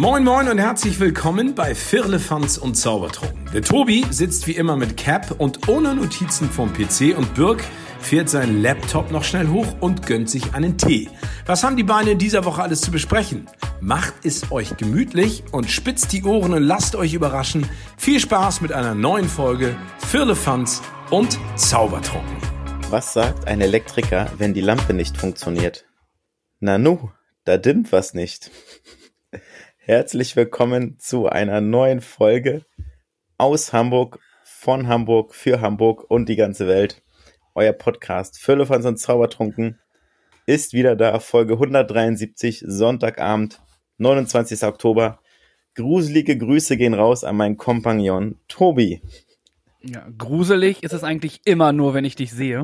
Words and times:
Moin 0.00 0.24
Moin 0.24 0.48
und 0.48 0.56
herzlich 0.56 0.98
willkommen 0.98 1.54
bei 1.54 1.74
Firlefanz 1.74 2.56
und 2.56 2.74
Zaubertrunken. 2.74 3.50
Der 3.52 3.60
Tobi 3.60 4.02
sitzt 4.08 4.46
wie 4.46 4.52
immer 4.52 4.74
mit 4.74 4.96
Cap 4.96 5.34
und 5.36 5.68
ohne 5.68 5.94
Notizen 5.94 6.48
vom 6.48 6.72
PC 6.72 7.14
und 7.18 7.34
Birk 7.34 7.62
fährt 8.00 8.30
seinen 8.30 8.62
Laptop 8.62 9.10
noch 9.10 9.24
schnell 9.24 9.48
hoch 9.48 9.66
und 9.80 10.06
gönnt 10.06 10.30
sich 10.30 10.54
einen 10.54 10.78
Tee. 10.78 11.10
Was 11.44 11.64
haben 11.64 11.76
die 11.76 11.82
Beine 11.82 12.12
in 12.12 12.18
dieser 12.18 12.46
Woche 12.46 12.62
alles 12.62 12.80
zu 12.80 12.90
besprechen? 12.90 13.46
Macht 13.82 14.24
es 14.24 14.50
euch 14.50 14.74
gemütlich 14.78 15.44
und 15.52 15.70
spitzt 15.70 16.14
die 16.14 16.24
Ohren 16.24 16.54
und 16.54 16.62
lasst 16.62 16.96
euch 16.96 17.12
überraschen. 17.12 17.68
Viel 17.98 18.20
Spaß 18.20 18.62
mit 18.62 18.72
einer 18.72 18.94
neuen 18.94 19.28
Folge 19.28 19.76
Firlefanz 19.98 20.80
und 21.10 21.38
Zaubertrunken. 21.56 22.38
Was 22.88 23.12
sagt 23.12 23.46
ein 23.46 23.60
Elektriker, 23.60 24.32
wenn 24.38 24.54
die 24.54 24.62
Lampe 24.62 24.94
nicht 24.94 25.18
funktioniert? 25.18 25.84
Nanu, 26.58 27.10
da 27.44 27.58
dimmt 27.58 27.92
was 27.92 28.14
nicht. 28.14 28.50
Herzlich 29.90 30.36
willkommen 30.36 31.00
zu 31.00 31.28
einer 31.28 31.60
neuen 31.60 32.00
Folge 32.00 32.64
aus 33.38 33.72
Hamburg, 33.72 34.20
von 34.44 34.86
Hamburg, 34.86 35.34
für 35.34 35.60
Hamburg 35.60 36.08
und 36.08 36.28
die 36.28 36.36
ganze 36.36 36.68
Welt. 36.68 37.02
Euer 37.56 37.72
Podcast 37.72 38.38
Füllefans 38.38 38.86
und 38.86 38.98
Zaubertrunken 38.98 39.80
ist 40.46 40.74
wieder 40.74 40.94
da, 40.94 41.18
Folge 41.18 41.54
173, 41.54 42.62
Sonntagabend, 42.64 43.60
29. 43.98 44.62
Oktober. 44.62 45.18
Gruselige 45.74 46.38
Grüße 46.38 46.76
gehen 46.76 46.94
raus 46.94 47.24
an 47.24 47.34
meinen 47.34 47.56
Kompagnon 47.56 48.38
Tobi. 48.46 49.02
Ja, 49.80 50.06
gruselig 50.16 50.84
ist 50.84 50.92
es 50.92 51.02
eigentlich 51.02 51.40
immer 51.46 51.72
nur, 51.72 51.94
wenn 51.94 52.04
ich 52.04 52.14
dich 52.14 52.30
sehe. 52.30 52.62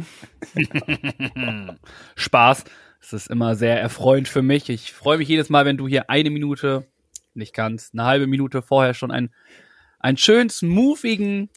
Spaß. 2.15 2.63
Es 3.01 3.13
ist 3.13 3.31
immer 3.31 3.57
sehr 3.57 3.81
erfreuend 3.81 4.29
für 4.29 4.43
mich. 4.43 4.71
Ich 4.71 4.93
freue 4.93 5.19
mich 5.19 5.27
jedes 5.27 5.51
Mal, 5.51 5.65
wenn 5.65 5.77
du 5.77 5.89
hier 5.89 6.09
eine 6.09 6.31
Minute, 6.31 6.87
nicht 7.37 7.55
ganz, 7.55 7.91
eine 7.93 8.05
halbe 8.05 8.27
Minute 8.27 8.63
vorher 8.63 8.95
schon 8.95 9.11
einen, 9.11 9.31
einen 9.99 10.17
schön 10.17 10.51
smoothigen 10.51 11.51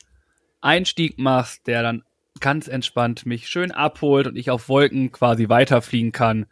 Einstieg 0.62 1.18
machst, 1.18 1.68
der 1.68 1.84
dann 1.84 2.04
ganz 2.40 2.68
entspannt 2.68 3.26
mich 3.26 3.48
schön 3.48 3.72
abholt 3.72 4.28
und 4.28 4.36
ich 4.36 4.52
auf 4.52 4.70
Wolken 4.70 5.12
quasi 5.12 5.50
weiterfliegen 5.50 6.12
kann. 6.12 6.46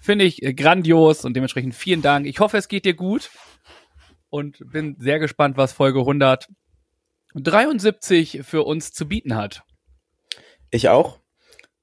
Finde 0.00 0.24
ich 0.24 0.42
äh, 0.42 0.54
grandios 0.54 1.24
und 1.24 1.34
dementsprechend 1.34 1.74
vielen 1.74 2.02
Dank. 2.02 2.26
Ich 2.26 2.40
hoffe, 2.40 2.56
es 2.56 2.68
geht 2.68 2.84
dir 2.84 2.94
gut 2.94 3.30
und 4.30 4.58
bin 4.70 4.96
sehr 4.98 5.18
gespannt, 5.18 5.56
was 5.56 5.72
Folge 5.72 6.00
173 6.00 8.40
für 8.42 8.64
uns 8.64 8.92
zu 8.92 9.08
bieten 9.08 9.34
hat. 9.34 9.62
Ich 10.70 10.88
auch. 10.88 11.18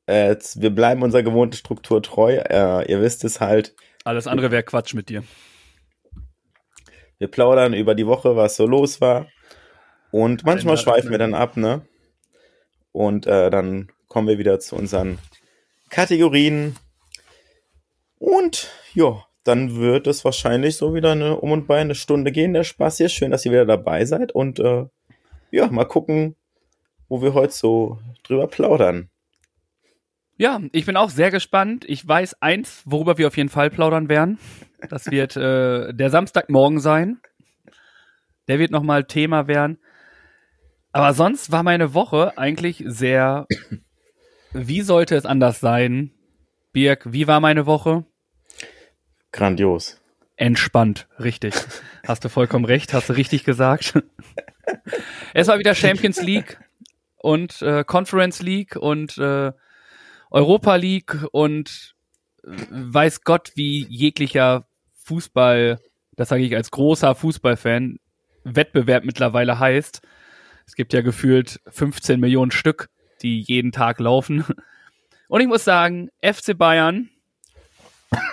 Äh, 0.05 0.35
wir 0.55 0.69
bleiben 0.69 1.01
unserer 1.01 1.23
gewohnten 1.23 1.55
Struktur 1.55 2.03
treu. 2.03 2.35
Äh, 2.35 2.91
ihr 2.91 3.01
wisst 3.01 3.23
es 3.23 3.41
halt. 3.41 3.75
Alles 4.03 4.27
andere 4.27 4.51
wäre 4.51 4.63
Quatsch 4.63 4.93
mit 4.93 5.09
dir. 5.09 5.23
Wir 7.17 7.27
plaudern 7.27 7.73
über 7.73 7.95
die 7.95 8.07
Woche, 8.07 8.35
was 8.35 8.55
so 8.55 8.65
los 8.65 9.01
war. 9.01 9.27
Und 10.11 10.45
manchmal 10.45 10.77
schweifen 10.77 11.11
wir 11.11 11.17
dann 11.17 11.33
ab, 11.33 11.57
ne? 11.57 11.81
Und 12.91 13.27
äh, 13.27 13.49
dann 13.49 13.89
kommen 14.07 14.27
wir 14.27 14.37
wieder 14.37 14.59
zu 14.59 14.75
unseren 14.75 15.19
Kategorien. 15.89 16.75
Und 18.17 18.69
ja, 18.93 19.25
dann 19.43 19.75
wird 19.75 20.07
es 20.07 20.25
wahrscheinlich 20.25 20.77
so 20.77 20.93
wieder 20.93 21.11
eine 21.11 21.37
um 21.39 21.51
und 21.51 21.67
bei 21.67 21.79
eine 21.79 21.95
Stunde 21.95 22.31
gehen, 22.31 22.53
der 22.53 22.63
Spaß 22.63 22.97
hier. 22.97 23.09
Schön, 23.09 23.31
dass 23.31 23.45
ihr 23.45 23.51
wieder 23.51 23.65
dabei 23.65 24.05
seid. 24.05 24.31
Und 24.31 24.59
äh, 24.59 24.85
ja, 25.51 25.67
mal 25.67 25.85
gucken, 25.85 26.35
wo 27.07 27.21
wir 27.21 27.33
heute 27.33 27.53
so 27.53 27.99
drüber 28.23 28.47
plaudern. 28.47 29.09
Ja, 30.37 30.59
ich 30.73 30.85
bin 30.85 30.97
auch 30.97 31.09
sehr 31.09 31.31
gespannt. 31.31 31.85
Ich 31.87 32.05
weiß 32.05 32.41
eins, 32.41 32.81
worüber 32.85 33.17
wir 33.17 33.27
auf 33.27 33.37
jeden 33.37 33.49
Fall 33.49 33.69
plaudern 33.69 34.09
werden. 34.09 34.37
Das 34.89 35.11
wird 35.11 35.35
äh, 35.35 35.93
der 35.93 36.09
Samstagmorgen 36.09 36.79
sein. 36.79 37.19
Der 38.47 38.59
wird 38.59 38.71
nochmal 38.71 39.05
Thema 39.05 39.47
werden. 39.47 39.79
Aber 40.91 41.13
sonst 41.13 41.51
war 41.51 41.63
meine 41.63 41.93
Woche 41.93 42.37
eigentlich 42.37 42.83
sehr. 42.85 43.47
Wie 44.53 44.81
sollte 44.81 45.15
es 45.15 45.25
anders 45.25 45.59
sein? 45.59 46.11
Birg, 46.71 47.11
wie 47.11 47.27
war 47.27 47.39
meine 47.39 47.65
Woche? 47.65 48.05
Grandios. 49.31 49.99
Entspannt, 50.37 51.07
richtig. 51.19 51.53
Hast 52.07 52.23
du 52.23 52.29
vollkommen 52.29 52.65
recht, 52.65 52.93
hast 52.93 53.09
du 53.09 53.13
richtig 53.13 53.43
gesagt. 53.43 54.01
es 55.33 55.47
war 55.47 55.59
wieder 55.59 55.75
Champions 55.75 56.21
League 56.21 56.59
und 57.17 57.61
äh, 57.61 57.83
Conference 57.83 58.41
League 58.41 58.75
und 58.75 59.17
äh, 59.17 59.51
Europa 60.31 60.75
League 60.75 61.25
und 61.31 61.95
äh, 62.43 62.51
weiß 62.69 63.23
Gott, 63.23 63.51
wie 63.55 63.85
jeglicher 63.89 64.67
Fußball, 65.05 65.79
das 66.15 66.29
sage 66.29 66.43
ich 66.43 66.55
als 66.55 66.71
großer 66.71 67.13
Fußballfan, 67.13 67.99
Wettbewerb 68.43 69.05
mittlerweile 69.05 69.59
heißt. 69.59 70.01
Es 70.65 70.75
gibt 70.75 70.93
ja 70.93 71.01
gefühlt 71.01 71.59
15 71.67 72.19
Millionen 72.19 72.51
Stück, 72.51 72.89
die 73.21 73.39
jeden 73.41 73.71
Tag 73.71 73.99
laufen. 73.99 74.43
Und 75.27 75.41
ich 75.41 75.47
muss 75.47 75.63
sagen, 75.63 76.09
FC 76.21 76.57
Bayern 76.57 77.09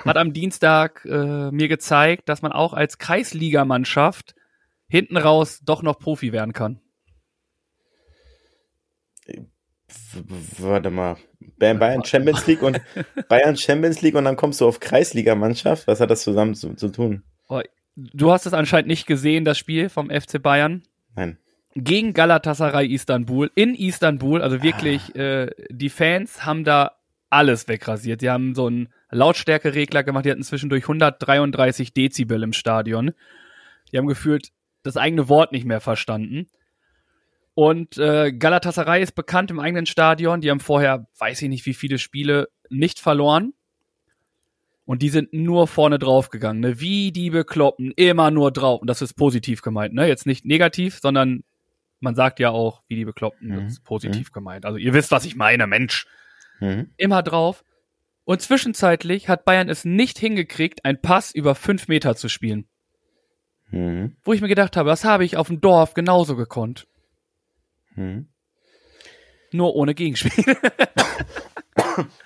hat 0.05 0.17
am 0.17 0.33
Dienstag 0.33 1.05
äh, 1.05 1.51
mir 1.51 1.69
gezeigt, 1.69 2.29
dass 2.29 2.43
man 2.43 2.53
auch 2.53 2.73
als 2.73 2.99
Kreisligamannschaft 2.99 4.35
hinten 4.89 5.17
raus 5.17 5.61
doch 5.65 5.83
noch 5.83 5.99
Profi 5.99 6.33
werden 6.33 6.53
kann. 6.53 6.81
Warte 10.59 10.91
mal. 10.91 11.17
Bayern 11.59 12.05
Champions 12.05 12.47
League 12.47 12.63
und 12.63 12.81
Bayern 13.29 13.57
Champions 13.57 14.03
League 14.03 14.15
und 14.15 14.25
dann 14.25 14.37
kommst 14.37 14.61
du 14.61 14.67
auf 14.67 14.81
Kreisligamannschaft. 14.81 15.87
Was 15.87 16.01
hat 16.01 16.11
das 16.11 16.23
zusammen 16.23 16.55
zu, 16.55 16.75
zu 16.75 16.89
tun? 16.89 17.23
Du 17.95 18.33
hast 18.33 18.47
es 18.47 18.55
anscheinend 18.55 18.89
nicht 18.89 19.07
gesehen, 19.07 19.45
das 19.45 19.59
Spiel 19.59 19.89
vom 19.89 20.09
FC 20.09 20.43
Bayern 20.43 20.83
Nein. 21.15 21.39
gegen 21.75 22.15
Galatasaray 22.15 22.87
Istanbul 22.87 23.51
in 23.55 23.75
Istanbul. 23.75 24.41
Also 24.41 24.63
wirklich, 24.63 25.15
äh, 25.15 25.51
die 25.69 25.91
Fans 25.91 26.47
haben 26.47 26.65
da 26.65 26.93
alles 27.29 27.69
wegrasiert. 27.69 28.23
Die 28.23 28.31
haben 28.31 28.55
so 28.55 28.67
einen 28.67 28.89
Lautstärkeregler 29.11 30.05
gemacht. 30.05 30.25
Die 30.25 30.31
hatten 30.31 30.43
zwischendurch 30.43 30.85
133 30.85 31.93
Dezibel 31.93 32.43
im 32.43 32.55
Stadion. 32.55 33.13
Die 33.91 33.99
haben 33.99 34.07
gefühlt 34.07 34.53
das 34.83 34.97
eigene 34.97 35.29
Wort 35.29 35.53
nicht 35.53 35.67
mehr 35.67 35.81
verstanden. 35.81 36.49
Und 37.55 37.99
äh, 37.99 38.33
Galatasaray 38.33 39.03
ist 39.03 39.15
bekannt 39.15 39.51
im 39.51 39.61
eigenen 39.61 39.87
Stadion. 39.87 40.41
Die 40.41 40.51
haben 40.51 40.61
vorher, 40.61 41.07
weiß 41.19 41.43
ich 41.43 41.49
nicht, 41.49 41.67
wie 41.67 41.75
viele 41.75 41.99
Spiele 41.99 42.49
nicht 42.71 42.99
verloren. 42.99 43.53
Und 44.85 45.03
die 45.03 45.11
sind 45.11 45.33
nur 45.33 45.69
vorne 45.69 45.99
drauf 45.99 46.31
gegangen, 46.31 46.61
ne? 46.61 46.81
Wie 46.81 47.13
die 47.13 47.31
Bekloppten, 47.31 47.93
immer 47.95 48.31
nur 48.31 48.51
drauf. 48.51 48.81
Und 48.81 48.89
das 48.89 49.01
ist 49.01 49.15
positiv 49.15 49.63
gemeint, 49.63 49.95
ne? 49.95 50.09
Jetzt 50.09 50.27
nicht 50.27 50.45
negativ, 50.45 50.99
sondern 51.01 51.45
man 52.01 52.15
sagt 52.17 52.41
ja 52.41 52.51
auch, 52.51 52.83
wie 52.89 52.97
die 52.97 53.05
Bekloppten, 53.05 53.49
Mhm. 53.49 53.55
das 53.65 53.73
ist 53.75 53.85
positiv 53.85 54.33
gemeint. 54.33 54.67
Also 54.67 54.79
ihr 54.79 54.93
wisst, 54.93 55.13
was 55.13 55.25
ich 55.25 55.37
meine, 55.37 55.67
Mensch. 55.67 56.07
Mhm. 56.59 56.91
Immer 56.97 57.23
drauf. 57.23 57.65
Und 58.25 58.41
zwischenzeitlich 58.43 59.29
hat 59.29 59.45
Bayern 59.45 59.69
es 59.69 59.85
nicht 59.85 60.19
hingekriegt, 60.19 60.85
einen 60.85 61.01
Pass 61.01 61.33
über 61.33 61.55
fünf 61.55 61.87
Meter 61.87 62.17
zu 62.17 62.29
spielen. 62.29 62.67
Mhm. 63.71 64.17
Wo 64.23 64.33
ich 64.33 64.41
mir 64.41 64.49
gedacht 64.49 64.77
habe, 64.77 64.89
das 64.91 65.05
habe 65.05 65.25
ich 65.25 65.37
auf 65.37 65.47
dem 65.47 65.61
Dorf 65.61 65.95
genauso 65.95 66.35
gekonnt. 66.35 66.87
Mhm. 67.97 68.29
Nur 69.53 69.75
ohne 69.77 69.95
Gegenspiel. 69.95 70.33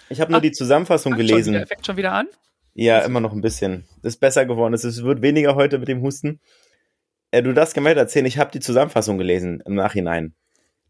Ich 0.09 0.21
habe 0.21 0.31
nur 0.33 0.41
die 0.41 0.53
Zusammenfassung 0.53 1.15
Fängt 1.15 1.29
schon 1.29 1.39
wieder, 1.39 1.45
gelesen. 1.53 1.67
fängt 1.67 1.87
schon 1.87 1.97
wieder 1.97 2.13
an? 2.13 2.29
Ja, 2.75 3.01
immer 3.01 3.21
noch 3.21 3.33
ein 3.33 3.41
bisschen. 3.41 3.85
Ist 4.03 4.21
besser 4.21 4.45
geworden. 4.47 4.75
Es 4.75 5.03
wird 5.03 5.23
weniger 5.23 5.55
heute 5.57 5.79
mit 5.79 5.89
dem 5.89 6.03
Husten. 6.03 6.41
Äh, 7.33 7.43
du 7.43 7.53
darfst 7.53 7.75
gemeldet 7.75 8.03
erzählen, 8.03 8.27
ich 8.27 8.39
habe 8.39 8.51
die 8.53 8.61
Zusammenfassung 8.61 9.19
gelesen 9.19 9.63
im 9.67 9.75
Nachhinein. 9.75 10.35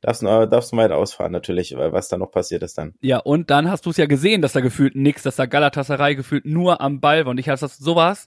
Darfst, 0.03 0.23
du- 0.23 0.27
äh, 0.27 0.47
darfst 0.49 0.73
du 0.73 0.77
weiter 0.77 0.97
ausfahren, 0.97 1.33
natürlich, 1.33 1.73
äh, 1.73 1.93
was 1.93 2.09
da 2.09 2.19
noch 2.19 2.31
passiert 2.31 2.63
ist 2.63 2.77
dann. 2.77 2.95
Ja, 3.01 3.19
und 3.19 3.51
dann 3.51 3.71
hast 3.71 3.87
du 3.87 3.91
es 3.91 3.97
ja 3.97 4.07
gesehen, 4.07 4.43
dass 4.43 4.53
da 4.53 4.61
gefühlt 4.61 4.95
nix, 4.95 5.23
dass 5.23 5.37
da 5.37 5.47
Galatasaray 5.47 6.15
gefühlt 6.17 6.45
nur 6.45 6.81
am 6.83 7.01
Ball 7.01 7.25
war. 7.25 7.31
Und 7.31 7.39
ich 7.39 7.49
habe 7.49 7.59
das 7.59 7.79
sowas, 7.79 8.27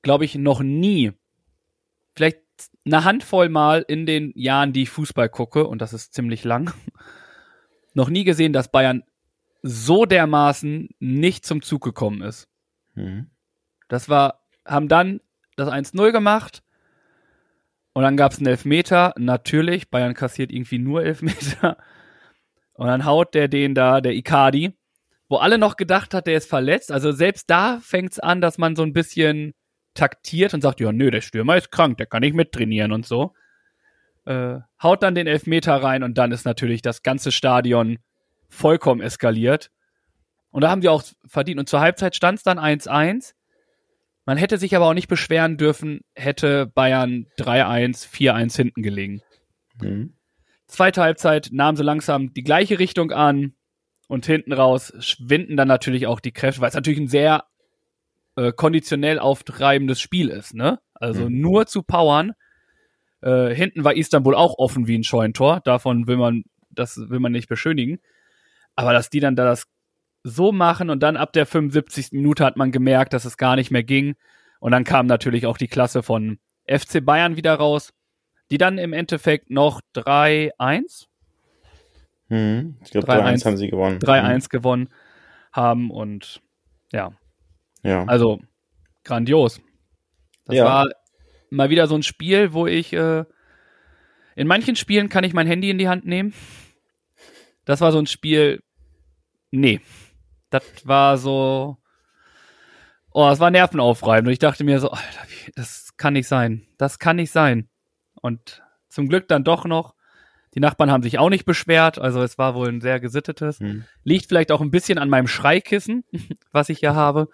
glaube 0.00 0.24
ich, 0.24 0.34
noch 0.36 0.60
nie. 0.62 1.12
Vielleicht 2.14 2.38
eine 2.84 3.04
Handvoll 3.04 3.48
Mal 3.48 3.84
in 3.86 4.06
den 4.06 4.32
Jahren, 4.34 4.72
die 4.72 4.82
ich 4.82 4.90
Fußball 4.90 5.28
gucke, 5.28 5.66
und 5.66 5.80
das 5.80 5.92
ist 5.92 6.14
ziemlich 6.14 6.44
lang, 6.44 6.72
noch 7.94 8.08
nie 8.08 8.24
gesehen, 8.24 8.52
dass 8.52 8.70
Bayern 8.70 9.02
so 9.62 10.06
dermaßen 10.06 10.90
nicht 10.98 11.46
zum 11.46 11.62
Zug 11.62 11.82
gekommen 11.82 12.22
ist. 12.22 12.48
Mhm. 12.94 13.30
Das 13.88 14.08
war, 14.08 14.40
haben 14.66 14.88
dann 14.88 15.20
das 15.56 15.68
1-0 15.68 16.12
gemacht. 16.12 16.62
Und 17.94 18.02
dann 18.02 18.16
gab 18.16 18.32
es 18.32 18.38
einen 18.38 18.46
Elfmeter. 18.46 19.12
Natürlich, 19.18 19.90
Bayern 19.90 20.14
kassiert 20.14 20.50
irgendwie 20.50 20.78
nur 20.78 21.04
Elfmeter. 21.04 21.76
Und 22.74 22.86
dann 22.86 23.04
haut 23.04 23.34
der 23.34 23.48
den 23.48 23.74
da, 23.74 24.00
der 24.00 24.14
Icardi, 24.14 24.72
wo 25.28 25.36
alle 25.36 25.58
noch 25.58 25.76
gedacht 25.76 26.14
hat, 26.14 26.26
der 26.26 26.38
ist 26.38 26.48
verletzt. 26.48 26.90
Also 26.90 27.12
selbst 27.12 27.50
da 27.50 27.78
fängt 27.80 28.12
es 28.12 28.18
an, 28.18 28.40
dass 28.40 28.58
man 28.58 28.76
so 28.76 28.82
ein 28.82 28.94
bisschen 28.94 29.54
taktiert 29.94 30.54
und 30.54 30.60
sagt, 30.60 30.80
ja, 30.80 30.92
nö, 30.92 31.10
der 31.10 31.20
Stürmer 31.20 31.56
ist 31.56 31.70
krank, 31.70 31.98
der 31.98 32.06
kann 32.06 32.20
nicht 32.20 32.34
mittrainieren 32.34 32.92
und 32.92 33.06
so. 33.06 33.34
Äh, 34.24 34.58
haut 34.82 35.02
dann 35.02 35.14
den 35.14 35.26
Elfmeter 35.26 35.74
rein 35.74 36.02
und 36.02 36.16
dann 36.18 36.32
ist 36.32 36.44
natürlich 36.44 36.82
das 36.82 37.02
ganze 37.02 37.32
Stadion 37.32 37.98
vollkommen 38.48 39.00
eskaliert. 39.00 39.70
Und 40.50 40.62
da 40.62 40.70
haben 40.70 40.82
sie 40.82 40.88
auch 40.88 41.02
verdient. 41.26 41.58
Und 41.58 41.68
zur 41.68 41.80
Halbzeit 41.80 42.14
stand 42.14 42.38
es 42.38 42.44
dann 42.44 42.58
1-1. 42.58 43.32
Man 44.24 44.36
hätte 44.36 44.58
sich 44.58 44.76
aber 44.76 44.86
auch 44.86 44.94
nicht 44.94 45.08
beschweren 45.08 45.56
dürfen, 45.56 46.02
hätte 46.14 46.66
Bayern 46.66 47.26
3-1, 47.38 48.08
4-1 48.08 48.56
hinten 48.56 48.82
gelegen. 48.82 49.22
Mhm. 49.80 50.14
Zweite 50.66 51.02
Halbzeit 51.02 51.48
nahmen 51.52 51.76
sie 51.76 51.82
langsam 51.82 52.32
die 52.32 52.44
gleiche 52.44 52.78
Richtung 52.78 53.10
an 53.10 53.54
und 54.08 54.26
hinten 54.26 54.52
raus 54.52 54.92
schwinden 55.00 55.56
dann 55.56 55.68
natürlich 55.68 56.06
auch 56.06 56.20
die 56.20 56.32
Kräfte, 56.32 56.60
weil 56.60 56.68
es 56.68 56.74
natürlich 56.74 57.00
ein 57.00 57.08
sehr 57.08 57.44
äh, 58.36 58.52
konditionell 58.52 59.18
auftreibendes 59.18 60.00
Spiel 60.00 60.28
ist, 60.28 60.54
ne? 60.54 60.80
Also 60.94 61.28
mhm. 61.28 61.40
nur 61.40 61.66
zu 61.66 61.82
powern. 61.82 62.32
Äh, 63.20 63.54
hinten 63.54 63.84
war 63.84 63.94
Istanbul 63.94 64.34
auch 64.34 64.58
offen 64.58 64.86
wie 64.86 64.98
ein 64.98 65.04
Scheuntor, 65.04 65.60
davon 65.60 66.06
will 66.06 66.16
man, 66.16 66.44
das 66.70 66.96
will 66.96 67.20
man 67.20 67.32
nicht 67.32 67.48
beschönigen. 67.48 68.00
Aber 68.74 68.92
dass 68.92 69.10
die 69.10 69.20
dann 69.20 69.36
da 69.36 69.44
das 69.44 69.66
so 70.24 70.52
machen 70.52 70.90
und 70.90 71.02
dann 71.02 71.16
ab 71.16 71.32
der 71.32 71.46
75. 71.46 72.12
Minute 72.12 72.44
hat 72.44 72.56
man 72.56 72.72
gemerkt, 72.72 73.12
dass 73.12 73.24
es 73.24 73.36
gar 73.36 73.56
nicht 73.56 73.70
mehr 73.70 73.82
ging. 73.82 74.14
Und 74.60 74.72
dann 74.72 74.84
kam 74.84 75.06
natürlich 75.06 75.46
auch 75.46 75.58
die 75.58 75.68
Klasse 75.68 76.02
von 76.02 76.38
FC 76.66 77.04
Bayern 77.04 77.36
wieder 77.36 77.54
raus, 77.54 77.92
die 78.50 78.58
dann 78.58 78.78
im 78.78 78.92
Endeffekt 78.92 79.50
noch 79.50 79.80
3-1. 79.96 81.06
Hm, 82.28 82.76
ich 82.84 82.90
glaube 82.92 83.08
3-1 83.08 83.44
haben 83.44 83.56
sie 83.56 83.68
gewonnen. 83.68 83.98
3-1 83.98 84.34
hm. 84.34 84.48
gewonnen 84.48 84.88
haben 85.52 85.90
und 85.90 86.40
ja. 86.92 87.12
Ja. 87.82 88.04
Also 88.04 88.40
grandios. 89.04 89.60
Das 90.46 90.56
ja. 90.56 90.64
war 90.64 90.88
mal 91.50 91.70
wieder 91.70 91.86
so 91.86 91.94
ein 91.94 92.02
Spiel, 92.02 92.52
wo 92.52 92.66
ich 92.66 92.92
äh, 92.92 93.24
in 94.34 94.46
manchen 94.46 94.76
Spielen 94.76 95.08
kann 95.08 95.24
ich 95.24 95.34
mein 95.34 95.46
Handy 95.46 95.70
in 95.70 95.78
die 95.78 95.88
Hand 95.88 96.06
nehmen. 96.06 96.32
Das 97.64 97.80
war 97.80 97.92
so 97.92 97.98
ein 97.98 98.06
Spiel, 98.06 98.62
nee, 99.50 99.80
das 100.50 100.64
war 100.84 101.16
so, 101.18 101.78
oh, 103.12 103.28
es 103.28 103.40
war 103.40 103.50
nervenaufreibend. 103.50 104.28
Und 104.28 104.32
ich 104.32 104.38
dachte 104.38 104.64
mir 104.64 104.80
so, 104.80 104.90
Alter, 104.90 105.26
das 105.54 105.96
kann 105.96 106.14
nicht 106.14 106.28
sein. 106.28 106.66
Das 106.78 106.98
kann 106.98 107.16
nicht 107.16 107.30
sein. 107.30 107.68
Und 108.20 108.62
zum 108.88 109.08
Glück 109.08 109.28
dann 109.28 109.44
doch 109.44 109.64
noch. 109.64 109.94
Die 110.54 110.60
Nachbarn 110.60 110.90
haben 110.90 111.02
sich 111.02 111.18
auch 111.18 111.30
nicht 111.30 111.46
beschwert, 111.46 111.98
also 111.98 112.22
es 112.22 112.36
war 112.36 112.54
wohl 112.54 112.68
ein 112.68 112.82
sehr 112.82 113.00
gesittetes. 113.00 113.60
Hm. 113.60 113.84
Liegt 114.04 114.26
vielleicht 114.26 114.52
auch 114.52 114.60
ein 114.60 114.70
bisschen 114.70 114.98
an 114.98 115.08
meinem 115.08 115.26
Schreikissen, 115.26 116.04
was 116.52 116.68
ich 116.68 116.80
hier 116.80 116.94
habe. 116.94 117.28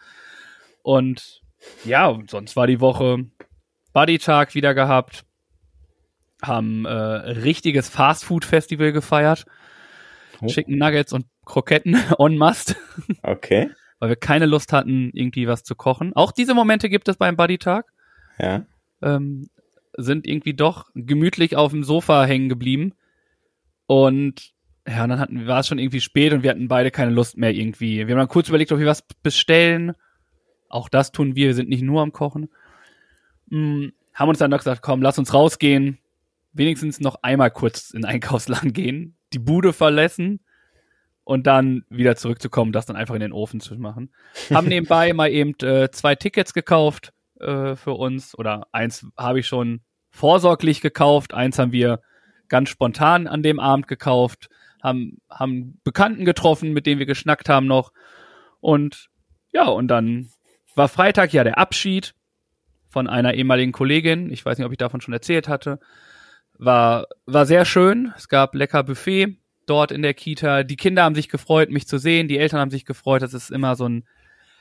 Und 0.82 1.42
ja, 1.84 2.18
sonst 2.28 2.56
war 2.56 2.66
die 2.66 2.80
Woche 2.80 3.26
Buddy-Tag 3.92 4.54
wieder 4.54 4.74
gehabt, 4.74 5.24
haben 6.42 6.84
äh, 6.84 6.92
richtiges 6.92 7.88
Fast-Food-Festival 7.88 8.92
gefeiert. 8.92 9.44
Oh. 10.40 10.46
Chicken 10.46 10.78
Nuggets 10.78 11.12
und 11.12 11.26
Kroketten 11.44 11.96
on 12.18 12.38
must. 12.38 12.76
Okay. 13.22 13.70
Weil 13.98 14.10
wir 14.10 14.16
keine 14.16 14.46
Lust 14.46 14.72
hatten, 14.72 15.10
irgendwie 15.12 15.48
was 15.48 15.64
zu 15.64 15.74
kochen. 15.74 16.12
Auch 16.14 16.30
diese 16.30 16.54
Momente 16.54 16.88
gibt 16.88 17.08
es 17.08 17.16
beim 17.16 17.36
Buddy-Tag. 17.36 17.86
Ja. 18.38 18.64
Ähm, 19.02 19.48
sind 19.96 20.26
irgendwie 20.26 20.54
doch 20.54 20.86
gemütlich 20.94 21.56
auf 21.56 21.72
dem 21.72 21.82
Sofa 21.82 22.24
hängen 22.24 22.48
geblieben. 22.48 22.94
Und 23.86 24.52
ja, 24.86 25.02
und 25.02 25.10
dann 25.10 25.18
hatten, 25.18 25.46
war 25.46 25.60
es 25.60 25.66
schon 25.66 25.78
irgendwie 25.78 26.00
spät 26.00 26.32
und 26.32 26.42
wir 26.42 26.50
hatten 26.50 26.68
beide 26.68 26.90
keine 26.90 27.10
Lust 27.10 27.36
mehr 27.36 27.52
irgendwie. 27.52 28.06
Wir 28.06 28.14
haben 28.14 28.20
dann 28.20 28.28
kurz 28.28 28.48
überlegt, 28.48 28.70
ob 28.72 28.78
wir 28.78 28.86
was 28.86 29.02
bestellen. 29.22 29.92
Auch 30.68 30.88
das 30.88 31.12
tun 31.12 31.34
wir, 31.34 31.48
wir 31.48 31.54
sind 31.54 31.68
nicht 31.68 31.82
nur 31.82 32.02
am 32.02 32.12
Kochen. 32.12 32.48
Hm, 33.50 33.92
haben 34.14 34.28
uns 34.28 34.38
dann 34.38 34.50
noch 34.50 34.58
gesagt, 34.58 34.82
komm, 34.82 35.02
lass 35.02 35.18
uns 35.18 35.32
rausgehen. 35.32 35.98
Wenigstens 36.52 37.00
noch 37.00 37.22
einmal 37.22 37.50
kurz 37.50 37.90
in 37.90 38.04
Einkaufsladen 38.04 38.72
gehen, 38.72 39.16
die 39.32 39.38
Bude 39.38 39.72
verlassen 39.72 40.40
und 41.24 41.46
dann 41.46 41.84
wieder 41.90 42.16
zurückzukommen, 42.16 42.72
das 42.72 42.86
dann 42.86 42.96
einfach 42.96 43.14
in 43.14 43.20
den 43.20 43.32
Ofen 43.32 43.60
zu 43.60 43.76
machen. 43.76 44.10
Haben 44.50 44.68
nebenbei 44.68 45.12
mal 45.12 45.30
eben 45.30 45.54
äh, 45.60 45.90
zwei 45.90 46.14
Tickets 46.14 46.54
gekauft 46.54 47.12
äh, 47.38 47.76
für 47.76 47.92
uns 47.92 48.36
oder 48.36 48.66
eins 48.72 49.06
habe 49.16 49.40
ich 49.40 49.46
schon 49.46 49.82
vorsorglich 50.10 50.80
gekauft, 50.80 51.34
eins 51.34 51.58
haben 51.58 51.70
wir 51.72 52.00
ganz 52.48 52.70
spontan 52.70 53.26
an 53.26 53.42
dem 53.42 53.60
Abend 53.60 53.88
gekauft, 53.88 54.48
haben, 54.82 55.20
haben 55.28 55.78
Bekannten 55.84 56.24
getroffen, 56.24 56.72
mit 56.72 56.86
denen 56.86 56.98
wir 56.98 57.06
geschnackt 57.06 57.48
haben 57.48 57.66
noch 57.66 57.92
und 58.60 59.10
ja, 59.52 59.66
und 59.66 59.88
dann 59.88 60.30
war 60.78 60.88
Freitag 60.88 61.32
ja 61.34 61.44
der 61.44 61.58
Abschied 61.58 62.14
von 62.88 63.06
einer 63.06 63.34
ehemaligen 63.34 63.72
Kollegin, 63.72 64.32
ich 64.32 64.44
weiß 64.44 64.56
nicht, 64.56 64.64
ob 64.66 64.72
ich 64.72 64.78
davon 64.78 65.02
schon 65.02 65.12
erzählt 65.12 65.46
hatte, 65.48 65.78
war, 66.56 67.06
war 67.26 67.44
sehr 67.44 67.66
schön, 67.66 68.12
es 68.16 68.28
gab 68.28 68.54
lecker 68.54 68.82
Buffet, 68.82 69.36
dort 69.68 69.92
in 69.92 70.02
der 70.02 70.14
Kita. 70.14 70.62
Die 70.62 70.76
Kinder 70.76 71.04
haben 71.04 71.14
sich 71.14 71.28
gefreut, 71.28 71.70
mich 71.70 71.86
zu 71.86 71.98
sehen. 71.98 72.28
Die 72.28 72.38
Eltern 72.38 72.60
haben 72.60 72.70
sich 72.70 72.84
gefreut. 72.84 73.22
Das 73.22 73.34
ist 73.34 73.50
immer 73.50 73.76
so 73.76 73.86
ein 73.86 74.04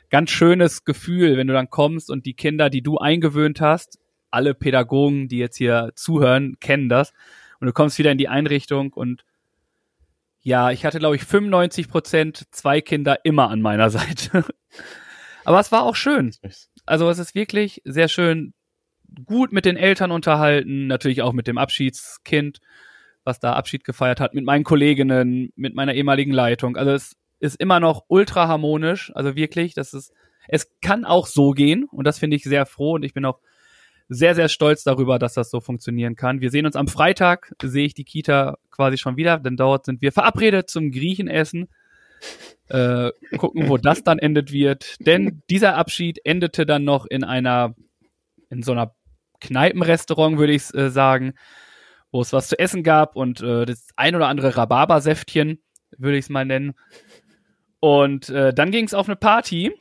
ganz 0.10 0.32
schönes 0.32 0.86
Gefühl, 0.86 1.38
wenn 1.38 1.48
du 1.48 1.54
dann 1.54 1.70
kommst 1.70 2.12
und 2.12 2.26
die 2.26 2.34
Kinder, 2.34 2.70
die 2.70 2.82
du 2.82 2.98
eingewöhnt 2.98 3.62
hast, 3.62 4.00
alle 4.30 4.54
Pädagogen, 4.54 5.28
die 5.28 5.38
jetzt 5.38 5.58
hier 5.58 5.92
zuhören, 5.96 6.58
kennen 6.60 6.90
das. 6.90 7.14
Und 7.60 7.68
du 7.68 7.74
kommst 7.74 7.98
wieder 7.98 8.12
in 8.12 8.18
die 8.18 8.28
Einrichtung 8.28 8.94
und 8.94 9.24
ja, 10.42 10.72
ich 10.72 10.86
hatte, 10.86 11.00
glaube 11.00 11.18
ich, 11.18 11.26
95 11.26 11.90
Prozent 11.90 12.48
zwei 12.52 12.80
Kinder 12.80 13.26
immer 13.26 13.50
an 13.50 13.62
meiner 13.62 13.90
Seite. 13.90 14.46
Aber 15.48 15.60
es 15.60 15.72
war 15.72 15.84
auch 15.84 15.96
schön. 15.96 16.34
Also 16.86 17.10
es 17.10 17.20
ist 17.20 17.34
wirklich 17.36 17.82
sehr 17.86 18.08
schön, 18.08 18.54
gut 19.26 19.52
mit 19.54 19.66
den 19.66 19.78
Eltern 19.78 20.12
unterhalten, 20.12 20.88
natürlich 20.88 21.22
auch 21.22 21.34
mit 21.34 21.48
dem 21.48 21.58
Abschiedskind 21.58 22.60
was 23.28 23.40
da 23.40 23.54
Abschied 23.54 23.84
gefeiert 23.84 24.20
hat, 24.20 24.34
mit 24.34 24.46
meinen 24.46 24.64
Kolleginnen, 24.64 25.52
mit 25.56 25.76
meiner 25.76 25.94
ehemaligen 25.94 26.32
Leitung. 26.32 26.78
Also 26.78 26.92
es 26.92 27.16
ist 27.40 27.60
immer 27.60 27.80
noch 27.80 28.06
ultra 28.08 28.48
harmonisch. 28.48 29.12
Also 29.14 29.36
wirklich, 29.36 29.76
das 29.76 29.94
ist, 29.94 30.14
es 30.48 30.72
kann 30.82 31.06
auch 31.06 31.28
so 31.28 31.52
gehen 31.52 31.84
und 31.92 32.08
das 32.08 32.18
finde 32.18 32.38
ich 32.38 32.44
sehr 32.46 32.66
froh 32.66 32.94
und 32.94 33.04
ich 33.04 33.14
bin 33.14 33.26
auch 33.26 33.40
sehr, 34.08 34.34
sehr 34.34 34.48
stolz 34.48 34.84
darüber, 34.84 35.20
dass 35.20 35.34
das 35.34 35.52
so 35.52 35.60
funktionieren 35.60 36.16
kann. 36.16 36.40
Wir 36.40 36.50
sehen 36.50 36.66
uns 36.66 36.78
am 36.78 36.88
Freitag, 36.88 37.54
sehe 37.62 37.86
ich 37.86 37.94
die 37.94 38.06
Kita 38.06 38.58
quasi 38.72 38.98
schon 38.98 39.18
wieder, 39.18 39.38
denn 39.38 39.58
dort 39.58 39.86
sind 39.86 40.02
wir 40.02 40.14
verabredet 40.14 40.70
zum 40.70 40.92
Griechenessen. 40.92 41.68
Äh, 42.70 43.12
gucken, 43.38 43.70
wo 43.70 43.78
das 43.78 44.04
dann 44.04 44.20
endet 44.20 44.52
wird. 44.52 44.96
Denn 45.00 45.42
dieser 45.50 45.76
Abschied 45.76 46.20
endete 46.26 46.66
dann 46.66 46.84
noch 46.84 47.06
in 47.06 47.24
einer, 47.24 47.76
in 48.50 48.62
so 48.62 48.74
einer 48.74 48.94
Kneipenrestaurant, 49.40 50.38
würde 50.38 50.54
ich 50.54 50.74
äh, 50.74 50.90
sagen 50.90 51.34
wo 52.12 52.22
es 52.22 52.34
was 52.34 52.48
zu 52.48 52.58
essen 52.58 52.84
gab 52.84 53.16
und 53.16 53.42
äh, 53.42 53.66
das 53.66 53.90
ein 53.96 54.16
oder 54.16 54.28
andere 54.28 54.56
Rhabarbersäftchen, 54.56 55.60
würde 55.98 56.18
ich 56.18 56.26
es 56.26 56.30
mal 56.30 56.46
nennen. 56.46 56.74
Und 57.80 58.30
äh, 58.30 58.54
dann 58.54 58.72
ging 58.72 58.86
es 58.86 58.94
auf 58.94 59.08
eine 59.08 59.16
Party. 59.16 59.72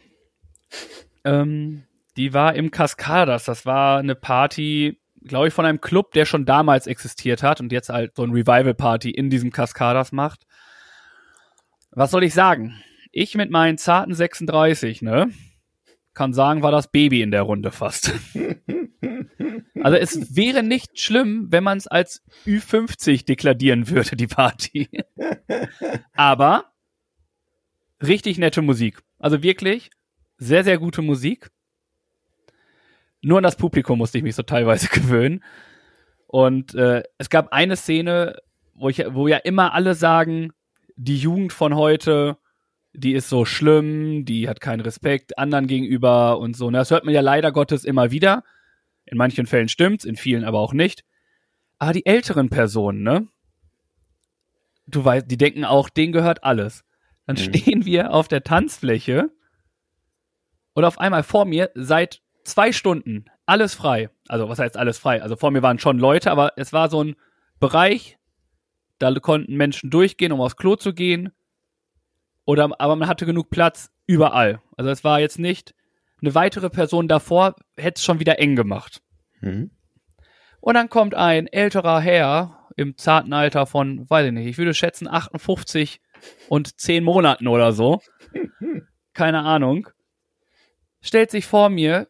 Ähm, 1.25 1.85
die 2.16 2.35
war 2.35 2.55
im 2.55 2.71
Cascadas. 2.71 3.45
Das 3.45 3.64
war 3.64 3.99
eine 3.99 4.14
Party, 4.14 5.00
glaube 5.23 5.49
ich, 5.49 5.55
von 5.55 5.64
einem 5.64 5.81
Club, 5.81 6.12
der 6.12 6.26
schon 6.26 6.45
damals 6.45 6.87
existiert 6.87 7.43
hat 7.43 7.61
und 7.61 7.73
jetzt 7.73 7.88
halt 7.88 8.16
so 8.16 8.23
ein 8.23 8.33
Revival-Party 8.33 9.11
in 9.11 9.31
diesem 9.31 9.50
Cascadas 9.50 10.12
macht. 10.12 10.47
Was 11.97 12.11
soll 12.11 12.25
ich 12.25 12.35
sagen? 12.35 12.79
Ich 13.11 13.37
mit 13.37 13.50
meinen 13.50 13.79
zarten 13.79 14.12
36, 14.12 15.00
ne? 15.00 15.31
Kann 16.12 16.35
sagen, 16.35 16.61
war 16.61 16.71
das 16.71 16.91
Baby 16.91 17.23
in 17.23 17.31
der 17.31 17.43
Runde 17.43 17.73
fast. 17.73 18.12
Also 19.83 19.99
es 19.99 20.35
wäre 20.35 20.65
nicht 20.65 20.99
schlimm, 20.99 21.47
wenn 21.50 21.62
man 21.62 21.79
es 21.79 21.87
als 21.87 22.25
Ü50 22.45 23.25
deklarieren 23.25 23.88
würde, 23.88 24.17
die 24.17 24.26
Party. 24.26 24.88
Aber 26.12 26.73
richtig 28.03 28.38
nette 28.38 28.62
Musik. 28.62 29.03
Also 29.21 29.45
wirklich 29.45 29.91
sehr, 30.38 30.65
sehr 30.65 30.79
gute 30.79 31.03
Musik. 31.03 31.50
Nur 33.21 33.37
an 33.37 33.45
das 33.45 33.55
Publikum 33.55 33.99
musste 33.99 34.19
ich 34.19 34.25
mich 34.25 34.35
so 34.35 34.43
teilweise 34.43 34.88
gewöhnen. 34.93 35.45
Und 36.26 36.75
äh, 36.75 37.05
es 37.19 37.31
gab 37.31 37.53
eine 37.53 37.76
Szene, 37.76 38.38
wo, 38.75 38.88
ich, 38.88 39.05
wo 39.11 39.29
ja 39.29 39.37
immer 39.37 39.73
alle 39.73 39.95
sagen, 39.95 40.53
die 40.97 41.19
Jugend 41.19 41.53
von 41.53 41.75
heute, 41.75 42.38
die 42.93 43.12
ist 43.12 43.29
so 43.29 43.45
schlimm, 43.45 44.25
die 44.25 44.49
hat 44.49 44.61
keinen 44.61 44.81
Respekt 44.81 45.38
anderen 45.38 45.67
gegenüber 45.67 46.38
und 46.38 46.57
so. 46.57 46.71
Das 46.71 46.91
hört 46.91 47.05
man 47.05 47.15
ja 47.15 47.21
leider 47.21 47.53
Gottes 47.53 47.85
immer 47.85 48.11
wieder. 48.11 48.43
In 49.05 49.19
manchen 49.19 49.47
Fällen 49.47 49.69
stimmt's, 49.69 50.05
in 50.05 50.17
vielen 50.17 50.45
aber 50.45 50.59
auch 50.59 50.73
nicht. 50.73 51.05
Aber 51.79 51.93
die 51.93 52.07
älteren 52.07 52.49
Personen, 52.49 53.03
ne? 53.03 53.29
Du 54.87 55.05
weißt, 55.05 55.31
die 55.31 55.37
denken 55.37 55.65
auch, 55.65 55.88
denen 55.91 56.12
gehört 56.12 56.43
alles. 56.43 56.85
Dann 57.26 57.37
mhm. 57.37 57.41
stehen 57.41 57.85
wir 57.85 58.12
auf 58.12 58.29
der 58.29 58.43
Tanzfläche 58.43 59.31
und 60.73 60.85
auf 60.85 60.99
einmal 60.99 61.23
vor 61.23 61.45
mir 61.45 61.71
seit 61.75 62.23
zwei 62.45 62.73
Stunden 62.73 63.26
alles 63.45 63.75
frei. 63.75 64.11
Also 64.29 64.49
was 64.49 64.59
heißt 64.59 64.76
alles 64.76 64.99
frei? 64.99 65.23
Also 65.23 65.37
vor 65.37 65.50
mir 65.50 65.62
waren 65.62 65.79
schon 65.79 65.99
Leute, 65.99 66.31
aber 66.31 66.53
es 66.57 66.73
war 66.73 66.88
so 66.88 67.03
ein 67.03 67.17
Bereich, 67.61 68.19
da 68.99 69.12
konnten 69.21 69.57
Menschen 69.57 69.91
durchgehen, 69.91 70.33
um 70.33 70.41
aufs 70.41 70.57
Klo 70.57 70.76
zu 70.76 70.95
gehen. 70.95 71.33
Oder, 72.45 72.71
aber 72.81 72.97
man 72.97 73.09
hatte 73.09 73.26
genug 73.26 73.50
Platz 73.50 73.91
überall. 74.07 74.61
Also 74.76 74.91
es 74.91 75.05
war 75.05 75.21
jetzt 75.21 75.38
nicht 75.38 75.75
eine 76.23 76.35
weitere 76.35 76.71
Person 76.71 77.09
davor, 77.09 77.57
hätte 77.76 77.99
es 77.99 78.05
schon 78.05 78.21
wieder 78.21 78.38
eng 78.38 78.57
gemacht. 78.57 79.03
Mhm. 79.41 79.71
Und 80.61 80.75
dann 80.75 80.88
kommt 80.88 81.15
ein 81.15 81.47
älterer 81.47 82.00
Herr 82.00 82.69
im 82.76 82.97
zarten 82.97 83.33
Alter 83.33 83.67
von, 83.67 84.09
weiß 84.09 84.26
ich 84.26 84.33
nicht, 84.33 84.47
ich 84.47 84.59
würde 84.59 84.75
schätzen 84.75 85.09
58 85.09 86.00
und 86.49 86.79
10 86.81 87.05
Monaten 87.05 87.49
oder 87.49 87.73
so. 87.73 88.00
Keine 89.12 89.41
Ahnung. 89.43 89.88
Stellt 91.00 91.31
sich 91.31 91.47
vor 91.47 91.69
mir 91.69 92.09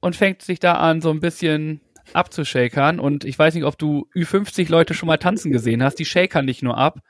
und 0.00 0.16
fängt 0.16 0.42
sich 0.42 0.58
da 0.58 0.74
an, 0.74 1.00
so 1.00 1.10
ein 1.10 1.20
bisschen 1.20 1.80
abzushakern. 2.12 3.00
Und 3.00 3.24
ich 3.24 3.38
weiß 3.38 3.54
nicht, 3.54 3.64
ob 3.64 3.78
du 3.78 4.08
Ü50 4.14 4.70
Leute 4.70 4.94
schon 4.94 5.06
mal 5.06 5.16
tanzen 5.18 5.52
gesehen 5.52 5.82
hast. 5.82 5.96
Die 5.96 6.04
shakern 6.04 6.44
nicht 6.44 6.62
nur 6.62 6.76
ab, 6.76 7.00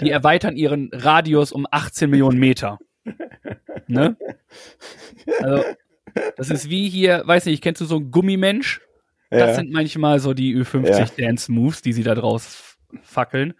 die 0.00 0.10
erweitern 0.10 0.56
ihren 0.56 0.90
Radius 0.92 1.52
um 1.52 1.66
18 1.70 2.10
Millionen 2.10 2.38
Meter. 2.38 2.78
Ne? 3.86 4.16
Also, 5.40 5.64
das 6.36 6.50
ist 6.50 6.70
wie 6.70 6.88
hier, 6.88 7.22
weiß 7.26 7.46
nicht, 7.46 7.62
kennst 7.62 7.80
du 7.80 7.84
so 7.84 7.96
einen 7.96 8.10
Gummimensch? 8.10 8.80
Das 9.30 9.50
Ja. 9.50 9.54
sind 9.54 9.70
manchmal 9.72 10.18
so 10.20 10.34
die 10.34 10.56
Ü50 10.56 11.12
Dance 11.20 11.50
Moves, 11.52 11.82
die 11.82 11.92
sie 11.92 12.02
da 12.02 12.14
draus 12.14 12.76
fackeln. 13.02 13.54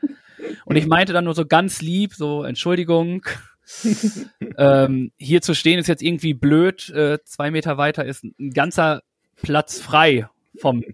Und 0.65 0.77
ich 0.77 0.87
meinte 0.87 1.13
dann 1.13 1.25
nur 1.25 1.35
so 1.35 1.45
ganz 1.47 1.83
lieb, 1.83 2.15
so 2.15 2.45
Entschuldigung, 2.45 3.25
ähm, 4.59 5.13
hier 5.17 5.43
zu 5.43 5.55
stehen 5.55 5.79
ist 5.79 5.89
jetzt 5.89 6.03
irgendwie 6.03 6.35
blöd. 6.35 6.89
Äh, 6.91 7.19
zwei 7.25 7.51
Meter 7.51 7.79
weiter 7.79 8.05
ist 8.05 8.25
ein 8.25 8.51
ganzer 8.51 9.03
Platz 9.43 9.81
frei 9.81 10.29
vom 10.61 10.85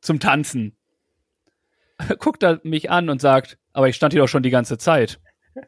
zum 0.00 0.18
Tanzen. 0.20 0.76
Guckt 2.18 2.42
er 2.42 2.60
mich 2.64 2.90
an 2.90 3.10
und 3.10 3.20
sagt, 3.20 3.58
aber 3.72 3.88
ich 3.88 3.96
stand 3.96 4.12
hier 4.12 4.22
doch 4.22 4.28
schon 4.28 4.42
die 4.42 4.50
ganze 4.50 4.78
Zeit. 4.78 5.20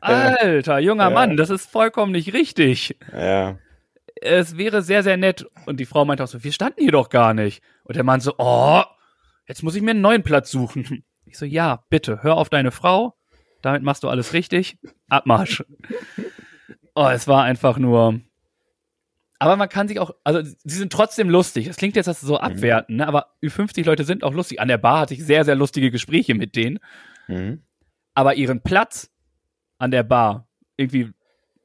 Alter, 0.00 0.78
junger 0.80 1.04
Ja. 1.08 1.10
Mann, 1.10 1.36
das 1.36 1.50
ist 1.50 1.70
vollkommen 1.70 2.12
nicht 2.12 2.32
richtig 2.32 2.96
Ja. 3.12 3.56
es 4.20 4.56
wäre 4.56 4.82
sehr, 4.82 5.02
sehr 5.02 5.16
nett. 5.16 5.46
Und 5.66 5.78
die 5.78 5.84
Frau 5.84 6.04
meinte 6.04 6.24
auch 6.24 6.28
so, 6.28 6.42
wir 6.42 6.52
standen 6.52 6.80
hier 6.82 6.92
doch 6.92 7.08
gar 7.08 7.34
nicht. 7.34 7.62
Und 7.84 7.96
der 7.96 8.04
Mann 8.04 8.20
so, 8.20 8.34
oh, 8.38 8.82
jetzt 9.46 9.62
muss 9.62 9.74
ich 9.76 9.82
mir 9.82 9.92
einen 9.92 10.00
neuen 10.00 10.22
Platz 10.22 10.50
suchen. 10.50 11.04
Ich 11.24 11.38
so, 11.38 11.46
ja, 11.46 11.82
bitte, 11.88 12.22
hör 12.22 12.36
auf 12.36 12.50
deine 12.50 12.72
Frau. 12.72 13.14
Damit 13.62 13.82
machst 13.82 14.02
du 14.02 14.10
alles 14.10 14.34
richtig. 14.34 14.76
Abmarsch. 15.08 15.64
Oh, 16.94 17.06
es 17.08 17.26
war 17.26 17.44
einfach 17.44 17.78
nur. 17.78 18.20
Aber 19.42 19.56
man 19.56 19.68
kann 19.68 19.88
sich 19.88 19.98
auch, 19.98 20.12
also 20.22 20.40
sie 20.44 20.78
sind 20.78 20.92
trotzdem 20.92 21.28
lustig. 21.28 21.66
Das 21.66 21.76
klingt 21.76 21.96
jetzt 21.96 22.06
das 22.06 22.20
so 22.20 22.38
abwerten, 22.38 22.94
ne? 22.98 23.08
aber 23.08 23.34
Ü50 23.42 23.84
Leute 23.84 24.04
sind 24.04 24.22
auch 24.22 24.34
lustig. 24.34 24.60
An 24.60 24.68
der 24.68 24.78
Bar 24.78 25.00
hatte 25.00 25.14
ich 25.14 25.24
sehr, 25.24 25.44
sehr 25.44 25.56
lustige 25.56 25.90
Gespräche 25.90 26.36
mit 26.36 26.54
denen. 26.54 26.78
Mhm. 27.26 27.60
Aber 28.14 28.36
ihren 28.36 28.62
Platz 28.62 29.10
an 29.78 29.90
der 29.90 30.04
Bar, 30.04 30.46
irgendwie, 30.76 31.10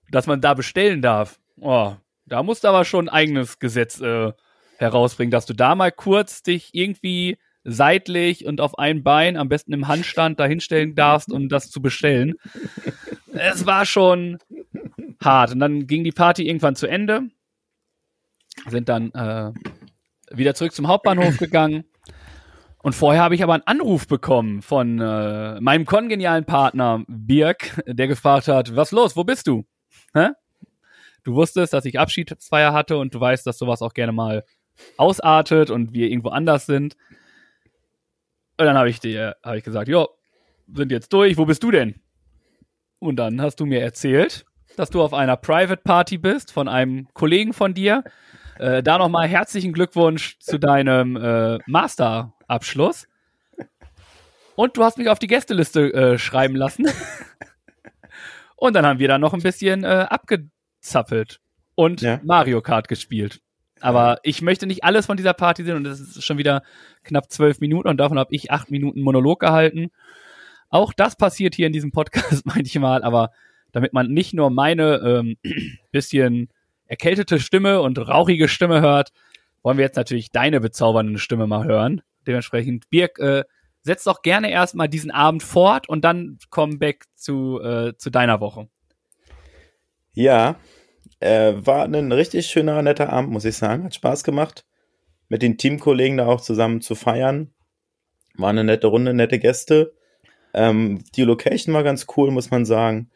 dass 0.10 0.26
man 0.26 0.42
da 0.42 0.56
bestellen 0.56 1.04
darf, 1.04 1.40
oh, 1.62 1.94
da 2.26 2.42
musst 2.42 2.64
du 2.64 2.70
aber 2.70 2.84
schon 2.84 3.10
ein 3.10 3.14
eigenes 3.14 3.60
Gesetz 3.60 4.02
äh, 4.02 4.34
herausbringen, 4.80 5.30
dass 5.30 5.46
du 5.46 5.54
da 5.54 5.76
mal 5.76 5.92
kurz 5.92 6.42
dich 6.42 6.72
irgendwie 6.74 7.38
seitlich 7.64 8.48
und 8.48 8.60
auf 8.60 8.80
ein 8.80 9.04
Bein, 9.04 9.38
am 9.38 9.50
besten 9.50 9.74
im 9.74 9.88
Handstand, 9.88 10.40
da 10.40 10.48
hinstellen 10.48 10.96
darfst, 10.96 11.32
um 11.32 11.48
das 11.48 11.70
zu 11.70 11.80
bestellen. 11.80 12.34
Es 13.40 13.68
war 13.68 13.86
schon 13.86 14.40
hart. 15.24 15.52
Und 15.52 15.60
dann 15.60 15.86
ging 15.86 16.04
die 16.04 16.12
Party 16.12 16.48
irgendwann 16.48 16.76
zu 16.76 16.88
Ende. 16.88 17.30
Sind 18.66 18.90
dann 18.90 19.12
äh, 19.12 19.52
wieder 20.32 20.56
zurück 20.56 20.74
zum 20.74 20.88
Hauptbahnhof 20.88 21.38
gegangen. 21.40 21.86
Und 22.80 22.94
vorher 22.94 23.22
habe 23.22 23.36
ich 23.36 23.44
aber 23.44 23.54
einen 23.54 23.68
Anruf 23.68 24.08
bekommen 24.08 24.62
von 24.62 25.00
äh, 25.00 25.60
meinem 25.60 25.86
kongenialen 25.86 26.46
Partner 26.46 27.04
Birk, 27.08 27.84
der 27.86 28.08
gefragt 28.08 28.48
hat, 28.48 28.76
was 28.76 28.92
los, 28.92 29.16
wo 29.16 29.24
bist 29.24 29.48
du? 29.48 29.66
Hä? 30.14 30.30
Du 31.24 31.34
wusstest, 31.34 31.74
dass 31.74 31.86
ich 31.86 32.00
Abschiedsfeier 32.00 32.72
hatte 32.72 32.98
und 32.98 33.14
du 33.14 33.20
weißt, 33.20 33.46
dass 33.46 33.58
sowas 33.58 33.82
auch 33.82 33.94
gerne 33.94 34.14
mal 34.14 34.46
ausartet 34.96 35.70
und 35.70 35.94
wir 35.94 36.08
irgendwo 36.10 36.30
anders 36.30 36.66
sind. 36.66 36.96
Und 38.58 38.66
dann 38.66 38.78
habe 38.78 38.90
ich 38.90 39.00
dir 39.00 39.36
hab 39.44 39.56
ich 39.56 39.64
gesagt, 39.64 39.88
jo, 39.88 40.08
sind 40.74 40.92
jetzt 40.92 41.12
durch, 41.14 41.38
wo 41.38 41.46
bist 41.46 41.64
du 41.64 41.72
denn? 41.72 42.02
Und 43.00 43.18
dann 43.18 43.42
hast 43.42 43.60
du 43.60 43.66
mir 43.66 43.82
erzählt, 43.82 44.46
dass 44.76 44.90
du 44.90 45.02
auf 45.02 45.14
einer 45.14 45.38
Private 45.38 45.82
Party 45.84 46.18
bist 46.18 46.52
von 46.52 46.68
einem 46.68 47.08
Kollegen 47.14 47.54
von 47.54 47.74
dir. 47.74 48.04
Äh, 48.60 48.84
da 48.84 48.98
nochmal 48.98 49.28
herzlichen 49.28 49.74
Glückwunsch 49.74 50.38
zu 50.40 50.58
deinem 50.58 51.16
äh, 51.16 51.60
Masterabschluss. 51.68 53.08
Und 54.56 54.76
du 54.78 54.84
hast 54.84 54.98
mich 54.98 55.10
auf 55.10 55.20
die 55.20 55.28
Gästeliste 55.28 55.94
äh, 55.94 56.18
schreiben 56.18 56.56
lassen. 56.56 56.88
Und 58.56 58.74
dann 58.76 58.86
haben 58.86 59.00
wir 59.00 59.08
da 59.08 59.20
noch 59.20 59.34
ein 59.34 59.44
bisschen 59.44 59.84
äh, 59.84 60.08
abgezappelt 60.10 61.40
und 61.76 62.02
Ja. 62.02 62.20
Mario 62.24 62.62
Kart 62.62 62.88
gespielt. 62.88 63.40
Aber 63.82 64.20
ich 64.24 64.42
möchte 64.42 64.66
nicht 64.66 64.84
alles 64.84 65.06
von 65.06 65.16
dieser 65.16 65.36
Party 65.36 65.64
sehen 65.64 65.76
und 65.76 65.86
es 65.86 66.00
ist 66.00 66.24
schon 66.24 66.40
wieder 66.40 66.64
knapp 67.04 67.32
zwölf 67.32 67.60
Minuten 67.60 67.88
und 67.88 67.98
davon 67.98 68.18
habe 68.18 68.34
ich 68.34 68.50
acht 68.50 68.72
Minuten 68.72 69.02
Monolog 69.02 69.40
gehalten. 69.40 69.92
Auch 70.70 70.92
das 70.92 71.16
passiert 71.16 71.54
hier 71.54 71.68
in 71.68 71.74
diesem 71.74 71.92
Podcast 71.92 72.46
manchmal, 72.46 73.04
aber 73.04 73.30
damit 73.72 73.94
man 73.94 74.08
nicht 74.08 74.34
nur 74.34 74.50
meine 74.50 74.96
ähm, 75.06 75.38
bisschen 75.92 76.50
erkältete 76.88 77.40
Stimme 77.40 77.82
und 77.82 77.98
rauchige 78.00 78.48
Stimme 78.48 78.82
hört, 78.82 79.12
wollen 79.64 79.78
wir 79.78 79.86
jetzt 79.86 79.98
natürlich 79.98 80.32
deine 80.32 80.60
bezaubernde 80.60 81.20
Stimme 81.20 81.48
mal 81.48 81.66
hören. 81.66 82.02
Dementsprechend, 82.26 82.90
Birk, 82.90 83.20
äh, 83.20 83.44
setz 83.82 84.04
doch 84.04 84.22
gerne 84.22 84.52
erstmal 84.52 84.90
diesen 84.90 85.12
Abend 85.12 85.44
fort 85.44 85.88
und 85.90 86.04
dann 86.04 86.38
komm 86.50 86.80
back 86.80 87.06
zu, 87.16 87.60
äh, 87.62 87.94
zu 87.98 88.10
deiner 88.10 88.40
Woche. 88.40 88.68
Ja, 90.14 90.60
äh, 91.20 91.54
war 91.58 91.86
ein 91.86 92.12
richtig 92.12 92.48
schöner, 92.48 92.82
netter 92.82 93.12
Abend, 93.12 93.32
muss 93.32 93.46
ich 93.46 93.56
sagen. 93.56 93.84
Hat 93.84 93.96
Spaß 93.96 94.24
gemacht, 94.24 94.66
mit 95.30 95.42
den 95.42 95.58
Teamkollegen 95.58 96.18
da 96.18 96.28
auch 96.28 96.42
zusammen 96.42 96.82
zu 96.82 96.96
feiern. 96.96 97.54
War 98.36 98.50
eine 98.50 98.64
nette 98.64 98.88
Runde, 98.88 99.14
nette 99.14 99.40
Gäste. 99.40 99.94
Ähm, 100.54 101.04
die 101.16 101.24
Location 101.24 101.74
war 101.74 101.84
ganz 101.84 102.06
cool, 102.16 102.32
muss 102.32 102.52
man 102.52 102.66
sagen. 102.66 103.10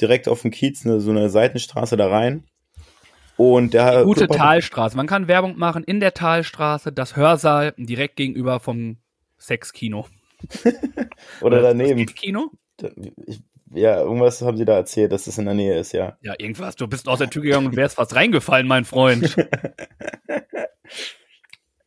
Direkt 0.00 0.28
auf 0.28 0.42
dem 0.42 0.50
Kiez, 0.50 0.84
eine, 0.84 1.00
so 1.00 1.10
eine 1.10 1.28
Seitenstraße 1.30 1.96
da 1.96 2.08
rein. 2.08 2.44
Und 3.36 3.74
der 3.74 4.04
Gute 4.04 4.26
Club- 4.26 4.38
Talstraße. 4.38 4.96
Man 4.96 5.06
kann 5.06 5.28
Werbung 5.28 5.58
machen 5.58 5.84
in 5.84 6.00
der 6.00 6.14
Talstraße, 6.14 6.92
das 6.92 7.16
Hörsaal 7.16 7.74
direkt 7.76 8.16
gegenüber 8.16 8.60
vom 8.60 8.98
Sexkino. 9.38 10.06
Oder 11.40 11.62
daneben. 11.62 12.06
Das 12.06 12.14
Kino? 12.14 12.50
Ja, 13.72 14.00
irgendwas 14.00 14.40
haben 14.42 14.56
sie 14.56 14.64
da 14.64 14.74
erzählt, 14.74 15.10
dass 15.10 15.26
es 15.26 15.38
in 15.38 15.46
der 15.46 15.54
Nähe 15.54 15.78
ist, 15.78 15.92
ja. 15.92 16.16
Ja, 16.20 16.34
irgendwas. 16.38 16.76
Du 16.76 16.86
bist 16.86 17.08
aus 17.08 17.18
der 17.18 17.30
Tür 17.30 17.42
gegangen 17.42 17.66
und 17.66 17.76
wärst 17.76 17.96
fast 17.96 18.14
reingefallen, 18.14 18.66
mein 18.66 18.84
Freund. 18.84 19.34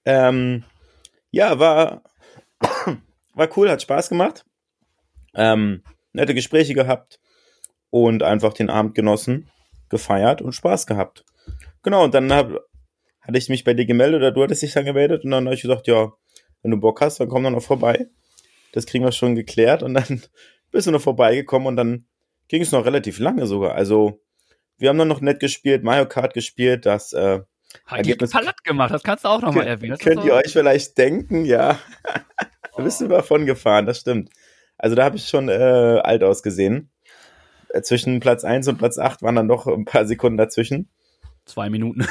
Ähm, 0.08 0.64
ja, 1.32 1.60
war, 1.60 2.02
war 3.34 3.58
cool, 3.58 3.70
hat 3.70 3.82
Spaß 3.82 4.08
gemacht. 4.08 4.46
Ähm, 5.36 5.84
nette 6.14 6.34
Gespräche 6.34 6.74
gehabt 6.74 7.20
und 7.90 8.24
einfach 8.24 8.54
den 8.54 8.70
Abend 8.70 8.96
genossen, 8.96 9.50
gefeiert 9.90 10.42
und 10.42 10.54
Spaß 10.54 10.88
gehabt. 10.88 11.26
Genau, 11.88 12.04
und 12.04 12.14
dann 12.14 12.34
hab, 12.34 12.50
hatte 13.22 13.38
ich 13.38 13.48
mich 13.48 13.64
bei 13.64 13.74
dir 13.74 13.86
gemeldet 13.86 14.18
oder 14.18 14.34
du 14.34 14.44
hattest 14.44 14.62
dich 14.62 14.74
dann 14.74 14.84
gemeldet 14.84 15.24
und 15.24 15.32
dann 15.32 15.46
habe 15.46 15.56
ich 15.56 15.62
gesagt, 15.62 15.88
ja, 15.88 16.12
wenn 16.62 16.72
du 16.72 16.78
Bock 16.78 17.00
hast, 17.00 17.22
dann 17.22 17.30
komm 17.30 17.44
doch 17.44 17.50
noch 17.50 17.64
vorbei. 17.64 18.08
Das 18.74 18.86
kriegen 18.86 19.06
wir 19.06 19.14
schon 19.14 19.36
geklärt 19.36 19.84
und 19.84 19.94
dann 19.94 20.22
bist 20.72 20.88
du 20.88 20.92
noch 20.92 21.00
vorbeigekommen 21.00 21.66
und 21.66 21.78
dann 21.78 22.06
ging 22.50 22.62
es 22.62 22.74
noch 22.74 22.84
relativ 22.84 23.20
lange 23.20 23.46
sogar. 23.46 23.76
Also, 23.76 24.20
wir 24.78 24.90
haben 24.90 24.98
dann 24.98 25.08
noch 25.08 25.22
nett 25.22 25.40
gespielt, 25.40 25.86
Mario 25.86 26.10
Kart 26.10 26.34
gespielt, 26.34 26.86
das 26.86 27.14
äh, 27.14 27.40
Hat 27.86 28.00
Ergebnis- 28.00 28.32
platt 28.32 28.66
gemacht, 28.66 28.94
das 28.94 29.02
kannst 29.02 29.24
du 29.24 29.30
auch 29.30 29.42
nochmal 29.42 29.66
erwähnen. 29.66 29.98
Könnt 29.98 30.26
ihr 30.26 30.34
euch 30.34 30.52
vielleicht 30.52 30.98
denken, 30.98 31.46
ja. 31.46 31.80
da 32.76 32.84
bist 32.84 33.00
du 33.00 33.08
davon 33.08 33.46
gefahren, 33.46 33.86
das 33.86 34.00
stimmt. 34.02 34.30
Also 34.78 34.98
da 34.98 35.06
habe 35.06 35.16
ich 35.16 35.30
schon 35.30 35.48
äh, 35.48 35.54
alt 35.54 36.22
ausgesehen. 36.22 36.92
Äh, 37.70 37.82
Zwischen 37.82 38.20
Platz 38.20 38.44
1 38.44 38.68
und 38.68 38.78
Platz 38.78 38.98
8 38.98 39.22
waren 39.22 39.38
dann 39.38 39.48
noch 39.48 39.68
ein 39.68 39.86
paar 39.86 40.06
Sekunden 40.06 40.38
dazwischen. 40.38 40.90
Zwei 41.48 41.70
Minuten. 41.70 42.06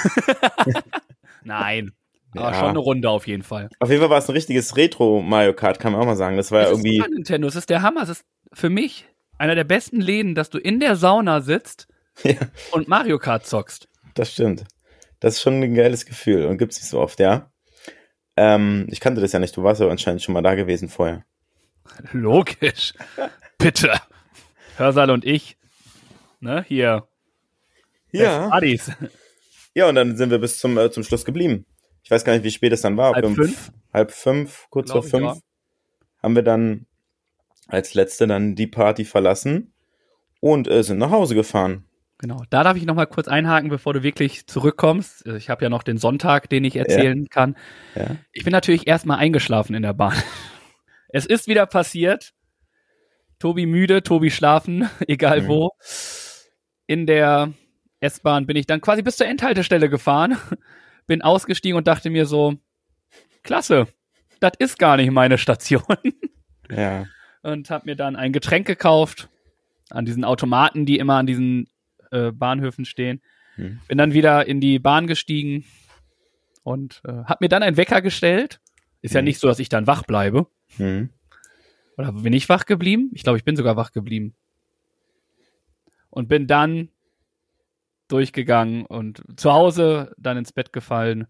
Nein. 1.45 1.93
Aber 2.35 2.51
Ja. 2.51 2.55
schon 2.59 2.71
eine 2.71 2.79
Runde 2.79 3.09
auf 3.09 3.27
jeden 3.27 3.43
Fall. 3.43 3.71
Auf 3.79 3.89
jeden 3.89 4.01
Fall 4.01 4.11
war 4.11 4.19
es 4.19 4.29
ein 4.29 4.33
richtiges 4.33 4.77
Retro 4.77 5.23
Mario 5.23 5.55
Kart, 5.55 5.79
kann 5.79 5.93
man 5.93 6.01
auch 6.03 6.07
mal 6.07 6.17
sagen. 6.17 6.37
Das 6.37 6.51
war 6.51 6.61
ja 6.63 6.67
Es 6.67 6.73
ist 6.73 6.79
irgendwie. 6.79 6.97
Super 6.99 7.09
Nintendo, 7.11 7.49
es 7.49 7.57
ist 7.57 7.71
der 7.71 7.83
Hammer. 7.83 8.03
Es 8.03 8.09
ist 8.09 8.25
für 8.53 8.69
mich 8.71 9.07
einer 9.39 9.55
der 9.55 9.65
besten 9.65 10.01
Läden, 10.01 10.35
dass 10.35 10.51
du 10.51 10.59
in 10.59 10.81
der 10.81 10.97
Sauna 10.97 11.41
sitzt 11.41 11.87
Ja, 12.25 12.35
und 12.73 12.89
Mario 12.89 13.19
Kart 13.19 13.47
zockst. 13.47 13.89
das 14.15 14.33
stimmt. 14.33 14.65
Das 15.21 15.35
ist 15.35 15.43
schon 15.43 15.63
ein 15.63 15.75
geiles 15.75 16.05
Gefühl 16.05 16.45
und 16.47 16.59
gibt's 16.59 16.77
nicht 16.79 16.89
so 16.91 17.01
oft, 17.01 17.21
ja. 17.21 17.51
Ähm, 18.37 18.87
ich 18.91 19.01
kannte 19.01 19.21
das 19.23 19.33
ja 19.33 19.39
nicht, 19.39 19.57
du 19.57 19.63
warst 19.63 19.81
ja 19.81 19.89
anscheinend 19.89 20.23
schon 20.23 20.35
mal 20.35 20.43
da 20.43 20.55
gewesen 20.55 20.89
vorher. 20.91 21.25
Logisch. 22.13 22.93
Bitte. 23.57 23.93
Hörsaal 24.77 25.11
und 25.11 25.25
ich. 25.25 25.57
Ne, 26.41 26.63
hier. 26.69 27.07
Best 28.13 28.51
Buddies. 28.51 28.91
Ja, 29.77 29.89
und 29.91 29.95
dann 29.95 30.17
sind 30.17 30.31
wir 30.31 30.39
bis 30.39 30.59
zum, 30.59 30.79
äh, 30.79 30.91
zum 30.91 31.03
Schluss 31.05 31.27
geblieben. 31.27 31.67
Ich 32.03 32.11
weiß 32.11 32.25
gar 32.25 32.33
nicht, 32.33 32.45
wie 32.45 32.51
spät 32.51 32.73
es 32.73 32.81
dann 32.81 32.97
war. 32.97 33.13
Halb 33.13 33.27
um 33.27 33.35
fünf? 33.35 33.73
Halb 33.93 34.11
fünf, 34.11 34.67
kurz 34.71 34.91
vor 34.91 35.03
fünf. 35.03 35.23
ja. 35.25 35.37
Haben 36.23 36.35
wir 36.35 36.43
dann 36.43 36.87
als 37.69 37.93
letzte 37.93 38.27
dann 38.27 38.55
die 38.55 38.67
Party 38.67 39.05
verlassen 39.05 39.75
und 40.41 40.67
äh, 40.67 40.83
sind 40.83 40.97
nach 40.99 41.11
Hause 41.11 41.35
gefahren. 41.35 41.85
Genau. 42.19 42.43
Da 42.49 42.65
darf 42.65 42.79
ich 42.79 42.87
noch 42.87 42.95
mal 42.95 43.05
kurz 43.07 43.29
einhaken, 43.29 43.69
bevor 43.69 43.93
du 43.93 44.03
wirklich 44.03 44.47
zurückkommst. 44.47 45.27
Ich 45.27 45.51
habe 45.51 45.63
ja 45.63 45.69
noch 45.69 45.83
den 45.83 45.99
Sonntag, 45.99 46.49
den 46.49 46.65
ich 46.65 46.77
erzählen 46.77 47.27
kann. 47.29 47.55
Ja. 47.95 48.17
Ich 48.33 48.45
bin 48.45 48.53
natürlich 48.53 48.87
erstmal 48.87 49.19
eingeschlafen 49.19 49.75
in 49.75 49.83
der 49.83 49.93
Bahn. 49.95 50.15
Es 51.09 51.25
ist 51.27 51.47
wieder 51.47 51.67
passiert. 51.67 52.33
Tobi 53.39 53.65
müde, 53.67 54.03
Tobi 54.03 54.31
schlafen, 54.31 54.89
egal 55.07 55.43
Mhm. 55.43 55.49
wo. 55.49 55.71
In 56.87 57.07
der 57.07 57.53
S-Bahn 58.07 58.47
bin 58.47 58.57
ich 58.57 58.67
dann 58.67 58.81
quasi 58.81 59.03
bis 59.03 59.17
zur 59.17 59.27
Endhaltestelle 59.27 59.89
gefahren, 59.91 60.37
bin 61.07 61.23
ausgestiegen 61.23 61.77
und 61.77 61.87
dachte 61.87 62.11
mir 62.11 62.27
so, 62.27 62.55
klasse, 63.43 63.87
das 64.41 64.53
ist 64.59 64.79
gar 64.79 64.97
nicht 64.97 65.11
meine 65.11 65.39
Station. 65.39 65.83
Ja. 66.71 67.07
und 67.43 67.71
habe 67.71 67.87
mir 67.87 67.95
dann 67.97 68.17
ein 68.17 68.33
Getränk 68.33 68.67
gekauft 68.67 69.29
an 69.91 70.05
diesen 70.05 70.25
Automaten, 70.25 70.85
die 70.85 70.99
immer 70.99 71.15
an 71.15 71.27
diesen 71.27 71.69
äh, 72.11 72.33
Bahnhöfen 72.33 72.85
stehen. 72.85 73.23
Hm. 73.55 73.79
Bin 73.87 73.99
dann 73.99 74.13
wieder 74.15 74.47
in 74.49 74.61
die 74.61 74.79
Bahn 74.81 75.07
gestiegen 75.07 75.65
und 76.65 77.01
äh, 77.05 77.13
habe 77.13 77.39
mir 77.45 77.49
dann 77.49 77.63
einen 77.63 77.77
Wecker 77.77 78.03
gestellt. 78.03 78.61
Ist 79.01 79.15
ja 79.15 79.21
Hm. 79.21 79.27
nicht 79.27 79.39
so, 79.39 79.47
dass 79.47 79.61
ich 79.61 79.69
dann 79.69 79.87
wach 79.87 80.03
bleibe. 80.03 80.49
Hm. 80.77 81.11
Oder 81.97 82.11
bin 82.13 82.33
ich 82.33 82.49
wach 82.49 82.67
geblieben? 82.67 83.11
Ich 83.15 83.23
glaube, 83.23 83.39
ich 83.39 83.45
bin 83.45 83.55
sogar 83.57 83.77
wach 83.77 83.93
geblieben. 83.93 84.35
Und 86.11 86.29
bin 86.29 86.47
dann 86.49 86.89
durchgegangen 88.09 88.87
und 88.87 89.23
zu 89.37 89.53
Hause 89.53 90.15
dann 90.19 90.37
ins 90.37 90.53
Bett 90.53 90.73
gefallen. 90.73 91.27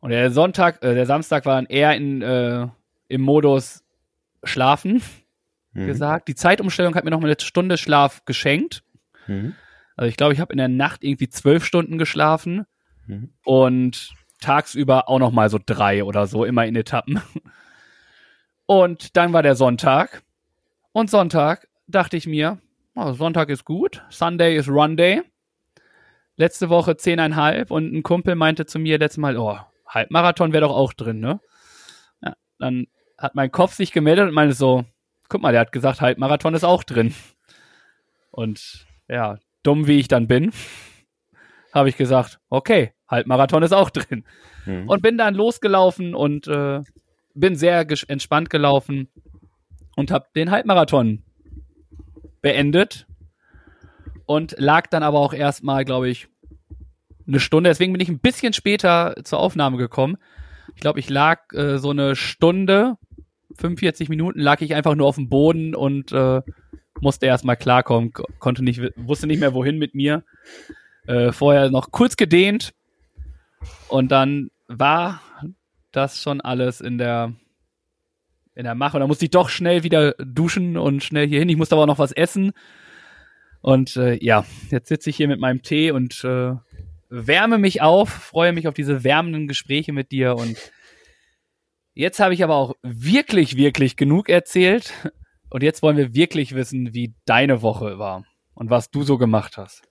Und 0.00 0.10
der 0.10 0.30
Sonntag, 0.30 0.82
äh, 0.82 0.94
der 0.94 1.06
Samstag 1.06 1.44
war 1.46 1.56
dann 1.56 1.66
eher 1.66 1.94
in, 1.96 2.22
äh, 2.22 2.66
im 3.08 3.20
Modus 3.20 3.84
Schlafen 4.44 5.02
Hm. 5.74 5.86
gesagt. 5.86 6.28
Die 6.28 6.34
Zeitumstellung 6.34 6.94
hat 6.94 7.04
mir 7.04 7.10
noch 7.10 7.20
mal 7.20 7.28
eine 7.28 7.40
Stunde 7.40 7.78
Schlaf 7.78 8.24
geschenkt. 8.24 8.82
Hm. 9.26 9.54
Also 9.96 10.08
ich 10.08 10.16
glaube, 10.16 10.34
ich 10.34 10.40
habe 10.40 10.52
in 10.52 10.58
der 10.58 10.68
Nacht 10.68 11.04
irgendwie 11.04 11.28
zwölf 11.28 11.64
Stunden 11.64 11.98
geschlafen 11.98 12.66
Mhm. 13.06 13.30
und 13.44 14.12
tagsüber 14.40 15.08
auch 15.08 15.18
noch 15.18 15.32
mal 15.32 15.48
so 15.50 15.58
drei 15.64 16.04
oder 16.04 16.26
so, 16.26 16.44
immer 16.44 16.66
in 16.66 16.76
Etappen. 16.76 17.20
Und 18.66 19.16
dann 19.16 19.32
war 19.32 19.42
der 19.42 19.54
Sonntag. 19.54 20.22
Und 20.92 21.10
Sonntag 21.10 21.68
dachte 21.88 22.16
ich 22.16 22.26
mir, 22.26 22.58
oh, 22.94 23.12
Sonntag 23.12 23.48
ist 23.48 23.64
gut, 23.64 24.02
Sunday 24.10 24.56
ist 24.56 24.68
Run 24.68 24.96
Day. 24.96 25.22
Letzte 26.36 26.70
Woche 26.70 26.96
zehneinhalb 26.96 27.70
und 27.70 27.92
ein 27.92 28.02
Kumpel 28.02 28.34
meinte 28.34 28.66
zu 28.66 28.78
mir 28.78 28.98
letztes 28.98 29.18
Mal, 29.18 29.36
oh, 29.36 29.58
Halbmarathon 29.86 30.52
wäre 30.52 30.62
doch 30.62 30.74
auch 30.74 30.92
drin, 30.92 31.20
ne? 31.20 31.40
Ja, 32.22 32.34
dann 32.58 32.86
hat 33.18 33.34
mein 33.34 33.52
Kopf 33.52 33.74
sich 33.74 33.92
gemeldet 33.92 34.28
und 34.28 34.34
meinte 34.34 34.54
so, 34.54 34.84
guck 35.28 35.42
mal, 35.42 35.52
der 35.52 35.60
hat 35.62 35.72
gesagt, 35.72 36.00
Halbmarathon 36.00 36.54
ist 36.54 36.64
auch 36.64 36.82
drin. 36.82 37.14
Und 38.30 38.86
ja, 39.08 39.38
dumm 39.62 39.86
wie 39.86 39.98
ich 39.98 40.08
dann 40.08 40.26
bin, 40.26 40.52
habe 41.72 41.88
ich 41.88 41.96
gesagt, 41.96 42.40
okay, 42.48 42.92
Halbmarathon 43.08 43.62
ist 43.62 43.72
auch 43.72 43.90
drin. 43.90 44.24
Hm. 44.64 44.88
Und 44.88 45.02
bin 45.02 45.18
dann 45.18 45.34
losgelaufen 45.34 46.14
und 46.14 46.48
äh, 46.48 46.80
bin 47.34 47.56
sehr 47.56 47.86
entspannt 48.08 48.50
gelaufen 48.50 49.08
und 49.96 50.10
habe 50.10 50.26
den 50.34 50.50
Halbmarathon 50.50 51.22
beendet 52.40 53.06
und 54.26 54.54
lag 54.58 54.86
dann 54.88 55.02
aber 55.02 55.18
auch 55.18 55.32
erstmal, 55.34 55.84
glaube 55.84 56.08
ich, 56.08 56.28
eine 57.26 57.40
Stunde. 57.40 57.70
Deswegen 57.70 57.92
bin 57.92 58.00
ich 58.00 58.08
ein 58.08 58.18
bisschen 58.20 58.52
später 58.52 59.14
zur 59.24 59.38
Aufnahme 59.38 59.76
gekommen. 59.76 60.16
Ich 60.74 60.80
glaube, 60.80 60.98
ich 61.00 61.08
lag 61.10 61.52
äh, 61.52 61.78
so 61.78 61.90
eine 61.90 62.16
Stunde, 62.16 62.96
45 63.58 64.08
Minuten 64.08 64.40
lag 64.40 64.60
ich 64.60 64.74
einfach 64.74 64.94
nur 64.94 65.06
auf 65.06 65.16
dem 65.16 65.28
Boden 65.28 65.74
und 65.74 66.12
äh, 66.12 66.40
musste 67.00 67.26
erstmal 67.26 67.56
klarkommen, 67.56 68.12
ko- 68.12 68.26
konnte 68.38 68.62
nicht, 68.64 68.80
wusste 68.96 69.26
nicht 69.26 69.40
mehr 69.40 69.54
wohin 69.54 69.78
mit 69.78 69.94
mir. 69.94 70.24
Äh, 71.06 71.32
vorher 71.32 71.68
noch 71.70 71.90
kurz 71.90 72.16
gedehnt 72.16 72.72
und 73.88 74.10
dann 74.12 74.50
war 74.68 75.20
das 75.90 76.22
schon 76.22 76.40
alles 76.40 76.80
in 76.80 76.96
der 76.98 77.34
in 78.54 78.64
der 78.64 78.74
Mache. 78.74 78.96
Und 78.96 79.00
dann 79.00 79.08
musste 79.08 79.24
ich 79.24 79.30
doch 79.30 79.48
schnell 79.48 79.82
wieder 79.82 80.12
duschen 80.12 80.76
und 80.76 81.02
schnell 81.02 81.26
hier 81.26 81.38
hin. 81.38 81.48
Ich 81.48 81.56
musste 81.56 81.74
aber 81.74 81.86
noch 81.86 81.98
was 81.98 82.12
essen. 82.12 82.52
Und 83.62 83.96
äh, 83.96 84.22
ja, 84.22 84.44
jetzt 84.70 84.88
sitze 84.88 85.08
ich 85.10 85.16
hier 85.16 85.28
mit 85.28 85.40
meinem 85.40 85.62
Tee 85.62 85.92
und 85.92 86.22
äh, 86.24 86.54
wärme 87.08 87.58
mich 87.58 87.80
auf, 87.80 88.10
freue 88.10 88.52
mich 88.52 88.68
auf 88.68 88.74
diese 88.74 89.04
wärmenden 89.04 89.48
Gespräche 89.48 89.92
mit 89.92 90.10
dir. 90.10 90.34
Und 90.34 90.58
jetzt 91.94 92.20
habe 92.20 92.34
ich 92.34 92.42
aber 92.42 92.56
auch 92.56 92.74
wirklich, 92.82 93.56
wirklich 93.56 93.96
genug 93.96 94.28
erzählt. 94.28 94.92
Und 95.48 95.62
jetzt 95.62 95.82
wollen 95.82 95.96
wir 95.96 96.14
wirklich 96.14 96.54
wissen, 96.54 96.92
wie 96.92 97.14
deine 97.24 97.62
Woche 97.62 97.98
war 97.98 98.24
und 98.54 98.70
was 98.70 98.90
du 98.90 99.02
so 99.02 99.16
gemacht 99.16 99.56
hast. 99.56 99.82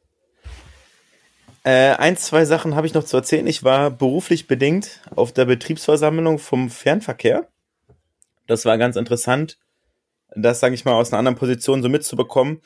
Äh, 1.63 1.93
ein, 1.93 2.17
zwei 2.17 2.45
Sachen 2.45 2.75
habe 2.75 2.87
ich 2.87 2.93
noch 2.93 3.03
zu 3.03 3.17
erzählen. 3.17 3.45
Ich 3.45 3.63
war 3.63 3.91
beruflich 3.91 4.47
bedingt 4.47 5.01
auf 5.15 5.31
der 5.31 5.45
Betriebsversammlung 5.45 6.39
vom 6.39 6.69
Fernverkehr. 6.69 7.47
Das 8.47 8.65
war 8.65 8.77
ganz 8.79 8.95
interessant, 8.95 9.59
das, 10.35 10.59
sage 10.59 10.73
ich 10.73 10.83
mal, 10.83 10.93
aus 10.93 11.11
einer 11.11 11.19
anderen 11.19 11.37
Position 11.37 11.83
so 11.83 11.89
mitzubekommen, 11.89 12.61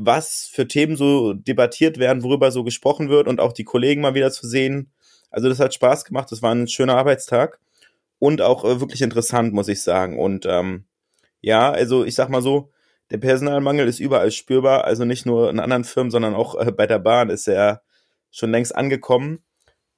was 0.00 0.48
für 0.52 0.68
Themen 0.68 0.96
so 0.96 1.32
debattiert 1.32 1.98
werden, 1.98 2.22
worüber 2.22 2.52
so 2.52 2.62
gesprochen 2.62 3.08
wird 3.08 3.26
und 3.26 3.40
auch 3.40 3.52
die 3.52 3.64
Kollegen 3.64 4.00
mal 4.00 4.14
wieder 4.14 4.30
zu 4.30 4.46
sehen. 4.46 4.92
Also 5.28 5.48
das 5.48 5.58
hat 5.58 5.74
Spaß 5.74 6.04
gemacht, 6.04 6.30
das 6.30 6.40
war 6.40 6.54
ein 6.54 6.68
schöner 6.68 6.96
Arbeitstag 6.96 7.58
und 8.20 8.40
auch 8.40 8.64
äh, 8.64 8.80
wirklich 8.80 9.02
interessant, 9.02 9.52
muss 9.52 9.66
ich 9.66 9.82
sagen. 9.82 10.16
Und 10.16 10.46
ähm, 10.46 10.84
ja, 11.40 11.72
also 11.72 12.04
ich 12.04 12.14
sag 12.14 12.28
mal 12.28 12.42
so, 12.42 12.70
der 13.10 13.18
Personalmangel 13.18 13.88
ist 13.88 13.98
überall 13.98 14.30
spürbar, 14.30 14.84
also 14.84 15.04
nicht 15.04 15.26
nur 15.26 15.50
in 15.50 15.58
anderen 15.58 15.82
Firmen, 15.82 16.12
sondern 16.12 16.36
auch 16.36 16.54
äh, 16.54 16.70
bei 16.70 16.86
der 16.86 17.00
Bahn 17.00 17.28
ist 17.28 17.48
er 17.48 17.82
schon 18.30 18.52
längst 18.52 18.76
angekommen. 18.76 19.42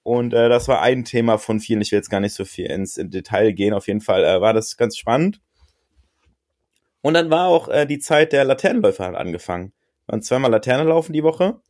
Und 0.03 0.33
äh, 0.33 0.49
das 0.49 0.67
war 0.67 0.81
ein 0.81 1.05
Thema 1.05 1.37
von 1.37 1.61
vielen. 1.61 1.83
Ich 1.83 1.93
will 1.93 1.99
jetzt 1.99 2.09
gar 2.09 2.21
nicht 2.21 2.35
so 2.35 2.47
viel 2.47 2.67
ins 2.67 2.97
in 2.97 3.11
Detail 3.11 3.53
gehen. 3.53 3.75
Auf 3.75 3.87
jeden 3.87 4.01
Fall 4.01 4.25
äh, 4.25 4.41
war 4.41 4.55
das 4.55 4.79
ganz 4.79 4.97
spannend. 4.97 5.43
Und 7.03 7.15
dann 7.15 7.31
war 7.31 7.49
auch 7.49 7.69
äh, 7.69 7.85
die 7.85 7.99
Zeit 7.99 8.33
der 8.33 8.45
Laternenläufer 8.45 9.19
angefangen. 9.19 9.75
Waren 10.11 10.23
zweimal 10.23 10.51
Laterne 10.51 10.83
laufen 10.83 11.13
die 11.13 11.23
Woche. 11.23 11.61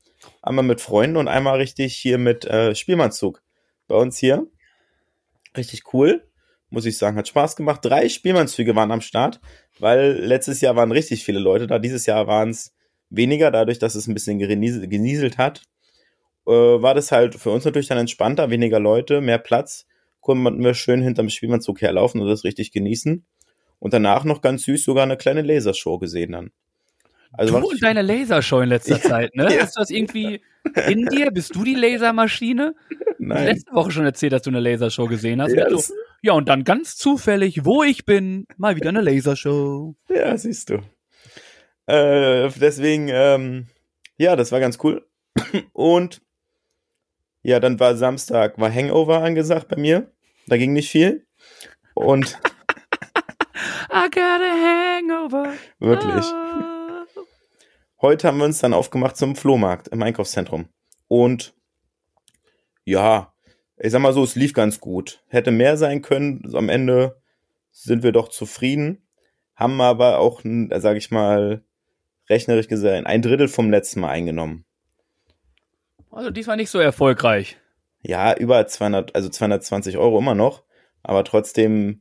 Einmal 0.40 0.64
mit 0.64 0.80
Freunden 0.80 1.16
und 1.18 1.28
einmal 1.28 1.58
richtig 1.58 1.94
hier 1.94 2.16
mit 2.16 2.46
äh, 2.46 2.74
Spielmannszug. 2.74 3.42
Bei 3.86 3.96
uns 3.96 4.16
hier. 4.16 4.46
Richtig 5.56 5.92
cool. 5.92 6.26
Muss 6.70 6.86
ich 6.86 6.96
sagen, 6.96 7.16
hat 7.16 7.28
Spaß 7.28 7.56
gemacht. 7.56 7.80
Drei 7.84 8.08
Spielmannszüge 8.08 8.74
waren 8.74 8.92
am 8.92 9.00
Start, 9.00 9.40
weil 9.78 10.12
letztes 10.12 10.60
Jahr 10.60 10.76
waren 10.76 10.92
richtig 10.92 11.24
viele 11.24 11.40
Leute 11.40 11.66
da. 11.66 11.78
Dieses 11.78 12.06
Jahr 12.06 12.26
waren 12.26 12.50
es 12.50 12.74
weniger, 13.10 13.50
dadurch, 13.50 13.78
dass 13.78 13.94
es 13.94 14.06
ein 14.06 14.14
bisschen 14.14 14.38
genieselt, 14.38 15.36
hat 15.36 15.62
äh, 16.46 16.82
war 16.82 16.94
das 16.94 17.12
halt 17.12 17.34
für 17.34 17.50
uns 17.50 17.64
natürlich 17.64 17.88
dann 17.88 17.98
entspannter, 17.98 18.50
weniger 18.50 18.80
Leute, 18.80 19.20
mehr 19.20 19.38
Platz, 19.38 19.86
konnten 20.20 20.62
wir 20.62 20.74
schön 20.74 21.02
hinterm 21.02 21.28
Spielmannzug 21.28 21.80
herlaufen 21.80 22.20
und 22.20 22.28
das 22.28 22.44
richtig 22.44 22.72
genießen. 22.72 23.26
Und 23.78 23.92
danach 23.94 24.24
noch 24.24 24.42
ganz 24.42 24.64
süß 24.64 24.84
sogar 24.84 25.04
eine 25.04 25.16
kleine 25.16 25.42
Lasershow 25.42 25.98
gesehen 25.98 26.32
dann. 26.32 26.50
Also 27.32 27.54
du 27.54 27.62
was- 27.62 27.70
und 27.72 27.82
deine 27.82 28.02
Lasershow 28.02 28.60
in 28.60 28.68
letzter 28.70 28.96
Ja, 28.96 29.02
Zeit, 29.02 29.34
ne? 29.36 29.44
ja. 29.44 29.62
Ist 29.62 29.74
das 29.76 29.90
irgendwie 29.90 30.40
in 30.88 31.06
dir? 31.06 31.30
Bist 31.30 31.54
du 31.54 31.64
die 31.64 31.74
Lasermaschine? 31.74 32.74
nein. 33.18 33.44
Letzte 33.46 33.72
Woche 33.72 33.90
schon 33.92 34.04
erzählt, 34.04 34.32
dass 34.32 34.42
du 34.42 34.50
eine 34.50 34.60
Lasershow 34.60 35.06
gesehen 35.06 35.40
hast. 35.40 35.52
Ja, 35.54 35.68
das, 35.68 35.92
ja, 36.22 36.32
und 36.32 36.48
dann 36.48 36.64
ganz 36.64 36.96
zufällig, 36.96 37.64
wo 37.64 37.82
ich 37.82 38.04
bin, 38.04 38.46
mal 38.56 38.76
wieder 38.76 38.88
eine 38.90 39.00
Lasershow. 39.00 39.94
ja 40.08 40.36
siehst 40.36 40.70
du. 40.70 40.78
Äh, 41.86 42.50
deswegen, 42.60 43.08
ähm, 43.10 43.66
ja, 44.18 44.36
das 44.36 44.52
war 44.52 44.60
ganz 44.60 44.78
cool. 44.82 45.06
Und 45.72 46.20
ja, 47.42 47.58
dann 47.60 47.80
war 47.80 47.96
Samstag, 47.96 48.58
war 48.58 48.72
Hangover 48.72 49.22
angesagt 49.22 49.68
bei 49.68 49.76
mir. 49.76 50.10
Da 50.46 50.56
ging 50.56 50.72
nicht 50.72 50.90
viel. 50.90 51.24
Und 51.94 52.38
I 53.92 54.08
got 54.10 54.18
a 54.18 54.98
hangover. 54.98 55.52
wirklich. 55.78 56.24
Ah. 56.26 56.79
Heute 58.02 58.28
haben 58.28 58.38
wir 58.38 58.46
uns 58.46 58.60
dann 58.60 58.72
aufgemacht 58.72 59.18
zum 59.18 59.36
Flohmarkt 59.36 59.88
im 59.88 60.02
Einkaufszentrum. 60.02 60.68
Und 61.06 61.54
ja, 62.84 63.34
ich 63.76 63.92
sag 63.92 64.00
mal 64.00 64.14
so, 64.14 64.24
es 64.24 64.36
lief 64.36 64.54
ganz 64.54 64.80
gut. 64.80 65.22
Hätte 65.28 65.50
mehr 65.50 65.76
sein 65.76 66.00
können. 66.00 66.50
Am 66.54 66.70
Ende 66.70 67.20
sind 67.70 68.02
wir 68.02 68.12
doch 68.12 68.28
zufrieden. 68.28 69.06
Haben 69.54 69.80
aber 69.82 70.18
auch, 70.18 70.40
sage 70.42 70.96
ich 70.96 71.10
mal, 71.10 71.62
rechnerisch 72.30 72.68
gesehen, 72.68 73.04
ein 73.04 73.20
Drittel 73.20 73.48
vom 73.48 73.70
letzten 73.70 74.00
Mal 74.00 74.10
eingenommen. 74.10 74.64
Also 76.10 76.30
diesmal 76.30 76.56
nicht 76.56 76.70
so 76.70 76.78
erfolgreich. 76.78 77.58
Ja, 78.02 78.34
über 78.34 78.66
200, 78.66 79.14
also 79.14 79.28
220 79.28 79.98
Euro 79.98 80.18
immer 80.18 80.34
noch. 80.34 80.64
Aber 81.02 81.22
trotzdem, 81.24 82.00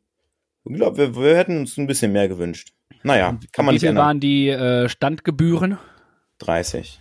ich 0.64 0.76
glaube, 0.76 0.98
wir, 0.98 1.16
wir 1.16 1.36
hätten 1.36 1.58
uns 1.58 1.78
ein 1.78 1.88
bisschen 1.88 2.14
mehr 2.14 2.30
gewünscht. 2.30 2.74
Naja, 3.04 3.38
kann 3.52 3.66
man 3.66 3.74
Wie 3.74 3.76
nicht 3.76 3.82
viel 3.82 3.90
ändern. 3.90 4.06
waren 4.06 4.20
die 4.20 4.50
äh, 4.50 4.88
Standgebühren? 4.88 5.78
30. 6.40 7.00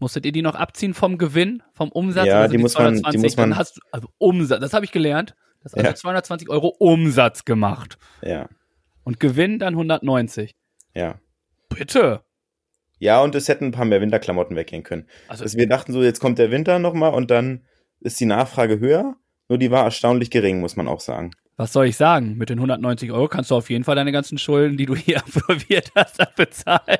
Musstet 0.00 0.24
ihr 0.26 0.32
die 0.32 0.42
noch 0.42 0.54
abziehen 0.54 0.94
vom 0.94 1.18
Gewinn, 1.18 1.62
vom 1.74 1.90
Umsatz? 1.92 2.26
Ja, 2.26 2.40
Also 2.40 2.52
die 2.52 2.58
muss 2.58 2.74
man- 2.78 2.94
die 2.94 3.00
220, 3.02 3.22
muss 3.22 3.36
man- 3.36 3.50
Dann 3.50 3.58
hast 3.58 3.76
du, 3.76 3.80
also 3.92 4.08
Umsatz, 4.18 4.60
das 4.60 4.72
habe 4.72 4.84
ich 4.84 4.92
gelernt. 4.92 5.34
Das 5.62 5.72
hast 5.72 5.78
also 5.78 5.88
Ja. 5.90 5.94
220 5.94 6.48
Euro 6.48 6.68
Umsatz 6.78 7.44
gemacht. 7.44 7.98
Ja, 8.22 8.48
Und 9.04 9.20
Gewinn 9.20 9.58
dann 9.58 9.74
190. 9.76 10.54
ja. 10.94 11.20
Bitte. 11.68 12.22
Ja, 12.98 13.20
und 13.20 13.34
es 13.34 13.48
hätten 13.48 13.66
ein 13.66 13.72
paar 13.72 13.84
mehr 13.84 14.00
Winterklamotten 14.00 14.56
weggehen 14.56 14.82
können. 14.82 15.06
Also, 15.28 15.42
Also 15.44 15.58
wir 15.58 15.68
dachten 15.68 15.92
so, 15.92 16.02
jetzt 16.02 16.20
kommt 16.20 16.38
der 16.38 16.50
Winter 16.50 16.78
nochmal 16.78 17.12
und 17.12 17.30
dann 17.30 17.66
ist 18.00 18.18
die 18.20 18.24
Nachfrage 18.24 18.78
höher. 18.80 19.16
Nur 19.48 19.58
die 19.58 19.70
war 19.70 19.84
erstaunlich 19.84 20.30
gering, 20.30 20.60
muss 20.60 20.76
man 20.76 20.88
auch 20.88 21.00
sagen. 21.00 21.32
was 21.58 21.72
soll 21.72 21.86
ich 21.86 21.96
sagen? 21.96 22.36
Mit 22.36 22.50
den 22.50 22.58
190 22.60 23.12
Euro 23.12 23.28
kannst 23.28 23.50
du 23.50 23.54
auf 23.56 23.68
jeden 23.70 23.82
Fall 23.84 23.96
deine 23.96 24.12
ganzen 24.12 24.36
Schulden, 24.38 24.76
die 24.76 24.86
du 24.86 24.94
hier 24.94 25.18
absolviert 25.24 25.90
hast, 25.94 26.18
bezahlen. 26.36 26.98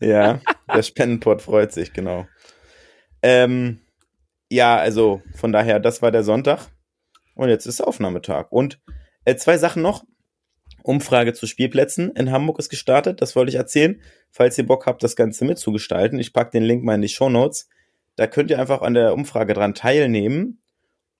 Ja, 0.00 0.40
der 0.72 0.82
Spendenport 0.82 1.42
freut 1.42 1.72
sich, 1.72 1.92
genau. 1.92 2.26
Ähm, 3.22 3.80
ja, 4.50 4.76
also 4.76 5.22
von 5.34 5.52
daher, 5.52 5.80
das 5.80 6.02
war 6.02 6.10
der 6.10 6.22
Sonntag. 6.22 6.68
Und 7.34 7.48
jetzt 7.48 7.66
ist 7.66 7.80
Aufnahmetag. 7.80 8.50
Und 8.50 8.80
äh, 9.24 9.36
zwei 9.36 9.58
Sachen 9.58 9.82
noch. 9.82 10.04
Umfrage 10.82 11.32
zu 11.32 11.46
Spielplätzen 11.46 12.12
in 12.12 12.30
Hamburg 12.30 12.60
ist 12.60 12.68
gestartet. 12.68 13.20
Das 13.20 13.34
wollte 13.34 13.50
ich 13.50 13.56
erzählen. 13.56 14.00
Falls 14.30 14.56
ihr 14.56 14.66
Bock 14.66 14.86
habt, 14.86 15.02
das 15.02 15.16
Ganze 15.16 15.44
mitzugestalten, 15.44 16.18
ich 16.20 16.32
packe 16.32 16.52
den 16.52 16.62
Link 16.62 16.84
mal 16.84 16.94
in 16.94 17.02
die 17.02 17.08
Show 17.08 17.28
Notes. 17.28 17.68
Da 18.14 18.28
könnt 18.28 18.50
ihr 18.50 18.60
einfach 18.60 18.82
an 18.82 18.94
der 18.94 19.12
Umfrage 19.12 19.52
dran 19.52 19.74
teilnehmen 19.74 20.62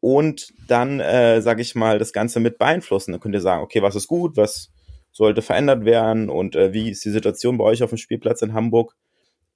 und 0.00 0.52
dann, 0.68 1.00
äh, 1.00 1.42
sage 1.42 1.62
ich 1.62 1.74
mal, 1.74 1.98
das 1.98 2.12
Ganze 2.12 2.38
mit 2.38 2.59
beeinflussen. 2.59 3.11
Dann 3.11 3.20
könnt 3.20 3.35
ihr 3.35 3.40
sagen, 3.40 3.62
okay, 3.62 3.83
was 3.83 3.96
ist 3.96 4.07
gut, 4.07 4.37
was 4.37 4.70
sollte 5.16 5.40
verändert 5.40 5.85
werden 5.87 6.29
und 6.29 6.57
äh, 6.57 6.72
wie 6.74 6.90
ist 6.90 7.05
die 7.05 7.11
Situation 7.11 7.57
bei 7.57 7.64
euch 7.64 7.83
auf 7.83 7.88
dem 7.90 7.96
Spielplatz 7.98 8.42
in 8.42 8.52
Hamburg. 8.52 8.94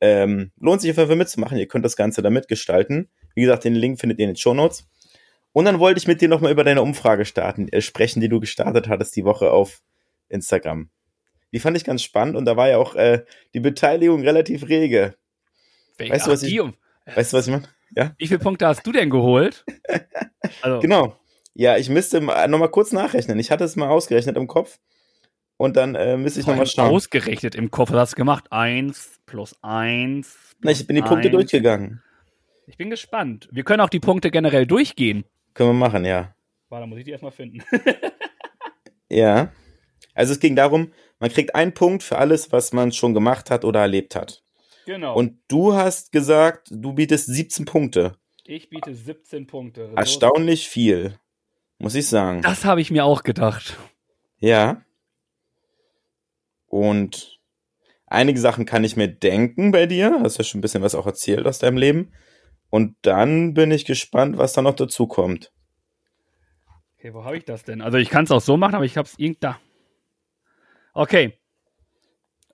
Ähm, 0.01 0.53
lohnt 0.59 0.81
sich 0.81 0.91
auf 0.91 0.97
jeden 0.97 1.09
Fall 1.09 1.17
mitzumachen. 1.17 1.59
Ihr 1.59 1.69
könnt 1.69 1.85
das 1.85 1.97
Ganze 1.97 2.23
da 2.23 2.31
mitgestalten. 2.31 3.11
Wie 3.35 3.43
gesagt, 3.43 3.65
den 3.65 3.75
Link 3.75 4.01
findet 4.01 4.19
ihr 4.19 4.25
in 4.25 4.31
den 4.31 4.37
Show 4.37 4.55
Notes. 4.55 4.89
Und 5.53 5.67
dann 5.67 5.79
wollte 5.79 5.99
ich 5.99 6.07
mit 6.09 6.23
dir 6.23 6.29
nochmal 6.29 6.53
über 6.53 6.65
deine 6.65 6.81
Umfrage 6.81 7.25
starten, 7.27 7.69
äh, 7.69 7.83
sprechen, 7.83 8.21
die 8.21 8.29
du 8.31 8.41
gestartet 8.41 8.89
hattest 8.89 9.15
die 9.17 9.25
Woche 9.25 9.51
auf 9.51 9.83
Instagram. 10.29 10.89
Die 11.53 11.59
fand 11.59 11.77
ich 11.77 11.85
ganz 11.85 12.03
spannend 12.03 12.37
und 12.37 12.45
da 12.47 12.57
war 12.57 12.69
ja 12.69 12.79
auch 12.79 12.95
äh, 12.95 13.25
die 13.53 13.61
Beteiligung 13.61 14.23
relativ 14.23 14.69
rege. 14.69 15.15
Weißt 15.99 16.27
du, 16.27 16.31
was 16.31 16.43
ich- 16.43 16.53
Weißt 17.15 17.33
du, 17.33 17.37
was 17.37 17.47
ich 17.49 17.53
meine? 17.53 17.69
Ja? 17.95 18.15
Wie 18.17 18.27
viele 18.29 18.39
Punkte 18.39 18.67
hast 18.67 18.87
du 18.87 18.93
denn 18.93 19.11
geholt? 19.11 19.65
Also, 20.63 20.79
Genau. 20.81 21.17
Ja, 21.53 21.77
ich 21.77 21.91
müsste 21.91 22.21
nochmal 22.23 22.71
kurz 22.71 22.93
nachrechnen. 22.93 23.39
Ich 23.39 23.51
hatte 23.51 23.65
es 23.65 23.77
mal 23.77 23.89
ausgerechnet 23.89 24.37
im 24.37 24.47
Kopf. 24.47 24.79
Und 25.61 25.77
dann 25.77 25.95
äh, 25.95 26.17
müsste 26.17 26.41
ich 26.41 26.47
nochmal 26.47 26.65
schauen. 26.67 26.89
ausgerechnet 26.89 27.55
im 27.55 27.71
Kopf. 27.71 27.91
Was 27.93 27.99
hast 27.99 28.13
du 28.13 28.17
gemacht? 28.17 28.51
Eins 28.51 29.21
plus 29.27 29.55
eins. 29.61 30.35
Na, 30.61 30.71
ich 30.71 30.87
bin 30.87 30.97
die 30.97 31.03
Punkte 31.03 31.29
eins. 31.29 31.33
durchgegangen. 31.33 32.03
Ich 32.67 32.79
bin 32.79 32.89
gespannt. 32.89 33.47
Wir 33.53 33.63
können 33.63 33.83
auch 33.83 33.91
die 33.91 34.01
Punkte 34.01 34.31
generell 34.31 34.67
durchgehen. 34.67 35.25
Können 35.53 35.69
wir 35.69 35.75
machen, 35.75 36.07
ja. 36.07 36.35
Warte, 36.71 36.87
muss 36.87 36.99
ich 36.99 37.05
die 37.05 37.11
erstmal 37.11 37.33
finden. 37.33 37.63
Ja. 39.11 39.53
Also 40.15 40.33
es 40.33 40.41
ging 40.41 40.55
darum, 40.57 40.93
man 41.19 41.31
kriegt 41.31 41.55
einen 41.55 41.75
Punkt 41.75 42.03
für 42.05 42.17
alles, 42.17 42.53
was 42.53 42.73
man 42.73 42.93
schon 42.93 43.13
gemacht 43.13 43.51
hat 43.51 43.65
oder 43.65 43.81
erlebt 43.81 44.15
hat. 44.15 44.43
genau. 44.87 45.15
Und 45.17 45.41
du 45.49 45.75
hast 45.75 46.13
gesagt, 46.13 46.69
du 46.71 46.93
bietest 46.93 47.27
17 47.27 47.65
Punkte. 47.67 48.13
ich 48.45 48.71
biete 48.71 48.95
17 48.95 49.47
Punkte. 49.49 49.91
Erstaunlich 49.97 50.69
viel, 50.69 51.17
muss 51.79 51.97
ich 51.97 52.07
sagen. 52.07 52.41
Das 52.43 52.65
habe 52.65 52.81
ich 52.81 52.91
mir 52.93 53.05
auch 53.05 53.25
gedacht. 53.25 53.77
Ja. 54.39 54.81
Und 56.71 57.41
einige 58.07 58.39
Sachen 58.39 58.65
kann 58.65 58.85
ich 58.85 58.97
mir 58.97 59.09
denken 59.09 59.73
bei 59.73 59.87
dir. 59.87 60.21
Hast 60.23 60.39
ja 60.39 60.45
schon 60.45 60.61
ein 60.61 60.63
bisschen 60.63 60.83
was 60.83 60.95
auch 60.95 61.05
erzählt 61.05 61.47
aus 61.47 61.59
deinem 61.59 61.77
Leben. 61.77 62.13
Und 62.71 62.95
dann 63.03 63.55
bin 63.55 63.73
ich 63.73 63.85
gespannt, 63.85 64.39
was 64.39 64.53
da 64.53 64.63
noch 64.63 64.77
dazu 64.77 65.09
kommt. 65.09 65.53
Okay, 66.97 67.13
wo 67.13 67.25
habe 67.25 67.37
ich 67.37 67.45
das 67.45 67.65
denn? 67.65 67.81
Also 67.81 67.99
ich 67.99 68.09
kann 68.09 68.25
es 68.25 68.31
auch 68.31 68.41
so 68.41 68.57
machen, 68.57 68.77
aber 68.77 68.85
ich 68.85 68.97
habe 68.97 69.07
es 69.07 69.19
irgend 69.19 69.43
da. 69.43 69.59
Okay. 70.95 71.37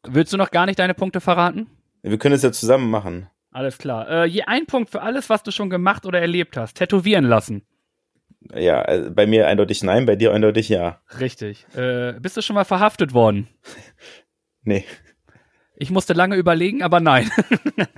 Willst 0.02 0.33
du 0.33 0.38
noch 0.38 0.50
gar 0.50 0.64
nicht 0.64 0.79
deine 0.79 0.94
Punkte 0.94 1.20
verraten? 1.20 1.68
Wir 2.02 2.16
können 2.16 2.37
es 2.37 2.42
ja 2.42 2.52
zusammen 2.52 2.90
machen. 2.90 3.29
Alles 3.50 3.76
klar. 3.76 4.09
Äh, 4.09 4.24
je 4.26 4.42
ein 4.42 4.64
Punkt 4.64 4.90
für 4.90 5.02
alles, 5.02 5.29
was 5.29 5.42
du 5.42 5.50
schon 5.50 5.68
gemacht 5.68 6.07
oder 6.07 6.20
erlebt 6.20 6.57
hast. 6.57 6.79
Tätowieren 6.79 7.24
lassen. 7.24 7.66
Ja, 8.55 8.83
äh, 8.87 9.11
bei 9.11 9.27
mir 9.27 9.47
eindeutig 9.49 9.83
nein, 9.83 10.07
bei 10.07 10.17
dir 10.17 10.33
eindeutig 10.33 10.69
ja. 10.69 11.01
Richtig. 11.21 11.67
Äh, 11.75 12.15
bist 12.21 12.37
du 12.37 12.43
schon 12.43 12.55
mal 12.55 12.65
verhaftet 12.65 13.13
worden? 13.15 13.49
Nee. 14.69 14.85
Ich 15.77 15.91
musste 15.93 16.13
lange 16.13 16.35
überlegen, 16.35 16.83
aber 16.83 16.99
nein. 16.99 17.31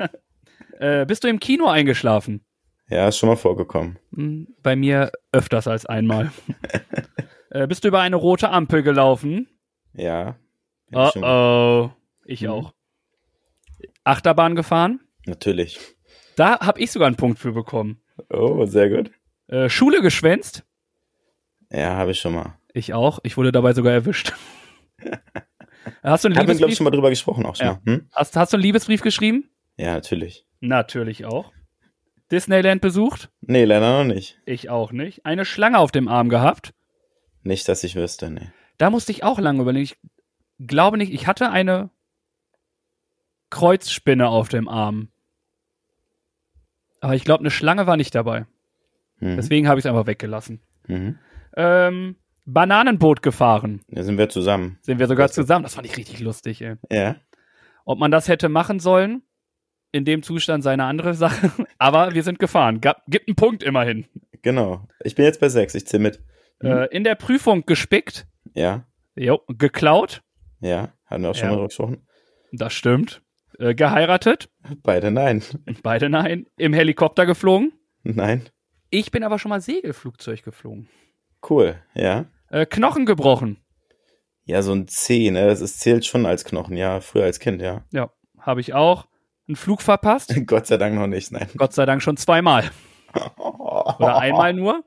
äh, 0.81 1.07
bist 1.07 1.25
du 1.25 1.29
im 1.29 1.41
Kino 1.41 1.67
eingeschlafen? 1.67 2.45
Ja, 2.91 3.09
ist 3.09 3.17
schon 3.19 3.31
mal 3.31 3.37
vorgekommen. 3.37 3.99
Hm, 4.15 4.49
Bei 4.63 4.77
mir 4.77 5.11
öfters 5.33 5.67
als 5.67 5.87
einmal. 5.87 6.31
äh, 7.51 7.67
bist 7.67 7.85
du 7.85 7.89
über 7.89 8.01
eine 8.01 8.17
rote 8.17 8.51
Ampel 8.51 8.83
gelaufen? 8.83 9.49
Ja. 9.95 10.37
Oh 10.93 11.09
ich 11.15 11.23
oh. 11.23 11.91
Ich 12.27 12.43
Mhm. 12.43 12.49
auch. 12.51 12.75
Achterbahn 14.05 14.57
gefahren? 14.57 15.01
Natürlich. 15.27 15.79
Da 16.37 16.61
habe 16.61 16.81
ich 16.81 16.91
sogar 16.91 17.07
einen 17.07 17.17
Punkt 17.17 17.39
für 17.39 17.53
bekommen. 17.53 18.01
Oh, 18.31 18.67
sehr 18.67 18.91
gut. 18.91 19.11
Äh, 19.49 19.69
Schule 19.69 20.03
geschwänzt? 20.03 20.65
Ja, 21.71 21.97
habe 21.97 22.13
ich 22.13 22.21
schon 22.21 22.35
mal. 22.35 22.59
Ich 22.73 22.95
auch. 22.95 23.19
Ich 23.23 23.37
wurde 23.37 23.53
dabei 23.53 23.73
sogar 23.73 23.93
erwischt. 23.93 24.33
hast, 26.03 26.25
du 26.25 26.29
einen 26.29 26.37
Haben 26.37 26.49
wir, 26.49 26.55
glaube 26.55 26.55
ich, 26.55 26.59
Liebesbrief, 26.59 26.77
schon 26.77 26.85
mal 26.85 26.91
drüber 26.91 27.11
gesprochen 27.11 27.47
auch 27.47 27.57
schon. 27.57 27.67
Ja. 27.67 27.81
Hm? 27.85 28.09
hast, 28.13 28.37
hast 28.37 28.53
du 28.53 28.57
einen 28.57 28.63
Liebesbrief 28.63 29.03
geschrieben? 29.03 29.51
Ja, 29.77 29.95
natürlich. 29.95 30.45
Natürlich 30.61 31.25
auch. 31.25 31.53
Disneyland 32.31 32.83
besucht? 32.83 33.31
Nee, 33.41 33.65
leider 33.65 33.99
noch 33.99 34.15
nicht. 34.15 34.39
Ich 34.45 34.69
auch 34.69 34.93
nicht. 34.93 35.25
Eine 35.25 35.45
Schlange 35.45 35.79
auf 35.79 35.93
dem 35.93 36.09
Arm 36.09 36.29
gehabt? 36.29 36.75
Nicht, 37.43 37.69
dass 37.69 37.85
ich 37.85 37.95
wüsste, 37.95 38.31
nee. 38.31 38.51
Da 38.77 38.91
musste 38.91 39.13
ich 39.13 39.25
auch 39.25 39.39
lange 39.39 39.63
überlegen. 39.63 39.85
Ich 39.85 39.97
glaube 40.67 40.99
nicht, 40.99 41.13
ich 41.13 41.27
hatte 41.27 41.51
eine 41.51 41.91
Kreuzspinne 43.51 44.29
auf 44.29 44.49
dem 44.49 44.69
Arm. 44.69 45.09
Aber 47.01 47.15
ich 47.15 47.25
glaube, 47.25 47.41
eine 47.41 47.51
Schlange 47.51 47.87
war 47.87 47.97
nicht 47.97 48.15
dabei. 48.15 48.47
Mhm. 49.21 49.37
Deswegen 49.37 49.69
habe 49.69 49.79
ich 49.79 49.85
es 49.85 49.91
einfach 49.91 50.07
weggelassen. 50.07 50.61
Mhm. 50.87 51.19
Ähm, 51.57 52.17
Bananenboot 52.45 53.23
gefahren. 53.23 53.83
Da 53.89 54.03
sind 54.03 54.17
wir 54.19 54.29
zusammen. 54.29 54.79
Sind 54.83 54.99
wir 54.99 55.07
sogar 55.07 55.29
zusammen. 55.29 55.63
Das 55.65 55.75
fand 55.75 55.87
ich 55.87 55.97
richtig 55.97 56.21
lustig, 56.21 56.63
ey. 56.63 56.77
Ja. 56.91 57.17
Ob 57.85 57.99
man 57.99 58.11
das 58.11 58.29
hätte 58.29 58.49
machen 58.49 58.81
sollen, 58.81 59.23
in 59.93 60.05
dem 60.05 60.23
Zustand 60.23 60.63
seine 60.63 60.85
andere 60.85 61.15
Sache. 61.15 61.51
Aber 61.79 62.15
wir 62.15 62.23
sind 62.23 62.39
gefahren. 62.39 62.81
Gab, 62.81 63.03
gibt 63.07 63.29
einen 63.29 63.37
Punkt 63.37 63.63
immerhin. 63.63 64.07
Genau. 64.43 64.87
Ich 65.03 65.15
bin 65.15 65.25
jetzt 65.25 65.41
bei 65.41 65.49
sechs. 65.49 65.75
Ich 65.75 65.87
zähle 65.87 66.03
mit. 66.03 66.21
Mhm. 66.63 66.69
Äh, 66.71 66.85
in 66.87 67.05
der 67.05 67.15
Prüfung 67.17 67.65
gespickt. 67.67 68.27
Ja. 68.55 68.85
Jo, 69.15 69.41
geklaut. 69.49 70.23
Ja. 70.61 70.93
Hatten 71.07 71.23
wir 71.23 71.31
auch 71.31 71.35
schon 71.35 71.45
Ja. 71.45 71.51
mal 71.51 71.57
drüber 71.57 71.69
gesprochen. 71.69 72.07
Das 72.53 72.73
stimmt. 72.73 73.23
Äh, 73.59 73.75
geheiratet. 73.75 74.49
Beide 74.83 75.11
nein. 75.11 75.43
Beide 75.83 76.09
nein. 76.09 76.47
Im 76.57 76.73
Helikopter 76.73 77.27
geflogen. 77.27 77.73
Nein. 78.05 78.49
Ich 78.91 79.11
bin 79.11 79.23
aber 79.23 79.39
schon 79.39 79.51
mal 79.51 79.61
Segelflugzeug 79.61 80.43
geflogen. 80.43 80.89
Cool. 81.49 81.77
Ja. 81.95 82.27
Äh, 82.51 82.67
Knochen 82.67 83.07
gebrochen. 83.07 83.59
Ja, 84.45 84.63
so 84.63 84.73
ein 84.73 84.89
C, 84.89 85.31
ne? 85.31 85.47
Das 85.47 85.61
ist, 85.61 85.81
zählt 85.81 86.07
schon 86.07 86.25
als 86.25 86.45
Knochen. 86.45 86.77
Ja, 86.77 87.01
früher 87.01 87.25
als 87.25 87.39
Kind, 87.39 87.61
ja. 87.61 87.85
Ja, 87.91 88.11
habe 88.41 88.61
ich 88.61 88.73
auch. 88.73 89.07
Einen 89.47 89.57
Flug 89.57 89.83
verpasst. 89.83 90.35
Gott 90.47 90.67
sei 90.67 90.79
Dank 90.79 90.95
noch 90.95 91.07
nicht, 91.07 91.31
nein. 91.33 91.49
Gott 91.57 91.75
sei 91.75 91.85
Dank 91.85 92.03
schon 92.03 92.17
zweimal. 92.17 92.71
Oder 93.37 94.19
einmal 94.19 94.55
nur. 94.55 94.85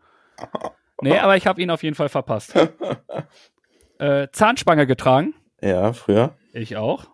Nee, 1.02 1.18
aber 1.18 1.38
ich 1.38 1.48
habe 1.48 1.62
ihn 1.62 1.70
auf 1.72 1.84
jeden 1.84 1.96
Fall 1.96 2.10
verpasst. 2.10 2.54
Äh, 4.00 4.30
Zahnspange 4.32 4.88
getragen. 4.88 5.36
Ja, 5.62 5.94
früher? 5.94 6.36
Ich 6.54 6.76
auch. 6.76 7.06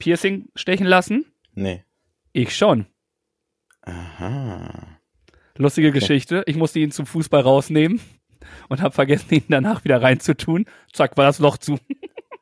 Piercing 0.00 0.48
stechen 0.56 0.84
lassen. 0.88 1.24
Nee. 1.54 1.84
Ich 2.32 2.56
schon. 2.56 2.86
Aha. 3.82 4.95
Lustige 5.58 5.92
Geschichte. 5.92 6.42
Ich 6.46 6.56
musste 6.56 6.78
ihn 6.80 6.90
zum 6.90 7.06
Fußball 7.06 7.40
rausnehmen 7.40 8.00
und 8.68 8.82
habe 8.82 8.94
vergessen, 8.94 9.34
ihn 9.34 9.44
danach 9.48 9.84
wieder 9.84 10.00
reinzutun. 10.02 10.66
Zack, 10.92 11.16
war 11.16 11.24
das 11.24 11.38
Loch 11.38 11.58
zu. 11.58 11.78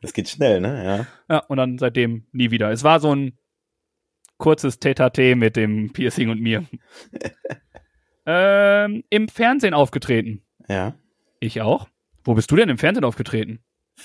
Das 0.01 0.13
geht 0.13 0.29
schnell, 0.29 0.61
ne? 0.61 1.07
Ja. 1.29 1.35
Ja, 1.35 1.39
und 1.47 1.57
dann 1.57 1.79
seitdem 1.79 2.27
nie 2.31 2.51
wieder. 2.51 2.71
Es 2.71 2.85
war 2.85 3.01
so 3.01 3.15
ein 3.15 3.39
kurzes 4.37 4.79
Tete 4.79 5.35
mit 5.35 5.57
dem 5.57 5.95
Piercing 5.95 6.29
und 6.29 6.43
mir. 6.43 6.67
ähm, 8.27 9.03
Im 9.09 9.29
Fernsehen 9.29 9.73
aufgetreten. 9.73 10.43
Ja. 10.69 10.95
Ich 11.41 11.63
auch. 11.63 11.89
Wo 12.23 12.35
bist 12.35 12.51
du 12.51 12.57
denn 12.57 12.69
im 12.69 12.77
Fernsehen 12.77 13.05
aufgetreten? 13.05 13.61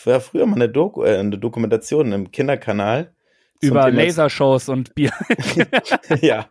War 0.06 0.22
früher 0.22 0.46
mal 0.46 0.56
eine, 0.56 0.70
Doku, 0.70 1.04
äh, 1.04 1.18
eine 1.18 1.38
Dokumentation 1.38 2.14
im 2.14 2.32
Kinderkanal. 2.32 3.14
Über 3.62 3.86
Thema- 3.86 4.02
Lasershows 4.04 4.70
und 4.70 4.96
Bier. 4.96 5.12
ja. 6.22 6.48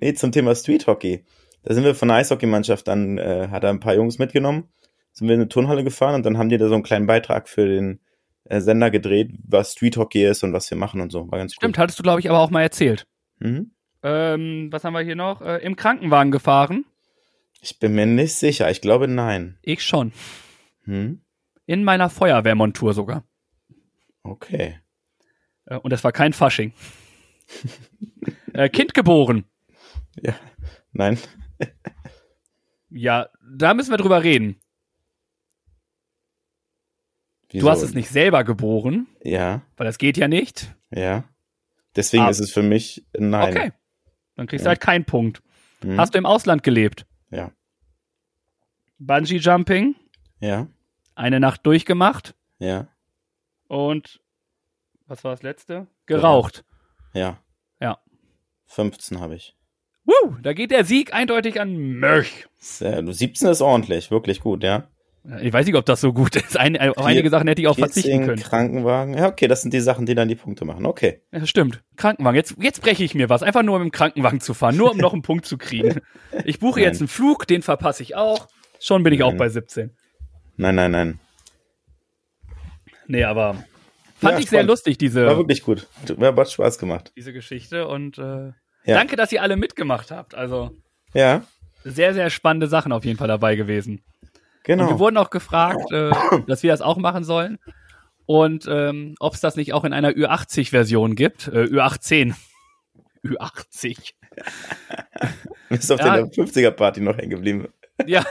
Nee, 0.00 0.14
zum 0.14 0.32
Thema 0.32 0.54
Street 0.54 0.86
Hockey. 0.86 1.26
Da 1.68 1.74
sind 1.74 1.84
wir 1.84 1.94
von 1.94 2.08
der 2.08 2.16
Eishockeymannschaft, 2.16 2.88
dann 2.88 3.18
äh, 3.18 3.48
hat 3.50 3.62
er 3.62 3.68
ein 3.68 3.78
paar 3.78 3.94
Jungs 3.94 4.18
mitgenommen, 4.18 4.70
sind 5.12 5.28
wir 5.28 5.34
in 5.34 5.42
eine 5.42 5.50
Turnhalle 5.50 5.84
gefahren 5.84 6.14
und 6.14 6.24
dann 6.24 6.38
haben 6.38 6.48
die 6.48 6.56
da 6.56 6.66
so 6.66 6.72
einen 6.72 6.82
kleinen 6.82 7.06
Beitrag 7.06 7.46
für 7.46 7.66
den 7.66 8.00
äh, 8.44 8.62
Sender 8.62 8.90
gedreht, 8.90 9.32
was 9.46 9.72
Street 9.72 9.98
Hockey 9.98 10.24
ist 10.24 10.42
und 10.42 10.54
was 10.54 10.70
wir 10.70 10.78
machen 10.78 11.02
und 11.02 11.12
so. 11.12 11.30
War 11.30 11.38
ganz 11.38 11.52
Stimmt, 11.52 11.76
hattest 11.76 11.98
du, 11.98 12.02
glaube 12.02 12.20
ich, 12.20 12.30
aber 12.30 12.38
auch 12.38 12.48
mal 12.48 12.62
erzählt. 12.62 13.06
cool. 13.42 13.50
Mhm. 13.50 13.70
Ähm, 14.02 14.68
was 14.72 14.82
haben 14.82 14.94
wir 14.94 15.02
hier 15.02 15.14
noch? 15.14 15.42
Äh, 15.42 15.58
Im 15.58 15.76
Krankenwagen 15.76 16.32
gefahren. 16.32 16.86
Ich 17.60 17.78
bin 17.78 17.94
mir 17.94 18.06
nicht 18.06 18.36
sicher. 18.36 18.70
Ich 18.70 18.80
glaube, 18.80 19.06
nein. 19.06 19.58
Ich 19.60 19.82
schon. 19.82 20.14
Hm? 20.84 21.20
In 21.66 21.84
meiner 21.84 22.08
Feuerwehrmontur 22.08 22.94
sogar. 22.94 23.24
Okay. 24.22 24.78
Äh, 25.66 25.76
und 25.76 25.92
es 25.92 26.02
war 26.02 26.12
kein 26.12 26.32
Fasching. 26.32 26.72
äh, 28.54 28.70
kind 28.70 28.94
geboren. 28.94 29.44
Ja. 30.22 30.34
Nein. 30.92 31.18
Ja, 32.90 33.28
da 33.42 33.74
müssen 33.74 33.90
wir 33.90 33.98
drüber 33.98 34.22
reden. 34.22 34.58
Wieso? 37.50 37.66
Du 37.66 37.70
hast 37.70 37.82
es 37.82 37.94
nicht 37.94 38.08
selber 38.10 38.44
geboren, 38.44 39.06
Ja, 39.22 39.62
weil 39.76 39.86
das 39.86 39.98
geht 39.98 40.16
ja 40.16 40.28
nicht. 40.28 40.74
ja. 40.90 41.24
Deswegen 41.96 42.24
Ah. 42.24 42.28
ist 42.28 42.38
es 42.38 42.52
für 42.52 42.62
mich 42.62 43.04
ein 43.18 43.30
nein. 43.30 43.56
Okay. 43.56 43.72
Dann 44.36 44.46
kriegst 44.46 44.64
du 44.64 44.68
Ja. 44.68 44.70
halt 44.70 44.80
keinen 44.80 45.04
Punkt. 45.04 45.42
Hm? 45.82 45.98
Hast 45.98 46.14
du 46.14 46.18
im 46.18 46.26
Ausland 46.26 46.62
gelebt? 46.62 47.06
Ja. 47.30 47.50
Bungee 48.98 49.38
Jumping, 49.38 49.96
Ja, 50.40 50.68
eine 51.14 51.40
Nacht 51.40 51.66
durchgemacht 51.66 52.34
ja, 52.58 52.86
und 53.66 54.20
was 55.06 55.24
war 55.24 55.32
das 55.32 55.42
letzte? 55.42 55.86
Geraucht. 56.06 56.64
ja. 57.14 57.38
Ja. 57.80 57.98
15 58.66 59.18
habe 59.20 59.34
ich. 59.36 59.56
Woo, 60.08 60.36
da 60.42 60.54
geht 60.54 60.70
der 60.70 60.84
Sieg 60.86 61.12
eindeutig 61.12 61.60
an 61.60 61.76
Möch. 61.76 62.46
Sehr, 62.58 63.02
du 63.02 63.12
17 63.12 63.48
ist 63.48 63.60
ordentlich, 63.60 64.10
wirklich 64.10 64.40
gut, 64.40 64.64
ja. 64.64 64.88
Ich 65.42 65.52
weiß 65.52 65.66
nicht, 65.66 65.74
ob 65.74 65.84
das 65.84 66.00
so 66.00 66.14
gut 66.14 66.34
ist. 66.36 66.56
Ein, 66.56 66.78
auf 66.80 67.04
einige 67.04 67.28
Sachen 67.28 67.46
hätte 67.48 67.60
ich 67.60 67.68
auch 67.68 67.76
verzichten 67.76 68.10
14 68.12 68.26
können. 68.26 68.42
Krankenwagen. 68.42 69.12
Ja, 69.18 69.28
okay, 69.28 69.46
das 69.46 69.60
sind 69.60 69.74
die 69.74 69.80
Sachen, 69.80 70.06
die 70.06 70.14
dann 70.14 70.28
die 70.28 70.36
Punkte 70.36 70.64
machen. 70.64 70.86
Okay. 70.86 71.20
Ja, 71.32 71.44
stimmt. 71.44 71.82
Krankenwagen. 71.96 72.36
Jetzt, 72.36 72.54
jetzt 72.58 72.80
breche 72.80 73.04
ich 73.04 73.14
mir 73.14 73.28
was. 73.28 73.42
Einfach 73.42 73.62
nur 73.62 73.78
mit 73.78 73.86
dem 73.86 73.92
Krankenwagen 73.92 74.40
zu 74.40 74.54
fahren. 74.54 74.78
Nur 74.78 74.92
um 74.92 74.96
noch 74.96 75.12
einen 75.12 75.20
Punkt 75.22 75.44
zu 75.44 75.58
kriegen. 75.58 76.00
Ich 76.44 76.58
buche 76.60 76.80
jetzt 76.80 76.94
Nein. 76.96 77.02
einen 77.02 77.08
Flug, 77.08 77.46
den 77.46 77.60
verpasse 77.60 78.02
ich 78.02 78.14
auch. 78.16 78.48
Schon 78.80 79.02
bin 79.02 79.12
ich 79.12 79.22
auch 79.22 79.30
Nein. 79.30 79.38
bei 79.38 79.48
17. 79.50 79.90
Nein, 80.56 80.74
nein, 80.76 80.90
nein. 80.92 81.20
Nee, 83.06 83.24
aber 83.24 83.54
fand 84.18 84.34
Ja, 84.34 84.38
ich 84.38 84.48
sehr 84.48 84.58
spannend. 84.60 84.68
lustig, 84.70 84.94
War 84.94 84.98
diese, 84.98 85.26
wirklich 85.26 85.62
gut. 85.62 85.86
Mir 86.16 86.34
hat 86.34 86.50
Spaß 86.50 86.78
gemacht. 86.78 87.12
diese 87.16 87.32
Geschichte. 87.34 87.86
Und 87.88 88.16
äh, 88.18 88.52
Ja. 88.88 88.96
danke, 88.96 89.16
dass 89.16 89.30
ihr 89.32 89.42
alle 89.42 89.56
mitgemacht 89.56 90.10
habt. 90.10 90.34
Also 90.34 90.70
Ja, 91.14 91.42
sehr, 91.84 92.14
sehr 92.14 92.30
spannende 92.30 92.66
Sachen 92.66 92.92
auf 92.92 93.04
jeden 93.04 93.18
Fall 93.18 93.28
dabei 93.28 93.54
gewesen. 93.56 94.02
Und 94.22 94.66
wir 94.66 94.76
genau. 94.76 94.98
wurden 94.98 95.16
auch 95.16 95.30
gefragt, 95.30 95.90
äh, 95.92 96.10
dass 96.46 96.62
wir 96.62 96.70
das 96.70 96.80
auch 96.82 96.96
machen 96.98 97.24
sollen. 97.24 97.58
Und 98.26 98.66
ähm, 98.68 99.14
ob 99.20 99.32
es 99.34 99.40
das 99.40 99.56
nicht 99.56 99.72
auch 99.72 99.84
in 99.84 99.94
einer 99.94 100.10
Ü80-Version 100.10 101.14
gibt. 101.14 101.48
Äh, 101.48 101.62
Ü18. 101.64 102.34
Ü80. 103.24 104.12
Bist 105.70 105.90
auf 105.92 106.00
Ja. 106.00 106.16
der 106.16 106.26
50er-Party 106.26 107.00
noch 107.00 107.16
hängen 107.16 107.30
geblieben. 107.30 107.68
Ja, 108.06 108.24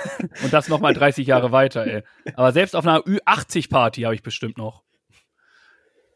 und 0.43 0.53
das 0.53 0.69
nochmal 0.69 0.93
30 0.93 1.27
Jahre 1.27 1.51
weiter, 1.51 1.85
ey. 1.85 2.03
Aber 2.35 2.53
selbst 2.53 2.73
auf 2.73 2.87
einer 2.87 2.99
Ü80-Party 3.01 4.03
habe 4.03 4.15
ich 4.15 4.23
bestimmt 4.23 4.57
noch. 4.57 4.83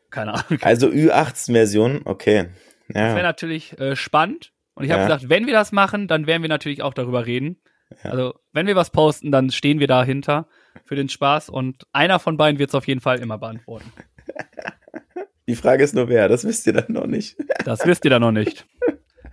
Keine 0.10 0.36
Ahnung. 0.36 0.58
Also 0.62 0.88
Ü18-Version, 0.88 2.04
okay. 2.06 2.48
Das 2.94 3.02
wäre 3.10 3.18
Ja, 3.18 3.24
natürlich 3.24 3.78
äh, 3.80 3.96
spannend. 3.96 4.52
Und 4.74 4.86
ich 4.86 4.92
habe 4.92 5.02
Ja. 5.02 5.08
gesagt, 5.08 5.30
wenn 5.30 5.46
wir 5.48 5.54
das 5.54 5.72
machen, 5.72 6.08
dann 6.08 6.28
werden 6.28 6.42
wir 6.42 6.50
natürlich 6.50 6.82
auch 6.82 6.94
darüber 6.94 7.26
reden. 7.26 7.62
Also, 8.04 8.34
wenn 8.54 8.68
wir 8.68 8.76
was 8.78 8.90
posten, 8.90 9.32
dann 9.32 9.52
stehen 9.52 9.80
wir 9.82 9.88
dahinter 9.88 10.48
für 10.86 10.96
den 10.96 11.10
Spaß. 11.10 11.50
Und 11.50 11.84
einer 11.92 12.20
von 12.20 12.38
beiden 12.38 12.58
wird 12.58 12.70
es 12.70 12.76
auf 12.76 12.88
jeden 12.88 13.02
Fall 13.02 13.20
immer 13.20 13.38
beantworten. 13.38 13.92
die 15.48 15.56
Frage 15.56 15.84
ist 15.84 15.94
nur 15.94 16.08
wer, 16.08 16.28
das 16.30 16.46
wisst 16.46 16.66
ihr 16.68 16.74
dann 16.74 16.92
noch 16.94 17.08
nicht. 17.08 17.38
Das 17.66 17.86
wisst 17.86 18.06
ihr 18.06 18.12
dann 18.12 18.22
noch 18.22 18.32
nicht. 18.32 18.66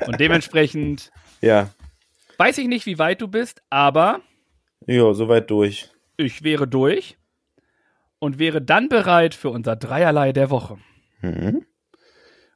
Und 0.07 0.21
dementsprechend 0.21 1.11
Ja, 1.41 1.71
weiß 2.37 2.59
ich 2.59 2.69
nicht, 2.69 2.85
wie 2.87 2.99
weit 2.99 3.21
du 3.23 3.29
bist, 3.29 3.63
aber 3.71 4.21
ja, 4.87 5.13
soweit 5.15 5.51
durch. 5.51 5.91
ich 6.19 6.43
wäre 6.43 6.69
durch 6.69 7.17
und 8.19 8.39
wäre 8.39 8.61
dann 8.61 8.89
bereit 8.89 9.35
für 9.35 9.51
unser 9.51 9.77
Dreierlei 9.77 10.33
der 10.33 10.51
Woche. 10.51 10.79
Mhm. 11.23 11.65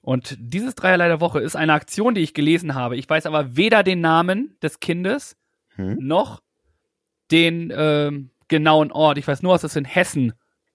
Und 0.02 0.36
dieses 0.38 0.74
Dreierlei 0.74 1.08
der 1.08 1.20
Woche 1.20 1.40
ist 1.40 1.56
eine 1.56 1.72
Aktion, 1.72 2.14
die 2.14 2.20
ich 2.20 2.34
gelesen 2.34 2.74
habe. 2.74 2.96
Ich 2.96 3.08
weiß 3.08 3.24
aber 3.26 3.56
weder 3.56 3.82
den 3.82 4.00
Namen 4.00 4.56
des 4.60 4.80
Kindes 4.80 5.36
Hm. 5.76 5.96
noch 6.00 6.42
den 7.30 7.72
ähm, 7.74 8.30
genauen 8.48 8.92
Ort. 8.92 9.18
Ich 9.18 9.26
weiß 9.26 9.42
nur, 9.42 9.54
dass 9.54 9.64
es 9.64 9.76
in 9.76 9.84
Hessen 9.84 10.34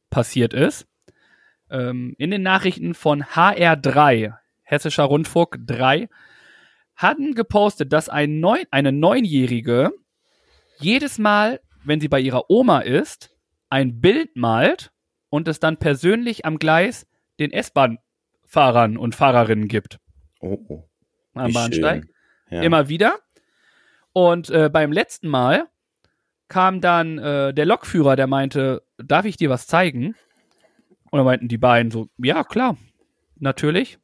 passiert 0.10 0.54
ist. 0.54 0.88
Ähm, 1.70 2.16
in 2.18 2.32
den 2.32 2.42
Nachrichten 2.42 2.94
von 2.94 3.24
HR3, 3.24 4.34
Hessischer 4.63 5.04
Rundfunk 5.04 5.58
3, 5.68 6.10
hatten 6.96 7.36
gepostet, 7.36 7.94
dass 7.94 8.10
ein 8.10 8.40
Neun, 8.40 8.63
eine 8.72 8.92
Neunjährige 8.92 9.92
jedes 10.80 11.20
Mal, 11.20 11.60
wenn 11.84 12.00
sie 12.00 12.08
bei 12.08 12.20
ihrer 12.20 12.50
Oma 12.50 12.80
ist, 12.80 13.36
ein 13.70 14.02
Bild 14.02 14.36
malt 14.36 14.92
und 15.30 15.48
es 15.48 15.60
dann 15.60 15.78
persönlich 15.78 16.46
am 16.46 16.58
Gleis 16.58 17.06
den 17.40 17.52
S-Bahn-Fahrern 18.48 18.98
und 18.98 19.16
Fahrerinnen 19.16 19.68
gibt. 19.68 20.00
Oh, 20.40 20.58
oh. 20.68 20.84
Am 21.34 21.54
Bahnsteig. 21.54 22.06
Ja. 22.50 22.62
Immer 22.62 22.90
wieder. 22.90 23.20
Und 24.14 24.50
äh, 24.50 24.70
beim 24.72 24.92
letzten 24.92 25.28
Mal 25.28 25.68
kam 26.48 26.82
dann 26.82 27.18
äh, 27.18 27.54
der 27.54 27.66
Lokführer, 27.66 28.16
der 28.16 28.28
meinte, 28.28 28.82
darf 28.98 29.26
ich 29.26 29.38
dir 29.38 29.50
was 29.50 29.68
zeigen? 29.68 30.16
Und 31.12 31.18
dann 31.18 31.26
meinten 31.26 31.48
die 31.48 31.58
beiden 31.58 31.92
so, 31.92 32.10
ja, 32.18 32.44
klar, 32.44 32.78
natürlich. 33.36 34.00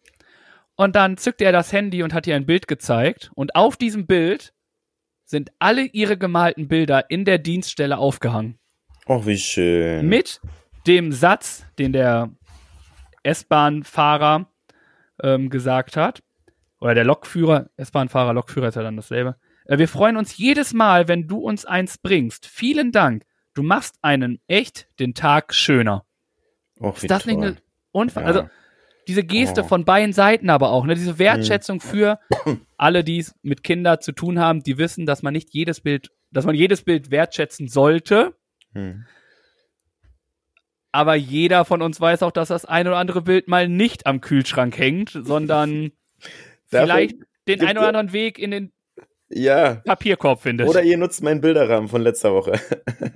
Und 0.75 0.95
dann 0.95 1.17
zückte 1.17 1.45
er 1.45 1.51
das 1.51 1.71
Handy 1.71 2.03
und 2.03 2.13
hat 2.13 2.27
ihr 2.27 2.35
ein 2.35 2.45
Bild 2.45 2.67
gezeigt. 2.67 3.31
Und 3.35 3.55
auf 3.55 3.77
diesem 3.77 4.05
Bild 4.05 4.53
sind 5.25 5.51
alle 5.59 5.83
ihre 5.85 6.17
gemalten 6.17 6.67
Bilder 6.67 7.09
in 7.09 7.25
der 7.25 7.37
Dienststelle 7.37 7.97
aufgehangen. 7.97 8.59
Oh, 9.05 9.25
wie 9.25 9.37
schön. 9.37 10.07
Mit 10.07 10.41
dem 10.85 11.11
Satz, 11.11 11.65
den 11.79 11.93
der 11.93 12.29
S-Bahn-Fahrer 13.23 14.47
ähm, 15.21 15.49
gesagt 15.49 15.97
hat, 15.97 16.23
oder 16.79 16.95
der 16.95 17.05
Lokführer, 17.05 17.69
S-Bahn-Fahrer, 17.77 18.33
Lokführer 18.33 18.67
ist 18.67 18.75
ja 18.75 18.83
dann 18.83 18.95
dasselbe. 18.97 19.37
Äh, 19.65 19.77
wir 19.77 19.87
freuen 19.87 20.17
uns 20.17 20.37
jedes 20.37 20.73
Mal, 20.73 21.07
wenn 21.07 21.27
du 21.27 21.37
uns 21.39 21.65
eins 21.65 21.97
bringst. 21.97 22.45
Vielen 22.45 22.91
Dank. 22.91 23.23
Du 23.53 23.63
machst 23.63 23.97
einen 24.01 24.39
echt 24.47 24.87
den 24.99 25.13
Tag 25.13 25.53
schöner. 25.53 26.05
Och, 26.79 27.01
wie 27.01 27.05
Ist 27.05 27.11
das 27.11 27.23
toll. 27.23 27.33
nicht 27.35 27.43
eine 27.45 27.57
Unfall? 27.91 28.23
Ja. 28.23 28.27
Also 28.27 28.49
diese 29.07 29.23
Geste 29.23 29.61
Oh. 29.61 29.67
von 29.67 29.85
beiden 29.85 30.13
Seiten 30.13 30.49
aber 30.49 30.71
auch, 30.71 30.85
ne? 30.85 30.95
Diese 30.95 31.19
Wertschätzung 31.19 31.79
für 31.81 32.19
alle, 32.77 33.03
die 33.03 33.19
es 33.19 33.35
mit 33.41 33.63
Kindern 33.63 33.99
zu 34.01 34.11
tun 34.13 34.39
haben, 34.39 34.63
die 34.63 34.77
wissen, 34.77 35.05
dass 35.05 35.21
man 35.23 35.33
nicht 35.33 35.53
jedes 35.53 35.81
Bild, 35.81 36.09
dass 36.31 36.45
man 36.45 36.55
jedes 36.55 36.83
Bild 36.83 37.11
wertschätzen 37.11 37.67
sollte. 37.67 38.35
Hm. 38.73 39.05
Aber 40.93 41.15
jeder 41.15 41.65
von 41.65 41.81
uns 41.81 41.99
weiß 41.99 42.23
auch, 42.23 42.31
dass 42.31 42.47
das 42.49 42.63
ein 42.65 42.87
oder 42.87 42.97
andere 42.97 43.21
Bild 43.23 43.47
mal 43.49 43.67
nicht 43.67 44.05
am 44.05 44.21
Kühlschrank 44.21 44.77
hängt, 44.77 45.09
sondern 45.09 45.91
vielleicht 46.67 47.17
den 47.47 47.61
einen 47.61 47.79
oder 47.79 47.87
anderen 47.87 48.13
Weg 48.13 48.37
in 48.39 48.51
den 48.51 48.71
Ja. 49.29 49.81
Papierkorb 49.85 50.41
findet. 50.41 50.69
Oder 50.69 50.83
ihr 50.83 50.97
nutzt 50.97 51.21
meinen 51.23 51.41
Bilderrahmen 51.41 51.89
von 51.89 52.01
letzter 52.01 52.33
Woche. 52.33 52.53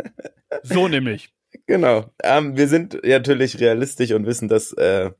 so 0.64 0.88
nämlich. 0.88 1.30
genau. 1.66 2.12
Ähm, 2.24 2.58
wir 2.58 2.68
sind 2.68 2.98
natürlich 3.04 3.60
realistisch 3.60 4.12
und 4.12 4.26
wissen, 4.26 4.48
dass 4.48 4.74
äh, 4.74 5.12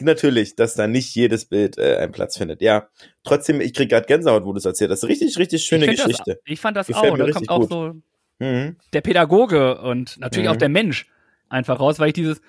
natürlich, 0.00 0.54
dass 0.56 0.74
da 0.74 0.86
nicht 0.86 1.14
jedes 1.14 1.44
Bild 1.46 1.76
äh, 1.76 1.96
einen 1.96 2.12
Platz 2.12 2.38
findet. 2.38 2.62
Ja. 2.62 2.88
Trotzdem, 3.24 3.60
ich 3.60 3.74
krieg 3.74 3.90
gerade 3.90 4.06
Gänsehaut, 4.06 4.44
wo 4.44 4.52
du 4.52 4.58
es 4.58 4.64
erzählt 4.64 4.90
hast. 4.92 5.04
Richtig, 5.04 5.36
richtig 5.38 5.64
schöne 5.64 5.86
ich 5.86 5.90
Geschichte. 6.02 6.34
Das, 6.34 6.38
ich 6.46 6.60
fand 6.60 6.76
das 6.76 6.86
Gefällt 6.86 7.12
auch. 7.12 7.18
Da 7.18 7.30
kommt 7.32 7.48
auch 7.50 7.60
gut. 7.60 7.68
so 7.70 7.94
Mhm. 8.42 8.76
der 8.94 9.02
Pädagoge 9.02 9.80
und 9.82 10.18
natürlich 10.18 10.48
Mhm. 10.48 10.54
auch 10.54 10.58
der 10.58 10.70
Mensch 10.70 11.06
einfach 11.50 11.78
raus, 11.80 11.98
weil 11.98 12.08
ich 12.08 12.14
dieses, 12.14 12.40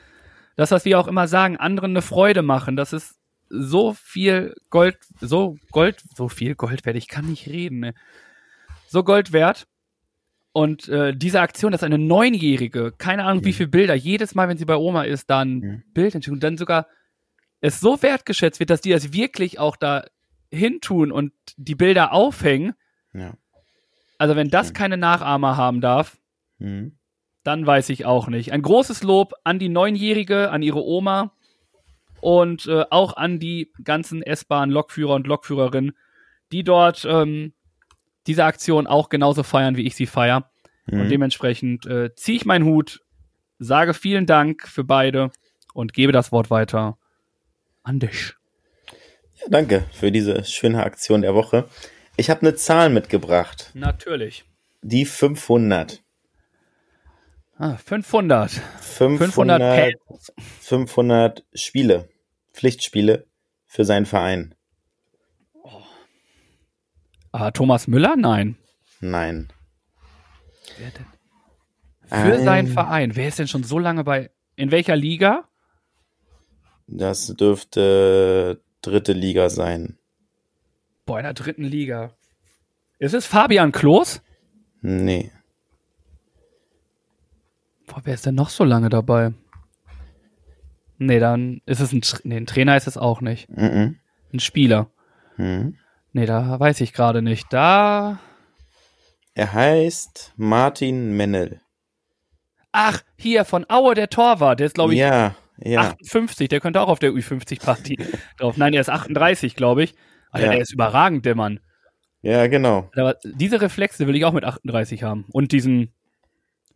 das, 0.56 0.72
was 0.72 0.86
wir 0.86 1.00
auch 1.00 1.08
immer 1.08 1.28
sagen, 1.28 1.58
anderen 1.58 1.92
eine 1.92 2.02
Freude 2.02 2.42
machen, 2.42 2.76
das 2.76 2.94
ist 2.94 3.16
so 3.50 3.94
viel 3.94 4.56
Gold, 4.70 4.98
so 5.20 5.58
Gold, 5.72 6.02
so 6.16 6.30
viel 6.30 6.56
Gold 6.56 6.86
wert, 6.86 6.96
ich 6.96 7.08
kann 7.10 7.26
nicht 7.26 7.48
reden, 7.48 7.80
ne? 7.80 7.94
so 8.88 9.04
Gold 9.04 9.34
wert. 9.34 9.68
Und 10.54 10.90
äh, 10.90 11.16
diese 11.16 11.40
Aktion, 11.40 11.72
dass 11.72 11.84
eine 11.84 11.98
Neunjährige, 11.98 12.92
keine 12.98 13.24
Ahnung 13.24 13.44
wie 13.46 13.50
Mhm. 13.50 13.54
viele 13.54 13.70
Bilder, 13.70 13.96
jedes 13.96 14.36
Mal, 14.36 14.50
wenn 14.50 14.58
sie 14.58 14.66
bei 14.66 14.76
Oma 14.76 15.04
ist, 15.04 15.30
dann 15.30 15.60
Mhm. 15.60 15.84
Bild 15.94 16.14
entschickt 16.16 16.34
und 16.34 16.44
dann 16.44 16.58
sogar 16.58 16.88
es 17.62 17.80
so 17.80 18.02
wertgeschätzt 18.02 18.60
wird, 18.60 18.70
dass 18.70 18.82
die 18.82 18.90
das 18.90 19.14
wirklich 19.14 19.60
auch 19.60 19.76
da 19.78 20.04
hintun 20.52 21.12
und 21.14 21.32
die 21.56 21.76
Bilder 21.76 22.12
aufhängen. 22.12 22.74
Ja. 23.14 23.34
Also 24.18 24.36
wenn 24.36 24.50
das 24.50 24.74
keine 24.74 24.98
Nachahmer 24.98 25.56
haben 25.58 25.80
darf, 25.80 26.18
Mhm. 26.60 26.98
Dann 27.44 27.66
weiß 27.66 27.90
ich 27.90 28.06
auch 28.06 28.28
nicht. 28.28 28.52
Ein 28.54 28.62
großes 28.62 29.04
Lob 29.04 29.34
an 29.44 29.60
die 29.60 29.70
Neunjährige, 29.70 30.52
an 30.52 30.62
ihre 30.62 30.84
Oma 30.84 31.34
und 32.22 32.68
äh, 32.68 32.86
auch 32.90 33.18
an 33.18 33.40
die 33.40 33.72
ganzen 33.84 34.22
S-Bahn-Lokführer 34.22 35.16
und 35.16 35.28
Lokführerinnen, 35.28 35.94
die 36.52 36.64
dort 36.64 37.06
ähm, 37.10 37.54
diese 38.28 38.46
Aktion 38.46 38.86
auch 38.88 39.10
genauso 39.10 39.44
feiern, 39.44 39.76
wie 39.76 39.88
ich 39.88 39.96
sie 39.96 40.06
feier. 40.06 40.52
Und 40.88 41.06
Mhm. 41.06 41.10
dementsprechend 41.10 41.86
äh, 41.86 42.14
ziehe 42.16 42.36
ich 42.38 42.46
meinen 42.46 42.66
Hut, 42.66 43.02
sage 43.60 43.94
vielen 43.94 44.26
Dank 44.26 44.68
für 44.68 44.84
beide 44.84 45.32
und 45.74 45.94
gebe 45.94 46.12
das 46.12 46.32
Wort 46.32 46.50
weiter 46.50 46.98
an 47.84 48.00
dich. 48.00 48.34
Ja, 49.40 49.48
danke 49.50 49.86
für 49.92 50.12
diese 50.12 50.44
schöne 50.44 50.84
Aktion 50.84 51.22
der 51.22 51.34
Woche. 51.34 51.68
Ich 52.18 52.30
habe 52.30 52.42
eine 52.42 52.56
Zahl 52.56 52.90
mitgebracht. 52.90 53.72
Natürlich. 53.74 54.44
Die 54.82 55.06
500. 55.06 56.04
Ah, 57.62 57.78
500. 57.78 58.50
500, 58.80 59.22
500 59.22 59.96
500 60.62 61.46
Spiele, 61.54 62.10
Pflichtspiele 62.54 63.28
für 63.68 63.86
seinen 63.86 64.08
Verein. 64.08 64.56
Ah, 67.32 67.52
Thomas 67.52 67.88
Müller? 67.88 68.16
Nein. 68.18 68.58
Nein. 69.00 69.54
Wer 70.80 70.90
denn? 70.90 71.06
Für 72.08 72.16
Ein- 72.40 72.44
seinen 72.44 72.68
Verein. 72.68 73.16
Wer 73.16 73.28
ist 73.28 73.38
denn 73.38 73.48
schon 73.48 73.64
so 73.64 73.78
lange 73.78 74.04
bei. 74.04 74.32
In 74.56 74.72
welcher 74.72 74.96
Liga? 74.96 75.48
Das 76.88 77.28
dürfte 77.28 78.60
dritte 78.82 79.14
Liga 79.14 79.52
sein. 79.52 80.00
Boah, 81.06 81.20
in 81.20 81.26
der 81.26 81.34
dritten 81.36 81.64
Liga. 81.64 82.16
Ist 82.98 83.14
es 83.14 83.28
Fabian 83.28 83.72
Klos? 83.72 84.22
Nee. 84.82 85.32
Boah, 87.92 88.02
wer 88.06 88.14
ist 88.14 88.26
denn 88.26 88.36
noch 88.36 88.50
so 88.50 88.64
lange 88.64 88.90
dabei? 88.90 89.34
Nee, 90.98 91.20
dann 91.20 91.62
ist 91.66 91.80
es 91.80 91.92
ein, 91.92 92.02
Tr- 92.02 92.22
nee, 92.24 92.38
ein 92.38 92.46
Trainer 92.46 92.78
ist 92.78 92.88
es 92.88 92.98
auch 92.98 93.22
nicht. 93.22 93.50
Mhm. 93.50 93.98
Ein 94.34 94.40
Spieler. 94.40 94.92
Mhm. 95.38 95.78
Nee, 96.14 96.26
da 96.26 96.60
weiß 96.60 96.80
ich 96.82 96.94
gerade 96.94 97.22
nicht. 97.22 97.52
Da. 97.52 98.20
Er 99.34 99.52
heißt 99.54 100.34
Martin 100.38 101.16
Mennel. 101.18 101.62
Ach, 102.72 103.02
hier 103.18 103.44
von 103.46 103.66
Aue 103.70 103.96
der 103.96 104.10
Torwart. 104.10 104.60
Der 104.60 104.68
ist, 104.68 104.76
glaube 104.76 104.94
ich, 104.94 105.00
Ja, 105.00 105.36
ja. 105.58 105.82
58. 105.82 106.48
Der 106.50 106.60
könnte 106.62 106.80
auch 106.82 106.88
auf 106.88 107.00
der 107.00 107.12
Ü50-Party 107.12 107.98
drauf. 108.38 108.56
Nein, 108.58 108.72
der 108.72 108.82
ist 108.82 108.90
38, 108.90 109.56
glaube 109.56 109.84
ich. 109.84 109.96
Alter, 110.32 110.48
Ja. 110.48 110.52
der 110.54 110.62
ist 110.62 110.72
überragend, 110.74 111.26
der 111.26 111.36
Mann. 111.36 111.60
Ja, 112.22 112.48
genau. 112.48 112.90
Aber 112.96 113.16
diese 113.26 113.60
Reflexe 113.60 114.06
will 114.08 114.16
ich 114.16 114.24
auch 114.26 114.32
mit 114.34 114.46
38 114.46 115.04
haben. 115.04 115.26
Und 115.32 115.52
diesen 115.52 115.92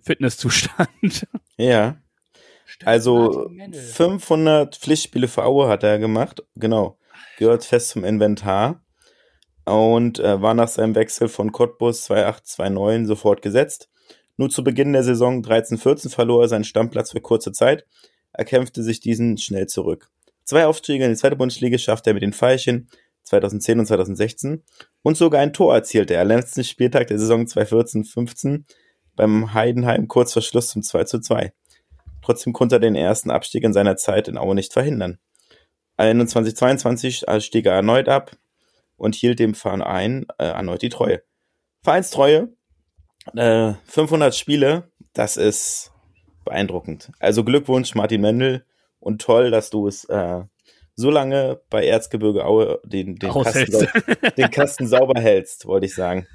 Fitnesszustand. 0.06 1.28
Ja. 1.58 1.98
Also 2.84 3.48
Martin 3.50 3.56
Mennel. 3.56 3.82
500 3.82 4.76
Pflichtspiele 4.76 5.28
für 5.28 5.44
Aue 5.44 5.68
hat 5.68 5.84
er 5.84 6.00
gemacht. 6.00 6.44
Genau. 6.56 6.98
Gehört 7.38 7.66
fest 7.66 7.90
zum 7.90 8.04
Inventar. 8.04 8.84
Und 9.66 10.20
äh, 10.20 10.42
war 10.42 10.54
nach 10.54 10.68
seinem 10.68 10.94
Wechsel 10.94 11.28
von 11.28 11.52
Cottbus 11.52 12.04
2829 12.04 13.08
sofort 13.08 13.42
gesetzt. 13.42 13.90
Nur 14.38 14.50
zu 14.50 14.64
Beginn 14.64 14.94
der 14.94 15.04
Saison 15.04 15.42
13-14 15.42 16.10
verlor 16.10 16.44
er 16.44 16.50
seinen 16.50 16.66
Stammplatz 16.66 17.12
für 17.12 17.22
kurze 17.22 17.52
Zeit. 17.52 17.86
Er 18.34 18.46
kämpfte 18.46 18.84
sich 18.84 19.00
diesen 19.00 19.38
schnell 19.38 19.68
zurück. 19.68 20.10
Zwei 20.44 20.68
Aufstiege 20.68 21.06
in 21.06 21.12
die 21.12 21.18
zweite 21.18 21.36
Bundesliga 21.36 21.78
schaffte 21.78 22.12
er 22.12 22.14
mit 22.14 22.22
den 22.22 22.34
Veilchen 22.34 22.90
2010 23.24 23.80
und 23.80 23.86
2016 23.88 24.64
und 25.02 25.18
sogar 25.18 25.42
ein 25.42 25.54
Tor 25.54 25.74
erzielte 25.74 26.14
er 26.14 26.22
am 26.22 26.28
letzten 26.28 26.64
Spieltag 26.64 27.08
der 27.08 27.18
Saison 27.18 27.46
2014-15 27.46 28.66
beim 29.16 29.54
Heidenheim 29.54 30.08
kurz 30.08 30.34
vor 30.34 30.42
Schluss 30.42 30.70
zum 30.70 30.84
2 30.84 31.04
zu 31.06 31.20
2. 31.20 31.54
Trotzdem 32.22 32.54
konnte 32.54 32.76
er 32.78 32.80
den 32.80 32.96
ersten 32.96 33.30
Abstieg 33.32 33.64
in 33.64 33.74
seiner 33.74 33.98
Zeit 33.98 34.28
in 34.28 34.38
Aue 34.38 34.56
nicht 34.56 34.74
verhindern. 34.74 35.20
21-22 35.98 37.40
stieg 37.42 37.66
er 37.66 37.74
erneut 37.74 38.10
ab 38.10 38.32
und 38.98 39.16
hielt 39.16 39.40
dem 39.40 39.56
Verein 39.56 40.26
äh, 40.38 40.46
erneut 40.46 40.82
die 40.82 40.90
Treue. 40.90 41.22
Vereinstreue, 41.84 42.50
äh, 43.36 43.74
500 43.86 44.36
Spiele, 44.36 44.92
das 45.14 45.38
ist 45.38 45.92
beeindruckend. 46.44 47.12
Also 47.20 47.44
Glückwunsch 47.44 47.96
Martin 47.96 48.22
Mendel 48.22 48.66
und 49.00 49.22
toll, 49.22 49.52
dass 49.52 49.70
du 49.70 49.88
es 49.88 50.06
äh, 50.06 50.42
so 50.96 51.12
lange 51.12 51.62
bei 51.70 51.86
Erzgebirge 51.86 52.46
Aue 52.46 52.80
den, 52.86 53.16
den, 53.16 53.32
Kasten, 53.32 53.88
den 54.38 54.50
Kasten 54.52 54.88
sauber 54.88 55.20
hältst, 55.20 55.66
wollte 55.66 55.86
ich 55.86 55.94
sagen. 55.96 56.28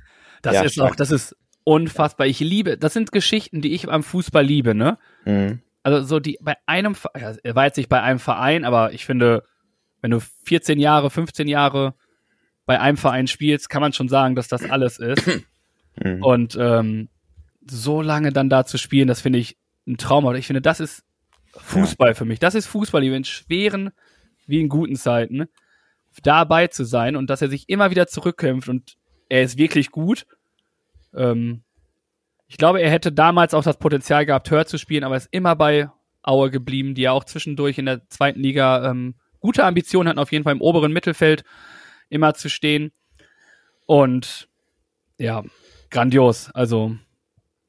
Das 0.43 0.55
Ja, 0.55 0.63
ist 0.63 0.75
stark. 0.75 0.93
auch, 0.93 0.97
das 0.97 1.11
ist 1.11 1.37
unfassbar. 1.71 2.27
Ich 2.27 2.41
liebe, 2.41 2.77
das 2.77 2.95
sind 2.95 3.13
Geschichten, 3.13 3.61
die 3.61 3.75
ich 3.75 3.89
am 3.89 4.03
Fußball 4.03 4.45
liebe, 4.45 4.75
ne? 4.75 4.99
Mhm. 5.25 5.61
Also 5.85 6.03
so 6.03 6.19
die 6.19 6.37
bei 6.41 6.57
einem, 6.67 6.97
ja, 7.17 7.37
er 7.43 7.55
war 7.55 7.67
jetzt 7.67 7.77
nicht 7.77 7.89
bei 7.89 8.03
einem 8.03 8.19
Verein, 8.19 8.65
aber 8.65 8.93
ich 8.93 9.07
finde, 9.07 9.45
wenn 10.01 10.11
du 10.11 10.21
14 10.45 10.81
Jahre, 10.81 11.11
15 11.11 11.47
Jahre 11.47 11.95
bei 12.67 12.81
einem 12.81 12.97
Verein 12.97 13.29
spielst, 13.29 13.71
kann 13.71 13.83
man 13.83 13.93
schon 13.93 14.09
sagen, 14.09 14.35
dass 14.35 14.49
das 14.49 14.69
alles 14.69 14.99
ist. 14.99 15.27
Mhm. 16.03 16.23
Und 16.23 16.57
ähm, 16.59 17.09
so 17.69 18.01
lange 18.01 18.33
dann 18.33 18.49
da 18.49 18.65
zu 18.65 18.79
spielen, 18.79 19.09
das 19.09 19.21
finde 19.21 19.41
ich 19.41 19.59
ein 19.87 19.97
Traum. 19.97 20.33
Ich 20.37 20.47
finde, 20.47 20.63
das 20.63 20.79
ist 20.81 21.03
Fußball 21.53 22.15
für 22.15 22.25
mich. 22.25 22.39
Das 22.39 22.55
ist 22.55 22.67
Fußball, 22.67 23.03
wie 23.03 23.15
in 23.15 23.25
schweren 23.25 23.91
wie 24.47 24.61
in 24.61 24.69
guten 24.69 24.97
Zeiten, 24.97 25.47
dabei 26.23 26.67
zu 26.67 26.85
sein 26.85 27.17
und 27.17 27.31
dass 27.31 27.43
er 27.43 27.49
sich 27.49 27.69
immer 27.69 27.91
wieder 27.91 28.07
zurückkämpft 28.07 28.69
und 28.69 28.97
er 29.29 29.43
ist 29.43 29.57
wirklich 29.57 29.91
gut. 29.91 30.27
Ähm, 31.15 31.63
ich 32.47 32.57
glaube, 32.57 32.81
er 32.81 32.91
hätte 32.91 33.13
damals 33.13 33.55
auch 33.55 33.63
das 33.63 33.79
Potenzial 33.79 34.27
gehabt, 34.27 34.51
höher 34.51 34.67
zu 34.67 34.79
spielen, 34.79 35.05
aber 35.05 35.17
ist 35.17 35.29
immer 35.31 35.55
bei 35.57 35.89
Aue 36.23 36.51
geblieben, 36.51 36.95
die 36.95 37.03
ja 37.03 37.13
auch 37.13 37.25
zwischendurch 37.25 37.79
in 37.79 37.87
der 37.87 38.07
zweiten 38.09 38.41
Liga 38.41 38.91
ähm, 38.91 39.15
gute 39.39 39.65
Ambitionen 39.65 40.09
hatten, 40.09 40.19
auf 40.19 40.33
jeden 40.33 40.45
Fall 40.45 40.55
im 40.55 40.61
oberen 40.61 40.93
Mittelfeld 40.93 41.45
immer 42.09 42.35
zu 42.35 42.49
stehen. 42.49 42.93
Und 43.87 44.49
ja, 45.19 45.45
grandios. 45.91 46.51
Also 46.53 46.97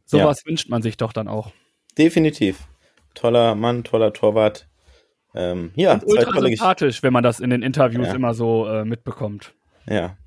sowas 0.06 0.45
wünscht 0.45 0.69
man 0.69 0.82
sich 0.82 0.97
doch 0.97 1.13
dann 1.13 1.27
auch. 1.27 1.51
Definitiv. 1.97 2.67
Toller 3.13 3.56
Mann, 3.56 3.84
toller 3.84 4.13
Torwart. 4.13 4.67
Ähm, 5.34 5.71
ja, 5.75 5.93
Und 5.93 6.06
ultra 6.08 6.32
tolle 6.32 6.49
sympathisch, 6.49 7.04
wenn 7.04 7.13
man 7.13 7.23
das 7.23 7.39
in 7.39 7.49
den 7.49 7.62
Interviews 7.62 8.08
Ja. 8.08 8.13
immer 8.15 8.34
so 8.34 8.67
äh, 8.67 8.84
mitbekommt. 8.84 9.54
Ja. 9.88 10.17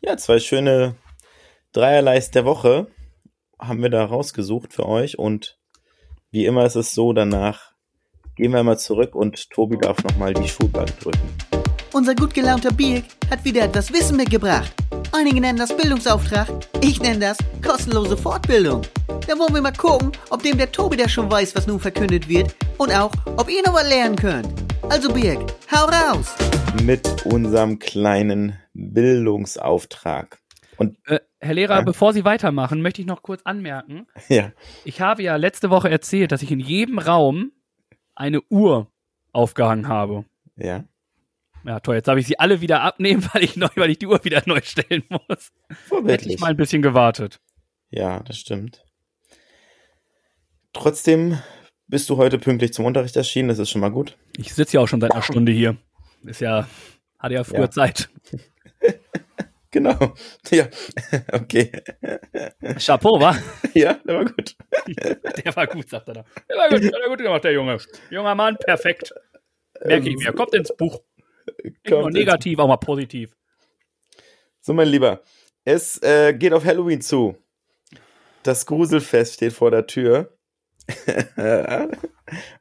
Ja, 0.00 0.16
zwei 0.16 0.38
schöne 0.38 0.96
Dreierleis 1.72 2.30
der 2.30 2.44
Woche 2.44 2.88
haben 3.58 3.80
wir 3.80 3.88
da 3.88 4.04
rausgesucht 4.04 4.74
für 4.74 4.86
euch 4.86 5.18
und 5.18 5.58
wie 6.30 6.44
immer 6.44 6.66
ist 6.66 6.76
es 6.76 6.92
so, 6.92 7.14
danach 7.14 7.72
gehen 8.36 8.52
wir 8.52 8.62
mal 8.62 8.78
zurück 8.78 9.14
und 9.14 9.48
Tobi 9.48 9.78
darf 9.78 10.04
nochmal 10.04 10.34
die 10.34 10.46
Schulbank 10.46 10.98
drücken. 11.00 11.34
Unser 11.94 12.14
gut 12.14 12.34
gelaunter 12.34 12.72
Birk 12.72 13.04
hat 13.30 13.42
wieder 13.46 13.62
etwas 13.62 13.90
Wissen 13.90 14.18
mitgebracht. 14.18 14.70
Einige 15.12 15.40
nennen 15.40 15.58
das 15.58 15.74
Bildungsauftrag, 15.74 16.46
ich 16.82 17.00
nenne 17.00 17.20
das 17.20 17.38
kostenlose 17.66 18.18
Fortbildung. 18.18 18.82
Da 19.26 19.38
wollen 19.38 19.54
wir 19.54 19.62
mal 19.62 19.72
gucken, 19.72 20.12
ob 20.28 20.42
dem 20.42 20.58
der 20.58 20.70
Tobi 20.70 20.98
da 20.98 21.08
schon 21.08 21.30
weiß, 21.30 21.56
was 21.56 21.66
nun 21.66 21.80
verkündet 21.80 22.28
wird 22.28 22.54
und 22.76 22.92
auch, 22.92 23.12
ob 23.38 23.50
ihr 23.50 23.62
noch 23.64 23.72
was 23.72 23.88
lernen 23.88 24.16
könnt. 24.16 24.48
Also 24.90 25.10
Birk, 25.10 25.54
hau 25.70 25.86
raus! 25.86 26.34
Mit 26.82 27.24
unserem 27.24 27.78
kleinen 27.78 28.58
Bildungsauftrag. 28.74 30.41
Und 30.82 30.98
Äh, 31.08 31.20
Herr 31.40 31.54
Lehrer, 31.54 31.76
Ja. 31.76 31.82
bevor 31.82 32.12
Sie 32.12 32.24
weitermachen, 32.24 32.82
möchte 32.82 33.00
ich 33.00 33.06
noch 33.06 33.22
kurz 33.22 33.42
anmerken. 33.44 34.06
ja, 34.28 34.52
Ich 34.84 35.00
habe 35.00 35.22
ja 35.22 35.36
letzte 35.36 35.70
Woche 35.70 35.90
erzählt, 35.90 36.32
dass 36.32 36.42
ich 36.42 36.50
in 36.52 36.60
jedem 36.60 36.98
Raum 36.98 37.52
eine 38.14 38.40
Uhr 38.50 38.90
aufgehangen 39.32 39.88
habe. 39.88 40.24
ja, 40.56 40.84
Ja, 41.64 41.80
toll. 41.80 41.94
Jetzt 41.96 42.08
darf 42.08 42.18
ich 42.18 42.26
sie 42.26 42.38
alle 42.38 42.60
wieder 42.60 42.82
abnehmen, 42.82 43.24
weil 43.32 43.42
ich 43.44 43.56
neu, 43.56 43.68
weil 43.76 43.90
ich 43.90 43.98
die 43.98 44.06
Uhr 44.06 44.22
wieder 44.24 44.42
neu 44.46 44.60
stellen 44.62 45.04
muss. 45.08 45.52
Hätte 45.68 45.80
vorbildlich. 45.88 46.34
ich 46.34 46.40
mal 46.40 46.48
ein 46.50 46.56
bisschen 46.56 46.82
gewartet. 46.82 47.40
Ja, 47.90 48.20
das 48.20 48.36
stimmt. 48.38 48.84
Trotzdem 50.72 51.38
bist 51.86 52.08
du 52.08 52.16
heute 52.16 52.38
pünktlich 52.38 52.72
zum 52.72 52.84
Unterricht 52.86 53.16
erschienen, 53.16 53.48
das 53.48 53.58
ist 53.58 53.70
schon 53.70 53.80
mal 53.82 53.90
gut. 53.90 54.16
Ich 54.38 54.54
sitze 54.54 54.76
ja 54.76 54.80
auch 54.80 54.88
schon 54.88 55.00
seit 55.00 55.12
einer 55.12 55.22
Stunde 55.22 55.52
hier. 55.52 55.76
Ist 56.24 56.40
ja, 56.40 56.66
hatte 57.18 57.34
ja 57.34 57.44
früher 57.44 57.60
Ja. 57.60 57.70
Zeit. 57.70 58.08
Genau. 59.72 59.96
Ja, 60.50 60.68
okay. 61.32 61.72
Chapeau, 62.78 63.18
wa? 63.18 63.36
Ja, 63.74 63.94
der 63.94 64.16
war 64.16 64.24
gut. 64.26 64.54
Der 65.44 65.56
war 65.56 65.66
gut, 65.66 65.88
sagt 65.88 66.08
er 66.08 66.14
da. 66.14 66.24
Der 66.48 66.56
war 66.58 66.68
gut, 66.68 66.82
der 66.82 66.92
war 66.92 67.08
gut 67.08 67.18
gemacht, 67.18 67.44
der 67.44 67.52
Junge. 67.52 67.78
Junger 68.10 68.34
Mann, 68.34 68.56
perfekt. 68.58 69.14
Merke 69.82 70.10
ich 70.10 70.16
mir. 70.16 70.32
Kommt 70.32 70.54
ins 70.54 70.74
Buch. 70.76 71.00
Nicht 71.64 71.88
nur 71.90 72.10
negativ, 72.10 72.58
auch 72.58 72.68
mal 72.68 72.76
positiv. 72.76 73.34
So, 74.60 74.74
mein 74.74 74.88
Lieber, 74.88 75.22
es 75.64 76.00
äh, 76.02 76.34
geht 76.34 76.52
auf 76.52 76.64
Halloween 76.64 77.00
zu. 77.00 77.36
Das 78.42 78.66
Gruselfest 78.66 79.34
steht 79.34 79.52
vor 79.52 79.70
der 79.70 79.86
Tür. 79.86 80.36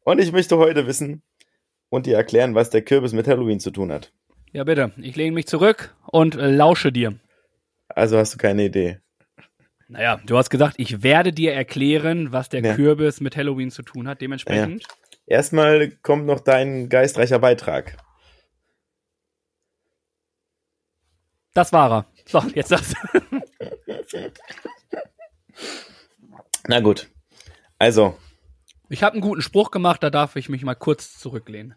und 0.04 0.20
ich 0.20 0.32
möchte 0.32 0.58
heute 0.58 0.88
wissen 0.88 1.24
und 1.90 2.06
dir 2.06 2.16
erklären, 2.16 2.56
was 2.56 2.70
der 2.70 2.84
Kürbis 2.84 3.14
mit 3.14 3.28
Halloween 3.28 3.60
zu 3.60 3.72
tun 3.72 3.92
hat. 3.92 4.14
Ja, 4.54 4.64
bitte. 4.64 4.92
Ich 4.98 5.16
lehne 5.16 5.34
mich 5.34 5.48
zurück 5.48 5.96
und 6.08 6.36
äh, 6.36 6.50
lausche 6.52 6.92
dir. 6.92 7.20
Also 7.88 8.18
hast 8.18 8.34
du 8.34 8.38
keine 8.38 8.66
Idee. 8.66 9.00
Naja, 9.88 10.22
du 10.26 10.38
hast 10.38 10.50
gesagt, 10.50 10.76
ich 10.78 11.04
werde 11.04 11.34
dir 11.34 11.54
erklären, 11.54 12.32
was 12.32 12.50
der 12.50 12.64
Ja. 12.64 12.76
Kürbis 12.76 13.20
mit 13.22 13.36
Halloween 13.36 13.72
zu 13.72 13.82
tun 13.84 14.08
hat. 14.08 14.22
Dementsprechend. 14.22 14.86
Erstmal 15.26 15.90
kommt 15.92 16.26
noch 16.26 16.40
dein 16.40 16.90
geistreicher 16.90 17.40
Beitrag. 17.40 17.98
Das 21.54 21.74
war 21.74 21.92
er. 21.92 22.06
So, 22.26 22.42
jetzt 22.56 22.72
das. 22.72 22.94
Na 26.68 26.80
gut. 26.80 27.10
Also, 27.78 28.18
Ich 28.90 29.04
habe 29.04 29.14
einen 29.14 29.22
guten 29.22 29.42
Spruch 29.42 29.72
gemacht, 29.72 30.04
da 30.04 30.10
darf 30.10 30.36
ich 30.36 30.48
mich 30.50 30.64
mal 30.64 30.76
kurz 30.76 31.18
zurücklehnen. 31.18 31.76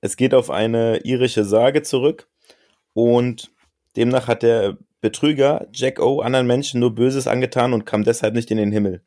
Es 0.00 0.16
geht 0.16 0.32
auf 0.32 0.50
eine 0.50 0.98
irische 0.98 1.44
Sage 1.44 1.82
zurück 1.82 2.28
und 2.92 3.50
demnach 3.96 4.28
hat 4.28 4.42
der 4.42 4.78
Betrüger 5.00 5.68
Jack 5.72 6.00
O 6.00 6.20
anderen 6.20 6.46
Menschen 6.46 6.80
nur 6.80 6.94
Böses 6.94 7.26
angetan 7.26 7.72
und 7.72 7.84
kam 7.84 8.04
deshalb 8.04 8.34
nicht 8.34 8.50
in 8.50 8.58
den 8.58 8.70
Himmel. 8.72 9.02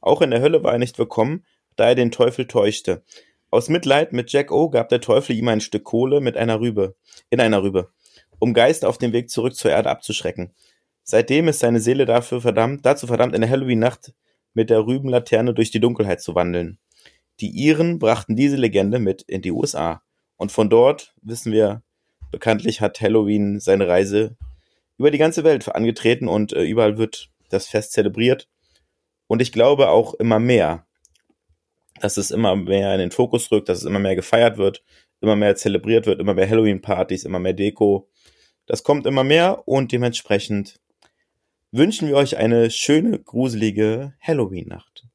Auch 0.00 0.22
in 0.22 0.30
der 0.30 0.40
Hölle 0.40 0.62
war 0.62 0.72
er 0.72 0.78
nicht 0.78 0.98
willkommen, 0.98 1.44
da 1.76 1.88
er 1.88 1.94
den 1.96 2.12
Teufel 2.12 2.46
täuschte. 2.46 3.02
Aus 3.50 3.68
Mitleid 3.68 4.12
mit 4.12 4.30
Jack 4.30 4.52
O 4.52 4.70
gab 4.70 4.88
der 4.90 5.00
Teufel 5.00 5.34
ihm 5.34 5.48
ein 5.48 5.60
Stück 5.60 5.84
Kohle 5.84 6.20
mit 6.20 6.36
einer 6.36 6.60
Rübe, 6.60 6.96
in 7.30 7.40
einer 7.40 7.62
Rübe, 7.62 7.90
um 8.38 8.54
Geister 8.54 8.88
auf 8.88 8.98
dem 8.98 9.12
Weg 9.12 9.30
zurück 9.30 9.56
zur 9.56 9.70
Erde 9.70 9.90
abzuschrecken. 9.90 10.52
Seitdem 11.02 11.48
ist 11.48 11.60
seine 11.60 11.80
Seele 11.80 12.04
dafür 12.04 12.40
verdammt, 12.40 12.84
dazu 12.86 13.06
verdammt, 13.06 13.34
in 13.34 13.40
der 13.40 13.50
Halloween-Nacht 13.50 14.12
mit 14.54 14.70
der 14.70 14.86
Rübenlaterne 14.86 15.54
durch 15.54 15.70
die 15.70 15.80
Dunkelheit 15.80 16.20
zu 16.20 16.34
wandeln. 16.34 16.78
Die 17.40 17.50
Iren 17.50 17.98
brachten 17.98 18.36
diese 18.36 18.56
Legende 18.56 18.98
mit 18.98 19.22
in 19.22 19.42
die 19.42 19.52
USA. 19.52 20.02
Und 20.38 20.52
von 20.52 20.70
dort, 20.70 21.14
wissen 21.20 21.52
wir, 21.52 21.82
bekanntlich 22.30 22.80
hat 22.80 23.00
Halloween 23.00 23.60
seine 23.60 23.86
Reise 23.86 24.36
über 24.96 25.10
die 25.10 25.18
ganze 25.18 25.44
Welt 25.44 25.68
angetreten 25.68 26.28
und 26.28 26.52
äh, 26.52 26.62
überall 26.64 26.96
wird 26.96 27.30
das 27.50 27.66
Fest 27.66 27.92
zelebriert. 27.92 28.48
Und 29.26 29.42
ich 29.42 29.52
glaube 29.52 29.90
auch 29.90 30.14
immer 30.14 30.38
mehr, 30.38 30.86
dass 32.00 32.16
es 32.16 32.30
immer 32.30 32.56
mehr 32.56 32.94
in 32.94 33.00
den 33.00 33.10
Fokus 33.10 33.50
rückt, 33.50 33.68
dass 33.68 33.78
es 33.78 33.84
immer 33.84 33.98
mehr 33.98 34.16
gefeiert 34.16 34.58
wird, 34.58 34.82
immer 35.20 35.36
mehr 35.36 35.56
zelebriert 35.56 36.06
wird, 36.06 36.20
immer 36.20 36.34
mehr 36.34 36.48
Halloween-Partys, 36.48 37.24
immer 37.24 37.40
mehr 37.40 37.52
Deko. 37.52 38.08
Das 38.66 38.84
kommt 38.84 39.06
immer 39.06 39.24
mehr 39.24 39.66
und 39.66 39.92
dementsprechend 39.92 40.80
wünschen 41.72 42.08
wir 42.08 42.16
euch 42.16 42.36
eine 42.36 42.70
schöne, 42.70 43.18
gruselige 43.18 44.14
Halloween-Nacht. 44.20 45.06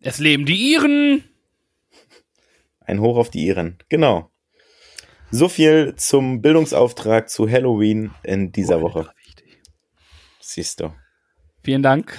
Es 0.00 0.18
leben 0.18 0.46
die 0.46 0.72
Iren! 0.72 1.35
Ein 2.86 3.00
Hoch 3.00 3.18
auf 3.18 3.30
die 3.30 3.46
Iren, 3.46 3.78
genau. 3.88 4.30
So 5.30 5.48
viel 5.48 5.94
zum 5.96 6.40
Bildungsauftrag 6.40 7.28
zu 7.28 7.50
Halloween 7.50 8.12
in 8.22 8.52
dieser 8.52 8.80
Woche. 8.80 9.10
Siehst 10.40 10.80
du. 10.80 10.92
Vielen 11.64 11.82
Dank. 11.82 12.16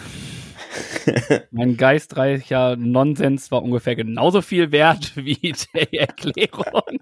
mein 1.52 1.78
geistreicher 1.78 2.76
Nonsens 2.76 3.50
war 3.50 3.64
ungefähr 3.64 3.96
genauso 3.96 4.42
viel 4.42 4.74
wert 4.74 5.14
wie 5.16 5.36
die 5.36 5.98
Erklärung. 5.98 7.00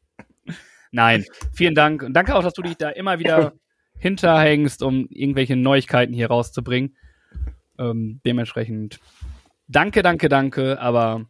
Nein, 0.90 1.24
vielen 1.54 1.74
Dank. 1.74 2.02
Und 2.02 2.14
danke 2.14 2.34
auch, 2.34 2.42
dass 2.42 2.54
du 2.54 2.62
dich 2.62 2.76
da 2.76 2.90
immer 2.90 3.18
wieder 3.18 3.54
hinterhängst, 3.96 4.82
um 4.82 5.06
irgendwelche 5.08 5.56
Neuigkeiten 5.56 6.12
hier 6.12 6.26
rauszubringen. 6.26 6.96
Ähm, 7.78 8.20
dementsprechend 8.26 8.98
danke, 9.68 10.02
danke, 10.02 10.28
danke. 10.28 10.80
Aber 10.80 11.26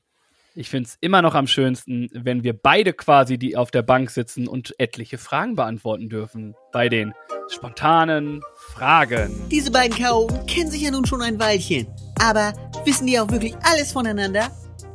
ich 0.54 0.68
finde 0.68 0.88
es 0.88 0.96
immer 1.00 1.22
noch 1.22 1.34
am 1.34 1.46
schönsten, 1.46 2.08
wenn 2.12 2.42
wir 2.42 2.52
beide 2.52 2.92
quasi 2.92 3.38
die 3.38 3.56
auf 3.56 3.70
der 3.70 3.82
Bank 3.82 4.10
sitzen 4.10 4.48
und 4.48 4.74
etliche 4.78 5.18
Fragen 5.18 5.56
beantworten 5.56 6.08
dürfen. 6.08 6.54
Bei 6.72 6.88
den 6.88 7.14
spontanen 7.48 8.42
Fragen. 8.74 9.48
Diese 9.50 9.70
beiden 9.70 9.96
Chaoten 9.96 10.46
kennen 10.46 10.70
sich 10.70 10.82
ja 10.82 10.90
nun 10.90 11.06
schon 11.06 11.22
ein 11.22 11.38
Weilchen. 11.38 11.86
Aber 12.20 12.52
wissen 12.84 13.06
die 13.06 13.18
auch 13.18 13.30
wirklich 13.30 13.54
alles 13.62 13.92
voneinander? 13.92 14.50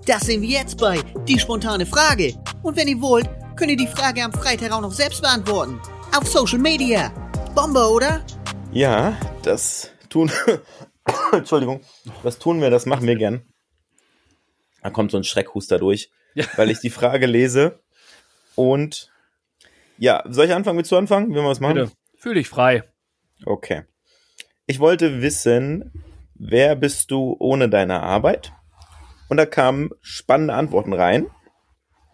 Das 0.06 0.22
sehen 0.22 0.42
wir 0.42 0.50
jetzt 0.50 0.78
bei 0.78 1.00
Die 1.28 1.40
spontane 1.40 1.86
Frage. 1.86 2.34
Und 2.62 2.78
wenn 2.78 2.88
ihr 2.88 3.02
wollt, 3.02 3.30
könnt 3.56 3.72
ihr 3.72 3.78
die 3.78 3.88
Frage 3.88 4.24
am 4.24 4.34
Freitag 4.34 4.72
auch 4.72 4.82
noch 4.82 4.94
selbst 4.94 5.22
beantworten. 5.22 5.80
Auf 6.16 6.28
Social 6.28 6.60
Media. 6.60 7.12
Bombe, 7.56 7.90
oder? 7.90 8.24
Ja, 8.72 9.18
das 9.42 9.92
tun. 10.10 10.32
Entschuldigung. 11.32 11.82
Das 12.24 12.38
tun 12.38 12.62
wir, 12.62 12.70
das 12.70 12.86
machen 12.86 13.08
wir 13.08 13.16
gern. 13.16 13.42
Da 14.82 14.90
kommt 14.90 15.12
so 15.12 15.18
ein 15.18 15.24
Schreckhuster 15.24 15.80
durch, 15.80 16.12
ja. 16.36 16.46
weil 16.56 16.70
ich 16.70 16.80
die 16.80 16.90
Frage 16.90 17.26
lese. 17.26 17.80
Und 18.56 19.12
ja, 19.98 20.24
soll 20.28 20.46
ich 20.46 20.54
anfangen? 20.54 20.78
Willst 20.78 20.92
du 20.92 20.98
anfangen? 20.98 21.30
Wenn 21.30 21.44
wir 21.44 21.50
was 21.50 21.60
machen? 21.60 21.76
Bitte. 21.76 21.92
Fühl 22.18 22.36
dich 22.36 22.50
frei. 22.50 22.84
Okay. 23.46 23.84
Ich 24.66 24.80
wollte 24.80 25.22
wissen, 25.22 25.92
wer 26.36 26.76
bist 26.76 27.12
du 27.12 27.36
ohne 27.40 27.70
deine 27.70 28.02
Arbeit? 28.02 28.52
Und 29.30 29.38
da 29.38 29.46
kamen 29.46 29.92
spannende 30.02 30.54
Antworten 30.54 30.94
rein. 30.94 31.28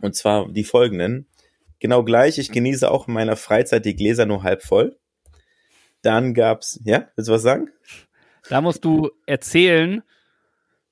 Und 0.01 0.16
zwar 0.16 0.51
die 0.51 0.64
folgenden. 0.64 1.28
Genau 1.80 2.03
gleich, 2.03 2.38
ich 2.38 2.51
genieße 2.51 2.89
auch 2.89 3.07
in 3.07 3.14
meiner 3.14 3.36
Freizeit 3.36 3.86
die 3.86 3.95
Gläser 3.95 4.26
nur 4.26 4.43
halb 4.43 4.64
voll. 4.64 4.97
Dann 6.01 6.34
gab's, 6.34 6.80
ja, 6.84 7.07
willst 7.16 7.30
du 7.30 7.34
was 7.34 7.41
sagen? 7.41 7.70
Da 8.49 8.61
musst 8.61 8.84
du 8.84 9.09
erzählen, 9.26 10.03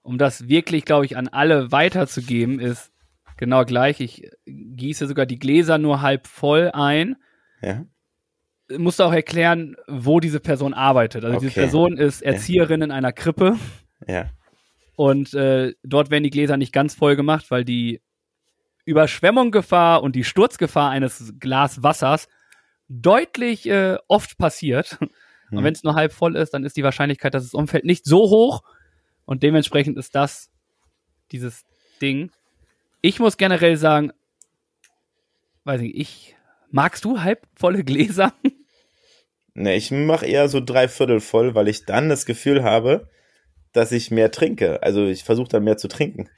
um 0.04 0.18
das 0.18 0.48
wirklich, 0.48 0.86
glaube 0.86 1.06
ich, 1.06 1.18
an 1.18 1.28
alle 1.28 1.72
weiterzugeben, 1.72 2.60
ist 2.60 2.92
genau 3.38 3.66
gleich. 3.66 4.00
Ich 4.00 4.30
gieße 4.46 5.08
sogar 5.08 5.26
die 5.26 5.40
Gläser 5.40 5.78
nur 5.78 6.02
halb 6.02 6.28
voll 6.28 6.72
ein. 6.74 7.16
Ja. 7.62 7.86
Musst 8.78 9.00
du 9.00 9.04
auch 9.04 9.14
erklären, 9.14 9.76
wo 9.88 10.20
diese 10.20 10.40
Person 10.40 10.74
arbeitet. 10.74 11.26
Also 11.26 11.38
okay. 11.38 11.48
diese 11.48 11.60
Person 11.60 11.98
ist 11.98 12.22
Erzieherin 12.22 12.82
ja. 12.82 12.86
in 12.86 12.92
einer 12.92 13.12
Krippe. 13.12 13.58
Ja. 14.08 14.30
Und 14.96 15.34
äh, 15.34 15.74
dort 15.84 16.12
werden 16.12 16.24
die 16.24 16.30
Gläser 16.30 16.58
nicht 16.58 16.74
ganz 16.74 16.96
voll 16.96 17.16
gemacht, 17.16 17.50
weil 17.50 17.66
die 17.66 18.02
Überschwemmungsgefahr 18.86 20.04
und 20.04 20.16
die 20.16 20.24
Sturzgefahr 20.24 20.90
eines 20.90 21.34
Glas 21.40 21.84
Wassers 21.84 22.28
deutlich 22.88 23.68
äh, 23.68 23.98
oft 24.08 24.38
passiert. 24.38 24.98
Hm. 25.52 25.58
Und 25.58 25.64
wenn 25.66 25.74
es 25.74 25.84
nur 25.84 25.96
halb 25.96 26.14
voll 26.14 26.36
ist, 26.36 26.54
dann 26.54 26.64
ist 26.64 26.78
die 26.78 26.84
Wahrscheinlichkeit, 26.84 27.34
dass 27.34 27.44
es 27.44 27.54
umfällt, 27.54 27.84
nicht 27.84 28.06
so 28.06 28.30
hoch. 28.30 28.64
Und 29.32 29.44
dementsprechend 29.44 29.98
ist 29.98 30.14
das 30.14 30.50
dieses 31.32 31.64
Ding. 32.02 32.32
Ich 33.00 33.22
muss 33.22 33.38
generell 33.38 33.78
sagen, 33.78 34.12
weiß 35.64 35.80
nicht, 35.80 35.96
ich 35.96 36.36
magst 36.70 37.06
du 37.06 37.22
halbvolle 37.22 37.86
Gläser? 37.86 38.34
Ne, 39.54 39.76
ich 39.76 39.92
mache 39.92 40.26
eher 40.26 40.48
so 40.48 40.62
drei 40.62 40.88
Viertel 40.88 41.20
voll, 41.20 41.56
weil 41.56 41.68
ich 41.68 41.84
dann 41.84 42.08
das 42.08 42.26
Gefühl 42.26 42.64
habe, 42.64 43.10
dass 43.74 43.92
ich 43.92 44.10
mehr 44.10 44.32
trinke. 44.32 44.82
Also 44.82 45.06
ich 45.06 45.26
versuche 45.26 45.50
dann 45.50 45.66
mehr 45.66 45.76
zu 45.76 45.90
trinken. 45.90 46.30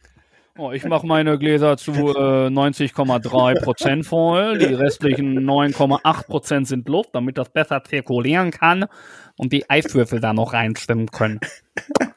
Oh, 0.58 0.72
ich 0.72 0.84
mache 0.86 1.06
meine 1.06 1.38
Gläser 1.38 1.78
zu 1.78 1.92
äh, 1.92 2.48
90,3 2.48 3.62
Prozent 3.62 4.06
voll. 4.08 4.58
Die 4.58 4.74
restlichen 4.74 5.40
9,8 5.48 6.26
Prozent 6.26 6.68
sind 6.68 6.90
Luft, 6.90 7.12
damit 7.14 7.38
das 7.38 7.50
besser 7.50 7.84
zirkulieren 7.84 8.50
kann 8.50 8.86
und 9.38 9.54
die 9.54 9.70
Eiswürfel 9.70 10.20
da 10.20 10.34
noch 10.34 10.54
reinschwimmen 10.54 11.12
können. 11.12 11.40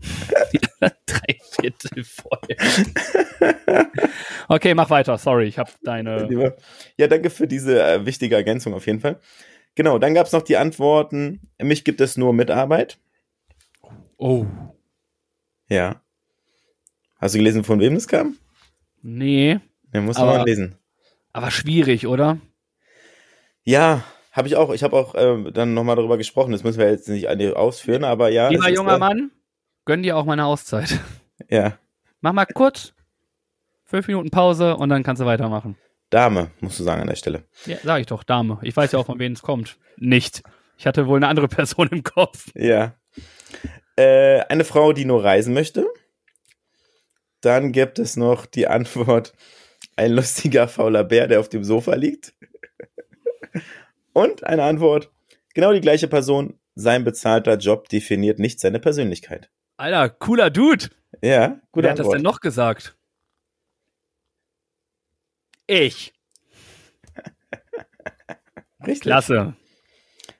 Drei 0.80 1.38
Viertel 1.60 2.04
voll. 2.04 2.38
Okay, 4.48 4.74
mach 4.74 4.90
weiter. 4.90 5.16
Sorry, 5.16 5.46
ich 5.46 5.58
habe 5.58 5.70
deine. 5.84 6.28
Ja, 6.96 7.06
danke 7.06 7.30
für 7.30 7.46
diese 7.46 7.80
äh, 7.80 8.04
wichtige 8.04 8.34
Ergänzung 8.34 8.74
auf 8.74 8.86
jeden 8.86 8.98
Fall. 8.98 9.20
Genau, 9.76 9.98
dann 9.98 10.12
gab 10.12 10.26
es 10.26 10.32
noch 10.32 10.42
die 10.42 10.56
Antworten. 10.56 11.40
Mich 11.62 11.84
gibt 11.84 12.00
es 12.00 12.16
nur 12.16 12.32
Mitarbeit. 12.32 12.98
Oh. 14.16 14.46
Ja. 15.68 16.02
Hast 17.18 17.34
du 17.34 17.38
gelesen, 17.38 17.62
von 17.62 17.78
wem 17.78 17.94
das 17.94 18.08
kam? 18.08 18.36
Nee. 19.02 19.60
Ja, 19.94 20.00
muss 20.00 20.18
man 20.18 20.26
mal 20.26 20.44
lesen. 20.44 20.76
Aber 21.32 21.50
schwierig, 21.50 22.06
oder? 22.06 22.38
Ja, 23.62 24.02
habe 24.32 24.48
ich 24.48 24.56
auch. 24.56 24.72
Ich 24.72 24.82
habe 24.82 24.96
auch 24.96 25.14
ähm, 25.16 25.50
dann 25.54 25.74
nochmal 25.74 25.96
darüber 25.96 26.18
gesprochen. 26.18 26.52
Das 26.52 26.64
müssen 26.64 26.78
wir 26.78 26.90
jetzt 26.90 27.08
nicht 27.08 27.28
ausführen, 27.28 28.04
aber 28.04 28.30
ja. 28.30 28.48
Lieber 28.48 28.70
junger 28.70 28.98
Mann, 28.98 29.30
gönn 29.90 30.04
dir 30.04 30.16
auch 30.16 30.24
meine 30.24 30.46
Auszeit. 30.46 31.00
Ja. 31.48 31.78
Mach 32.20 32.34
mal 32.34 32.44
kurz 32.44 32.92
fünf 33.82 34.06
Minuten 34.06 34.30
Pause 34.30 34.76
und 34.76 34.90
dann 34.90 35.02
kannst 35.02 35.22
du 35.22 35.26
weitermachen. 35.26 35.76
Dame, 36.10 36.50
musst 36.60 36.78
du 36.78 36.84
sagen 36.84 37.00
an 37.00 37.08
der 37.08 37.16
Stelle. 37.16 37.44
Ja, 37.64 37.78
sag 37.82 38.00
ich 38.00 38.06
doch, 38.06 38.22
Dame. 38.22 38.58
Ich 38.62 38.76
weiß 38.76 38.92
ja 38.92 38.98
auch, 38.98 39.06
von 39.06 39.18
wem 39.18 39.32
es 39.32 39.42
kommt. 39.42 39.78
Nicht. 39.96 40.42
Ich 40.76 40.86
hatte 40.86 41.08
wohl 41.08 41.16
eine 41.16 41.28
andere 41.28 41.48
Person 41.48 41.88
im 41.90 42.04
Kopf. 42.04 42.50
Ja. 42.54 42.94
Äh, 43.96 44.40
eine 44.42 44.64
Frau, 44.64 44.92
die 44.92 45.06
nur 45.06 45.24
reisen 45.24 45.54
möchte. 45.54 45.88
Dann 47.40 47.72
gibt 47.72 47.98
es 47.98 48.16
noch 48.16 48.46
die 48.46 48.68
Antwort, 48.68 49.32
ein 49.96 50.12
lustiger 50.12 50.68
fauler 50.68 51.04
Bär, 51.04 51.26
der 51.26 51.40
auf 51.40 51.48
dem 51.48 51.64
Sofa 51.64 51.94
liegt. 51.94 52.34
Und 54.12 54.44
eine 54.44 54.62
Antwort, 54.62 55.10
genau 55.54 55.72
die 55.72 55.80
gleiche 55.80 56.06
Person, 56.06 56.60
sein 56.76 57.02
bezahlter 57.02 57.56
Job 57.56 57.88
definiert 57.88 58.38
nicht 58.38 58.60
seine 58.60 58.78
Persönlichkeit. 58.78 59.50
Alter, 59.80 60.10
cooler 60.10 60.50
Dude. 60.50 60.90
Ja, 61.22 61.58
gut. 61.72 61.84
Wer 61.84 61.92
hat 61.92 61.98
das 61.98 62.10
denn 62.10 62.20
noch 62.20 62.40
gesagt? 62.40 62.98
Ich. 65.66 66.12
Richtig. 68.86 69.00
Klasse. 69.00 69.56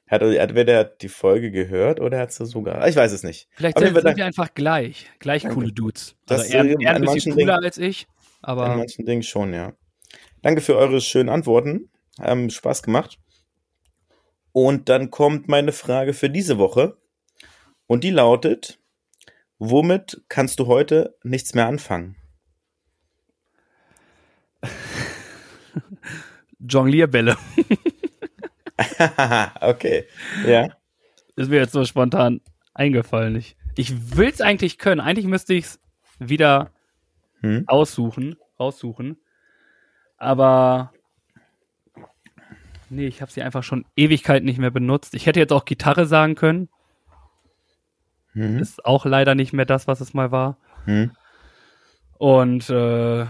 Hat, 0.09 0.21
hat 0.21 0.55
wer 0.55 0.65
der 0.65 0.85
die 0.85 1.09
Folge 1.09 1.51
gehört 1.51 2.01
oder 2.01 2.19
hat 2.19 2.29
es 2.29 2.37
sogar? 2.37 2.87
Ich 2.87 2.97
weiß 2.97 3.13
es 3.13 3.23
nicht. 3.23 3.49
Vielleicht 3.53 3.79
sind, 3.79 3.95
sind 3.95 4.17
wir 4.19 4.27
einfach 4.27 4.53
gleich. 4.53 5.11
Gleich 5.21 5.45
Danke. 5.45 5.55
coole 5.55 5.73
Dudes. 5.73 6.17
Das 6.27 6.43
also 6.43 6.53
er, 6.53 6.79
er 6.79 6.97
ein 6.97 7.01
bisschen 7.01 7.33
cooler 7.33 7.55
Dingen, 7.55 7.65
als 7.65 7.79
ich. 7.79 8.09
Aber 8.43 8.71
in 8.73 8.79
manchen 8.79 9.07
Dingen 9.07 9.23
schon, 9.23 9.55
ja. 9.55 9.73
Danke 10.43 10.61
für 10.61 10.77
eure 10.77 11.01
schönen 11.01 11.31
Antworten. 11.31 11.89
Haben 12.21 12.51
Spaß 12.51 12.83
gemacht. 12.83 13.19
Und 14.53 14.91
dann 14.91 15.11
kommt 15.11 15.49
meine 15.49 15.73
Frage 15.73 16.13
für 16.13 16.29
diese 16.29 16.59
Woche. 16.59 16.99
Und 17.87 18.05
die 18.05 18.11
lautet, 18.11 18.80
womit 19.61 20.23
kannst 20.29 20.59
du 20.59 20.67
heute 20.67 21.15
nichts 21.23 21.55
mehr 21.55 21.67
anfangen? 21.69 22.17
Jonglierbälle. 26.59 27.37
okay. 29.61 30.05
Ja. 30.47 30.69
Ist 31.37 31.51
mir 31.51 31.57
jetzt 31.57 31.73
so 31.73 31.85
spontan 31.85 32.41
eingefallen. 32.75 33.37
Ich, 33.37 33.57
ich 33.77 34.17
will 34.17 34.29
es 34.29 34.41
eigentlich 34.41 34.79
können. 34.79 35.01
Eigentlich 35.01 35.27
müsste 35.27 35.55
ich 35.55 35.65
es 35.67 35.81
wieder 36.19 36.71
Hm? 37.41 37.65
aussuchen, 37.67 38.37
raussuchen. 38.59 39.19
Aber 40.19 40.93
nee, 42.91 43.07
ich 43.07 43.23
habe 43.23 43.33
sie 43.33 43.41
einfach 43.43 43.63
schon 43.63 43.87
Ewigkeit 43.97 44.45
nicht 44.45 44.59
mehr 44.59 44.71
benutzt. 44.71 45.15
Ich 45.15 45.25
hätte 45.25 45.41
jetzt 45.41 45.53
auch 45.53 45.65
Gitarre 45.65 46.05
sagen 46.05 46.35
können. 46.35 46.69
Mhm. 48.35 48.59
Ist 48.59 48.85
auch 48.85 49.05
leider 49.05 49.35
nicht 49.35 49.53
mehr 49.53 49.67
das, 49.67 49.87
was 49.89 50.01
es 50.01 50.15
mal 50.15 50.31
war. 50.31 50.57
Hm? 50.85 51.13
Und 52.19 52.69
äh, 52.71 53.27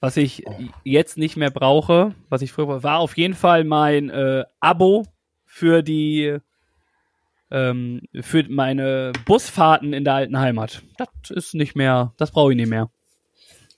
was 0.00 0.16
ich 0.16 0.44
jetzt 0.84 1.18
nicht 1.18 1.36
mehr 1.36 1.50
brauche, 1.50 2.14
was 2.28 2.42
ich 2.42 2.52
früher 2.52 2.82
war 2.82 2.98
auf 2.98 3.16
jeden 3.16 3.34
Fall 3.34 3.64
mein 3.64 4.10
äh, 4.10 4.44
Abo 4.60 5.06
für 5.44 5.82
die 5.82 6.38
ähm, 7.50 8.02
für 8.20 8.44
meine 8.48 9.12
Busfahrten 9.24 9.92
in 9.92 10.04
der 10.04 10.14
alten 10.14 10.38
Heimat. 10.38 10.82
Das 10.96 11.08
ist 11.30 11.54
nicht 11.54 11.76
mehr, 11.76 12.12
das 12.16 12.30
brauche 12.30 12.52
ich 12.52 12.56
nicht 12.56 12.68
mehr. 12.68 12.90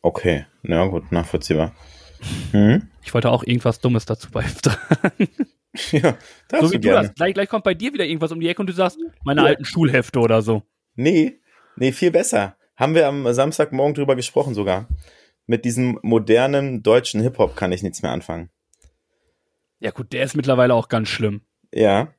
Okay. 0.02 0.46
Ja, 0.62 0.86
gut, 0.86 1.12
nachvollziehbar. 1.12 1.72
Hm? 2.52 2.88
Ich 3.02 3.14
wollte 3.14 3.30
auch 3.30 3.44
irgendwas 3.44 3.80
Dummes 3.80 4.06
dazu 4.06 4.30
beitragen. 4.30 5.28
Ja, 5.92 6.18
darfst 6.48 6.66
so 6.66 6.72
wie 6.72 6.78
du 6.78 6.88
du 6.88 6.94
das. 6.94 7.14
Gleich, 7.14 7.34
gleich 7.34 7.48
kommt 7.48 7.64
bei 7.64 7.74
dir 7.74 7.92
wieder 7.92 8.04
irgendwas 8.04 8.32
um 8.32 8.40
die 8.40 8.48
Ecke 8.48 8.60
und 8.60 8.66
du 8.68 8.72
sagst, 8.72 8.98
meine 9.24 9.40
Ja. 9.42 9.46
alten 9.46 9.64
Schulhefte 9.64 10.18
oder 10.20 10.42
so. 10.42 10.62
Nee, 10.94 11.40
nee, 11.76 11.92
viel 11.92 12.10
besser. 12.10 12.56
Haben 12.76 12.94
wir 12.94 13.06
am 13.08 13.32
Samstagmorgen 13.32 13.94
drüber 13.94 14.16
gesprochen 14.16 14.54
sogar. 14.54 14.88
Mit 15.46 15.64
diesem 15.64 15.98
modernen 16.02 16.82
deutschen 16.82 17.20
Hip-Hop 17.22 17.56
kann 17.56 17.72
ich 17.72 17.82
nichts 17.82 18.02
mehr 18.02 18.12
anfangen. 18.12 18.50
Ja 19.80 19.90
gut, 19.92 20.12
der 20.12 20.24
ist 20.24 20.36
mittlerweile 20.36 20.74
auch 20.74 20.88
ganz 20.88 21.08
schlimm. 21.08 21.42
Ja. 21.72 22.12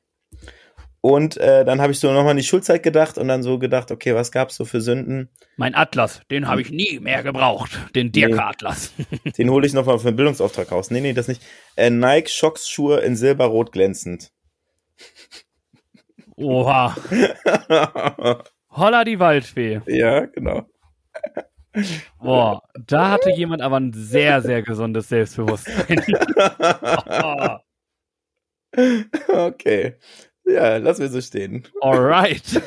Und 1.02 1.38
äh, 1.38 1.64
dann 1.64 1.80
habe 1.80 1.92
ich 1.92 1.98
so 2.00 2.12
nochmal 2.12 2.32
an 2.32 2.36
die 2.36 2.42
Schulzeit 2.42 2.82
gedacht 2.82 3.16
und 3.16 3.28
dann 3.28 3.42
so 3.42 3.58
gedacht, 3.58 3.90
okay, 3.90 4.14
was 4.14 4.30
gab's 4.32 4.56
so 4.56 4.66
für 4.66 4.82
Sünden? 4.82 5.30
Mein 5.56 5.74
Atlas, 5.74 6.20
den 6.30 6.46
habe 6.46 6.60
ich 6.60 6.70
nie 6.70 6.98
mehr 7.00 7.22
gebraucht. 7.22 7.70
Den 7.94 8.12
Dirk-Atlas. 8.12 8.92
Den 9.38 9.48
hole 9.50 9.66
ich 9.66 9.72
nochmal 9.72 9.98
für 9.98 10.08
einen 10.08 10.16
Bildungsauftrag 10.16 10.70
raus. 10.72 10.90
Nee, 10.90 11.00
nee, 11.00 11.14
das 11.14 11.28
nicht. 11.28 11.42
Äh, 11.76 11.88
Nike 11.88 12.28
Shocks 12.30 12.68
Schuhe 12.68 13.00
in 13.00 13.16
silberrot 13.16 13.72
glänzend. 13.72 14.30
Oha. 16.36 16.94
Holla 18.70 19.04
die 19.04 19.18
Waldfee. 19.18 19.80
ja, 19.86 20.26
genau. 20.26 20.66
Boah, 22.18 22.62
da 22.86 23.10
hatte 23.10 23.30
jemand 23.30 23.62
aber 23.62 23.78
ein 23.78 23.92
sehr, 23.94 24.42
sehr 24.42 24.62
gesundes 24.62 25.08
Selbstbewusstsein. 25.08 26.02
Oh, 27.22 27.56
Okay. 29.28 29.96
Ja, 30.52 30.76
lass 30.78 30.98
mir 30.98 31.08
so 31.08 31.20
stehen. 31.20 31.66
alright. 31.80 32.42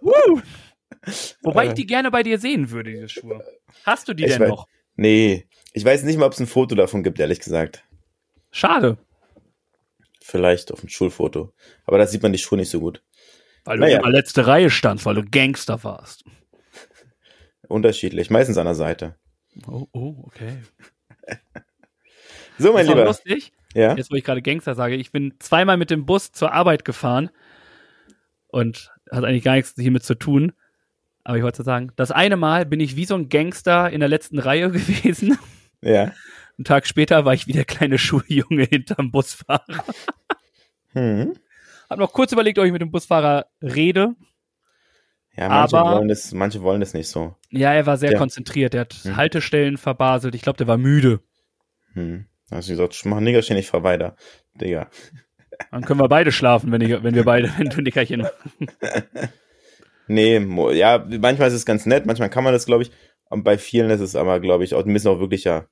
Woo. 0.00 0.40
Wobei 1.42 1.68
ich 1.68 1.72
die 1.74 1.86
gerne 1.86 2.10
bei 2.10 2.22
dir 2.22 2.38
sehen 2.38 2.70
würde, 2.70 2.90
diese 2.92 3.08
Schuhe. 3.08 3.44
Hast 3.84 4.08
du 4.08 4.14
die 4.14 4.24
Ich 4.24 4.32
denn 4.32 4.42
weiß- 4.42 4.48
noch? 4.48 4.68
Nee, 4.96 5.46
ich 5.72 5.84
weiß 5.84 6.02
nicht 6.04 6.18
mal, 6.18 6.26
ob 6.26 6.32
es 6.32 6.40
ein 6.40 6.46
Foto 6.46 6.74
davon 6.74 7.02
gibt, 7.02 7.18
ehrlich 7.20 7.40
gesagt. 7.40 7.84
Schade, 8.50 8.98
Vielleicht 10.22 10.70
auf 10.72 10.80
dem 10.80 10.88
Schulfoto. 10.88 11.52
Aber 11.86 11.98
da 11.98 12.06
sieht 12.06 12.22
man 12.22 12.32
die 12.32 12.38
Schuhe 12.38 12.58
nicht 12.58 12.70
so 12.70 12.78
gut. 12.78 13.02
weil 13.64 13.78
du 13.78 13.84
Naja. 13.84 13.98
immer 13.98 14.10
letzte 14.10 14.46
Reihe 14.46 14.70
standst, 14.70 15.04
weil 15.04 15.16
du 15.16 15.24
Gangster 15.24 15.82
warst. 15.82 16.24
Unterschiedlich, 17.68 18.30
meistens 18.30 18.56
an 18.58 18.66
der 18.66 18.74
Seite. 18.76 19.16
Oh, 19.66 19.88
oh 19.92 20.14
okay. 20.26 20.58
So, 22.58 22.72
mein 22.72 22.86
auch 22.86 22.90
Lieber. 22.90 23.04
lustig. 23.06 23.52
Ja? 23.74 23.94
Jetzt, 23.96 24.10
wo 24.10 24.16
ich 24.16 24.24
gerade 24.24 24.42
Gangster 24.42 24.74
sage, 24.74 24.96
ich 24.96 25.12
bin 25.12 25.34
zweimal 25.38 25.76
mit 25.76 25.90
dem 25.90 26.06
Bus 26.06 26.32
zur 26.32 26.52
Arbeit 26.52 26.84
gefahren 26.84 27.30
und 28.48 28.90
hat 29.10 29.24
eigentlich 29.24 29.44
gar 29.44 29.54
nichts 29.54 29.74
hiermit 29.78 30.02
zu 30.02 30.14
tun. 30.16 30.52
Aber 31.22 31.36
ich 31.36 31.42
wollte 31.44 31.62
sagen, 31.62 31.92
das 31.96 32.10
eine 32.10 32.36
Mal 32.36 32.66
bin 32.66 32.80
ich 32.80 32.96
wie 32.96 33.04
so 33.04 33.14
ein 33.14 33.28
Gangster 33.28 33.90
in 33.90 34.00
der 34.00 34.08
letzten 34.08 34.38
Reihe 34.38 34.70
gewesen. 34.70 35.38
Ja. 35.82 36.12
Einen 36.58 36.64
Tag 36.64 36.86
später 36.86 37.24
war 37.24 37.32
ich 37.34 37.46
wie 37.46 37.52
der 37.52 37.64
kleine 37.64 37.98
Schuljunge 37.98 38.64
hinterm 38.64 39.10
Busfahrer. 39.10 39.64
Hm. 40.92 41.34
Hab 41.88 42.00
noch 42.00 42.12
kurz 42.12 42.32
überlegt, 42.32 42.58
ob 42.58 42.64
ich 42.64 42.72
mit 42.72 42.82
dem 42.82 42.90
Busfahrer 42.90 43.46
rede. 43.62 44.16
Ja, 45.36 45.48
manche 45.48 45.78
Aber- 45.78 45.98
wollen 45.98 46.10
es, 46.10 46.32
manche 46.32 46.62
wollen 46.62 46.82
es 46.82 46.94
nicht 46.94 47.08
so. 47.08 47.36
Ja, 47.50 47.72
er 47.72 47.86
war 47.86 47.96
sehr 47.96 48.10
Ja. 48.12 48.18
konzentriert. 48.18 48.74
Er 48.74 48.80
hat 48.80 48.94
Hm. 48.94 49.16
Haltestellen 49.16 49.76
verbaselt. 49.78 50.34
Ich 50.34 50.42
glaube, 50.42 50.56
der 50.56 50.66
war 50.66 50.78
müde. 50.78 51.20
Hm. 51.92 52.26
Also, 52.50 52.68
wie 52.68 52.72
gesagt, 52.76 53.00
mach 53.04 53.20
Nickerchen 53.20 53.56
nicht 53.56 53.68
fahr 53.70 53.82
weiter. 53.84 54.16
Digga. 54.54 54.88
Dann 55.70 55.84
können 55.84 56.00
wir 56.00 56.08
beide 56.08 56.32
schlafen, 56.32 56.72
wenn, 56.72 56.80
ich, 56.80 56.90
wenn 57.02 57.14
wir 57.14 57.24
beide, 57.24 57.52
wenn 57.58 57.68
du 57.68 57.80
Nickerchen 57.82 58.26
Nee, 60.08 60.40
mo- 60.40 60.70
ja, 60.70 61.04
manchmal 61.20 61.48
ist 61.48 61.54
es 61.54 61.64
ganz 61.66 61.86
nett, 61.86 62.04
manchmal 62.06 62.30
kann 62.30 62.42
man 62.44 62.52
das, 62.52 62.66
glaube 62.66 62.82
ich. 62.82 62.90
Und 63.28 63.44
bei 63.44 63.58
vielen 63.58 63.90
ist 63.90 64.00
es 64.00 64.16
aber, 64.16 64.40
glaube 64.40 64.64
ich, 64.64 64.74
auch 64.74 64.84
ein 64.84 64.92
bisschen 64.92 65.12
auch 65.12 65.20
wirklich 65.20 65.44
ja 65.44 65.66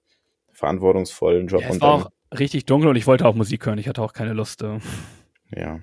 verantwortungsvollen 0.53 1.49
Job. 1.49 1.62
Ja, 1.62 1.68
es 1.68 1.74
und 1.74 1.83
war 1.83 1.99
dann, 1.99 2.07
auch 2.07 2.39
richtig 2.39 2.66
dunkel 2.66 2.89
und 2.91 2.97
ich 2.97 3.07
wollte 3.09 3.26
auch 3.26 3.35
Musik 3.35 3.66
hören. 3.66 3.79
Ich 3.79 3.89
hatte 3.89 4.03
auch 4.03 4.12
keine 4.12 4.33
Lust. 4.35 4.62
äh. 4.62 4.79
ja. 5.55 5.81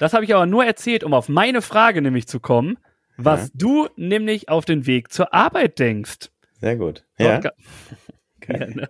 Das 0.00 0.14
habe 0.14 0.24
ich 0.24 0.34
aber 0.34 0.46
nur 0.46 0.64
erzählt, 0.64 1.04
um 1.04 1.12
auf 1.14 1.28
meine 1.28 1.60
Frage 1.62 2.00
nämlich 2.02 2.26
zu 2.26 2.40
kommen, 2.40 2.78
was 3.18 3.42
Ja. 3.48 3.48
du 3.54 3.88
nämlich 3.96 4.48
auf 4.48 4.64
den 4.64 4.86
Weg 4.86 5.12
zur 5.12 5.32
Arbeit 5.34 5.78
denkst. 5.78 6.30
Sehr 6.60 6.76
gut. 6.76 7.04
Ja. 7.18 7.36
Podcast- 7.38 7.56
Ja, 8.48 8.54
Okay. 8.54 8.74
ne? 8.74 8.88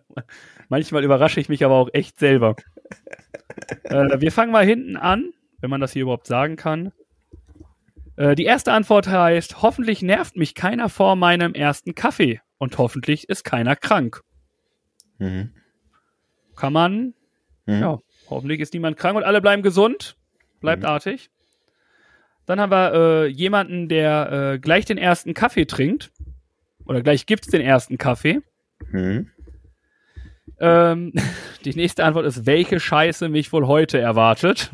Manchmal 0.70 1.04
überrasche 1.04 1.40
ich 1.40 1.48
mich 1.50 1.64
aber 1.64 1.74
auch 1.74 1.90
echt 1.92 2.18
selber. 2.18 2.56
äh, 3.82 4.20
wir 4.20 4.32
fangen 4.32 4.52
mal 4.52 4.64
hinten 4.64 4.96
an, 4.96 5.32
wenn 5.60 5.68
man 5.68 5.80
das 5.80 5.92
hier 5.92 6.02
überhaupt 6.02 6.26
sagen 6.26 6.56
kann. 6.56 6.92
Äh, 8.16 8.34
die 8.36 8.44
erste 8.44 8.72
Antwort 8.72 9.08
heißt, 9.08 9.62
hoffentlich 9.62 10.00
nervt 10.00 10.36
mich 10.36 10.54
keiner 10.54 10.88
vor 10.88 11.16
meinem 11.16 11.54
ersten 11.54 11.94
Kaffee 11.94 12.40
und 12.58 12.78
hoffentlich 12.78 13.28
ist 13.28 13.44
keiner 13.44 13.76
krank. 13.76 14.20
Mhm. 15.18 15.50
Kann 16.56 16.72
man, 16.72 17.14
Mhm. 17.66 17.80
ja, 17.80 17.98
hoffentlich 18.28 18.60
ist 18.60 18.72
niemand 18.72 18.96
krank 18.96 19.16
und 19.16 19.24
alle 19.24 19.40
bleiben 19.40 19.62
gesund, 19.62 20.16
bleibt 20.60 20.82
Mhm. 20.84 20.88
artig. 20.88 21.30
Dann 22.46 22.60
haben 22.60 22.70
wir 22.70 22.92
äh, 22.94 23.26
jemanden, 23.26 23.88
der 23.88 24.52
äh, 24.54 24.58
gleich 24.60 24.84
den 24.84 24.98
ersten 24.98 25.34
Kaffee 25.34 25.66
trinkt. 25.66 26.10
Oder 26.84 27.02
gleich 27.02 27.26
gibt's 27.26 27.48
den 27.48 27.60
ersten 27.60 27.98
Kaffee. 27.98 28.40
Mhm. 28.90 29.30
Ähm, 30.61 31.12
die 31.64 31.74
nächste 31.74 32.04
Antwort 32.04 32.26
ist, 32.26 32.46
welche 32.46 32.78
Scheiße 32.78 33.28
mich 33.28 33.52
wohl 33.52 33.66
heute 33.66 33.98
erwartet. 33.98 34.70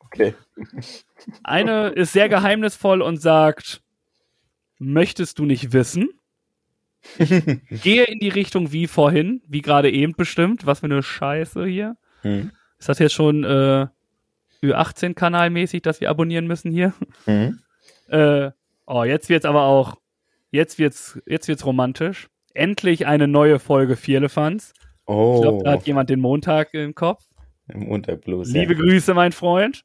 Okay. 0.00 0.34
Eine 1.42 1.88
ist 1.88 2.12
sehr 2.12 2.28
geheimnisvoll 2.28 3.00
und 3.00 3.16
sagt, 3.16 3.82
möchtest 4.78 5.38
du 5.38 5.46
nicht 5.46 5.72
wissen? 5.72 6.10
Gehe 7.18 8.04
in 8.04 8.20
die 8.20 8.28
Richtung 8.28 8.72
wie 8.72 8.86
vorhin, 8.86 9.42
wie 9.48 9.62
gerade 9.62 9.90
eben 9.90 10.14
bestimmt. 10.14 10.66
Was 10.66 10.80
für 10.80 10.86
eine 10.86 11.02
Scheiße 11.02 11.66
hier. 11.66 11.96
Mhm. 12.22 12.52
Ist 12.78 12.88
das 12.88 12.98
jetzt 12.98 13.14
schon 13.14 13.44
äh, 13.44 13.86
Ü18-Kanal 14.62 15.50
mäßig, 15.50 15.82
dass 15.82 16.00
wir 16.00 16.10
abonnieren 16.10 16.46
müssen 16.46 16.70
hier? 16.70 16.92
Mhm. 17.26 17.60
Äh, 18.08 18.50
oh, 18.86 19.04
jetzt 19.04 19.28
wird's 19.28 19.46
aber 19.46 19.62
auch, 19.62 19.96
jetzt 20.50 20.78
wird's, 20.78 21.18
jetzt 21.26 21.48
wird's 21.48 21.64
romantisch. 21.64 22.28
Endlich 22.54 23.06
eine 23.06 23.28
neue 23.28 23.58
Folge 23.58 23.96
Vierlefanz. 23.96 24.72
Ich 24.76 24.82
Oh, 25.06 25.40
glaube, 25.40 25.64
da 25.64 25.72
hat 25.72 25.86
jemand 25.86 26.10
den 26.10 26.20
Montag 26.20 26.74
im 26.74 26.94
Kopf. 26.94 27.24
im 27.68 27.88
Unterblues. 27.88 28.50
Liebe 28.50 28.74
ja. 28.74 28.78
Grüße, 28.80 29.14
mein 29.14 29.32
Freund. 29.32 29.84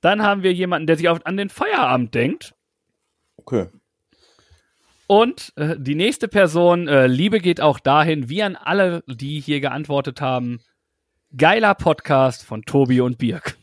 Dann 0.00 0.22
haben 0.22 0.42
wir 0.42 0.52
jemanden, 0.52 0.86
der 0.86 0.96
sich 0.96 1.08
auf, 1.08 1.24
an 1.26 1.36
den 1.36 1.48
Feierabend 1.48 2.14
denkt. 2.14 2.54
Okay. 3.36 3.66
Und 5.06 5.52
äh, 5.56 5.76
die 5.78 5.94
nächste 5.94 6.26
Person, 6.28 6.88
äh, 6.88 7.06
Liebe 7.06 7.38
geht 7.40 7.60
auch 7.60 7.78
dahin, 7.80 8.28
wie 8.28 8.42
an 8.42 8.56
alle, 8.56 9.02
die 9.06 9.40
hier 9.40 9.60
geantwortet 9.60 10.20
haben. 10.20 10.60
Geiler 11.36 11.74
Podcast 11.74 12.44
von 12.44 12.62
Tobi 12.62 13.00
und 13.00 13.18
Birk. 13.18 13.56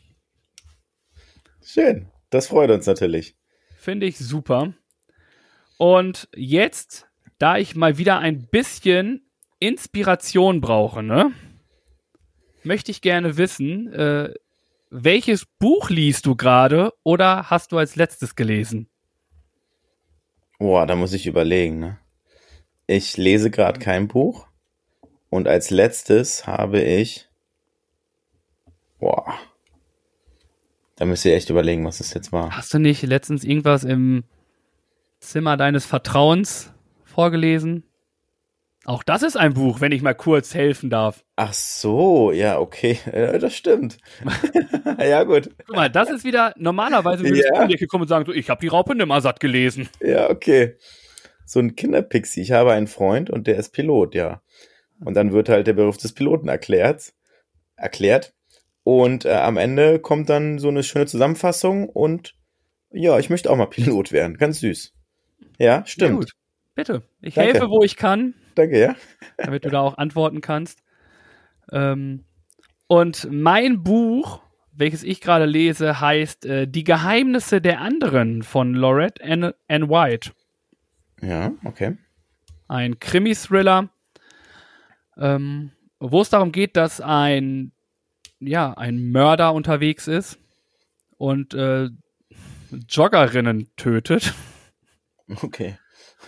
Schön. 1.62 2.08
Das 2.30 2.46
freut 2.46 2.70
uns 2.70 2.86
natürlich. 2.86 3.36
Finde 3.76 4.06
ich 4.06 4.18
super. 4.18 4.72
Und 5.78 6.28
jetzt, 6.34 7.08
da 7.40 7.56
ich 7.56 7.74
mal 7.74 7.98
wieder 7.98 8.18
ein 8.18 8.46
bisschen 8.46 9.22
Inspiration 9.58 10.60
brauche, 10.60 11.02
ne, 11.02 11.32
möchte 12.62 12.92
ich 12.92 13.00
gerne 13.00 13.36
wissen, 13.36 13.92
äh, 13.92 14.34
welches 14.90 15.46
Buch 15.46 15.88
liest 15.88 16.26
du 16.26 16.36
gerade 16.36 16.92
oder 17.02 17.50
hast 17.50 17.72
du 17.72 17.78
als 17.78 17.96
letztes 17.96 18.36
gelesen? 18.36 18.88
Boah, 20.58 20.86
da 20.86 20.94
muss 20.94 21.14
ich 21.14 21.26
überlegen, 21.26 21.78
ne? 21.78 21.98
Ich 22.86 23.16
lese 23.16 23.50
gerade 23.50 23.78
kein 23.78 24.08
Buch. 24.08 24.46
Und 25.30 25.46
als 25.46 25.70
letztes 25.70 26.46
habe 26.46 26.82
ich. 26.82 27.28
Boah. 28.98 29.32
Da 30.96 31.06
müsst 31.06 31.24
ihr 31.24 31.34
echt 31.34 31.48
überlegen, 31.48 31.86
was 31.86 32.00
es 32.00 32.12
jetzt 32.12 32.32
war. 32.32 32.54
Hast 32.54 32.74
du 32.74 32.78
nicht 32.78 33.02
letztens 33.02 33.44
irgendwas 33.44 33.84
im 33.84 34.24
Zimmer 35.20 35.56
deines 35.56 35.86
Vertrauens 35.86 36.74
vorgelesen? 37.10 37.84
Auch 38.86 39.02
das 39.02 39.22
ist 39.22 39.36
ein 39.36 39.52
Buch, 39.52 39.82
wenn 39.82 39.92
ich 39.92 40.00
mal 40.00 40.14
kurz 40.14 40.54
helfen 40.54 40.88
darf. 40.88 41.22
Ach 41.36 41.52
so, 41.52 42.32
ja, 42.32 42.58
okay. 42.58 42.98
Ja, 43.12 43.36
das 43.38 43.54
stimmt. 43.54 43.98
ja, 44.98 45.24
gut. 45.24 45.50
Guck 45.66 45.76
mal, 45.76 45.90
das 45.90 46.10
ist 46.10 46.24
wieder, 46.24 46.54
normalerweise 46.56 47.22
würdest 47.24 47.50
Ja. 47.54 47.62
um 47.64 47.70
Ecke 47.70 47.86
kommen 47.86 48.02
und 48.02 48.08
sagen, 48.08 48.24
so, 48.24 48.32
ich 48.32 48.48
habe 48.48 48.60
die 48.60 48.68
Raupe 48.68 48.94
Nimmersatt 48.94 49.38
gelesen. 49.38 49.88
Ja, 50.00 50.30
okay. 50.30 50.76
So 51.44 51.60
ein 51.60 51.76
Kinderpixie. 51.76 52.40
Ich 52.40 52.52
habe 52.52 52.72
einen 52.72 52.86
Freund 52.86 53.28
und 53.28 53.46
der 53.46 53.56
ist 53.56 53.70
Pilot, 53.70 54.14
ja. 54.14 54.40
Und 55.04 55.14
dann 55.14 55.32
wird 55.32 55.48
halt 55.48 55.66
der 55.66 55.72
Beruf 55.74 55.98
des 55.98 56.12
Piloten 56.14 56.48
erklärt. 56.48 57.12
Erklärt. 57.76 58.32
Und 58.82 59.24
äh, 59.26 59.32
am 59.34 59.58
Ende 59.58 59.98
kommt 59.98 60.30
dann 60.30 60.58
so 60.58 60.68
eine 60.68 60.82
schöne 60.82 61.06
Zusammenfassung 61.06 61.88
und 61.88 62.34
ja, 62.92 63.18
ich 63.18 63.28
möchte 63.30 63.50
auch 63.50 63.56
mal 63.56 63.66
Pilot 63.66 64.10
werden. 64.10 64.38
Ganz 64.38 64.60
süß. 64.60 64.94
Ja, 65.58 65.84
stimmt. 65.86 66.32
Bitte. 66.74 67.02
Ich 67.20 67.34
Danke. 67.34 67.52
helfe, 67.52 67.68
wo 67.68 67.82
ich 67.82 67.96
kann, 67.96 68.34
Danke, 68.54 68.80
ja. 68.80 68.96
damit 69.36 69.64
du 69.64 69.70
da 69.70 69.80
auch 69.80 69.98
antworten 69.98 70.40
kannst. 70.40 70.82
Ähm, 71.72 72.24
und 72.86 73.28
mein 73.30 73.82
Buch, 73.82 74.42
welches 74.72 75.02
ich 75.02 75.20
gerade 75.20 75.46
lese, 75.46 76.00
heißt 76.00 76.46
äh, 76.46 76.66
Die 76.66 76.84
Geheimnisse 76.84 77.60
der 77.60 77.80
anderen 77.80 78.42
von 78.42 78.74
Lorette 78.74 79.22
Ann, 79.24 79.52
Ann 79.68 79.88
White. 79.88 80.32
Ja, 81.22 81.52
okay. 81.64 81.98
ein 82.66 82.98
Krimi-Thriller, 82.98 83.90
ähm, 85.18 85.72
wo 85.98 86.22
es 86.22 86.30
darum 86.30 86.50
geht, 86.50 86.76
dass 86.76 87.00
ein, 87.00 87.72
ja, 88.38 88.72
ein 88.72 89.10
Mörder 89.10 89.52
unterwegs 89.52 90.08
ist 90.08 90.38
und 91.18 91.52
äh, 91.52 91.90
Joggerinnen 92.88 93.68
tötet. 93.76 94.32
Okay. 95.42 95.76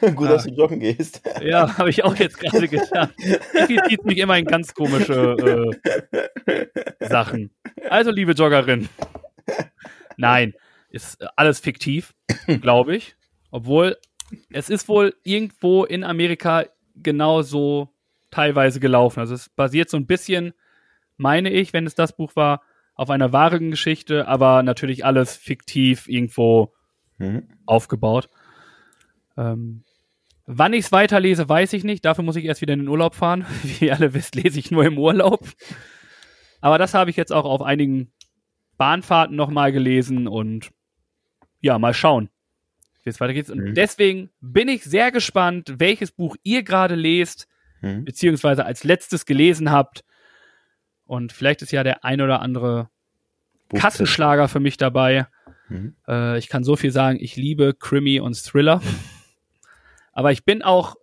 Gut, 0.15 0.29
dass 0.29 0.45
du 0.45 0.51
joggen 0.51 0.81
gehst. 0.81 1.23
Ja, 1.43 1.77
habe 1.79 1.91
ich 1.91 2.05
auch 2.05 2.17
jetzt 2.17 2.39
gerade 2.39 2.69
getan. 2.69 3.11
Irgendwie 3.53 3.81
zieht 3.89 4.05
mich 4.05 4.19
immer 4.19 4.37
in 4.39 4.45
ganz 4.45 4.75
komische 4.75 5.77
äh, 6.47 7.09
Sachen. 7.09 7.51
Also, 7.89 8.11
liebe 8.11 8.33
Joggerin. 8.33 8.89
Nein, 10.17 10.55
ist 10.91 11.23
alles 11.37 11.61
fiktiv, 11.61 12.15
glaube 12.61 12.97
ich. 12.97 13.17
Obwohl, 13.51 13.97
es 14.51 14.71
ist 14.71 14.89
wohl 14.89 15.15
irgendwo 15.25 15.85
in 15.85 16.05
Amerika 16.05 16.65
genauso 16.97 17.89
teilweise 18.31 18.81
gelaufen. 18.81 19.21
Also 19.21 19.35
es 19.35 19.49
basiert 19.49 19.91
so 19.91 19.97
ein 19.97 20.07
bisschen, 20.07 20.53
meine 21.17 21.51
ich, 21.51 21.73
wenn 21.73 21.87
es 21.87 21.95
das 21.95 22.17
Buch 22.17 22.35
war, 22.37 22.63
auf 22.95 23.11
einer 23.11 23.33
wahren 23.33 23.71
Geschichte, 23.71 24.29
aber 24.29 24.63
natürlich 24.63 25.05
alles 25.05 25.37
fiktiv 25.37 26.09
irgendwo 26.09 26.73
Mhm. 27.19 27.49
aufgebaut. 27.67 28.29
Ähm, 29.37 29.85
wann 30.47 30.73
ich 30.73 30.87
es 30.87 30.93
weiterlese, 30.93 31.49
weiß 31.49 31.73
ich 31.75 31.85
nicht. 31.85 32.05
Dafür 32.05 32.25
muss 32.25 32.37
ich 32.37 32.45
erst 32.45 32.61
wieder 32.61 32.75
in 32.75 32.81
den 32.81 32.89
Urlaub 32.89 33.15
fahren. 33.15 33.47
Wie 33.63 33.87
ihr 33.87 33.95
alle 33.97 34.15
wisst, 34.15 34.35
lese 34.35 34.59
ich 34.59 34.71
nur 34.71 34.85
im 34.85 34.99
Urlaub. 34.99 35.49
Aber 36.61 36.79
das 36.79 36.95
habe 36.95 37.11
ich 37.11 37.17
jetzt 37.17 37.33
auch 37.33 37.45
auf 37.45 37.63
einigen 37.63 38.13
Bahnfahrten 38.79 39.37
nochmal 39.37 39.73
gelesen 39.73 40.27
und 40.29 40.71
ja, 41.61 41.79
mal 41.79 41.95
schauen, 41.95 42.29
wie 43.05 43.11
es 43.11 43.21
weitergeht. 43.21 43.51
Und 43.51 43.59
Mhm. 43.59 43.75
deswegen 43.75 44.31
bin 44.41 44.69
ich 44.69 44.83
sehr 44.85 45.13
gespannt, 45.13 45.75
welches 45.79 46.11
Buch 46.13 46.37
ihr 46.43 46.63
gerade 46.63 46.95
lest, 46.95 47.47
Mhm. 47.81 48.05
beziehungsweise 48.05 48.65
als 48.65 48.85
letztes 48.85 49.27
gelesen 49.27 49.71
habt. 49.71 50.05
Und 51.05 51.33
vielleicht 51.33 51.63
ist 51.63 51.73
ja 51.73 51.83
der 51.85 52.05
ein 52.05 52.21
oder 52.21 52.41
andere. 52.41 52.89
Kassenschlager 53.75 54.49
für 54.49 54.61
mich 54.61 54.77
dabei. 54.77 55.27
Mhm. 55.69 55.97
Äh, 56.07 56.39
ich 56.39 56.49
kann 56.49 56.63
so 56.63 56.77
viel 56.77 56.91
sagen, 56.91 57.19
ich 57.21 57.37
liebe 57.37 57.75
Krimi 57.75 58.21
und 58.21 58.37
Thriller. 58.43 58.81
Aber 60.13 60.33
ich 60.33 60.45
bin 60.45 60.63
auch, 60.63 60.97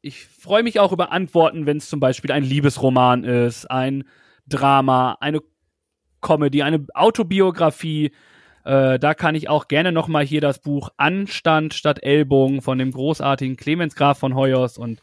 ich 0.00 0.26
freue 0.26 0.62
mich 0.62 0.80
auch 0.80 0.92
über 0.92 1.12
Antworten, 1.12 1.66
wenn 1.66 1.78
es 1.78 1.88
zum 1.88 2.00
Beispiel 2.00 2.32
ein 2.32 2.44
Liebesroman 2.44 3.24
ist, 3.24 3.70
ein 3.70 4.04
Drama, 4.46 5.18
eine 5.20 5.40
Comedy, 6.20 6.62
eine 6.62 6.86
Autobiografie. 6.94 8.12
Äh, 8.64 8.98
da 8.98 9.14
kann 9.14 9.34
ich 9.34 9.48
auch 9.48 9.68
gerne 9.68 9.92
nochmal 9.92 10.24
hier 10.24 10.40
das 10.40 10.60
Buch 10.60 10.90
Anstand 10.96 11.74
statt 11.74 12.02
Ellbogen 12.02 12.62
von 12.62 12.78
dem 12.78 12.92
großartigen 12.92 13.56
Clemens 13.56 13.94
Graf 13.94 14.18
von 14.18 14.34
Hoyos 14.34 14.78
und 14.78 15.02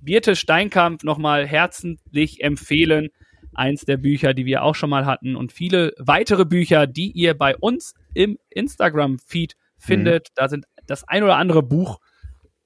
Birte 0.00 0.36
Steinkamp 0.36 1.04
nochmal 1.04 1.46
herzlich 1.46 2.42
empfehlen. 2.42 3.08
Eins 3.54 3.84
der 3.84 3.98
Bücher, 3.98 4.34
die 4.34 4.46
wir 4.46 4.62
auch 4.62 4.74
schon 4.74 4.90
mal 4.90 5.04
hatten 5.04 5.36
und 5.36 5.52
viele 5.52 5.92
weitere 5.98 6.44
Bücher, 6.44 6.86
die 6.86 7.10
ihr 7.10 7.34
bei 7.36 7.56
uns 7.56 7.94
im 8.14 8.38
Instagram-Feed 8.50 9.56
findet. 9.76 10.28
Da 10.36 10.48
sind 10.48 10.66
das 10.86 11.06
ein 11.06 11.22
oder 11.22 11.36
andere 11.36 11.62
Buch 11.62 11.98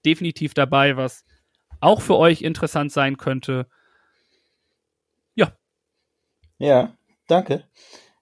definitiv 0.07 0.55
dabei, 0.55 0.97
was 0.97 1.25
auch 1.81 2.01
für 2.01 2.17
euch 2.17 2.43
interessant 2.43 2.93
sein 2.93 3.17
könnte. 3.17 3.67
Ja, 6.59 6.97
danke. 7.27 7.65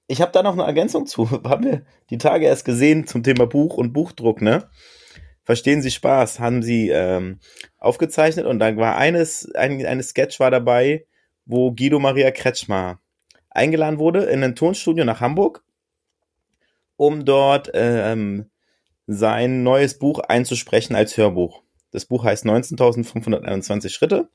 Ich 0.07 0.21
habe 0.21 0.33
da 0.33 0.43
noch 0.43 0.53
eine 0.53 0.65
Ergänzung 0.65 1.07
zu. 1.07 1.31
Haben 1.45 1.65
wir 1.65 1.87
die 2.11 2.19
Tage 2.19 2.47
erst 2.47 2.65
gesehen 2.65 3.07
zum 3.07 3.23
Thema 3.23 3.47
Buch 3.47 3.77
und 3.77 3.93
Buchdruck, 3.93 4.43
ne? 4.43 4.69
Verstehen 5.45 5.83
Sie 5.83 5.91
Spaß? 5.91 6.41
Haben 6.41 6.63
Sie 6.63 6.89
ähm, 6.89 7.39
aufgezeichnet 7.79 8.47
und 8.47 8.59
dann 8.59 8.77
war 8.77 8.97
eines, 8.97 9.51
ein, 9.55 9.85
eine 9.85 10.03
Sketch 10.03 10.41
war 10.41 10.51
dabei, 10.51 11.07
wo 11.45 11.73
Guido 11.73 11.99
Maria 11.99 12.31
Kretschmer 12.31 13.01
eingeladen 13.51 13.99
wurde 13.99 14.25
in 14.25 14.43
ein 14.43 14.57
Tonstudio 14.57 15.05
nach 15.05 15.21
Hamburg, 15.21 15.63
um 16.97 17.25
dort 17.25 17.71
ähm, 17.75 18.51
sein 19.07 19.63
neues 19.63 19.99
Buch 19.99 20.19
einzusprechen 20.21 20.97
als 20.97 21.17
Hörbuch. 21.19 21.63
Das 21.95 22.07
Buch 22.07 22.25
heißt 22.25 22.45
19.521 22.45 23.89
Schritte. 23.89 24.29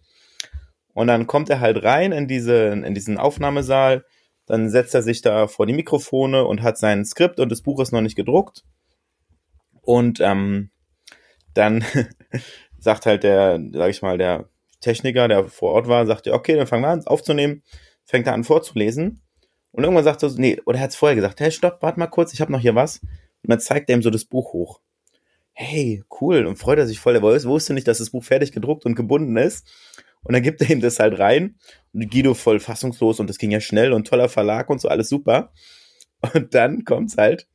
Und 0.93 1.07
dann 1.07 1.27
kommt 1.27 1.49
er 1.49 1.59
halt 1.59 1.83
rein 1.83 2.13
in, 2.13 2.25
diese, 2.25 2.67
in 2.67 2.93
diesen 2.93 3.17
Aufnahmesaal, 3.17 4.05
dann 4.45 4.69
setzt 4.69 4.95
er 4.95 5.03
sich 5.03 5.21
da 5.21 5.47
vor 5.47 5.65
die 5.65 5.73
Mikrofone 5.73 6.45
und 6.45 6.63
hat 6.63 6.77
sein 6.77 7.03
Skript 7.03 7.37
und 7.39 7.51
das 7.51 7.61
Buch 7.61 7.81
ist 7.81 7.91
noch 7.91 7.99
nicht 7.99 8.15
gedruckt. 8.15 8.63
Und 9.81 10.21
ähm, 10.21 10.71
dann 11.53 11.83
sagt 12.79 13.05
halt 13.05 13.23
der, 13.23 13.59
sag 13.73 13.89
ich 13.89 14.01
mal, 14.01 14.17
der 14.17 14.47
Techniker, 14.79 15.27
der 15.27 15.49
vor 15.49 15.73
Ort 15.73 15.89
war, 15.89 16.05
sagt 16.05 16.27
ja, 16.27 16.33
okay, 16.35 16.55
dann 16.55 16.65
fangen 16.65 16.83
wir 16.83 16.89
an 16.89 17.05
aufzunehmen, 17.07 17.61
fängt 18.05 18.25
er 18.25 18.33
an 18.33 18.45
vorzulesen. 18.45 19.21
Und 19.71 19.83
irgendwann 19.83 20.05
sagt 20.05 20.23
er 20.23 20.29
so, 20.29 20.39
nee, 20.39 20.61
oder 20.65 20.79
er 20.79 20.83
hat 20.83 20.91
es 20.91 20.95
vorher 20.95 21.17
gesagt, 21.17 21.41
hey, 21.41 21.51
stopp, 21.51 21.81
warte 21.81 21.99
mal 21.99 22.07
kurz, 22.07 22.33
ich 22.33 22.39
habe 22.39 22.53
noch 22.53 22.61
hier 22.61 22.73
was. 22.73 22.99
Und 23.43 23.49
dann 23.49 23.59
zeigt 23.59 23.89
er 23.89 23.97
ihm 23.97 24.01
so 24.01 24.09
das 24.09 24.23
Buch 24.23 24.53
hoch. 24.53 24.79
Hey, 25.61 26.01
cool, 26.21 26.45
und 26.45 26.55
freut 26.55 26.79
er 26.79 26.87
sich 26.87 27.01
voll. 27.01 27.15
Er 27.15 27.21
wus- 27.21 27.45
wusste 27.45 27.73
nicht, 27.73 27.85
dass 27.85 27.97
das 27.97 28.11
Buch 28.11 28.23
fertig 28.23 28.53
gedruckt 28.53 28.85
und 28.85 28.95
gebunden 28.95 29.35
ist. 29.35 29.67
Und 30.23 30.31
dann 30.33 30.41
gibt 30.41 30.61
er 30.61 30.69
ihm 30.69 30.79
das 30.79 30.99
halt 30.99 31.19
rein. 31.19 31.59
Und 31.91 32.09
Guido 32.09 32.33
voll 32.33 32.61
fassungslos 32.61 33.19
und 33.19 33.29
das 33.29 33.37
ging 33.37 33.51
ja 33.51 33.59
schnell 33.59 33.91
und 33.91 34.07
toller 34.07 34.29
Verlag 34.29 34.69
und 34.69 34.79
so, 34.79 34.87
alles 34.87 35.09
super. 35.09 35.51
Und 36.33 36.55
dann 36.55 36.85
kommt's 36.85 37.17
halt, 37.17 37.47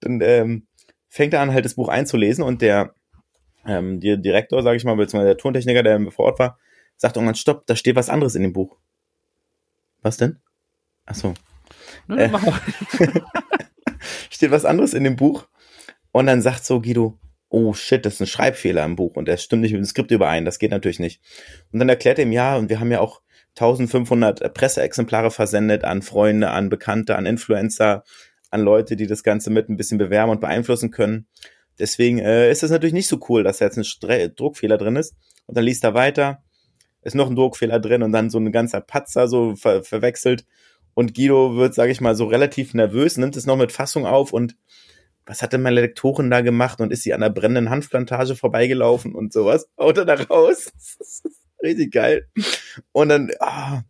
dann 0.00 0.20
ähm, 0.22 0.66
fängt 1.08 1.34
er 1.34 1.40
an, 1.40 1.52
halt 1.52 1.64
das 1.64 1.74
Buch 1.74 1.88
einzulesen 1.88 2.42
und 2.42 2.62
der, 2.62 2.94
ähm, 3.64 4.00
der 4.00 4.16
Direktor, 4.16 4.64
sage 4.64 4.76
ich 4.76 4.84
mal, 4.84 4.96
beziehungsweise 4.96 5.28
der 5.34 5.38
Tontechniker, 5.38 5.84
der 5.84 6.10
vor 6.10 6.24
Ort 6.26 6.40
war, 6.40 6.58
sagt 6.96 7.16
irgendwann, 7.16 7.34
stopp, 7.36 7.64
da 7.66 7.76
steht 7.76 7.94
was 7.94 8.08
anderes 8.08 8.34
in 8.34 8.42
dem 8.42 8.52
Buch. 8.52 8.76
Was 10.02 10.16
denn? 10.16 10.40
Ach 11.04 11.14
so 11.14 11.34
Äh. 12.08 12.28
steht 14.30 14.50
was 14.50 14.64
anderes 14.64 14.94
in 14.94 15.04
dem 15.04 15.16
Buch. 15.16 15.46
Und 16.12 16.26
dann 16.26 16.42
sagt 16.42 16.64
so 16.64 16.80
Guido, 16.80 17.18
oh 17.48 17.72
shit, 17.72 18.04
das 18.04 18.14
ist 18.14 18.20
ein 18.20 18.26
Schreibfehler 18.26 18.84
im 18.84 18.96
Buch 18.96 19.16
und 19.16 19.28
der 19.28 19.36
stimmt 19.36 19.62
nicht 19.62 19.72
mit 19.72 19.80
dem 19.80 19.86
Skript 19.86 20.10
überein, 20.10 20.44
das 20.44 20.58
geht 20.58 20.70
natürlich 20.70 20.98
nicht. 20.98 21.20
Und 21.72 21.78
dann 21.78 21.88
erklärt 21.88 22.18
er 22.18 22.24
ihm, 22.24 22.32
ja, 22.32 22.56
und 22.56 22.68
wir 22.68 22.80
haben 22.80 22.90
ja 22.90 23.00
auch 23.00 23.20
1500 23.58 24.52
Presseexemplare 24.52 25.30
versendet 25.30 25.84
an 25.84 26.02
Freunde, 26.02 26.50
an 26.50 26.68
Bekannte, 26.68 27.16
an 27.16 27.24
Influencer, 27.24 28.04
an 28.50 28.60
Leute, 28.60 28.96
die 28.96 29.06
das 29.06 29.22
Ganze 29.22 29.50
mit 29.50 29.68
ein 29.68 29.76
bisschen 29.76 29.98
bewerben 29.98 30.30
und 30.30 30.40
beeinflussen 30.40 30.90
können. 30.90 31.26
Deswegen 31.78 32.18
äh, 32.18 32.50
ist 32.50 32.62
es 32.62 32.70
natürlich 32.70 32.92
nicht 32.92 33.08
so 33.08 33.20
cool, 33.28 33.42
dass 33.42 33.58
da 33.58 33.66
jetzt 33.66 33.78
ein 33.78 33.84
Stre 33.84 34.30
Druckfehler 34.30 34.78
drin 34.78 34.96
ist. 34.96 35.14
Und 35.46 35.56
dann 35.56 35.64
liest 35.64 35.84
er 35.84 35.94
weiter, 35.94 36.42
ist 37.02 37.14
noch 37.14 37.28
ein 37.28 37.36
Druckfehler 37.36 37.80
drin 37.80 38.02
und 38.02 38.12
dann 38.12 38.30
so 38.30 38.38
ein 38.38 38.52
ganzer 38.52 38.80
Patzer 38.80 39.28
so 39.28 39.54
ver 39.56 39.82
verwechselt. 39.84 40.44
Und 40.94 41.14
Guido 41.14 41.56
wird, 41.56 41.74
sage 41.74 41.92
ich 41.92 42.00
mal, 42.00 42.14
so 42.14 42.26
relativ 42.26 42.72
nervös, 42.72 43.18
nimmt 43.18 43.36
es 43.36 43.46
noch 43.46 43.56
mit 43.56 43.72
Fassung 43.72 44.06
auf 44.06 44.32
und 44.32 44.56
was 45.26 45.42
hat 45.42 45.52
denn 45.52 45.62
meine 45.62 45.80
Lektorin 45.80 46.30
da 46.30 46.40
gemacht 46.40 46.80
und 46.80 46.92
ist 46.92 47.02
sie 47.02 47.12
an 47.12 47.20
der 47.20 47.30
brennenden 47.30 47.68
Hanfplantage 47.68 48.36
vorbeigelaufen 48.36 49.14
und 49.14 49.32
sowas? 49.32 49.68
Haut 49.78 49.98
er 49.98 50.04
da 50.04 50.14
raus? 50.14 50.72
Richtig 51.62 51.92
geil. 51.92 52.28
Und 52.92 53.08
dann, 53.08 53.30
ah, 53.40 53.82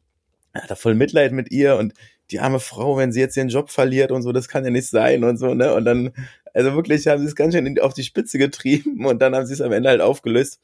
er 0.53 0.62
hat 0.62 0.70
er 0.70 0.76
voll 0.76 0.95
Mitleid 0.95 1.32
mit 1.32 1.51
ihr 1.51 1.76
und 1.76 1.93
die 2.30 2.41
arme 2.41 2.59
Frau, 2.59 2.97
wenn 2.97 3.12
sie 3.12 3.20
jetzt 3.20 3.37
ihren 3.37 3.51
Job 3.51 3.70
verliert 3.70 4.11
und 4.11 4.22
so, 4.22 4.32
das 4.32 4.49
kann 4.49 4.64
ja 4.64 4.70
nicht 4.70 4.89
sein 4.89 5.24
und 5.24 5.37
so, 5.37 5.55
ne? 5.55 5.74
Und 5.74 5.84
dann, 5.84 6.12
also 6.55 6.74
wirklich 6.74 7.07
haben 7.07 7.20
sie 7.20 7.26
es 7.26 7.37
ganz 7.37 7.55
schön 7.55 7.78
auf 7.80 7.95
die 7.95 8.03
Spitze 8.03 8.39
getrieben 8.39 9.05
und 9.05 9.20
dann 9.20 9.34
haben 9.34 9.47
sie 9.47 9.53
es 9.53 9.61
am 9.61 9.72
Ende 9.72 9.91
halt 9.91 10.01
aufgelöst. 10.01 10.61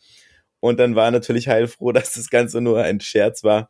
Und 0.60 0.80
dann 0.80 0.94
war 0.94 1.10
natürlich 1.10 1.48
heilfroh, 1.48 1.92
dass 1.92 2.14
das 2.14 2.30
Ganze 2.30 2.60
nur 2.60 2.82
ein 2.82 3.00
Scherz 3.00 3.44
war 3.44 3.68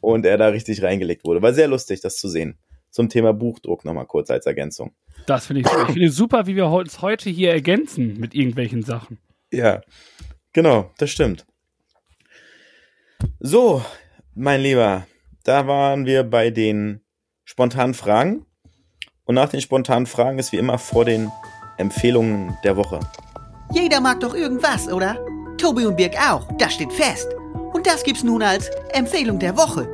und 0.00 0.26
er 0.26 0.36
da 0.36 0.48
richtig 0.48 0.82
reingelegt 0.82 1.24
wurde. 1.24 1.42
War 1.42 1.54
sehr 1.54 1.68
lustig, 1.68 2.00
das 2.02 2.16
zu 2.16 2.28
sehen. 2.28 2.58
zum 2.90 3.08
Thema 3.08 3.32
Buchdruck 3.32 3.84
nochmal 3.84 4.06
kurz 4.06 4.30
als 4.30 4.46
Ergänzung. 4.46 4.94
Das 5.26 5.46
finde 5.46 5.62
ich 5.62 5.66
super. 5.68 5.84
Ich 5.86 5.92
finde 5.92 6.08
es 6.08 6.16
super, 6.16 6.46
wie 6.46 6.56
wir 6.56 6.66
uns 6.66 7.00
heute 7.00 7.30
hier 7.30 7.52
ergänzen 7.52 8.18
mit 8.18 8.34
irgendwelchen 8.34 8.82
Sachen. 8.82 9.18
Ja, 9.50 9.80
genau, 10.52 10.90
das 10.98 11.10
stimmt. 11.10 11.46
So, 13.40 13.82
mein 14.34 14.60
Lieber, 14.60 15.06
da 15.44 15.66
waren 15.66 16.06
wir 16.06 16.24
bei 16.24 16.50
den 16.50 17.00
spontanen 17.44 17.94
Fragen. 17.94 18.46
Und 19.24 19.36
nach 19.36 19.48
den 19.48 19.60
spontanen 19.60 20.06
Fragen 20.06 20.38
ist 20.38 20.52
wie 20.52 20.58
immer 20.58 20.78
vor 20.78 21.04
den 21.04 21.30
Empfehlungen 21.78 22.56
der 22.62 22.76
Woche. 22.76 23.00
Jeder 23.72 24.00
mag 24.00 24.20
doch 24.20 24.34
irgendwas, 24.34 24.88
oder? 24.88 25.18
Tobi 25.56 25.86
und 25.86 25.96
Birg 25.96 26.14
auch, 26.16 26.46
das 26.58 26.74
steht 26.74 26.92
fest. 26.92 27.28
Und 27.72 27.86
das 27.86 28.02
gibt's 28.02 28.22
nun 28.22 28.42
als 28.42 28.70
Empfehlung 28.92 29.38
der 29.38 29.56
Woche. 29.56 29.88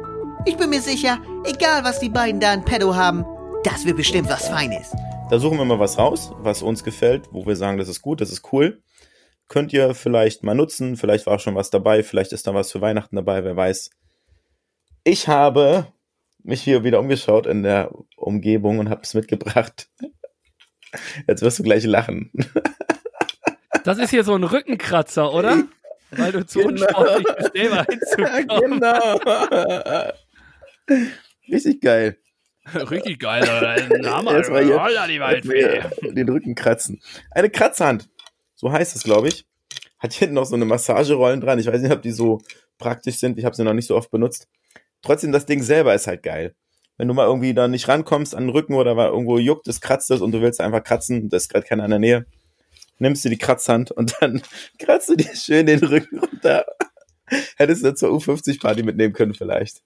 Ich 0.47 0.57
bin 0.57 0.71
mir 0.71 0.81
sicher, 0.81 1.19
egal 1.45 1.85
was 1.85 2.01
die 2.01 2.09
beiden 2.09 2.41
da 2.41 2.53
in 2.53 2.65
Pedo 2.65 2.95
haben, 2.95 3.25
das 3.63 3.85
wird 3.85 3.97
bestimmt 3.97 4.29
was 4.29 4.49
Feines. 4.49 4.91
Da 5.31 5.39
suchen 5.39 5.59
wir 5.59 5.65
mal 5.65 5.79
was 5.79 5.97
raus, 5.99 6.33
was 6.39 6.63
uns 6.63 6.83
gefällt, 6.83 7.29
wo 7.31 7.47
wir 7.47 7.55
sagen, 7.57 7.79
das 7.79 7.89
ist 7.89 8.03
gut, 8.03 8.21
das 8.21 8.33
ist 8.33 8.53
cool. 8.53 8.83
Könnt 9.49 9.73
ihr 9.73 9.95
vielleicht 9.95 10.43
mal 10.43 10.55
nutzen, 10.55 10.97
vielleicht 10.97 11.27
war 11.27 11.39
schon 11.39 11.55
was 11.55 11.71
dabei, 11.71 12.03
vielleicht 12.03 12.33
ist 12.33 12.47
da 12.47 12.55
was 12.55 12.73
für 12.73 12.81
Weihnachten 12.81 13.17
dabei, 13.17 13.45
wer 13.45 13.57
weiß. 13.57 13.91
Ich 15.05 15.29
habe 15.29 15.87
mich 16.43 16.63
hier 16.63 16.85
wieder 16.85 16.99
umgeschaut 17.01 17.47
in 17.47 17.63
der 17.63 17.91
Umgebung 18.17 18.79
und 18.81 18.91
habe 18.91 19.03
es 19.03 19.15
mitgebracht. 19.15 19.89
Jetzt 21.29 21.43
wirst 21.43 21.59
du 21.59 21.63
gleich 21.63 21.85
lachen. 21.85 22.31
Das 23.85 23.99
ist 23.99 24.11
hier 24.11 24.25
so 24.25 24.35
ein 24.35 24.45
Rückenkratzer, 24.45 25.33
oder? 25.33 25.63
Weil 26.11 26.33
du 26.33 26.45
zu 26.45 26.59
Genau. 26.61 26.71
unsportlich 26.73 27.27
bist, 27.37 27.53
selber 27.55 27.87
hinzukommen. 27.89 28.81
genau. 28.81 30.11
Richtig 31.49 31.81
geil. 31.81 32.19
Richtig 32.91 33.21
geil, 33.21 33.43
oder? 33.43 34.11
Hammer. 34.11 34.35
Erstmal 34.35 34.65
hier 34.65 34.83
Holla, 34.83 35.07
die 35.07 35.21
Waldfee. 35.21 35.83
den 36.13 36.29
Rücken 36.29 36.55
kratzen. 36.55 37.01
Eine 37.31 37.51
Kratzhand. 37.51 38.09
So 38.55 38.71
heißt 38.73 38.97
es, 38.97 39.03
glaube 39.03 39.29
ich. 39.29 39.47
Hat 39.99 40.13
hinten 40.13 40.35
noch 40.35 40.47
so 40.47 40.55
eine 40.55 40.65
Massagerollen 40.65 41.41
dran. 41.41 41.59
Ich 41.59 41.67
weiß 41.67 41.81
nicht, 41.81 41.93
ob 41.93 42.03
die 42.03 42.13
so 42.13 42.41
praktisch 42.79 43.17
sind. 43.17 43.39
Ich 43.39 43.45
habe 43.45 43.55
sie 43.55 43.65
noch 43.65 43.75
nicht 43.75 43.87
so 43.87 43.97
oft 43.97 44.11
benutzt. 44.11 44.49
Trotzdem, 45.03 45.33
das 45.33 45.47
Ding 45.47 45.63
selber 45.63 45.95
ist 45.95 46.07
halt 46.07 46.23
geil. 46.23 46.55
Wenn 46.97 47.09
du 47.09 47.15
mal 47.15 47.27
irgendwie 47.27 47.55
da 47.55 47.69
nicht 47.69 47.89
rankommst 47.89 48.35
an 48.35 48.45
den 48.45 48.51
Rücken 48.51 48.75
oder 48.75 48.97
weil 48.97 49.09
irgendwo 49.09 49.39
juckt, 49.39 49.67
es 49.69 49.81
kratzt 49.81 50.11
es 50.11 50.21
und 50.21 50.33
du 50.33 50.43
willst 50.43 50.61
einfach 50.61 50.85
kratzen, 50.85 51.31
da 51.31 51.39
ist 51.39 51.49
gerade 51.49 51.67
keiner 51.67 51.85
in 51.85 51.91
der 51.91 51.99
Nähe, 51.99 52.27
nimmst 52.99 53.25
du 53.25 53.31
die 53.31 53.39
Kratzhand 53.39 53.91
und 53.91 54.17
dann 54.21 54.43
kratzt 54.79 55.09
du 55.09 55.17
dir 55.17 55.35
schön 55.35 55.65
den 55.67 55.83
Rücken 55.83 56.19
runter. 56.19 56.67
Hättest 57.57 57.85
du 57.85 57.95
zur 57.95 58.11
U50-Party 58.11 58.83
mitnehmen 58.83 59.15
können 59.15 59.35
vielleicht. 59.35 59.83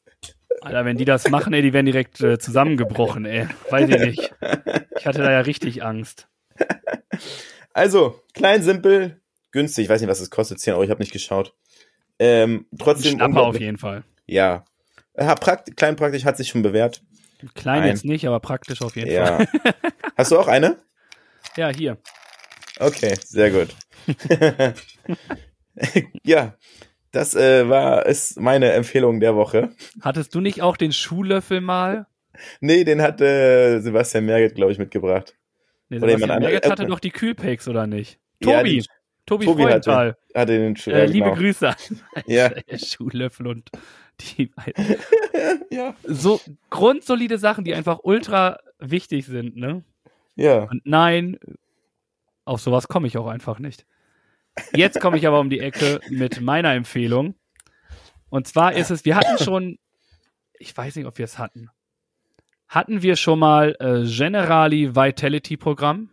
Alter, 0.64 0.84
wenn 0.84 0.96
die 0.96 1.04
das 1.04 1.28
machen, 1.28 1.52
ey, 1.52 1.62
die 1.62 1.72
werden 1.72 1.86
direkt 1.86 2.20
äh, 2.20 2.38
zusammengebrochen, 2.38 3.26
ey. 3.26 3.48
Weiß 3.70 3.88
ich 3.88 3.98
nicht. 3.98 4.34
Ich 4.98 5.06
hatte 5.06 5.22
da 5.22 5.30
ja 5.30 5.40
richtig 5.40 5.82
Angst. 5.82 6.28
Also, 7.72 8.22
klein, 8.32 8.62
simpel, 8.62 9.20
günstig. 9.50 9.84
Ich 9.84 9.88
weiß 9.90 10.00
nicht, 10.00 10.10
was 10.10 10.20
es 10.20 10.30
kostet. 10.30 10.60
10 10.60 10.74
Euro, 10.74 10.84
ich 10.84 10.90
habe 10.90 11.02
nicht 11.02 11.12
geschaut. 11.12 11.54
Ähm, 12.18 12.66
trotzdem. 12.78 13.14
Schnapper 13.14 13.42
auf 13.42 13.58
jeden 13.58 13.78
Fall. 13.78 14.04
Ja. 14.26 14.64
Ja, 15.16 15.34
prakt 15.34 15.76
klein 15.76 15.96
praktisch 15.96 16.24
hat 16.24 16.36
sich 16.36 16.48
schon 16.48 16.62
bewährt. 16.62 17.02
Klein 17.54 17.80
Nein. 17.80 17.88
jetzt 17.90 18.04
nicht, 18.04 18.26
aber 18.26 18.40
praktisch 18.40 18.80
auf 18.80 18.96
jeden 18.96 19.10
Fall. 19.10 19.46
Ja. 19.52 19.72
Hast 20.16 20.30
du 20.30 20.38
auch 20.38 20.48
eine? 20.48 20.78
Ja, 21.56 21.68
hier. 21.68 21.98
Okay, 22.78 23.14
sehr 23.24 23.50
gut. 23.50 23.74
ja, 26.24 26.56
das 27.14 27.34
äh, 27.34 27.68
war 27.68 28.06
ist 28.06 28.38
meine 28.40 28.72
Empfehlung 28.72 29.20
der 29.20 29.34
Woche. 29.36 29.70
Hattest 30.00 30.34
du 30.34 30.40
nicht 30.40 30.62
auch 30.62 30.76
den 30.76 30.92
Schuhlöffel 30.92 31.60
mal? 31.60 32.06
Nee, 32.60 32.84
den 32.84 33.00
hat 33.02 33.20
äh, 33.20 33.80
Sebastian 33.80 34.26
Merget, 34.26 34.54
glaube 34.56 34.72
ich, 34.72 34.78
mitgebracht. 34.78 35.34
Nee, 35.88 35.98
Oder 35.98 36.08
Sebastian. 36.18 36.42
Merget 36.42 36.68
hatte 36.70 36.86
doch 36.86 36.98
die 37.00 37.10
Kühlpacks, 37.10 37.68
oder 37.68 37.86
nicht? 37.86 38.18
Ja, 38.42 38.58
Tobi. 38.58 38.80
die- 38.80 38.86
Tobi, 39.26 39.46
Tobi 39.46 39.62
hatte, 39.62 39.70
Freudenthal. 39.90 40.16
hatte 40.34 40.58
den 40.58 40.76
Schu- 40.76 40.90
Äh, 40.90 40.98
ja, 40.98 41.04
liebe 41.04 41.24
genau. 41.30 41.36
Grüße 41.36 41.68
an 41.70 41.76
Ja. 42.26 42.50
Schuhlöffel 42.76 43.46
und 43.46 43.70
die 44.20 44.50
ja, 45.70 45.94
so 46.04 46.40
grundsolide 46.68 47.38
Sachen, 47.38 47.64
die 47.64 47.72
einfach 47.74 48.00
ultra 48.02 48.58
wichtig 48.78 49.24
sind, 49.26 49.56
ne? 49.56 49.82
ja. 50.36 50.64
Und 50.64 50.82
nein, 50.84 51.38
auf 52.44 52.60
sowas 52.60 52.86
komme 52.88 53.06
ich 53.06 53.16
auch 53.16 53.26
einfach 53.28 53.58
nicht. 53.58 53.86
Jetzt 54.74 55.00
komme 55.00 55.16
ich 55.16 55.26
aber 55.26 55.40
um 55.40 55.50
die 55.50 55.60
Ecke 55.60 56.00
mit 56.10 56.40
meiner 56.40 56.74
Empfehlung. 56.74 57.34
Und 58.28 58.46
zwar 58.46 58.74
ist 58.74 58.90
es, 58.90 59.04
wir 59.04 59.16
hatten 59.16 59.42
schon, 59.42 59.78
ich 60.58 60.76
weiß 60.76 60.96
nicht, 60.96 61.06
ob 61.06 61.18
wir 61.18 61.24
es 61.24 61.38
hatten. 61.38 61.70
Hatten 62.68 63.02
wir 63.02 63.16
schon 63.16 63.38
mal 63.38 63.76
äh, 63.78 64.04
Generali 64.04 64.96
Vitality 64.96 65.56
Programm? 65.56 66.10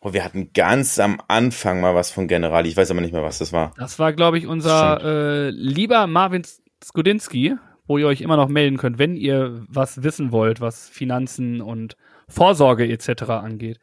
Oh, 0.00 0.12
wir 0.12 0.24
hatten 0.24 0.52
ganz 0.52 0.98
am 0.98 1.20
Anfang 1.28 1.80
mal 1.80 1.94
was 1.94 2.10
von 2.10 2.28
Generali. 2.28 2.68
Ich 2.68 2.76
weiß 2.76 2.90
aber 2.90 3.00
nicht 3.00 3.12
mehr, 3.12 3.22
was 3.22 3.38
das 3.38 3.52
war. 3.52 3.72
Das 3.76 3.98
war, 3.98 4.12
glaube 4.12 4.38
ich, 4.38 4.46
unser 4.46 5.02
äh, 5.02 5.50
lieber 5.50 6.06
Marvin 6.06 6.42
Skudinski, 6.84 7.56
wo 7.86 7.98
ihr 7.98 8.06
euch 8.06 8.20
immer 8.20 8.36
noch 8.36 8.48
melden 8.48 8.76
könnt, 8.76 8.98
wenn 8.98 9.16
ihr 9.16 9.64
was 9.68 10.02
wissen 10.02 10.32
wollt, 10.32 10.60
was 10.60 10.88
Finanzen 10.88 11.60
und 11.60 11.96
Vorsorge 12.28 12.88
etc. 12.88 13.22
angeht. 13.30 13.78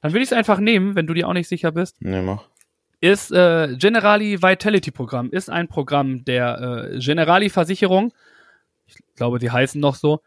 Dann 0.00 0.12
würde 0.12 0.22
ich 0.22 0.30
es 0.30 0.36
einfach 0.36 0.58
nehmen, 0.58 0.94
wenn 0.94 1.06
du 1.06 1.14
dir 1.14 1.28
auch 1.28 1.32
nicht 1.32 1.48
sicher 1.48 1.72
bist. 1.72 1.96
Nee, 2.00 2.22
mach. 2.22 2.44
Ist 3.00 3.32
äh, 3.32 3.76
Generali 3.76 4.42
Vitality 4.42 4.90
Programm 4.90 5.30
ist 5.30 5.48
ein 5.48 5.68
Programm 5.68 6.24
der 6.24 6.90
äh, 6.92 6.98
Generali 6.98 7.48
Versicherung. 7.48 8.12
Ich 8.86 8.96
glaube, 9.16 9.38
die 9.38 9.50
heißen 9.50 9.80
noch 9.80 9.94
so, 9.94 10.20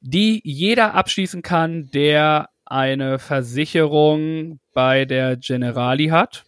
die 0.00 0.40
jeder 0.44 0.94
abschließen 0.94 1.42
kann, 1.42 1.90
der 1.92 2.50
eine 2.66 3.18
Versicherung 3.18 4.58
bei 4.74 5.04
der 5.04 5.36
Generali 5.36 6.08
hat, 6.08 6.44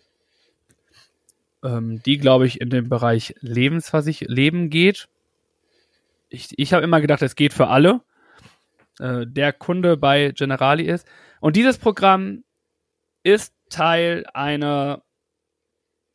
ähm, 1.64 2.02
die, 2.04 2.18
glaube 2.18 2.46
ich, 2.46 2.60
in 2.60 2.70
dem 2.70 2.88
Bereich 2.88 3.34
Lebensversich 3.40 4.26
Leben 4.28 4.68
geht. 4.68 5.08
Ich, 6.28 6.50
ich 6.58 6.72
habe 6.72 6.84
immer 6.84 7.00
gedacht, 7.00 7.22
es 7.22 7.36
geht 7.36 7.54
für 7.54 7.68
alle, 7.68 8.00
äh, 8.98 9.26
der 9.26 9.52
Kunde 9.52 9.96
bei 9.96 10.32
Generali 10.32 10.84
ist. 10.84 11.06
Und 11.40 11.56
dieses 11.56 11.78
Programm 11.78 12.44
ist 13.22 13.54
Teil 13.70 14.24
einer, 14.32 15.02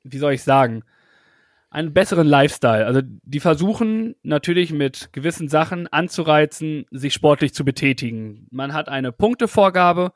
wie 0.03 0.17
soll 0.17 0.33
ich 0.33 0.43
sagen, 0.43 0.83
einen 1.69 1.93
besseren 1.93 2.27
Lifestyle. 2.27 2.85
Also 2.85 3.01
die 3.03 3.39
versuchen 3.39 4.15
natürlich 4.21 4.71
mit 4.71 5.11
gewissen 5.11 5.49
Sachen 5.49 5.87
anzureizen, 5.87 6.85
sich 6.91 7.13
sportlich 7.13 7.53
zu 7.53 7.65
betätigen. 7.65 8.47
Man 8.51 8.73
hat 8.73 8.89
eine 8.89 9.11
Punktevorgabe 9.11 10.13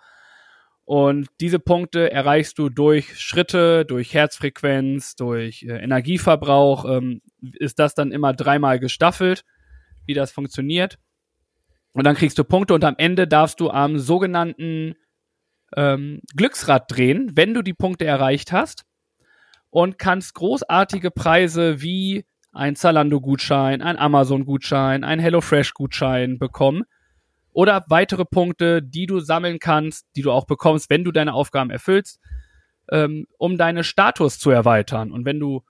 und 0.86 1.28
diese 1.42 1.60
Punkte 1.60 2.12
erreichst 2.12 2.60
du 2.60 2.70
durch 2.70 3.20
Schritte, 3.20 3.86
durch 3.86 4.14
Herzfrequenz, 4.14 5.16
durch 5.16 5.64
äh, 5.64 5.84
Energieverbrauch. 5.84 6.86
Ähm, 6.86 7.22
ist 7.60 7.80
das 7.80 7.96
dann 7.96 8.12
immer 8.12 8.34
dreimal 8.34 8.80
gestaffelt, 8.80 9.44
wie 10.06 10.14
das 10.14 10.32
funktioniert. 10.32 11.00
Und 11.98 12.04
dann 12.04 12.16
kriegst 12.16 12.38
du 12.38 12.44
Punkte 12.44 12.76
und 12.76 12.84
am 12.84 12.94
Ende 13.00 13.28
darfst 13.28 13.60
du 13.60 13.72
am 13.72 13.98
sogenannten 13.98 14.94
ähm, 15.76 16.22
Glücksrad 16.36 16.92
drehen, 16.92 17.32
wenn 17.34 17.56
du 17.56 17.64
die 17.64 17.74
Punkte 17.74 18.06
erreicht 18.06 18.52
hast 18.52 18.86
und 19.72 19.98
kannst 19.98 20.36
großartige 20.36 21.10
Preise 21.10 21.82
wie 21.82 22.24
ein 22.52 22.76
Zalando-Gutschein, 22.76 23.82
ein 23.82 23.98
Amazon-Gutschein, 23.98 25.04
ein 25.04 25.20
HelloFresh-Gutschein 25.20 26.38
bekommen 26.38 26.84
oder 27.52 27.84
weitere 27.88 28.26
Punkte, 28.26 28.84
die 28.84 29.08
du 29.08 29.20
sammeln 29.20 29.58
kannst, 29.58 30.06
die 30.16 30.22
du 30.22 30.32
auch 30.32 30.46
bekommst, 30.46 30.92
wenn 30.92 31.04
du 31.04 31.12
deine 31.12 31.34
Aufgaben 31.34 31.72
erfüllst, 31.72 32.20
ähm, 32.92 33.26
um 33.40 33.58
deine 33.58 33.84
Status 33.84 34.38
zu 34.38 34.52
erweitern. 34.52 35.12
Und 35.12 35.26
wenn 35.26 35.40
du 35.40 35.64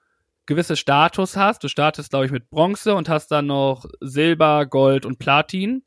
gewisse 0.46 0.76
Status 0.76 1.38
hast, 1.38 1.64
du 1.64 1.70
startest, 1.70 2.10
glaube 2.10 2.26
ich, 2.26 2.34
mit 2.34 2.50
Bronze 2.50 2.96
und 2.96 3.08
hast 3.08 3.30
dann 3.30 3.46
noch 3.46 3.86
Silber, 4.02 4.66
Gold 4.66 5.06
und 5.06 5.20
Platin 5.20 5.84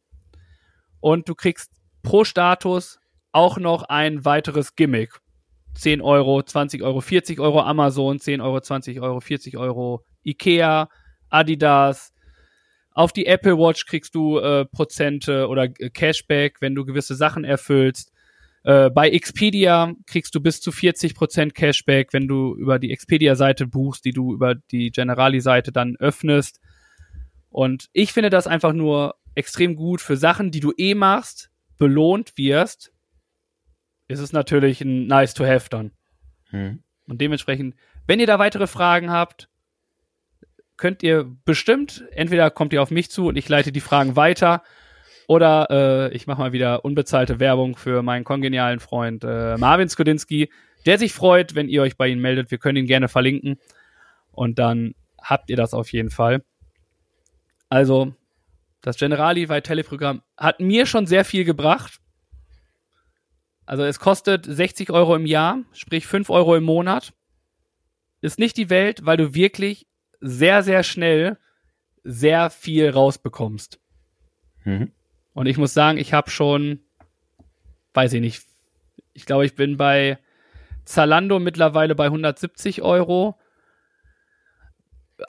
und 1.01 1.29
du 1.29 1.35
kriegst 1.35 1.71
pro 2.03 2.25
Status 2.25 2.99
auch 3.33 3.59
noch 3.59 3.85
ein 3.85 4.25
weiteres 4.25 4.77
Gimmick. 4.77 5.21
10 5.75 6.01
Euro, 6.01 6.43
20 6.43 6.83
Euro, 6.83 7.01
40 7.01 7.39
Euro 7.41 7.61
Amazon, 7.61 8.19
10 8.19 8.41
Euro, 8.41 8.61
20 8.61 9.01
Euro, 9.01 9.21
40 9.21 9.57
Euro 9.57 10.05
Ikea, 10.25 10.89
Adidas. 11.29 12.13
Auf 12.93 13.13
die 13.13 13.27
Apple 13.27 13.57
Watch 13.57 13.87
kriegst 13.87 14.15
du 14.15 14.39
äh, 14.39 14.65
Prozente 14.67 15.49
oder 15.49 15.65
äh, 15.79 15.91
Cashback, 15.91 16.57
wenn 16.61 16.75
du 16.75 16.85
gewisse 16.85 17.15
Sachen 17.15 17.45
erfüllst. 17.45 18.13
Äh, 18.65 18.91
bei 18.91 19.09
Expedia 19.09 19.95
kriegst 20.07 20.35
du 20.35 20.41
bis 20.41 20.61
zu 20.61 20.71
40% 20.71 21.53
Cashback, 21.53 22.13
wenn 22.13 22.27
du 22.27 22.55
über 22.57 22.79
die 22.79 22.93
Expedia-Seite 22.93 23.67
buchst, 23.67 24.05
die 24.05 24.13
du 24.13 24.35
über 24.35 24.55
die 24.55 24.91
Generali-Seite 24.91 25.73
dann 25.73 25.97
öffnest. 25.97 26.61
Und 27.49 27.87
ich 27.93 28.13
finde 28.13 28.31
das 28.31 28.47
einfach 28.47 28.73
nur 28.73 29.15
extrem 29.35 29.77
gut 29.77 30.01
für 30.01 30.17
Sachen, 30.17 30.51
die 30.51 30.61
du 30.61 30.73
eh 30.77 30.95
machst, 30.95 31.51
belohnt 31.79 32.37
wirst, 32.37 32.93
ist 34.09 34.21
es 34.21 34.33
natürlich 34.33 34.81
ein 34.81 35.07
nice 35.07 35.35
to 35.35 35.45
have 35.45 35.69
dann. 35.71 35.93
Hm. 36.51 36.83
Und 37.07 37.21
dementsprechend, 37.21 37.75
wenn 38.07 38.21
ihr 38.21 38.27
da 38.27 38.39
weitere 38.39 38.67
Fragen 38.67 39.11
habt, 39.11 39.49
könnt 40.77 41.03
ihr 41.03 41.31
bestimmt, 41.45 42.05
entweder 42.13 42.51
kommt 42.51 42.73
ihr 42.73 42.83
auf 42.83 42.91
mich 42.91 43.11
zu 43.11 43.27
und 43.27 43.37
ich 43.37 43.49
leite 43.49 43.73
die 43.73 43.81
Fragen 43.81 44.17
weiter, 44.17 44.63
Oder 45.31 45.69
äh, 45.71 46.13
ich 46.13 46.27
mache 46.27 46.41
mal 46.41 46.53
wieder 46.53 46.85
unbezahlte 46.85 47.39
Werbung 47.39 47.77
für 47.77 48.03
meinen 48.03 48.25
kongenialen 48.25 48.81
Freund 48.81 49.23
äh, 49.23 49.57
Marvin 49.59 49.89
Skodinski, 49.89 50.51
der 50.87 50.99
sich 50.99 51.13
freut, 51.13 51.55
wenn 51.55 51.69
ihr 51.69 51.83
euch 51.83 51.97
bei 51.97 52.09
ihm 52.09 52.21
meldet. 52.21 52.51
Wir 52.51 52.59
können 52.59 52.79
ihn 52.79 52.87
gerne 52.87 53.07
verlinken. 53.07 53.61
Und 54.33 54.59
dann 54.59 54.97
habt 55.23 55.49
ihr 55.49 55.55
das 55.57 55.73
auf 55.73 55.93
jeden 55.93 56.11
Fall. 56.11 56.43
Also, 57.69 58.13
das 58.83 58.97
Generali 58.97 59.49
Vitaly 59.49 59.83
Programm 59.83 60.23
hat 60.37 60.61
mir 60.61 60.87
schon 60.87 61.07
sehr 61.07 61.25
viel 61.25 61.45
gebracht. 61.45 62.01
Also, 63.67 63.85
es 63.85 64.01
kostet 64.01 64.47
60 64.47 64.91
Euro 64.91 65.15
im 65.15 65.27
Jahr, 65.27 65.61
sprich 65.73 66.07
5 66.07 66.31
Euro 66.31 66.57
im 66.57 66.65
Monat. 66.65 67.13
Ist 68.21 68.39
nicht 68.39 68.57
die 68.57 68.71
Welt, 68.71 69.07
weil 69.07 69.17
du 69.17 69.35
wirklich 69.35 69.87
sehr, 70.21 70.63
sehr 70.63 70.83
schnell 70.83 71.39
sehr 72.03 72.51
viel 72.51 72.91
rausbekommst. 72.91 73.79
Mhm. 74.65 74.93
Und 75.35 75.47
ich 75.47 75.59
muss 75.59 75.73
sagen, 75.73 75.99
ich 75.99 76.13
habe 76.13 76.31
schon, 76.31 76.81
weiß 77.95 78.13
ich 78.15 78.21
nicht, 78.21 78.45
ich 79.13 79.27
glaube, 79.27 79.47
ich 79.47 79.55
bin 79.55 79.77
bei 79.77 80.19
Zalando 80.85 81.39
mittlerweile 81.39 81.95
bei 81.95 82.07
170 82.07 82.83
Euro. 82.83 83.39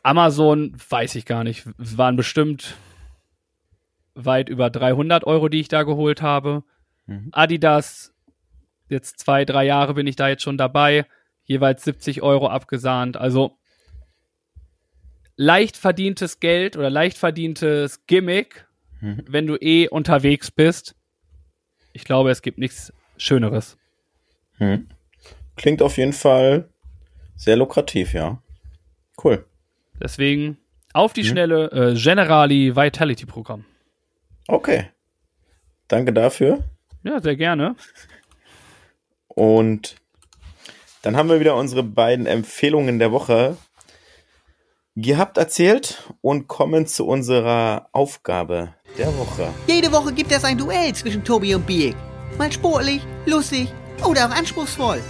Amazon 0.03 0.75
weiß 0.89 1.15
ich 1.15 1.25
gar 1.25 1.43
nicht, 1.43 1.65
waren 1.77 2.15
bestimmt 2.15 2.75
weit 4.15 4.49
über 4.49 4.69
300 4.69 5.25
Euro, 5.25 5.47
die 5.49 5.59
ich 5.59 5.67
da 5.67 5.83
geholt 5.83 6.21
habe. 6.21 6.63
Mhm. 7.05 7.29
Adidas, 7.31 8.13
jetzt 8.89 9.19
zwei, 9.19 9.45
drei 9.45 9.65
Jahre 9.65 9.93
bin 9.93 10.07
ich 10.07 10.15
da 10.15 10.27
jetzt 10.27 10.43
schon 10.43 10.57
dabei, 10.57 11.05
jeweils 11.45 11.83
70 11.83 12.21
Euro 12.21 12.47
abgesahnt. 12.47 13.17
Also 13.17 13.57
leicht 15.35 15.77
verdientes 15.77 16.39
Geld 16.39 16.77
oder 16.77 16.89
leicht 16.89 17.17
verdientes 17.17 18.05
Gimmick, 18.05 18.67
Mhm. 19.01 19.23
wenn 19.27 19.47
du 19.47 19.55
eh 19.59 19.87
unterwegs 19.87 20.51
bist. 20.51 20.95
Ich 21.93 22.03
glaube, 22.03 22.29
es 22.31 22.41
gibt 22.41 22.57
nichts 22.57 22.93
Schöneres. 23.17 23.77
Mhm. 24.59 24.87
Klingt 25.55 25.81
auf 25.81 25.97
jeden 25.97 26.13
Fall 26.13 26.69
sehr 27.35 27.55
lukrativ, 27.55 28.13
ja. 28.13 28.41
Cool. 29.23 29.45
Deswegen 29.99 30.57
auf 30.93 31.13
die 31.13 31.21
Mhm. 31.23 31.27
schnelle 31.27 31.71
äh, 31.71 31.93
Generali 31.95 32.75
Vitality 32.75 33.25
Programm. 33.25 33.65
Okay. 34.47 34.89
Danke 35.87 36.13
dafür. 36.13 36.63
Ja, 37.03 37.19
sehr 37.19 37.35
gerne. 37.35 37.75
Und 39.27 39.95
dann 41.01 41.17
haben 41.17 41.29
wir 41.29 41.39
wieder 41.39 41.55
unsere 41.55 41.83
beiden 41.83 42.25
Empfehlungen 42.25 42.99
der 42.99 43.11
Woche 43.11 43.57
gehabt, 44.95 45.37
erzählt 45.37 46.11
und 46.21 46.47
kommen 46.47 46.85
zu 46.85 47.07
unserer 47.07 47.87
Aufgabe 47.91 48.73
der 48.97 49.17
Woche. 49.17 49.49
Jede 49.67 49.91
Woche 49.91 50.13
gibt 50.13 50.31
es 50.31 50.43
ein 50.43 50.57
Duell 50.57 50.93
zwischen 50.93 51.23
Tobi 51.23 51.55
und 51.55 51.65
Biek. 51.65 51.95
Mal 52.37 52.51
sportlich, 52.51 53.01
lustig 53.25 53.69
oder 54.07 54.27
auch 54.27 54.35
anspruchsvoll. 54.35 55.01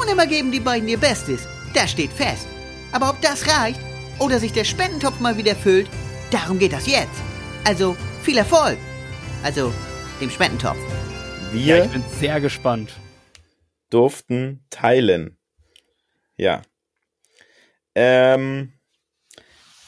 Und 0.00 0.08
immer 0.10 0.26
geben 0.26 0.52
die 0.52 0.60
beiden 0.60 0.88
ihr 0.88 0.98
Bestes. 0.98 1.46
Das 1.74 1.90
steht 1.90 2.12
fest. 2.12 2.46
Aber 2.92 3.10
ob 3.10 3.20
das 3.20 3.46
reicht 3.46 3.80
oder 4.18 4.38
sich 4.38 4.52
der 4.52 4.64
Spendentopf 4.64 5.20
mal 5.20 5.36
wieder 5.36 5.54
füllt, 5.54 5.88
darum 6.30 6.58
geht 6.58 6.72
das 6.72 6.86
jetzt. 6.86 7.20
Also 7.64 7.96
viel 8.22 8.38
Erfolg. 8.38 8.78
Also 9.42 9.72
dem 10.20 10.30
Spendentopf. 10.30 10.78
Ja, 11.52 11.76
Wir 11.76 11.84
ich 11.84 11.90
bin 11.90 12.04
sehr 12.18 12.40
gespannt. 12.40 12.92
durften 13.90 14.64
teilen. 14.70 15.36
Ja. 16.36 16.62
Ähm, 17.94 18.72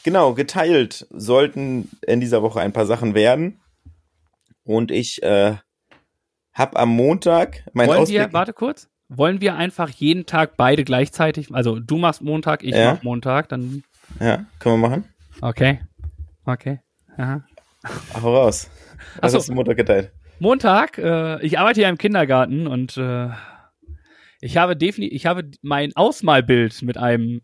genau, 0.03 0.33
geteilt 0.33 1.07
sollten 1.09 1.89
in 2.05 2.19
dieser 2.19 2.41
Woche 2.41 2.59
ein 2.59 2.73
paar 2.73 2.85
Sachen 2.85 3.13
werden. 3.15 3.61
Und 4.65 4.91
ich 4.91 5.23
äh, 5.23 5.55
habe 6.53 6.75
am 6.77 6.89
Montag 6.89 7.63
mein 7.73 7.87
Wollen 7.87 7.99
Ausblick. 8.01 8.19
wir, 8.19 8.33
warte 8.33 8.53
kurz, 8.53 8.89
wollen 9.09 9.39
wir 9.41 9.55
einfach 9.55 9.89
jeden 9.89 10.25
Tag 10.25 10.57
beide 10.57 10.83
gleichzeitig, 10.83 11.53
also 11.53 11.79
du 11.79 11.97
machst 11.97 12.21
Montag, 12.21 12.63
ich 12.63 12.75
Ja. 12.75 12.93
mach 12.95 13.03
Montag, 13.03 13.49
dann, 13.49 13.83
Ja, 14.19 14.45
können 14.59 14.79
wir 14.81 14.89
machen? 14.89 15.09
okay, 15.41 15.79
okay. 16.45 16.79
Aha. 17.17 17.43
Hau 18.13 18.35
raus. 18.35 18.69
Was 19.19 19.31
so. 19.31 19.37
hast 19.39 19.49
du 19.49 19.53
Montag 19.53 19.77
geteilt? 19.77 20.11
Montag, 20.39 20.97
äh, 20.97 21.43
ich 21.45 21.59
arbeite 21.59 21.81
ja 21.81 21.89
im 21.89 21.97
Kindergarten 21.97 22.67
und 22.67 22.97
äh, 22.97 23.29
ich 24.41 24.57
habe 24.57 24.75
definitiv, 24.75 25.15
ich 25.15 25.25
habe 25.25 25.49
mein 25.61 25.95
Ausmalbild 25.95 26.81
mit 26.81 26.97
einem 26.97 27.41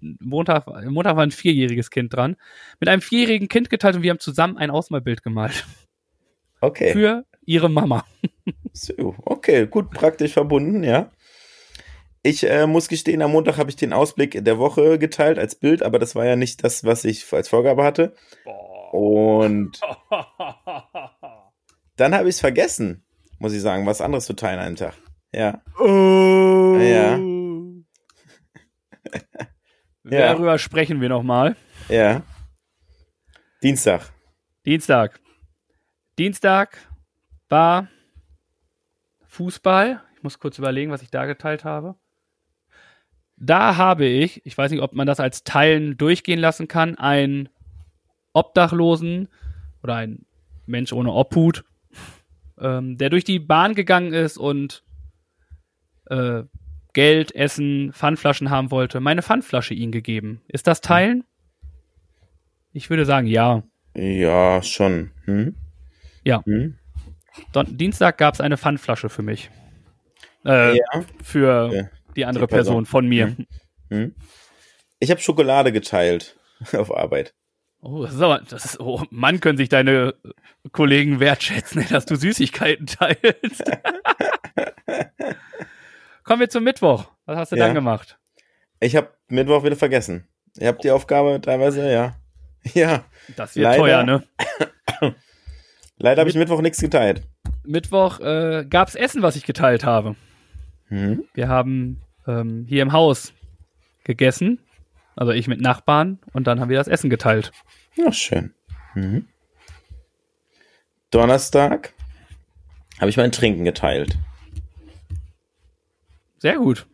Montag, 0.00 0.66
Montag 0.88 1.16
war 1.16 1.22
ein 1.22 1.30
vierjähriges 1.30 1.90
Kind 1.90 2.14
dran, 2.14 2.36
mit 2.80 2.88
einem 2.88 3.02
vierjährigen 3.02 3.48
Kind 3.48 3.70
geteilt 3.70 3.96
und 3.96 4.02
wir 4.02 4.10
haben 4.10 4.20
zusammen 4.20 4.56
ein 4.56 4.70
Ausmalbild 4.70 5.22
gemalt 5.22 5.66
Okay. 6.60 6.92
für 6.92 7.24
ihre 7.44 7.68
Mama. 7.68 8.04
So, 8.72 9.14
okay, 9.24 9.66
gut 9.66 9.90
praktisch 9.90 10.32
verbunden, 10.32 10.84
ja. 10.84 11.10
Ich 12.22 12.48
äh, 12.48 12.66
muss 12.66 12.88
gestehen, 12.88 13.22
am 13.22 13.32
Montag 13.32 13.58
habe 13.58 13.70
ich 13.70 13.76
den 13.76 13.92
Ausblick 13.92 14.44
der 14.44 14.58
Woche 14.58 14.98
geteilt 14.98 15.38
als 15.38 15.54
Bild, 15.54 15.82
aber 15.82 15.98
das 15.98 16.14
war 16.14 16.26
ja 16.26 16.36
nicht 16.36 16.64
das, 16.64 16.84
was 16.84 17.04
ich 17.04 17.32
als 17.32 17.48
Vorgabe 17.48 17.84
hatte. 17.84 18.14
Und 18.92 19.80
dann 21.96 22.14
habe 22.14 22.28
ich 22.28 22.36
es 22.36 22.40
vergessen, 22.40 23.04
muss 23.38 23.52
ich 23.52 23.60
sagen, 23.60 23.86
was 23.86 24.00
anderes 24.00 24.26
zu 24.26 24.34
teilen 24.34 24.58
einen 24.58 24.76
Tag. 24.76 24.94
Ja. 25.32 25.62
Oh. 25.78 26.76
Ja. 26.80 27.18
Ja. 30.10 30.32
Darüber 30.32 30.58
sprechen 30.58 31.02
wir 31.02 31.10
nochmal. 31.10 31.54
Ja. 31.90 32.22
Dienstag. 33.62 34.10
Dienstag. 34.64 35.20
Dienstag 36.18 36.78
war 37.50 37.88
Fußball. 39.26 40.02
Ich 40.16 40.22
muss 40.22 40.38
kurz 40.38 40.58
überlegen, 40.58 40.90
was 40.90 41.02
ich 41.02 41.10
da 41.10 41.26
geteilt 41.26 41.64
habe. 41.64 41.94
Da 43.36 43.76
habe 43.76 44.06
ich, 44.06 44.44
ich 44.46 44.56
weiß 44.56 44.70
nicht, 44.70 44.80
ob 44.80 44.94
man 44.94 45.06
das 45.06 45.20
als 45.20 45.44
Teilen 45.44 45.96
durchgehen 45.96 46.40
lassen 46.40 46.68
kann, 46.68 46.96
einen 46.96 47.48
Obdachlosen 48.32 49.28
oder 49.82 49.96
einen 49.96 50.26
Mensch 50.66 50.92
ohne 50.92 51.12
Obhut, 51.12 51.64
ähm, 52.60 52.98
der 52.98 53.10
durch 53.10 53.24
die 53.24 53.38
Bahn 53.38 53.74
gegangen 53.74 54.12
ist 54.12 54.36
und 54.36 54.82
äh, 56.06 56.42
Geld, 56.94 57.34
Essen, 57.34 57.92
Pfandflaschen 57.92 58.50
haben 58.50 58.70
wollte, 58.70 59.00
meine 59.00 59.22
Pfandflasche 59.22 59.74
ihm 59.74 59.92
gegeben. 59.92 60.40
Ist 60.48 60.66
das 60.66 60.80
Teilen? 60.80 61.24
Ich 62.72 62.90
würde 62.90 63.04
sagen, 63.04 63.26
ja. 63.26 63.62
Ja, 63.94 64.62
schon. 64.62 65.10
Hm? 65.24 65.54
Ja. 66.24 66.42
Hm? 66.44 66.76
Don 67.52 67.76
Dienstag 67.76 68.18
gab 68.18 68.34
es 68.34 68.40
eine 68.40 68.56
Pfandflasche 68.56 69.08
für 69.08 69.22
mich. 69.22 69.50
Äh, 70.44 70.76
Ja. 70.76 70.84
Für 71.22 71.70
Ja, 71.72 71.88
die 72.16 72.24
andere 72.24 72.46
die 72.46 72.50
Person. 72.50 72.84
Person 72.84 72.86
von 72.86 73.08
mir. 73.08 73.36
Hm? 73.90 74.14
Ich 74.98 75.10
habe 75.10 75.20
Schokolade 75.20 75.72
geteilt 75.72 76.36
auf 76.72 76.94
Arbeit. 76.94 77.34
Oh, 77.80 78.02
das 78.04 78.14
ist 78.14 78.20
aber, 78.22 78.40
das 78.48 78.64
ist, 78.64 78.80
oh, 78.80 79.02
Mann, 79.10 79.40
können 79.40 79.56
sich 79.56 79.68
deine 79.68 80.14
Kollegen 80.72 81.20
wertschätzen, 81.20 81.86
dass 81.90 82.06
du 82.06 82.16
Süßigkeiten 82.16 82.86
teilst. 82.86 83.64
Kommen 86.24 86.40
wir 86.40 86.48
zum 86.50 86.64
Mittwoch. 86.64 87.10
Was 87.26 87.38
hast 87.38 87.52
du 87.52 87.56
Ja. 87.56 87.66
dann 87.66 87.74
gemacht? 87.74 88.18
Ich 88.80 88.96
habe 88.96 89.10
Mittwoch 89.28 89.64
wieder 89.64 89.76
vergessen. 89.76 90.26
Ihr 90.58 90.68
habt 90.68 90.82
die 90.84 90.90
Aufgabe 90.90 91.40
teilweise, 91.40 91.90
ja. 91.90 92.16
Ja. 92.74 93.04
Das 93.36 93.54
wird 93.56 93.64
Leider. 93.64 93.78
teuer, 93.78 94.02
ne? 94.04 94.24
Leider 95.96 96.20
habe 96.20 96.30
ich 96.30 96.36
Mittwoch 96.36 96.60
nichts 96.60 96.80
geteilt. 96.80 97.22
Mittwoch 97.64 98.20
äh, 98.20 98.66
gab's 98.68 98.94
Essen, 98.94 99.22
was 99.22 99.36
ich 99.36 99.44
geteilt 99.44 99.84
habe. 99.84 100.16
Hm? 100.88 101.24
Wir 101.34 101.48
haben 101.48 102.02
ähm, 102.26 102.66
hier 102.68 102.82
im 102.82 102.92
Haus 102.92 103.32
gegessen, 104.04 104.60
also 105.18 105.32
ich 105.32 105.48
mit 105.48 105.60
Nachbarn, 105.60 106.18
und 106.32 106.46
dann 106.46 106.60
haben 106.60 106.68
wir 106.68 106.78
das 106.78 106.88
Essen 106.88 107.10
geteilt. 107.10 107.52
Ja, 107.94 108.12
schön. 108.12 108.54
Mhm. 108.94 109.26
Donnerstag 111.10 111.94
habe 113.00 113.10
ich 113.10 113.16
mein 113.16 113.32
Trinken 113.32 113.64
geteilt. 113.64 114.16
Sehr 116.38 116.56
gut. 116.56 116.86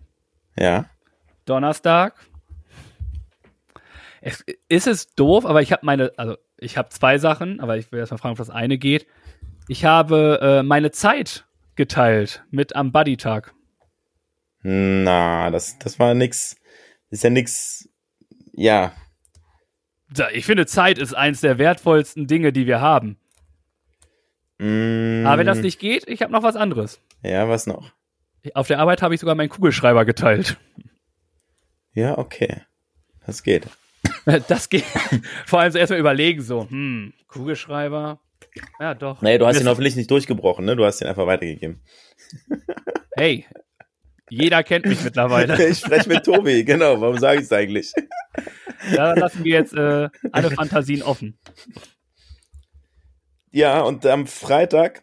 Ja. 0.56 0.86
Donnerstag. 1.44 2.14
Es, 4.20 4.42
ist 4.68 4.86
es 4.86 5.14
doof, 5.14 5.44
aber 5.44 5.60
ich 5.60 5.72
habe 5.72 5.84
meine, 5.84 6.12
also 6.16 6.36
ich 6.56 6.78
habe 6.78 6.88
zwei 6.88 7.18
Sachen, 7.18 7.60
aber 7.60 7.76
ich 7.76 7.92
will 7.92 7.98
erst 7.98 8.12
mal 8.12 8.18
fragen, 8.18 8.32
ob 8.32 8.38
das 8.38 8.48
eine 8.48 8.78
geht. 8.78 9.06
Ich 9.68 9.84
habe 9.84 10.38
äh, 10.40 10.62
meine 10.62 10.90
Zeit 10.92 11.44
geteilt 11.74 12.44
mit 12.50 12.74
am 12.74 12.92
Buddy-Tag. 12.92 13.52
Na, 14.62 15.50
das, 15.50 15.78
das 15.78 15.98
war 15.98 16.14
nix. 16.14 16.56
Ist 17.10 17.22
ja 17.22 17.30
nix. 17.30 17.88
Ja. 18.56 18.92
Ich 20.32 20.46
finde, 20.46 20.66
Zeit 20.66 20.98
ist 20.98 21.14
eins 21.14 21.40
der 21.40 21.58
wertvollsten 21.58 22.26
Dinge, 22.26 22.52
die 22.52 22.66
wir 22.66 22.80
haben. 22.80 23.18
Mm, 24.58 25.24
Aber 25.26 25.38
wenn 25.38 25.46
das 25.46 25.58
nicht 25.58 25.80
geht, 25.80 26.06
ich 26.08 26.22
habe 26.22 26.32
noch 26.32 26.42
was 26.42 26.54
anderes. 26.56 27.00
Ja, 27.22 27.48
was 27.48 27.66
noch? 27.66 27.92
Auf 28.54 28.68
der 28.68 28.78
Arbeit 28.78 29.02
habe 29.02 29.14
ich 29.14 29.20
sogar 29.20 29.34
meinen 29.34 29.48
Kugelschreiber 29.48 30.04
geteilt. 30.04 30.58
Ja, 31.94 32.18
okay. 32.18 32.62
Das 33.26 33.42
geht. 33.42 33.66
Das 34.48 34.68
geht. 34.70 34.84
Vor 35.46 35.60
allem 35.60 35.72
so 35.72 35.78
erstmal 35.78 35.98
überlegen, 35.98 36.40
so, 36.42 36.68
hm, 36.68 37.12
Kugelschreiber, 37.26 38.20
Ja, 38.78 38.94
doch. 38.94 39.20
Naja, 39.22 39.38
du 39.38 39.46
hast 39.46 39.60
ihn 39.60 39.68
hoffentlich 39.68 39.96
nicht 39.96 40.10
durchgebrochen, 40.10 40.64
ne? 40.64 40.76
Du 40.76 40.84
hast 40.84 41.00
ihn 41.00 41.08
einfach 41.08 41.26
weitergegeben. 41.26 41.80
Hey, 43.16 43.46
jeder 44.30 44.62
kennt 44.62 44.86
mich 44.86 45.02
mittlerweile. 45.02 45.56
Ich 45.68 45.78
spreche 45.78 46.08
mit 46.08 46.24
Tobi, 46.24 46.64
genau. 46.64 47.00
Warum 47.00 47.18
sage 47.18 47.38
ich 47.38 47.44
es 47.44 47.52
eigentlich? 47.52 47.92
Da 48.94 49.14
lassen 49.14 49.44
wir 49.44 49.52
jetzt 49.52 49.74
äh, 49.74 50.08
alle 50.32 50.50
Fantasien 50.50 51.02
offen. 51.02 51.38
Ja, 53.50 53.80
und 53.82 54.04
am 54.06 54.26
Freitag 54.26 55.02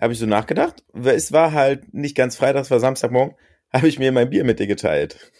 habe 0.00 0.12
ich 0.12 0.18
so 0.18 0.26
nachgedacht. 0.26 0.82
Es 0.94 1.32
war 1.32 1.52
halt 1.52 1.92
nicht 1.94 2.16
ganz 2.16 2.36
Freitag, 2.36 2.62
es 2.62 2.70
war 2.70 2.80
Samstagmorgen. 2.80 3.36
Habe 3.72 3.88
ich 3.88 3.98
mir 3.98 4.12
mein 4.12 4.30
Bier 4.30 4.44
mit 4.44 4.58
dir 4.58 4.66
geteilt. 4.66 5.32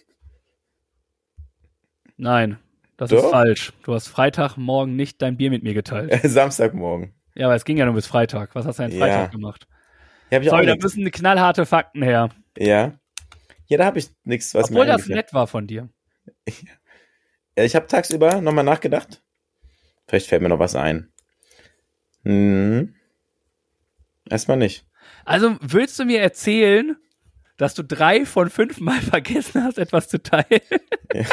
Nein, 2.17 2.59
das 2.97 3.11
Doch. 3.11 3.25
ist 3.25 3.31
falsch. 3.31 3.73
Du 3.83 3.95
hast 3.95 4.09
Freitagmorgen 4.09 4.97
nicht 4.97 5.23
dein 5.23 5.37
Bier 5.37 5.51
mit 5.51 5.63
mir 5.63 5.75
geteilt. 5.75 6.13
Samstagmorgen. 6.23 7.15
Ja, 7.35 7.47
aber 7.47 7.55
es 7.55 7.65
ging 7.65 7.77
ja 7.77 7.85
nur 7.85 7.95
bis 7.95 8.07
Freitag. 8.07 8.55
Was 8.55 8.67
hast 8.67 8.79
du 8.79 8.85
denn 8.85 8.93
Ja. 8.93 8.99
Freitag 8.99 9.33
gemacht? 9.33 9.67
Ja, 10.31 10.41
ich 10.41 10.49
auch 10.49 10.55
Sorry, 10.55 10.67
da 10.67 10.77
müssen 10.77 11.11
knallharte 11.11 11.67
Fakten 11.67 12.03
her. 12.03 12.31
Ja. 12.57 12.99
Ja, 13.67 13.79
da 13.79 13.85
habe 13.87 13.99
ich 13.99 14.11
nichts, 14.25 14.55
was 14.55 14.71
Obwohl 14.71 14.87
mir 14.87 14.93
das 14.93 15.07
nett 15.09 15.33
war 15.33 15.47
von 15.47 15.67
dir. 15.67 15.89
Ja, 17.57 17.65
ich 17.65 17.75
habe 17.75 17.87
tagsüber 17.87 18.41
nochmal 18.41 18.65
nachgedacht. 18.65 19.23
Vielleicht 20.07 20.29
fällt 20.29 20.43
mir 20.43 20.49
noch 20.49 20.59
was 20.59 20.77
ein. 20.77 21.13
Hm. 22.23 22.95
Erstmal 24.29 24.57
nicht. 24.57 24.87
Also 25.25 25.57
willst 25.61 25.99
du 25.99 26.05
mir 26.05 26.21
erzählen, 26.21 26.97
dass 27.57 27.75
du 27.75 27.83
drei 27.83 28.27
von 28.27 28.51
fünf 28.51 28.81
Mal 28.81 29.01
vergessen 29.01 29.65
hast, 29.65 29.79
etwas 29.79 30.09
zu 30.09 30.23
teilen? 30.23 30.61
Ja. 31.13 31.25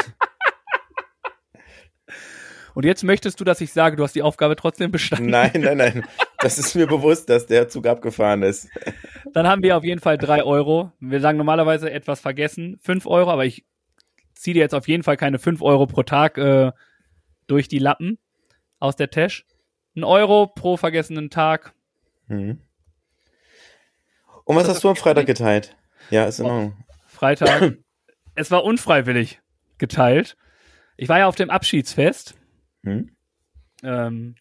Und 2.74 2.84
jetzt 2.84 3.04
möchtest 3.04 3.40
du, 3.40 3.44
dass 3.44 3.60
ich 3.60 3.72
sage, 3.72 3.96
du 3.96 4.02
hast 4.02 4.14
die 4.14 4.22
Aufgabe 4.22 4.56
trotzdem 4.56 4.90
bestanden? 4.90 5.30
Nein, 5.30 5.52
nein, 5.54 5.76
nein. 5.76 6.06
Das 6.40 6.58
ist 6.58 6.74
mir 6.74 6.86
bewusst, 6.86 7.30
dass 7.30 7.46
der 7.46 7.68
Zug 7.68 7.86
abgefahren 7.86 8.42
ist. 8.42 8.68
Dann 9.32 9.46
haben 9.46 9.62
wir 9.62 9.76
auf 9.76 9.84
jeden 9.84 10.00
Fall 10.00 10.18
drei 10.18 10.42
Euro. 10.42 10.92
Wir 11.00 11.20
sagen 11.20 11.38
normalerweise 11.38 11.90
etwas 11.90 12.20
vergessen, 12.20 12.78
fünf 12.82 13.06
Euro, 13.06 13.30
aber 13.30 13.44
ich 13.44 13.64
ziehe 14.34 14.54
dir 14.54 14.60
jetzt 14.60 14.74
auf 14.74 14.88
jeden 14.88 15.04
Fall 15.04 15.16
keine 15.16 15.38
fünf 15.38 15.62
Euro 15.62 15.86
pro 15.86 16.02
Tag 16.02 16.36
äh, 16.36 16.72
durch 17.46 17.68
die 17.68 17.78
Lappen 17.78 18.18
aus 18.78 18.96
der 18.96 19.10
Tasche. 19.10 19.44
Ein 19.96 20.04
Euro 20.04 20.48
pro 20.48 20.76
vergessenen 20.76 21.30
Tag. 21.30 21.72
Hm. 22.26 22.58
Und 24.44 24.56
was 24.56 24.68
hast 24.68 24.82
du 24.82 24.88
am 24.88 24.96
Freitag 24.96 25.26
geteilt? 25.26 25.76
Ja, 26.10 26.24
ist 26.24 26.40
in 26.40 26.46
Ordnung. 26.46 26.84
Freitag. 27.06 27.78
es 28.34 28.50
war 28.50 28.64
unfreiwillig 28.64 29.40
geteilt. 29.78 30.36
Ich 30.96 31.08
war 31.08 31.20
ja 31.20 31.26
auf 31.26 31.36
dem 31.36 31.50
Abschiedsfest. 31.50 32.34
Hm? 32.84 33.10
Ähm, 33.82 34.34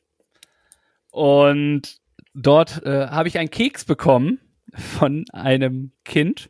und 1.12 2.00
dort 2.34 2.84
äh, 2.86 3.08
habe 3.08 3.28
ich 3.28 3.38
einen 3.38 3.50
Keks 3.50 3.86
bekommen 3.86 4.39
von 4.76 5.26
einem 5.32 5.91
Kind. 6.04 6.50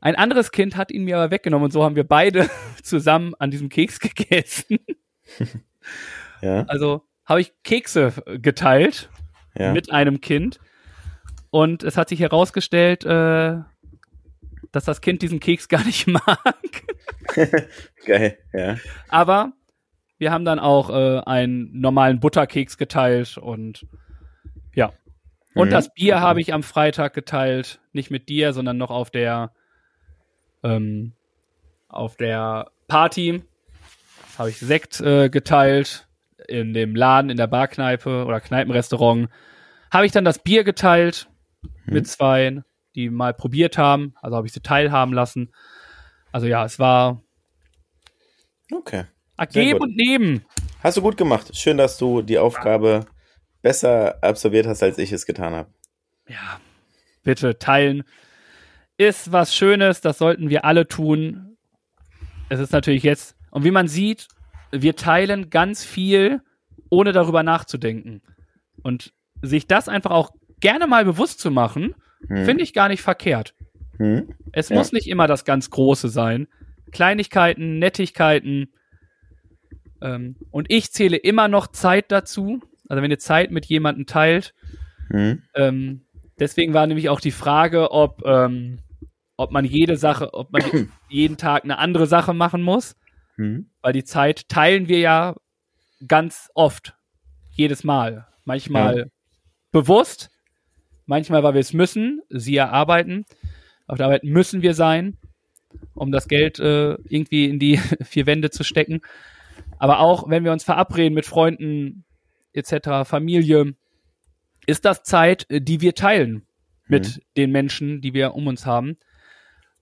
Ein 0.00 0.14
anderes 0.14 0.52
Kind 0.52 0.76
hat 0.76 0.92
ihn 0.92 1.04
mir 1.04 1.16
aber 1.16 1.30
weggenommen 1.30 1.64
und 1.64 1.72
so 1.72 1.82
haben 1.82 1.96
wir 1.96 2.04
beide 2.04 2.48
zusammen 2.82 3.34
an 3.38 3.50
diesem 3.50 3.68
Keks 3.68 4.00
gegessen. 4.00 4.78
Ja, 6.40 6.64
Also 6.68 7.02
habe 7.24 7.40
ich 7.40 7.52
Kekse 7.64 8.12
geteilt 8.40 9.10
ja. 9.56 9.72
mit 9.72 9.90
einem 9.90 10.20
Kind 10.20 10.60
und 11.50 11.82
es 11.82 11.96
hat 11.96 12.10
sich 12.10 12.20
herausgestellt, 12.20 13.04
äh, 13.04 13.56
dass 14.70 14.84
das 14.84 15.00
Kind 15.00 15.22
diesen 15.22 15.40
Keks 15.40 15.66
gar 15.68 15.84
nicht 15.84 16.06
mag. 16.06 16.84
Geil, 18.04 18.38
ja. 18.52 18.76
Aber 19.08 19.52
wir 20.18 20.32
haben 20.32 20.44
dann 20.44 20.58
auch 20.58 20.90
äh, 20.90 21.20
einen 21.24 21.80
normalen 21.80 22.20
Butterkeks 22.20 22.76
geteilt 22.76 23.38
und 23.38 23.86
ja. 24.74 24.92
Und 25.54 25.68
Mhm. 25.68 25.72
das 25.72 25.92
Bier 25.92 26.20
habe 26.20 26.40
ich 26.40 26.52
am 26.52 26.62
Freitag 26.62 27.14
geteilt, 27.14 27.80
nicht 27.92 28.10
mit 28.10 28.28
dir, 28.28 28.52
sondern 28.52 28.76
noch 28.76 28.90
auf 28.90 29.10
der 29.10 29.52
ähm, 30.62 31.12
auf 31.88 32.16
der 32.16 32.70
Party 32.86 33.42
habe 34.38 34.50
ich 34.50 34.58
Sekt 34.58 35.00
äh, 35.00 35.28
geteilt 35.30 36.06
in 36.46 36.72
dem 36.74 36.94
Laden, 36.94 37.30
in 37.30 37.36
der 37.36 37.46
Barkneipe 37.46 38.24
oder 38.24 38.40
Kneipenrestaurant. 38.40 39.28
Habe 39.90 40.06
ich 40.06 40.12
dann 40.12 40.24
das 40.24 40.38
Bier 40.38 40.64
geteilt 40.64 41.28
mit 41.86 42.06
zwei, 42.06 42.62
die 42.94 43.10
mal 43.10 43.34
probiert 43.34 43.78
haben. 43.78 44.14
Also 44.20 44.36
habe 44.36 44.46
ich 44.46 44.52
sie 44.52 44.60
teilhaben 44.60 45.12
lassen. 45.12 45.52
Also 46.30 46.46
ja, 46.46 46.64
es 46.64 46.78
war 46.78 47.22
Okay. 48.72 49.04
Geben 49.46 49.80
und 49.80 49.96
Nehmen. 49.96 50.44
Hast 50.82 50.96
du 50.96 51.02
gut 51.02 51.16
gemacht. 51.16 51.54
Schön, 51.56 51.76
dass 51.78 51.98
du 51.98 52.22
die 52.22 52.38
Aufgabe 52.38 53.06
besser 53.62 54.18
absolviert 54.22 54.66
hast, 54.66 54.82
als 54.82 54.98
ich 54.98 55.12
es 55.12 55.26
getan 55.26 55.54
habe. 55.54 55.70
Ja, 56.28 56.60
bitte 57.22 57.58
teilen. 57.58 58.04
Ist 58.96 59.32
was 59.32 59.54
Schönes, 59.54 60.00
das 60.00 60.18
sollten 60.18 60.50
wir 60.50 60.64
alle 60.64 60.86
tun. 60.86 61.56
Es 62.48 62.60
ist 62.60 62.72
natürlich 62.72 63.02
jetzt, 63.02 63.36
und 63.50 63.64
wie 63.64 63.70
man 63.70 63.88
sieht, 63.88 64.28
wir 64.72 64.96
teilen 64.96 65.50
ganz 65.50 65.84
viel, 65.84 66.40
ohne 66.90 67.12
darüber 67.12 67.42
nachzudenken. 67.42 68.22
Und 68.82 69.12
sich 69.42 69.66
das 69.66 69.88
einfach 69.88 70.10
auch 70.10 70.30
gerne 70.60 70.86
mal 70.86 71.04
bewusst 71.04 71.40
zu 71.40 71.50
machen, 71.50 71.94
Hm. 72.28 72.44
finde 72.44 72.64
ich 72.64 72.72
gar 72.72 72.88
nicht 72.88 73.02
verkehrt. 73.02 73.54
Hm? 73.98 74.34
Es 74.52 74.68
Ja. 74.70 74.76
muss 74.76 74.92
nicht 74.92 75.06
immer 75.08 75.26
das 75.28 75.44
ganz 75.44 75.70
Große 75.70 76.08
sein. 76.08 76.48
Kleinigkeiten, 76.90 77.78
Nettigkeiten. 77.78 78.72
Ähm, 80.00 80.36
und 80.50 80.70
ich 80.70 80.92
zähle 80.92 81.16
immer 81.16 81.48
noch 81.48 81.66
Zeit 81.68 82.10
dazu. 82.12 82.60
Also 82.88 83.02
wenn 83.02 83.10
ihr 83.10 83.18
Zeit 83.18 83.50
mit 83.50 83.66
jemandem 83.66 84.06
teilt, 84.06 84.54
Hm? 85.10 85.42
ähm, 85.54 86.02
deswegen 86.38 86.74
war 86.74 86.86
nämlich 86.86 87.08
auch 87.08 87.20
die 87.20 87.30
Frage, 87.30 87.90
ob, 87.92 88.22
ähm, 88.26 88.80
ob 89.36 89.50
man 89.52 89.64
jede 89.64 89.96
Sache, 89.96 90.34
ob 90.34 90.52
man 90.52 90.62
jeden 91.08 91.36
Tag 91.36 91.64
eine 91.64 91.78
andere 91.78 92.06
Sache 92.06 92.34
machen 92.34 92.62
muss, 92.62 92.94
Hm? 93.36 93.70
weil 93.82 93.92
die 93.92 94.04
Zeit 94.04 94.48
teilen 94.48 94.88
wir 94.88 94.98
ja 94.98 95.34
ganz 96.06 96.50
oft, 96.54 96.94
jedes 97.50 97.84
Mal. 97.84 98.26
Manchmal 98.44 99.10
bewusst, 99.72 100.30
manchmal, 101.06 101.42
weil 101.42 101.54
wir 101.54 101.60
es 101.60 101.72
müssen, 101.72 102.20
sie 102.28 102.54
ja 102.54 102.68
arbeiten. 102.70 103.24
Auf 103.86 103.96
der 103.96 104.06
Arbeit 104.06 104.24
müssen 104.24 104.62
wir 104.62 104.74
sein, 104.74 105.16
um 105.94 106.12
das 106.12 106.28
Geld 106.28 106.58
äh, 106.58 106.94
irgendwie 107.08 107.46
in 107.46 107.58
die 107.58 107.78
vier 108.04 108.26
Wände 108.26 108.50
zu 108.50 108.62
stecken. 108.64 109.00
Aber 109.78 110.00
auch, 110.00 110.28
wenn 110.28 110.44
wir 110.44 110.52
uns 110.52 110.64
verabreden 110.64 111.14
mit 111.14 111.26
Freunden 111.26 112.04
etc., 112.52 113.08
Familie, 113.08 113.74
ist 114.66 114.84
das 114.84 115.02
Zeit, 115.02 115.46
äh, 115.50 115.60
die 115.60 115.80
wir 115.80 115.94
teilen 115.94 116.46
mit 116.86 117.22
den 117.36 117.52
Menschen, 117.52 118.00
die 118.00 118.14
wir 118.14 118.34
um 118.34 118.46
uns 118.46 118.64
haben. 118.66 118.96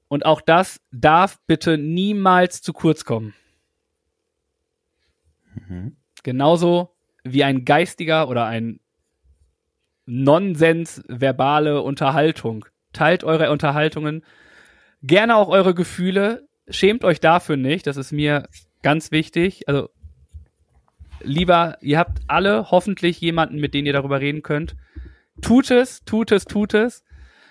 Und 0.09 0.27
auch 0.27 0.41
das 0.41 0.81
darf 0.93 1.39
bitte 1.47 1.79
niemals 1.79 2.63
zu 2.63 2.73
kurz 2.73 3.05
kommen. 3.05 3.35
Genauso 6.23 6.95
wie 7.25 7.45
ein 7.45 7.65
geistiger 7.65 8.29
oder 8.29 8.47
ein 8.47 8.81
Nonsens 10.05 11.03
verbale 11.09 11.83
Unterhaltung. 11.83 12.67
Teilt 12.93 13.25
eure 13.25 13.51
Unterhaltungen, 13.51 14.25
gerne 15.03 15.37
auch 15.37 15.49
eure 15.49 15.75
Gefühle. 15.75 16.49
Schämt 16.69 17.05
euch 17.05 17.21
dafür 17.21 17.57
nicht. 17.57 17.87
Das 17.87 17.97
ist 17.97 18.13
mir 18.13 18.49
ganz 18.87 19.11
wichtig. 19.11 19.69
Also 19.69 19.91
lieber, 21.21 21.77
ihr 21.81 21.99
habt 21.99 22.21
alle 22.29 22.71
hoffentlich 22.71 23.21
jemanden, 23.21 23.59
mit 23.59 23.75
dem 23.75 23.85
ihr 23.85 23.93
darüber 23.93 24.21
reden 24.21 24.45
könnt. 24.45 24.77
Tut 25.43 25.73
es, 25.73 26.05
tut 26.05 26.31
es, 26.31 26.45
tut 26.45 26.73
es. 26.73 27.03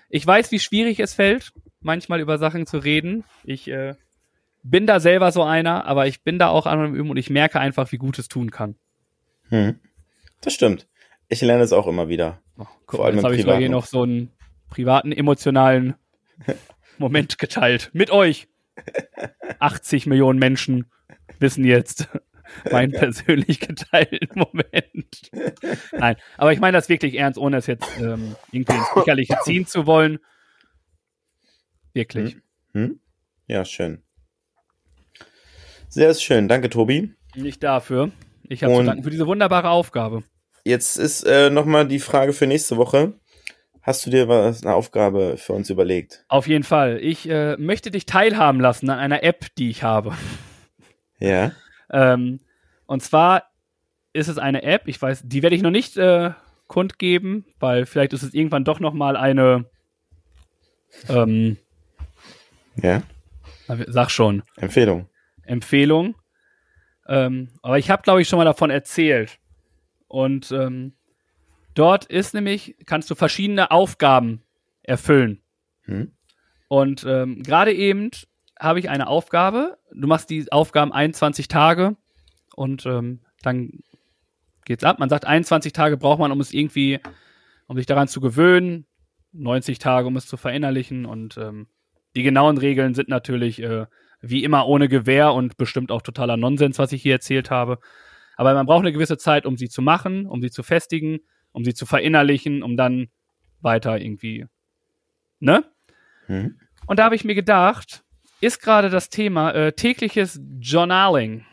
Ich 0.09 0.25
weiß, 0.25 0.53
wie 0.53 0.59
schwierig 0.59 1.01
es 1.01 1.13
fällt, 1.13 1.51
manchmal 1.81 2.21
über 2.21 2.38
Sachen 2.38 2.65
zu 2.65 2.77
reden. 2.77 3.25
Ich 3.43 3.67
äh, 3.67 3.95
bin 4.63 4.88
da 4.88 5.01
selber 5.01 5.33
so 5.33 5.43
einer, 5.43 5.86
aber 5.86 6.07
ich 6.07 6.23
bin 6.23 6.39
da 6.39 6.47
auch 6.47 6.65
an 6.65 6.79
einem 6.79 6.95
Üben 6.95 7.09
und 7.09 7.17
ich 7.17 7.29
merke 7.29 7.59
einfach, 7.59 7.91
wie 7.91 7.97
gut 7.97 8.17
es 8.17 8.29
tun 8.29 8.49
kann. 8.49 8.75
Hm. 9.49 9.77
Das 10.39 10.53
stimmt. 10.53 10.88
Ich 11.27 11.41
lerne 11.41 11.63
es 11.63 11.73
auch 11.73 11.88
immer 11.88 12.07
wieder. 12.07 12.39
Oh, 12.57 12.63
guck 12.86 12.99
Vor 12.99 13.05
allem 13.07 13.15
jetzt 13.15 13.25
habe 13.25 13.36
ich 13.36 13.43
Privaten. 13.43 13.71
noch 13.71 13.88
so 13.88 14.03
einen 14.03 14.31
privaten, 14.69 15.11
emotionalen 15.11 15.95
Moment 16.97 17.38
geteilt. 17.39 17.89
Mit 17.91 18.09
euch. 18.09 18.47
80 19.59 20.05
Millionen 20.05 20.39
Menschen 20.39 20.86
wissen 21.39 21.66
jetzt 21.66 22.08
meinen 22.72 22.91
persönlich 22.91 23.60
geteilten 23.60 24.30
Moment. 24.34 25.32
Nein, 25.91 26.16
aber 26.38 26.53
ich 26.53 26.60
meine 26.60 26.78
das 26.78 26.89
wirklich 26.89 27.16
ernst, 27.16 27.39
ohne 27.39 27.58
es 27.58 27.68
jetzt 27.68 27.88
ähm, 27.99 28.36
irgendwie 28.51 28.76
ins 28.76 28.95
Lächerliche 28.95 29.38
ziehen 29.43 29.66
zu 29.66 29.86
wollen. 29.86 30.20
Wirklich. 31.93 32.38
Hm? 32.74 32.99
Ja, 33.47 33.64
schön. 33.64 34.01
Sehr 35.88 36.14
schön. 36.14 36.47
Danke, 36.47 36.70
Tobi. 36.70 37.14
Nicht 37.36 37.64
dafür. 37.64 38.12
Ich 38.43 38.64
habe 38.64 38.76
zu 38.76 38.84
danken 38.84 39.03
für 39.03 39.10
diese 39.10 39.28
wunderbare 39.28 39.70
Aufgabe. 39.70 40.24
Jetzt 40.64 40.97
ist 40.97 41.24
äh, 41.24 41.49
nochmal 41.49 41.88
die 41.88 41.99
Frage 41.99 42.34
für 42.34 42.47
nächste 42.47 42.78
Woche. 42.78 43.14
Hast 43.82 44.06
du 44.06 44.10
dir 44.10 44.28
was, 44.28 44.64
eine 44.64 44.74
Aufgabe 44.74 45.38
für 45.38 45.53
uns 45.53 45.70
überlegt? 45.70 46.26
Auf 46.28 46.47
jeden 46.47 46.64
Fall. 46.64 46.97
Ich 46.99 47.30
äh, 47.30 47.56
möchte 47.58 47.91
dich 47.91 48.08
teilhaben 48.08 48.60
lassen 48.60 48.89
an 48.89 48.97
einer 48.97 49.24
App, 49.24 49.45
die 49.58 49.70
ich 49.70 49.84
habe. 49.84 50.14
Ja. 51.20 51.51
Ähm, 51.89 52.39
und 52.86 53.01
zwar 53.03 53.49
ist 54.13 54.28
es 54.28 54.38
eine 54.38 54.63
App. 54.63 54.88
Ich 54.88 55.01
weiß, 55.01 55.24
die 55.26 55.43
werde 55.43 55.55
ich 55.55 55.61
noch 55.61 55.72
nicht 55.72 55.97
äh, 55.97 56.32
kundgeben, 56.68 57.45
weil 57.59 57.86
vielleicht 57.86 58.13
ist 58.13 58.24
es 58.24 58.34
irgendwann 58.34 58.63
doch 58.63 58.80
noch 58.80 58.93
mal 58.93 59.18
eine. 59.18 59.66
Ähm, 61.09 61.57
Ja, 62.76 63.03
sag 63.88 64.11
schon. 64.11 64.43
Empfehlung. 64.57 65.09
Empfehlung. 65.43 66.16
Ähm, 67.07 67.49
aber 67.61 67.78
ich 67.78 67.89
habe, 67.89 68.01
glaube 68.03 68.22
ich, 68.22 68.28
schon 68.28 68.38
mal 68.38 68.45
davon 68.45 68.70
erzählt. 68.70 69.39
Und 70.07 70.51
ähm, 70.51 70.93
dort 71.74 72.05
ist 72.05 72.34
nämlich, 72.34 72.76
kannst 72.86 73.09
du 73.09 73.16
verschiedene 73.16 73.72
Aufgaben 73.72 74.41
erfüllen. 74.82 75.41
Hm? 75.84 76.11
Und 76.68 77.05
ähm, 77.07 77.43
gerade 77.43 77.74
eben 77.74 78.11
habe 78.60 78.80
ich 78.80 78.89
eine 78.89 79.08
Aufgabe. 79.08 79.78
Du 79.93 80.08
machst 80.08 80.30
die 80.30 80.51
Aufgaben 80.51 80.91
21 80.91 81.47
Tage 81.47 81.95
und 82.56 82.86
ähm, 82.86 83.22
dann 83.41 83.80
geht's 84.66 84.84
ab. 84.84 84.99
Man 84.99 85.10
sagt, 85.10 85.26
21 85.26 85.74
Tage 85.74 85.97
braucht 85.97 86.20
man, 86.20 86.32
um 86.32 86.39
es 86.39 86.53
irgendwie, 86.53 86.99
um 87.68 87.78
sich 87.78 87.86
daran 87.86 88.08
zu 88.08 88.22
gewöhnen. 88.22 88.86
90 89.34 89.80
Tage, 89.80 90.08
um 90.08 90.16
es 90.16 90.28
zu 90.28 90.38
verinnerlichen. 90.38 91.06
Und 91.06 91.38
ähm, 91.38 91.68
die 92.16 92.24
genauen 92.24 92.58
Regeln 92.58 92.93
sind 92.93 93.10
natürlich 93.10 93.62
äh, 93.62 93.86
wie 94.22 94.43
immer 94.43 94.68
ohne 94.68 94.88
Gewähr 94.88 95.34
und 95.34 95.58
bestimmt 95.58 95.91
auch 95.91 96.01
totaler 96.01 96.38
Nonsens, 96.38 96.80
was 96.80 96.91
ich 96.91 97.01
hier 97.01 97.14
erzählt 97.14 97.51
habe. 97.51 97.80
Aber 98.38 98.53
man 98.53 98.66
braucht 98.66 98.82
eine 98.82 98.93
gewisse 98.93 99.18
Zeit, 99.18 99.45
um 99.45 99.58
sie 99.58 99.70
zu 99.70 99.82
machen, 99.82 100.26
um 100.26 100.41
sie 100.41 100.51
zu 100.51 100.64
festigen, 100.64 101.20
um 101.51 101.64
sie 101.64 101.74
zu 101.74 101.86
verinnerlichen, 101.86 102.64
um 102.64 102.76
dann 102.76 103.08
weiter 103.62 103.99
irgendwie, 103.99 104.45
ne? 105.39 105.64
Hm? 106.28 106.60
Und 106.88 106.99
da 106.99 107.06
habe 107.06 107.16
ich 107.16 107.24
mir 107.24 107.36
gedacht, 107.36 108.05
ist 108.45 108.61
gerade 108.61 108.89
das 108.89 109.09
Thema 109.09 109.51
äh, 109.51 109.73
tägliches 109.73 110.39
Journaling. 110.59 111.45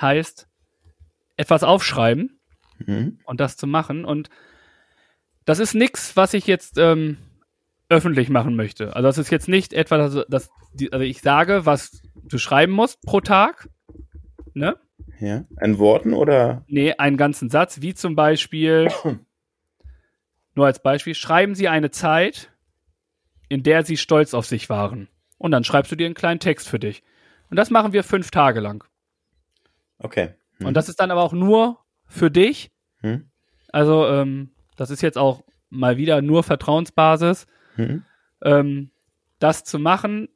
Heißt, 0.00 0.48
etwas 1.36 1.62
aufschreiben 1.62 2.40
Hm? 2.86 3.18
und 3.24 3.40
das 3.40 3.56
zu 3.56 3.66
machen. 3.66 4.04
Und 4.04 4.30
das 5.44 5.58
ist 5.58 5.74
nichts, 5.74 6.16
was 6.16 6.34
ich 6.34 6.46
jetzt 6.46 6.78
ähm, 6.78 7.18
öffentlich 7.88 8.28
machen 8.30 8.56
möchte. 8.56 8.94
Also 8.94 9.08
das 9.08 9.18
ist 9.18 9.30
jetzt 9.30 9.48
nicht 9.48 9.72
etwas, 9.72 10.14
das, 10.14 10.26
das 10.28 10.50
die, 10.72 10.92
also 10.92 11.04
ich 11.04 11.20
sage, 11.20 11.66
was 11.66 12.02
du 12.14 12.38
schreiben 12.38 12.72
musst 12.72 13.02
pro 13.02 13.20
Tag. 13.20 13.68
Ne? 14.54 14.76
Ja. 15.18 15.44
An 15.56 15.78
Worten 15.78 16.14
oder? 16.14 16.64
Nee, 16.68 16.94
einen 16.94 17.16
ganzen 17.16 17.50
Satz, 17.50 17.80
wie 17.82 17.94
zum 17.94 18.16
Beispiel, 18.16 18.88
nur 20.54 20.66
als 20.66 20.82
Beispiel, 20.82 21.14
schreiben 21.14 21.54
Sie 21.54 21.68
eine 21.68 21.90
Zeit, 21.90 22.50
in 23.48 23.62
der 23.62 23.84
Sie 23.84 23.96
stolz 23.96 24.34
auf 24.34 24.46
sich 24.46 24.68
waren. 24.68 25.08
Und 25.40 25.52
dann 25.52 25.64
schreibst 25.64 25.90
du 25.90 25.96
dir 25.96 26.04
einen 26.04 26.14
kleinen 26.14 26.38
Text 26.38 26.68
für 26.68 26.78
dich. 26.78 27.02
Und 27.48 27.56
das 27.56 27.70
machen 27.70 27.94
wir 27.94 28.04
fünf 28.04 28.30
Tage 28.30 28.60
lang. 28.60 28.84
Okay. 29.98 30.34
Hm? 30.58 30.66
Und 30.66 30.74
das 30.74 30.90
ist 30.90 31.00
dann 31.00 31.10
aber 31.10 31.22
auch 31.22 31.32
nur 31.32 31.78
für 32.06 32.30
dich. 32.30 32.70
Hm? 33.00 33.30
Also, 33.72 34.06
ähm, 34.06 34.50
das 34.76 34.90
ist 34.90 35.00
jetzt 35.00 35.16
auch 35.16 35.42
mal 35.70 35.96
wieder 35.96 36.20
nur 36.20 36.42
Vertrauensbasis. 36.42 37.46
Hm? 37.76 38.04
Ähm, 38.42 38.90
das 39.38 39.64
zu 39.64 39.78
machen, 39.78 40.28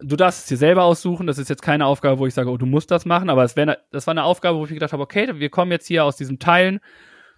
du 0.00 0.16
darfst 0.16 0.40
es 0.40 0.46
dir 0.46 0.56
selber 0.56 0.82
aussuchen. 0.82 1.28
Das 1.28 1.38
ist 1.38 1.48
jetzt 1.48 1.62
keine 1.62 1.86
Aufgabe, 1.86 2.18
wo 2.18 2.26
ich 2.26 2.34
sage, 2.34 2.50
oh, 2.50 2.56
du 2.56 2.66
musst 2.66 2.90
das 2.90 3.06
machen. 3.06 3.30
Aber 3.30 3.44
es 3.44 3.54
wär, 3.54 3.66
ne- 3.66 3.78
das 3.92 4.08
war 4.08 4.12
eine 4.12 4.24
Aufgabe, 4.24 4.58
wo 4.58 4.64
ich 4.64 4.70
gedacht 4.70 4.92
habe, 4.92 5.04
okay, 5.04 5.38
wir 5.38 5.50
kommen 5.50 5.70
jetzt 5.70 5.86
hier 5.86 6.04
aus 6.04 6.16
diesem 6.16 6.40
Teilen. 6.40 6.80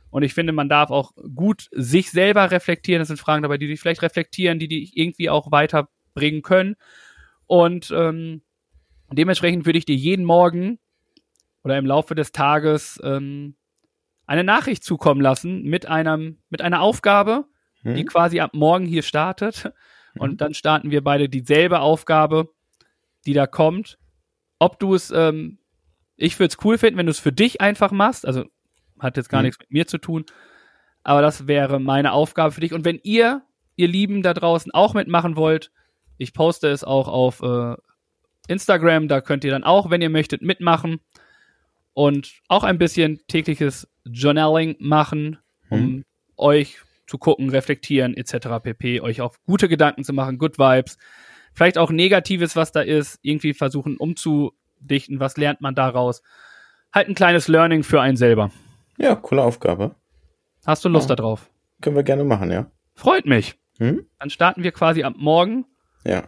Und 0.09 0.23
ich 0.23 0.33
finde, 0.33 0.55
man 0.55 0.71
darf 0.71 0.91
auch 0.91 1.13
gut 1.35 1.69
sich 1.73 2.11
selber 2.11 2.51
reflektieren. 2.51 3.01
Das 3.01 3.09
sind 3.09 3.21
Fragen 3.21 3.43
dabei, 3.43 3.59
die 3.59 3.67
dich 3.67 3.81
vielleicht 3.81 4.01
reflektieren, 4.01 4.59
die 4.59 4.69
dich 4.69 4.97
irgendwie 4.97 5.29
auch 5.29 5.51
weiterbringen 6.15 6.43
können. 6.43 6.77
Und 7.47 7.93
ähm, 7.95 8.43
dementsprechend 9.11 9.67
würde 9.67 9.79
ich 9.79 9.85
dir 9.85 9.97
jeden 9.97 10.25
Morgen 10.25 10.79
oder 11.65 11.77
im 11.79 11.87
Laufe 11.87 12.15
des 12.15 12.33
Tages 12.33 13.01
ähm, 13.05 13.57
eine 14.27 14.45
Nachricht 14.45 14.85
zukommen 14.85 15.21
lassen 15.21 15.63
mit 15.65 15.87
einem 15.87 16.39
mit 16.49 16.63
einer 16.63 16.81
Aufgabe, 16.81 17.47
Hm? 17.83 17.97
die 17.97 18.05
quasi 18.05 18.39
ab 18.41 18.53
morgen 18.55 18.87
hier 18.87 19.03
startet. 19.03 19.73
Und 20.17 20.41
dann 20.41 20.55
starten 20.55 20.91
wir 20.93 21.03
beide 21.03 21.29
dieselbe 21.29 21.81
Aufgabe, 21.81 22.51
die 23.27 23.33
da 23.33 23.47
kommt. 23.49 23.99
Ob 24.61 24.79
du 24.79 24.95
es, 24.95 25.11
ähm, 25.11 25.59
ich 26.17 26.39
würde 26.39 26.55
es 26.57 26.65
cool 26.65 26.79
finden, 26.79 26.99
wenn 26.99 27.07
du 27.07 27.11
es 27.11 27.19
für 27.19 27.33
dich 27.33 27.61
einfach 27.61 27.91
machst. 27.91 28.25
Also 28.25 28.45
hat 29.01 29.17
jetzt 29.17 29.31
gar 29.31 29.41
Mhm. 29.41 29.47
nichts 29.47 29.59
mit 29.59 29.71
mir 29.73 29.87
zu 29.89 29.99
tun. 29.99 30.25
Aber 31.03 31.23
das 31.23 31.49
wäre 31.49 31.81
meine 31.81 32.13
Aufgabe 32.13 32.53
für 32.53 32.61
dich. 32.61 32.73
Und 32.73 32.85
wenn 32.85 33.01
ihr, 33.03 33.43
ihr 33.75 33.89
Lieben 33.89 34.23
da 34.23 34.33
draußen, 34.35 34.71
auch 34.73 34.95
mitmachen 34.95 35.35
wollt, 35.35 35.73
ich 36.19 36.33
poste 36.35 36.69
es 36.69 36.85
auch 36.85 37.09
auf 37.09 37.43
äh, 37.43 37.75
Instagram. 38.49 39.09
Da 39.09 39.21
könnt 39.21 39.45
ihr 39.45 39.51
dann 39.51 39.65
auch, 39.65 39.91
wenn 39.91 40.03
ihr 40.03 40.11
möchtet, 40.11 40.43
mitmachen 40.43 41.01
und 41.95 42.33
auch 42.49 42.65
ein 42.65 42.79
bisschen 42.79 43.21
tägliches 43.29 43.89
Journaling 44.05 44.77
machen, 44.79 45.39
um 45.71 45.79
Mhm. 45.81 46.05
euch 46.37 46.79
zu 47.07 47.19
gucken, 47.19 47.51
reflektieren 47.51 48.15
etc. 48.17 48.49
pp. 48.63 49.01
Euch 49.01 49.21
auch 49.21 49.37
gute 49.47 49.69
Gedanken 49.69 50.03
zu 50.05 50.13
machen, 50.13 50.39
Good 50.39 50.59
Vibes, 50.59 50.97
vielleicht 51.53 51.77
auch 51.79 51.91
Negatives, 51.91 52.57
was 52.57 52.73
da 52.73 52.81
ist, 52.81 53.19
irgendwie 53.23 53.53
versuchen 53.55 53.97
umzudichten. 53.97 55.21
Was 55.21 55.37
lernt 55.37 55.61
man 55.61 55.75
daraus? 55.75 56.23
Halt 56.93 57.09
ein 57.09 57.15
kleines 57.15 57.49
Learning 57.49 57.83
für 57.83 58.01
einen 58.01 58.17
selber. 58.17 58.51
Ja, 58.99 59.15
coole 59.15 59.43
Aufgabe. 59.43 59.95
Hast 60.67 60.85
du 60.85 60.89
Lust 60.89 61.11
Ja. 61.11 61.17
darauf? 61.17 61.51
Können 61.81 61.97
wir 61.97 62.03
gerne 62.03 62.25
machen, 62.25 62.51
ja. 62.51 62.71
Freut 62.95 63.27
mich. 63.27 63.59
Hm? 63.79 64.07
Dann 64.19 64.31
starten 64.31 64.63
wir 64.63 64.73
quasi 64.73 65.03
ab 65.03 65.15
morgen 65.17 65.65
Ja. 66.05 66.25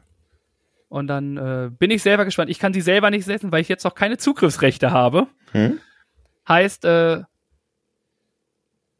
und 0.88 1.06
dann 1.08 1.36
äh, 1.36 1.70
bin 1.76 1.90
ich 1.90 2.02
selber 2.02 2.24
gespannt. 2.24 2.50
Ich 2.50 2.58
kann 2.58 2.72
sie 2.72 2.80
selber 2.80 3.10
nicht 3.10 3.24
setzen, 3.24 3.50
weil 3.52 3.60
ich 3.60 3.68
jetzt 3.68 3.84
noch 3.84 3.94
keine 3.94 4.16
Zugriffsrechte 4.18 4.90
habe. 4.92 5.26
Hm? 5.52 5.80
Heißt 6.48 6.84
äh, 6.84 7.22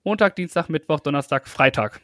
Montag, 0.03 0.37
Dienstag, 0.37 0.69
Mittwoch, 0.69 1.01
Donnerstag, 1.01 1.47
Freitag. 1.49 2.01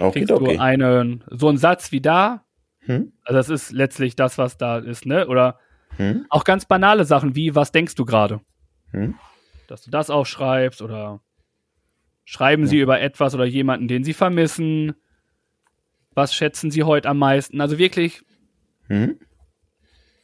Okay, 0.00 0.20
Kriegst 0.20 0.30
du 0.30 0.34
okay. 0.36 0.58
einen, 0.58 1.24
so 1.30 1.48
einen 1.48 1.58
Satz 1.58 1.92
wie 1.92 2.00
da. 2.00 2.44
Hm? 2.80 3.12
Also 3.24 3.38
das 3.38 3.48
ist 3.48 3.72
letztlich 3.72 4.16
das, 4.16 4.38
was 4.38 4.56
da 4.58 4.78
ist, 4.78 5.06
ne? 5.06 5.26
Oder 5.28 5.58
Hm? 5.98 6.24
auch 6.30 6.44
ganz 6.44 6.64
banale 6.64 7.04
Sachen 7.04 7.36
wie, 7.36 7.54
was 7.54 7.70
denkst 7.70 7.94
du 7.96 8.04
gerade? 8.06 8.40
Hm? 8.92 9.14
Dass 9.68 9.82
du 9.82 9.90
das 9.90 10.08
aufschreibst 10.10 10.80
oder 10.82 11.20
schreiben 12.24 12.66
sie 12.66 12.78
über 12.80 13.00
etwas 13.00 13.34
oder 13.34 13.44
jemanden, 13.44 13.88
den 13.88 14.02
sie 14.04 14.14
vermissen. 14.14 14.94
Was 16.14 16.34
schätzen 16.34 16.70
sie 16.70 16.82
heute 16.82 17.08
am 17.08 17.18
meisten? 17.18 17.60
Also 17.60 17.78
wirklich 17.78 18.22
Hm? 18.88 19.18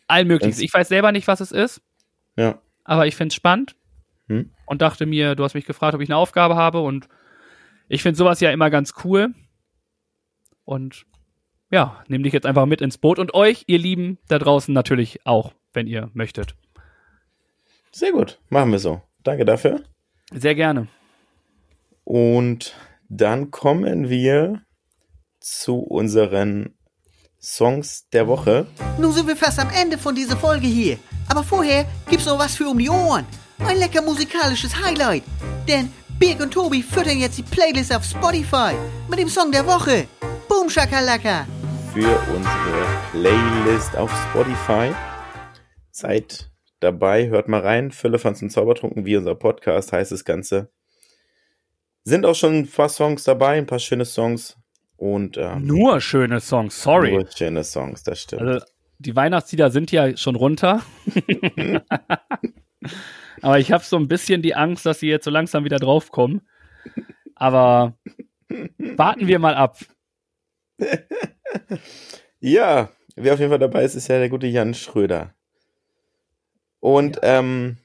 allmögliches. 0.06 0.60
Ich 0.60 0.72
weiß 0.72 0.88
selber 0.88 1.12
nicht, 1.12 1.28
was 1.28 1.40
es 1.40 1.52
ist, 1.52 1.80
Ja. 2.36 2.60
aber 2.84 3.06
ich 3.06 3.16
finde 3.16 3.28
es 3.28 3.34
spannend 3.34 3.76
Hm? 4.28 4.50
und 4.66 4.82
dachte 4.82 5.06
mir, 5.06 5.34
du 5.34 5.44
hast 5.44 5.54
mich 5.54 5.64
gefragt, 5.66 5.94
ob 5.94 6.00
ich 6.00 6.08
eine 6.08 6.16
Aufgabe 6.16 6.56
habe 6.56 6.80
und 6.80 7.08
ich 7.88 8.02
finde 8.02 8.16
sowas 8.18 8.40
ja 8.40 8.50
immer 8.50 8.68
ganz 8.70 8.92
cool. 9.04 9.34
Und 10.64 11.06
ja, 11.70 12.02
nehme 12.08 12.24
dich 12.24 12.32
jetzt 12.34 12.46
einfach 12.46 12.66
mit 12.66 12.80
ins 12.82 12.98
Boot 12.98 13.18
und 13.18 13.32
euch, 13.34 13.64
ihr 13.66 13.78
Lieben, 13.78 14.18
da 14.28 14.38
draußen 14.38 14.72
natürlich 14.74 15.24
auch, 15.26 15.52
wenn 15.72 15.86
ihr 15.86 16.10
möchtet. 16.12 16.54
Sehr 17.92 18.12
gut. 18.12 18.38
Machen 18.50 18.70
wir 18.72 18.78
so. 18.78 19.00
Danke 19.22 19.44
dafür. 19.46 19.82
Sehr 20.32 20.54
gerne. 20.54 20.88
Und 22.04 22.74
dann 23.08 23.50
kommen 23.50 24.08
wir 24.10 24.62
zu 25.48 25.78
unseren 25.78 26.74
Songs 27.40 28.08
der 28.12 28.26
Woche. 28.26 28.66
Nun 28.98 29.12
sind 29.12 29.28
wir 29.28 29.36
fast 29.36 29.58
am 29.58 29.70
Ende 29.70 29.96
von 29.98 30.14
dieser 30.14 30.36
Folge 30.36 30.66
hier. 30.66 30.98
Aber 31.28 31.44
vorher 31.44 31.84
gibt's 32.08 32.26
noch 32.26 32.38
was 32.38 32.56
für 32.56 32.68
um 32.68 32.78
die 32.78 32.90
Ohren. 32.90 33.26
Ein 33.58 33.78
lecker 33.78 34.02
musikalisches 34.02 34.74
Highlight. 34.82 35.22
Denn 35.66 35.92
Birg 36.18 36.40
und 36.40 36.52
Tobi 36.52 36.82
füttern 36.82 37.18
jetzt 37.18 37.38
die 37.38 37.42
Playlist 37.42 37.94
auf 37.94 38.04
Spotify 38.04 38.74
mit 39.08 39.18
dem 39.18 39.28
Song 39.28 39.52
der 39.52 39.66
Woche. 39.66 40.08
Boom 40.48 40.68
Shakalaka. 40.68 41.46
für 41.94 42.18
unsere 42.34 42.86
Playlist 43.12 43.96
auf 43.96 44.10
Spotify. 44.30 44.94
Seid 45.90 46.50
dabei, 46.80 47.28
hört 47.28 47.48
mal 47.48 47.60
rein. 47.60 47.90
Fülle 47.90 48.18
Fans 48.18 48.42
und 48.42 48.50
Zaubertrunken, 48.50 49.04
wie 49.04 49.16
unser 49.16 49.34
Podcast 49.34 49.92
heißt 49.92 50.12
das 50.12 50.24
Ganze. 50.24 50.70
Sind 52.04 52.24
auch 52.24 52.34
schon 52.34 52.54
ein 52.54 52.68
paar 52.70 52.88
Songs 52.88 53.24
dabei, 53.24 53.58
ein 53.58 53.66
paar 53.66 53.78
schöne 53.80 54.04
Songs. 54.04 54.57
Und 54.98 55.38
ähm, 55.38 55.64
Nur 55.64 56.00
schöne 56.00 56.40
Songs, 56.40 56.82
sorry. 56.82 57.12
nur 57.12 57.26
schöne 57.30 57.64
Songs, 57.64 58.02
das 58.02 58.20
stimmt. 58.20 58.42
Also, 58.42 58.66
die 58.98 59.14
Weihnachtslieder 59.14 59.70
sind 59.70 59.92
ja 59.92 60.16
schon 60.16 60.34
runter. 60.34 60.82
Aber 63.40 63.60
ich 63.60 63.70
habe 63.70 63.84
so 63.84 63.96
ein 63.96 64.08
bisschen 64.08 64.42
die 64.42 64.56
Angst, 64.56 64.84
dass 64.84 64.98
sie 64.98 65.06
jetzt 65.08 65.24
so 65.24 65.30
langsam 65.30 65.64
wieder 65.64 65.78
draufkommen. 65.78 66.42
Aber 67.36 67.96
warten 68.78 69.26
wir 69.28 69.38
mal 69.38 69.54
ab. 69.54 69.78
Ja, 72.40 72.90
wer 73.16 73.34
auf 73.34 73.40
jeden 73.40 73.50
Fall 73.50 73.58
dabei 73.58 73.82
ist, 73.82 73.96
ist 73.96 74.06
ja 74.06 74.18
der 74.18 74.28
gute 74.28 74.46
Jan 74.46 74.74
Schröder. 74.74 75.34
Und 76.78 77.18
ähm, 77.22 77.78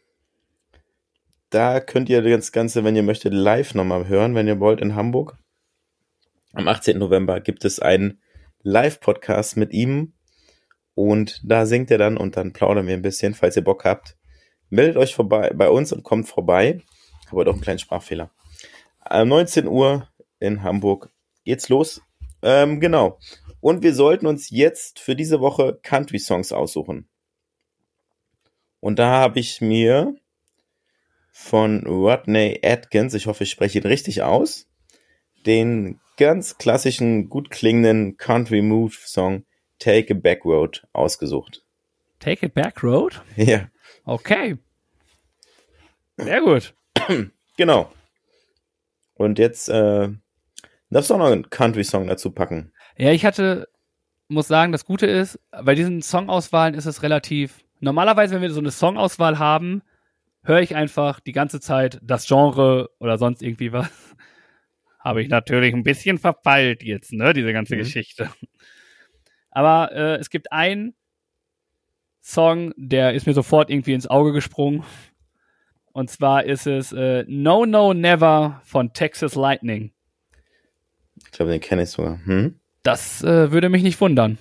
da 1.49 1.79
könnt 1.79 2.07
ihr 2.09 2.21
das 2.21 2.51
Ganze, 2.51 2.83
wenn 2.83 2.95
ihr 2.95 3.01
möchtet, 3.01 3.33
live 3.33 3.73
nochmal 3.73 4.07
hören, 4.07 4.35
wenn 4.35 4.47
ihr 4.47 4.59
wollt, 4.59 4.79
in 4.79 4.93
Hamburg. 4.93 5.39
Am 6.55 6.67
18. 6.67 6.99
November 6.99 7.41
gibt 7.41 7.65
es 7.65 7.79
einen 7.79 8.21
Live-Podcast 8.61 9.57
mit 9.57 9.73
ihm. 9.73 10.13
Und 10.93 11.41
da 11.43 11.65
singt 11.65 11.89
er 11.89 11.97
dann 11.97 12.15
und 12.15 12.37
dann 12.37 12.53
plaudern 12.53 12.85
wir 12.85 12.93
ein 12.93 13.01
bisschen, 13.01 13.33
falls 13.33 13.55
ihr 13.55 13.63
Bock 13.63 13.85
habt, 13.85 14.15
meldet 14.69 14.95
euch 14.97 15.15
vorbei 15.15 15.51
bei 15.55 15.67
uns 15.67 15.91
und 15.91 16.03
kommt 16.03 16.27
vorbei. 16.27 16.79
Aber 17.31 17.43
doch 17.43 17.53
einen 17.53 17.63
kleinen 17.63 17.79
Sprachfehler. 17.79 18.31
Um 19.09 19.29
19 19.29 19.67
Uhr 19.67 20.07
in 20.39 20.61
Hamburg 20.61 21.11
geht's 21.43 21.69
los. 21.69 22.03
Ähm, 22.43 22.79
genau. 22.79 23.17
Und 23.59 23.81
wir 23.81 23.95
sollten 23.95 24.27
uns 24.27 24.51
jetzt 24.51 24.99
für 24.99 25.15
diese 25.15 25.39
Woche 25.39 25.79
Country-Songs 25.81 26.51
aussuchen. 26.51 27.09
Und 28.79 28.99
da 28.99 29.09
habe 29.09 29.39
ich 29.39 29.59
mir 29.59 30.15
von 31.31 31.87
Rodney 31.87 32.59
Atkins, 32.63 33.15
ich 33.15 33.25
hoffe, 33.25 33.45
ich 33.45 33.49
spreche 33.49 33.79
ihn 33.79 33.87
richtig 33.87 34.21
aus, 34.21 34.69
den 35.47 35.99
ganz 36.17 36.57
klassischen, 36.57 37.29
gut 37.29 37.49
klingenden 37.49 38.17
Country 38.17 38.61
Move 38.61 38.93
Song 38.93 39.45
Take 39.79 40.13
a 40.13 40.17
Back 40.17 40.45
Road 40.45 40.85
ausgesucht. 40.93 41.63
Take 42.19 42.45
it 42.45 42.53
back 42.53 42.81
road? 42.83 43.21
Ja, 43.35 43.67
Okay. 44.05 44.57
Sehr 46.17 46.41
gut. 46.41 46.73
genau. 47.57 47.91
Und 49.15 49.39
jetzt 49.39 49.67
äh, 49.69 50.09
darfst 50.89 51.09
du 51.09 51.13
auch 51.15 51.19
noch 51.19 51.31
einen 51.31 51.49
Country 51.49 51.83
Song 51.83 52.07
dazu 52.07 52.31
packen. 52.31 52.71
Ja, 52.97 53.11
ich 53.11 53.25
hatte, 53.25 53.67
muss 54.27 54.47
sagen, 54.47 54.71
das 54.71 54.85
Gute 54.85 55.05
ist, 55.07 55.39
bei 55.63 55.75
diesen 55.75 56.01
Songauswahlen 56.01 56.75
ist 56.75 56.85
es 56.85 57.03
relativ. 57.03 57.59
Normalerweise, 57.79 58.35
wenn 58.35 58.41
wir 58.41 58.51
so 58.51 58.59
eine 58.59 58.71
Songauswahl 58.71 59.39
haben, 59.39 59.81
höre 60.43 60.61
ich 60.61 60.75
einfach 60.75 61.19
die 61.19 61.31
ganze 61.33 61.59
Zeit 61.59 61.99
das 62.01 62.25
Genre 62.27 62.89
oder 62.99 63.17
sonst 63.17 63.41
irgendwie 63.41 63.73
was. 63.73 63.89
Habe 65.03 65.21
ich 65.21 65.27
natürlich 65.27 65.73
ein 65.73 65.83
bisschen 65.83 66.17
verpeilt 66.17 66.81
jetzt, 66.83 67.11
ne, 67.11 67.33
diese 67.33 67.51
ganze 67.53 67.75
Mhm. 67.75 67.79
Geschichte. 67.79 68.29
Aber 69.51 69.91
äh, 69.91 70.15
es 70.15 70.29
gibt 70.29 70.51
einen 70.51 70.95
Song, 72.21 72.73
der 72.77 73.13
ist 73.13 73.27
mir 73.27 73.33
sofort 73.33 73.69
irgendwie 73.69 73.93
ins 73.93 74.07
Auge 74.07 74.31
gesprungen. 74.31 74.83
Und 75.91 76.09
zwar 76.09 76.45
ist 76.45 76.65
es 76.67 76.93
äh, 76.93 77.25
No 77.27 77.65
No 77.65 77.93
Never 77.93 78.61
von 78.63 78.93
Texas 78.93 79.35
Lightning. 79.35 79.91
Ich 81.25 81.31
glaube, 81.31 81.51
den 81.51 81.61
kenne 81.61 81.83
ich 81.83 81.89
sogar. 81.89 82.19
Hm? 82.25 82.59
Das 82.81 83.21
äh, 83.23 83.51
würde 83.51 83.69
mich 83.69 83.83
nicht 83.83 83.99
wundern. 84.01 84.37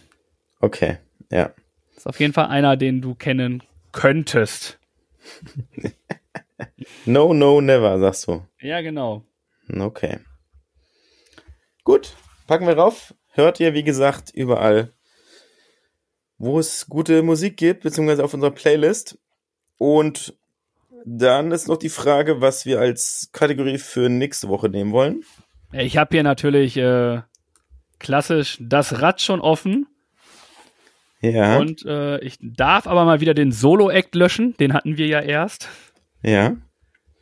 Okay, 0.60 0.98
ja. 1.30 1.52
Ist 1.96 2.06
auf 2.06 2.20
jeden 2.20 2.32
Fall 2.32 2.46
einer, 2.46 2.76
den 2.76 3.00
du 3.02 3.14
kennen 3.14 3.62
könntest. 3.90 4.78
No, 7.04 7.32
no, 7.34 7.60
never, 7.60 7.98
sagst 7.98 8.28
du. 8.28 8.46
Ja, 8.60 8.80
genau. 8.80 9.24
Okay. 9.68 10.18
Gut, 11.84 12.14
packen 12.46 12.66
wir 12.66 12.74
drauf. 12.74 13.14
Hört 13.30 13.60
ihr, 13.60 13.74
wie 13.74 13.82
gesagt, 13.82 14.30
überall, 14.30 14.92
wo 16.38 16.58
es 16.58 16.86
gute 16.86 17.22
Musik 17.22 17.56
gibt, 17.56 17.82
beziehungsweise 17.82 18.24
auf 18.24 18.34
unserer 18.34 18.50
Playlist. 18.50 19.18
Und 19.78 20.36
dann 21.04 21.50
ist 21.50 21.68
noch 21.68 21.76
die 21.78 21.88
Frage, 21.88 22.40
was 22.40 22.66
wir 22.66 22.80
als 22.80 23.30
Kategorie 23.32 23.78
für 23.78 24.08
nächste 24.08 24.48
Woche 24.48 24.68
nehmen 24.68 24.92
wollen. 24.92 25.24
Ich 25.72 25.96
habe 25.96 26.14
hier 26.14 26.22
natürlich 26.22 26.76
äh, 26.76 27.22
klassisch 27.98 28.58
das 28.60 29.00
Rad 29.00 29.20
schon 29.20 29.40
offen. 29.40 29.86
Ja, 31.20 31.58
Und 31.58 31.84
äh, 31.86 32.18
ich 32.18 32.36
darf 32.40 32.86
aber 32.86 33.04
mal 33.04 33.20
wieder 33.20 33.34
den 33.34 33.52
Solo-Act 33.52 34.14
löschen. 34.14 34.56
Den 34.58 34.72
hatten 34.72 34.96
wir 34.98 35.06
ja 35.06 35.20
erst. 35.20 35.68
ja, 36.22 36.56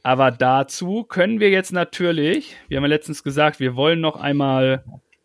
Aber 0.03 0.31
dazu 0.31 1.05
können 1.05 1.41
wir 1.41 1.51
jetzt 1.51 1.73
natürlich, 1.73 2.57
wir 2.69 2.79
haben 2.79 2.85
ja 2.85 2.89
letztens 2.89 3.23
gesagt, 3.23 3.61
wir 3.61 3.77
wollen 3.77 4.01
noch 4.01 4.17
einmal 4.17 4.85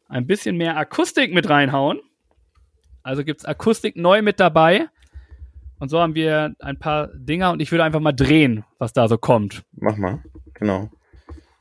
ein 0.10 0.28
bisschen 0.28 0.58
mehr 0.58 0.78
Akustik 0.78 1.34
mit 1.34 1.50
reinhauen. 1.50 2.00
Also 3.04 3.24
gibt's 3.24 3.46
Akustik 3.46 3.96
neu 3.96 4.22
mit 4.22 4.40
dabei. 4.40 4.88
Und 5.80 5.90
so 5.90 6.00
haben 6.00 6.16
wir 6.16 6.56
ein 6.60 6.80
paar 6.80 7.10
Dinger 7.14 7.52
und 7.52 7.62
ich 7.62 7.72
würde 7.72 7.84
einfach 7.84 8.00
mal 8.00 8.14
drehen, 8.14 8.66
was 8.78 8.94
da 8.94 9.08
so 9.08 9.18
kommt. 9.18 9.64
mach 9.74 9.98
mal. 9.98 10.24
Genau. 10.54 10.90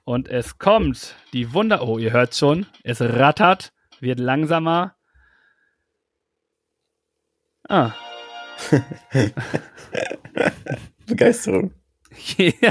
Und 0.05 0.29
es 0.29 0.59
kommt 0.59 1.17
die 1.33 1.53
Wunder. 1.53 1.87
Oh, 1.87 1.99
ihr 1.99 2.13
hört 2.13 2.35
schon. 2.35 2.67
Es 2.83 3.01
rattert, 3.01 3.73
wird 4.01 4.21
langsamer. 4.21 4.95
Ah. 7.69 7.93
Begeisterung. 11.07 11.73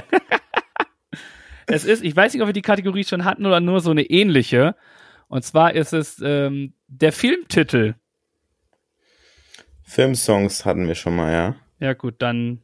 es 1.67 1.85
ist, 1.85 2.03
ich 2.03 2.15
weiß 2.15 2.33
nicht, 2.33 2.41
ob 2.41 2.47
wir 2.47 2.53
die 2.53 2.61
Kategorie 2.61 3.03
schon 3.03 3.25
hatten 3.25 3.45
oder 3.45 3.59
nur 3.59 3.79
so 3.79 3.91
eine 3.91 4.03
ähnliche. 4.03 4.75
Und 5.27 5.43
zwar 5.43 5.73
ist 5.73 5.93
es 5.93 6.21
ähm, 6.23 6.73
der 6.87 7.11
Filmtitel. 7.11 7.95
Filmsongs 9.83 10.65
hatten 10.65 10.87
wir 10.87 10.95
schon 10.95 11.15
mal, 11.15 11.31
ja. 11.31 11.55
Ja, 11.79 11.93
gut, 11.93 12.15
dann 12.19 12.61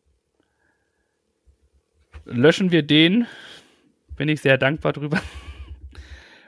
löschen 2.25 2.71
wir 2.71 2.83
den. 2.83 3.27
Bin 4.15 4.29
ich 4.29 4.41
sehr 4.41 4.57
dankbar 4.57 4.93
drüber. 4.93 5.21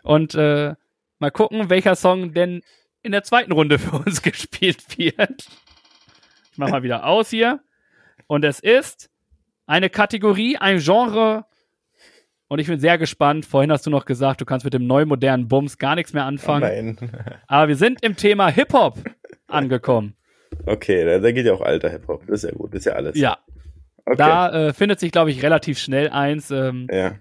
Und 0.03 0.35
äh, 0.35 0.75
mal 1.19 1.31
gucken, 1.31 1.69
welcher 1.69 1.95
Song 1.95 2.33
denn 2.33 2.61
in 3.03 3.11
der 3.11 3.23
zweiten 3.23 3.51
Runde 3.51 3.79
für 3.79 3.97
uns 3.97 4.21
gespielt 4.23 4.97
wird. 4.97 5.47
Ich 6.51 6.57
mach 6.57 6.69
mal 6.69 6.83
wieder 6.83 7.05
aus 7.05 7.29
hier. 7.29 7.61
Und 8.27 8.43
es 8.45 8.59
ist 8.59 9.10
eine 9.65 9.89
Kategorie, 9.89 10.57
ein 10.57 10.79
Genre. 10.79 11.45
Und 12.47 12.59
ich 12.59 12.67
bin 12.67 12.79
sehr 12.79 12.97
gespannt. 12.97 13.45
Vorhin 13.45 13.71
hast 13.71 13.85
du 13.85 13.89
noch 13.89 14.05
gesagt, 14.05 14.41
du 14.41 14.45
kannst 14.45 14.65
mit 14.65 14.73
dem 14.73 14.85
neu 14.85 15.05
modernen 15.05 15.47
Bums 15.47 15.77
gar 15.77 15.95
nichts 15.95 16.11
mehr 16.13 16.25
anfangen. 16.25 16.97
Nein. 16.99 17.11
Aber 17.47 17.69
wir 17.69 17.75
sind 17.77 18.03
im 18.03 18.15
Thema 18.17 18.49
Hip-Hop 18.49 18.99
angekommen. 19.47 20.15
Okay, 20.65 21.05
da, 21.05 21.19
da 21.19 21.31
geht 21.31 21.45
ja 21.45 21.53
auch 21.53 21.61
alter 21.61 21.89
Hip-Hop. 21.89 22.27
Das 22.27 22.43
ist 22.43 22.49
ja 22.49 22.55
gut, 22.55 22.73
das 22.73 22.79
ist 22.79 22.85
ja 22.85 22.93
alles. 22.93 23.17
Ja, 23.17 23.37
okay. 24.05 24.17
da 24.17 24.67
äh, 24.67 24.73
findet 24.73 24.99
sich, 24.99 25.11
glaube 25.13 25.31
ich, 25.31 25.41
relativ 25.43 25.79
schnell 25.79 26.09
eins. 26.09 26.51
Ähm, 26.51 26.87
ja. 26.91 27.13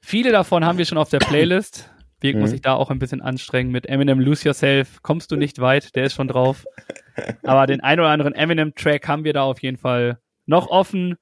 Viele 0.00 0.30
davon 0.30 0.64
haben 0.64 0.78
wir 0.78 0.84
schon 0.84 0.98
auf 0.98 1.08
der 1.10 1.18
Playlist. 1.20 1.90
Birk 2.20 2.36
Mhm. 2.36 2.40
muss 2.42 2.50
sich 2.50 2.62
da 2.62 2.74
auch 2.74 2.90
ein 2.90 3.00
bisschen 3.00 3.20
anstrengen. 3.20 3.72
Mit 3.72 3.86
Eminem 3.86 4.20
Lose 4.20 4.46
Yourself 4.48 5.02
kommst 5.02 5.32
du 5.32 5.36
nicht 5.36 5.60
weit, 5.60 5.96
der 5.96 6.04
ist 6.04 6.14
schon 6.14 6.28
drauf. 6.28 6.64
Aber 7.42 7.66
den 7.66 7.80
ein 7.80 7.98
oder 7.98 8.08
anderen 8.08 8.34
Eminem-Track 8.34 9.08
haben 9.08 9.24
wir 9.24 9.32
da 9.32 9.42
auf 9.42 9.60
jeden 9.62 9.76
Fall 9.78 10.18
noch 10.46 10.68
offen. 10.68 11.16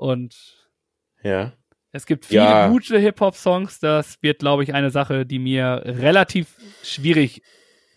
Und 0.00 0.68
Ja. 1.22 1.52
es 1.92 2.06
gibt 2.06 2.24
viele 2.26 2.42
Ja. 2.42 2.68
gute 2.68 2.98
Hip-Hop-Songs. 2.98 3.80
Das 3.80 4.22
wird, 4.22 4.38
glaube 4.40 4.62
ich, 4.62 4.72
eine 4.72 4.90
Sache, 4.90 5.26
die 5.26 5.38
mir 5.38 5.82
relativ 5.84 6.56
schwierig 6.82 7.42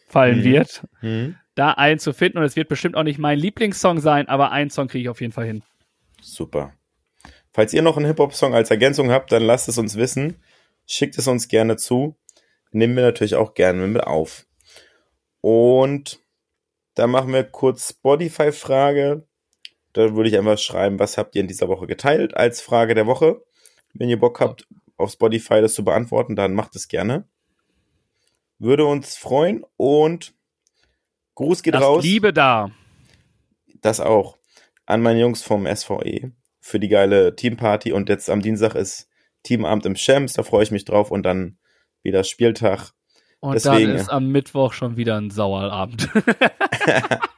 fallen 0.08 0.40
Mhm. 0.40 0.44
wird, 0.44 0.84
Hm. 1.00 1.36
da 1.56 1.72
einen 1.72 2.00
zu 2.00 2.12
finden. 2.14 2.38
Und 2.40 2.44
es 2.44 2.56
wird 2.58 2.68
bestimmt 2.68 2.96
auch 2.98 3.04
nicht 3.04 3.20
mein 3.20 3.40
Lieblingssong 3.40 4.00
sein, 4.02 4.28
aber 4.28 4.52
einen 4.52 4.70
Song 4.70 4.88
kriege 4.90 5.04
ich 5.04 5.10
auf 5.10 5.22
jeden 5.22 5.32
Fall 5.34 5.46
hin. 5.46 5.64
Super. 6.22 6.74
Falls 7.54 7.74
ihr 7.74 7.82
noch 7.82 7.96
einen 7.98 8.08
Hip-Hop-Song 8.08 8.54
als 8.54 8.70
Ergänzung 8.70 9.12
habt, 9.12 9.32
dann 9.32 9.44
lasst 9.44 9.70
es 9.70 9.78
uns 9.78 9.96
wissen. 9.96 10.44
Schickt 10.86 11.18
es 11.18 11.28
uns 11.28 11.48
gerne 11.48 11.78
zu. 11.78 12.16
Nehmen 12.72 12.96
wir 12.96 13.04
natürlich 13.04 13.36
auch 13.36 13.54
gerne 13.54 13.88
mit 13.88 14.04
auf. 14.04 14.46
Und 15.42 16.20
dann 16.96 17.12
machen 17.12 17.32
wir 17.32 17.44
kurz 17.44 17.92
Spotify-Frage. 17.92 19.26
Da 19.94 20.15
würde 20.15 20.30
ich 20.30 20.38
einfach 20.38 20.57
schreiben, 20.57 20.99
was 20.99 21.18
habt 21.18 21.36
ihr 21.36 21.41
in 21.41 21.48
dieser 21.48 21.68
Woche 21.68 21.88
geteilt 21.88 22.36
als 22.36 22.61
Frage 22.61 22.95
der 22.95 23.06
Woche. 23.06 23.41
Wenn 23.94 24.10
ihr 24.10 24.20
Bock 24.20 24.40
habt, 24.40 24.68
auf 24.98 25.11
Spotify 25.11 25.61
das 25.61 25.76
zu 25.76 25.84
beantworten, 25.84 26.36
dann 26.36 26.53
macht 26.53 26.76
es 26.76 26.88
gerne. 26.88 27.28
Würde 28.57 28.86
uns 28.86 29.15
freuen 29.18 29.64
und 29.78 30.34
Gruß 31.36 31.64
geht 31.64 31.76
Das 31.76 31.84
raus. 31.84 32.03
Liebe 32.03 32.34
da. 32.34 32.72
Das 33.82 33.99
auch 33.99 34.38
an 34.86 35.02
meine 35.02 35.20
Jungs 35.20 35.44
vom 35.44 35.68
SVE 35.68 36.32
für 36.60 36.80
die 36.80 36.88
geile 36.88 37.36
Teamparty. 37.36 37.91
Und 37.91 38.10
jetzt 38.10 38.30
am 38.30 38.41
Dienstag 38.41 38.76
ist 38.76 39.10
Teamabend 39.44 39.86
im 39.86 39.95
Shams, 39.95 40.34
da 40.34 40.44
freue 40.44 40.64
ich 40.64 40.72
mich 40.72 40.86
drauf. 40.86 41.11
Und 41.11 41.24
dann 41.24 41.57
wieder 42.02 42.24
Spieltag. 42.24 42.91
Und 43.40 43.56
Deswegen, 43.56 43.90
dann 43.90 43.95
ist 43.98 44.10
am 44.10 44.30
Mittwoch 44.30 44.74
schon 44.74 44.95
wieder 44.95 45.18
ein 45.18 45.30
Sauerabend. 45.30 46.10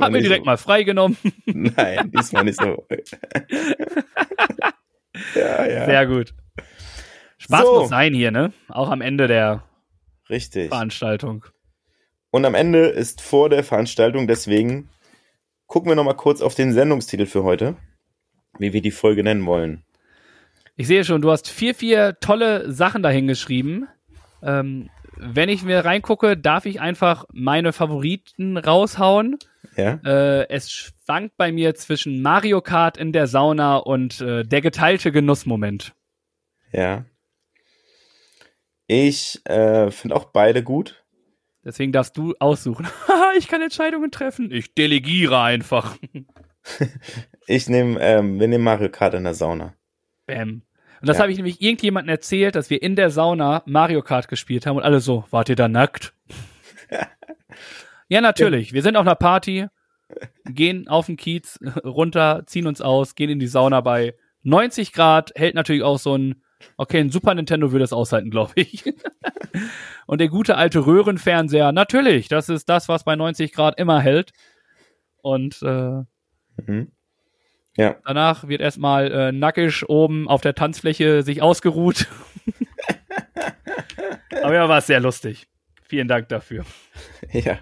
Hat 0.00 0.12
mir 0.12 0.22
direkt 0.22 0.44
so. 0.44 0.50
mal 0.50 0.56
freigenommen. 0.56 1.16
Nein, 1.46 2.10
diesmal 2.12 2.44
nicht 2.44 2.60
so. 2.60 2.86
ja, 5.34 5.66
ja. 5.66 5.86
Sehr 5.86 6.06
gut. 6.06 6.34
Spaß 7.38 7.62
So. 7.62 7.80
muss 7.80 7.88
sein 7.88 8.14
hier, 8.14 8.30
ne? 8.30 8.52
Auch 8.68 8.90
am 8.90 9.00
Ende 9.00 9.26
der 9.26 9.62
Richtig. 10.28 10.68
Veranstaltung. 10.68 11.44
Und 12.30 12.44
am 12.44 12.54
Ende 12.54 12.86
ist 12.86 13.20
vor 13.20 13.48
der 13.48 13.64
Veranstaltung, 13.64 14.26
deswegen 14.26 14.90
gucken 15.66 15.90
wir 15.90 15.96
nochmal 15.96 16.16
kurz 16.16 16.42
auf 16.42 16.54
den 16.54 16.72
Sendungstitel 16.72 17.26
für 17.26 17.44
heute, 17.44 17.76
wie 18.58 18.72
wir 18.72 18.82
die 18.82 18.90
Folge 18.90 19.22
nennen 19.22 19.46
wollen. 19.46 19.84
Ich 20.76 20.86
sehe 20.86 21.04
schon, 21.04 21.22
du 21.22 21.30
hast 21.30 21.48
vier, 21.48 21.74
vier 21.74 22.18
tolle 22.20 22.70
Sachen 22.70 23.02
dahin 23.02 23.26
geschrieben. 23.26 23.88
Ähm, 24.42 24.90
wenn 25.16 25.48
ich 25.48 25.62
mir 25.62 25.84
reingucke, 25.84 26.36
darf 26.36 26.66
ich 26.66 26.80
einfach 26.80 27.24
meine 27.32 27.72
Favoriten 27.72 28.56
raushauen. 28.56 29.38
Ja? 29.76 30.00
Äh, 30.04 30.48
es 30.48 30.70
schwankt 30.70 31.36
bei 31.36 31.52
mir 31.52 31.74
zwischen 31.74 32.22
Mario 32.22 32.60
Kart 32.60 32.96
in 32.96 33.12
der 33.12 33.26
Sauna 33.26 33.76
und 33.76 34.20
äh, 34.20 34.44
der 34.44 34.60
geteilte 34.60 35.12
Genussmoment. 35.12 35.94
Ja. 36.72 37.04
Ich 38.86 39.40
äh, 39.46 39.90
finde 39.90 40.16
auch 40.16 40.26
beide 40.26 40.62
gut. 40.62 41.04
Deswegen 41.64 41.90
darfst 41.90 42.16
du 42.16 42.34
aussuchen. 42.38 42.86
ich 43.38 43.48
kann 43.48 43.60
Entscheidungen 43.60 44.10
treffen. 44.10 44.50
Ich 44.52 44.74
delegiere 44.74 45.40
einfach. 45.40 45.96
Ich 47.48 47.68
nehme, 47.68 48.00
ähm, 48.00 48.40
wir 48.40 48.48
nehmen 48.48 48.64
Mario 48.64 48.88
Kart 48.88 49.14
in 49.14 49.22
der 49.22 49.34
Sauna. 49.34 49.74
Bam. 50.26 50.62
Und 51.00 51.08
das 51.08 51.16
Ja. 51.18 51.22
habe 51.22 51.32
ich 51.32 51.38
nämlich 51.38 51.60
irgendjemandem 51.60 52.10
erzählt, 52.10 52.54
dass 52.54 52.70
wir 52.70 52.82
in 52.82 52.96
der 52.96 53.10
Sauna 53.10 53.62
Mario 53.66 54.02
Kart 54.02 54.28
gespielt 54.28 54.66
haben 54.66 54.76
und 54.76 54.82
alle 54.82 55.00
so, 55.00 55.24
wart 55.30 55.48
ihr 55.48 55.56
da 55.56 55.68
nackt? 55.68 56.14
ja, 58.08 58.20
natürlich. 58.20 58.72
Wir 58.72 58.82
sind 58.82 58.96
auf 58.96 59.06
einer 59.06 59.14
Party, 59.14 59.66
gehen 60.44 60.88
auf 60.88 61.06
den 61.06 61.16
Kiez 61.16 61.58
runter, 61.84 62.44
ziehen 62.46 62.66
uns 62.66 62.80
aus, 62.80 63.14
gehen 63.14 63.30
in 63.30 63.38
die 63.38 63.46
Sauna 63.46 63.80
bei 63.80 64.14
90 64.42 64.92
Grad, 64.92 65.32
hält 65.34 65.54
natürlich 65.54 65.82
auch 65.82 65.98
so 65.98 66.16
ein, 66.16 66.42
okay, 66.76 67.00
ein 67.00 67.10
Super 67.10 67.34
Nintendo 67.34 67.72
würde 67.72 67.84
es 67.84 67.92
aushalten, 67.92 68.30
glaube 68.30 68.52
ich. 68.56 68.84
und 70.06 70.20
der 70.20 70.28
gute 70.28 70.56
alte 70.56 70.86
Röhrenfernseher, 70.86 71.72
natürlich, 71.72 72.28
das 72.28 72.48
ist 72.48 72.68
das, 72.68 72.88
was 72.88 73.04
bei 73.04 73.16
90 73.16 73.52
Grad 73.52 73.78
immer 73.78 74.00
hält. 74.00 74.32
Und 75.22 75.60
äh, 75.62 76.02
Mhm. 76.66 76.90
Ja, 77.76 77.96
Danach 78.04 78.48
wird 78.48 78.60
erstmal 78.62 79.10
äh, 79.12 79.32
nackig 79.32 79.88
oben 79.88 80.28
auf 80.28 80.40
der 80.40 80.54
Tanzfläche 80.54 81.22
sich 81.22 81.42
ausgeruht. 81.42 82.06
Aber 84.42 84.54
ja, 84.54 84.68
war 84.68 84.78
es 84.78 84.86
sehr 84.86 85.00
lustig. 85.00 85.46
Vielen 85.82 86.08
Dank 86.08 86.28
dafür. 86.28 86.64
ja. 87.32 87.58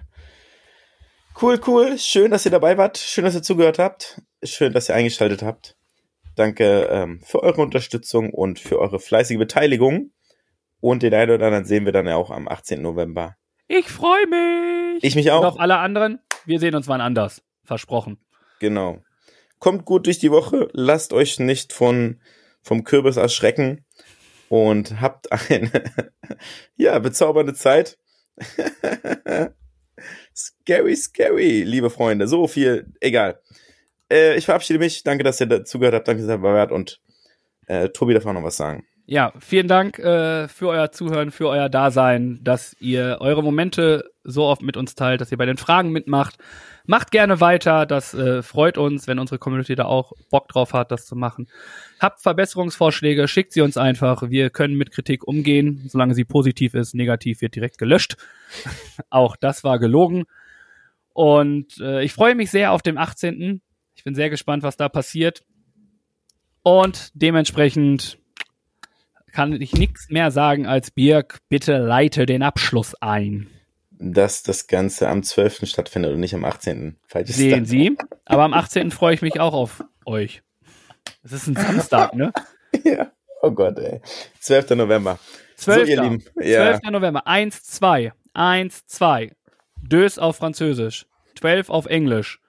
Cool, 1.41 1.61
cool. 1.67 1.99
Schön, 1.99 2.31
dass 2.31 2.45
ihr 2.45 2.51
dabei 2.53 2.79
wart. 2.79 2.97
Schön, 2.97 3.25
dass 3.25 3.35
ihr 3.35 3.43
zugehört 3.43 3.79
habt. 3.79 4.23
Schön, 4.43 4.73
dass 4.73 4.89
ihr 4.89 4.95
eingeschaltet 4.95 5.43
habt. 5.43 5.77
Danke 6.37 6.89
ähm, 6.91 7.21
für 7.25 7.43
eure 7.43 7.61
Unterstützung 7.63 8.31
und 8.33 8.59
für 8.61 8.79
eure 8.79 9.01
fleißige 9.01 9.39
Beteiligung. 9.39 10.13
Und 10.81 11.03
den 11.03 11.15
einen 11.15 11.31
oder 11.33 11.47
anderen 11.47 11.65
sehen 11.65 11.87
wir 11.87 11.93
dann 11.93 12.07
ja 12.07 12.17
auch 12.17 12.31
am 12.31 12.47
18. 12.47 12.81
November. 12.83 13.37
Ich 13.67 13.89
freue 13.89 14.27
mich. 14.27 15.03
Ich 15.03 15.17
mich 15.17 15.27
Und 15.27 15.33
auch. 15.33 15.45
auf 15.45 15.61
alle 15.61 15.79
anderen, 15.79 16.21
wir 16.45 16.61
sehen 16.61 16.75
uns 16.75 16.87
wann 16.89 17.01
anders. 17.01 17.43
Versprochen. 17.65 18.19
Genau. 18.61 19.03
Kommt 19.65 19.87
gut 19.87 20.05
durch 20.05 20.19
die 20.19 20.31
Woche, 20.31 20.69
lasst 20.75 21.15
euch 21.15 21.39
nicht 21.41 21.73
von, 21.73 22.21
vom 22.61 22.85
Kürbis 22.85 23.17
erschrecken 23.17 23.87
und 24.51 25.01
habt 25.01 25.33
eine, 25.33 25.71
ja, 26.77 26.99
bezaubernde 26.99 27.55
Zeit. 27.55 27.97
scary, 30.37 30.95
scary, 30.95 31.63
liebe 31.63 31.89
Freunde. 31.89 32.29
So 32.29 32.47
viel, 32.47 32.93
egal. 33.01 33.41
Äh, 34.13 34.37
ich 34.37 34.45
verabschiede 34.45 34.79
mich. 34.79 35.03
Danke, 35.03 35.25
dass 35.25 35.41
ihr 35.41 35.47
dazugehört 35.47 35.95
habt. 35.95 36.09
Danke, 36.09 36.21
dass 36.21 36.29
ihr 36.29 36.37
dabei 36.37 36.53
wart. 36.53 36.71
Und 36.71 37.01
äh, 37.67 37.89
Tobi 37.89 38.13
darf 38.13 38.27
auch 38.27 38.35
noch 38.35 38.43
was 38.43 38.59
sagen. 38.59 38.87
Ja, 39.07 39.33
vielen 39.41 39.69
Dank 39.69 39.99
äh, 39.99 40.47
für 40.47 40.69
euer 40.69 40.93
Zuhören, 40.93 41.31
für 41.31 41.49
euer 41.49 41.71
Dasein, 41.71 42.39
dass 42.43 42.77
ihr 42.81 43.17
eure 43.21 43.43
Momente 43.43 44.14
so 44.25 44.45
oft 44.45 44.63
mit 44.63 44.77
uns 44.77 44.95
teilt, 44.95 45.21
dass 45.21 45.31
ihr 45.31 45.39
bei 45.39 45.47
den 45.47 45.57
Fragen 45.57 45.91
mitmacht. 45.91 46.37
Macht 46.87 47.11
gerne 47.11 47.41
weiter, 47.41 47.87
das 47.87 48.15
äh, 48.15 48.43
freut 48.43 48.79
uns, 48.79 49.07
wenn 49.07 49.19
unsere 49.19 49.39
Community 49.39 49.75
da 49.75 49.85
auch 49.85 50.13
Bock 50.31 50.49
drauf 50.49 50.73
hat, 50.73 50.91
das 50.91 51.07
zu 51.07 51.15
machen. 51.15 51.49
Habt 52.01 52.21
Verbesserungsvorschläge, 52.21 53.29
schickt 53.29 53.53
sie 53.53 53.61
uns 53.61 53.77
einfach. 53.77 54.29
Wir 54.31 54.51
können 54.51 54.77
mit 54.77 54.91
Kritik 54.91 55.27
umgehen, 55.27 55.85
solange 55.89 56.15
sie 56.15 56.25
positiv 56.25 56.75
ist. 56.75 56.95
Negativ 56.95 57.41
wird 57.41 57.55
direkt 57.55 57.79
gelöscht. 57.79 58.17
auch 59.11 59.37
das 59.37 59.65
war 59.65 59.79
gelogen. 59.79 60.25
Und 61.13 61.79
äh, 61.81 62.03
ich 62.03 62.13
freue 62.13 62.35
mich 62.35 62.51
sehr 62.51 62.73
auf 62.73 62.83
dem 62.83 62.99
18. 62.99 63.63
Ich 63.95 64.05
bin 64.05 64.15
sehr 64.15 64.31
gespannt, 64.31 64.63
was 64.63 64.77
da 64.77 64.89
passiert. 64.89 65.45
Und 66.63 67.11
dementsprechend 67.15 68.19
kann 69.33 69.61
ich 69.61 69.73
nichts 69.75 70.11
mehr 70.11 70.31
sagen 70.31 70.67
als 70.67 70.91
Birk, 70.91 71.41
bitte 71.49 71.79
leite 71.79 72.25
den 72.25 72.43
Abschluss 72.43 72.95
ein. 72.95 73.49
Dass 73.99 74.43
das 74.43 74.67
Ganze 74.67 75.09
am 75.09 75.23
12. 75.23 75.67
stattfindet 75.69 76.13
und 76.13 76.21
nicht 76.21 76.35
am 76.35 76.45
18. 76.45 76.97
Falsches 77.07 77.37
Sehen. 77.37 77.65
Sie. 77.65 77.97
Aber 78.25 78.43
am 78.43 78.53
18. 78.53 78.91
freue 78.91 79.15
ich 79.15 79.23
mich 79.23 79.41
auch 79.41 79.55
auf 79.55 79.85
euch. 80.05 80.43
Es 81.23 81.33
ist 81.33 81.47
ein 81.47 81.57
Samstag, 81.57 82.15
ne? 82.15 82.33
Ja. 82.85 83.13
Oh 83.41 83.53
Gott, 83.53 83.79
ey. 83.79 84.01
12. 84.41 84.71
November. 84.71 85.21
12. 85.57 85.81
So, 85.81 85.93
ihr 85.93 86.03
Lieben. 86.03 86.25
Ja. 86.41 86.79
12. 86.81 86.91
November. 86.91 87.27
1, 87.27 87.63
2. 87.63 88.13
1, 88.33 88.87
2. 88.87 89.31
Dös 89.81 90.19
auf 90.19 90.37
Französisch. 90.37 91.07
12 91.39 91.71
auf 91.71 91.87
Englisch. 91.87 92.41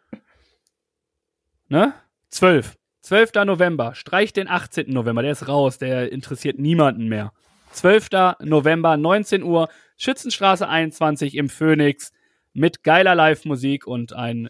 Ne? 1.67 1.93
12. 2.29 2.75
12. 3.01 3.33
November. 3.45 3.93
Streich 3.93 4.33
den 4.33 4.47
18. 4.47 4.91
November. 4.91 5.21
Der 5.21 5.33
ist 5.33 5.47
raus. 5.47 5.77
Der 5.77 6.11
interessiert 6.11 6.57
niemanden 6.57 7.07
mehr. 7.07 7.33
12. 7.75 8.09
November, 8.41 8.97
19 8.97 9.43
Uhr. 9.43 9.69
Schützenstraße 9.97 10.67
21 10.67 11.35
im 11.35 11.49
Phoenix. 11.49 12.11
Mit 12.53 12.83
geiler 12.83 13.15
Live-Musik 13.15 13.85
und 13.85 14.13
einem 14.13 14.49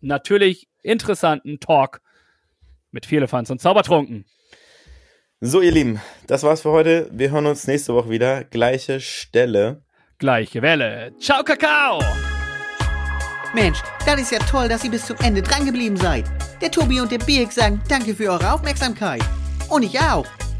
natürlich 0.00 0.68
interessanten 0.82 1.60
Talk 1.60 2.00
mit 2.90 3.06
Vierlefanz 3.06 3.50
und 3.50 3.60
Zaubertrunken. 3.60 4.24
So, 5.40 5.60
ihr 5.60 5.70
Lieben, 5.70 6.00
das 6.26 6.42
war's 6.42 6.62
für 6.62 6.70
heute. 6.70 7.08
Wir 7.12 7.30
hören 7.30 7.46
uns 7.46 7.66
nächste 7.66 7.94
Woche 7.94 8.10
wieder. 8.10 8.44
Gleiche 8.44 9.00
Stelle. 9.00 9.82
Gleiche 10.18 10.62
Welle. 10.62 11.12
Ciao, 11.20 11.44
Kakao! 11.44 12.02
Mensch, 13.54 13.78
das 14.04 14.20
ist 14.20 14.32
ja 14.32 14.38
toll, 14.40 14.68
dass 14.68 14.84
ihr 14.84 14.90
bis 14.90 15.06
zum 15.06 15.16
Ende 15.18 15.42
drangeblieben 15.42 15.96
seid. 15.96 16.24
Der 16.60 16.70
Tobi 16.70 17.00
und 17.00 17.12
der 17.12 17.18
Birk 17.18 17.52
sagen 17.52 17.80
danke 17.88 18.14
für 18.14 18.30
eure 18.30 18.52
Aufmerksamkeit. 18.52 19.22
Und 19.68 19.84
ich 19.84 19.98
auch. 20.00 20.26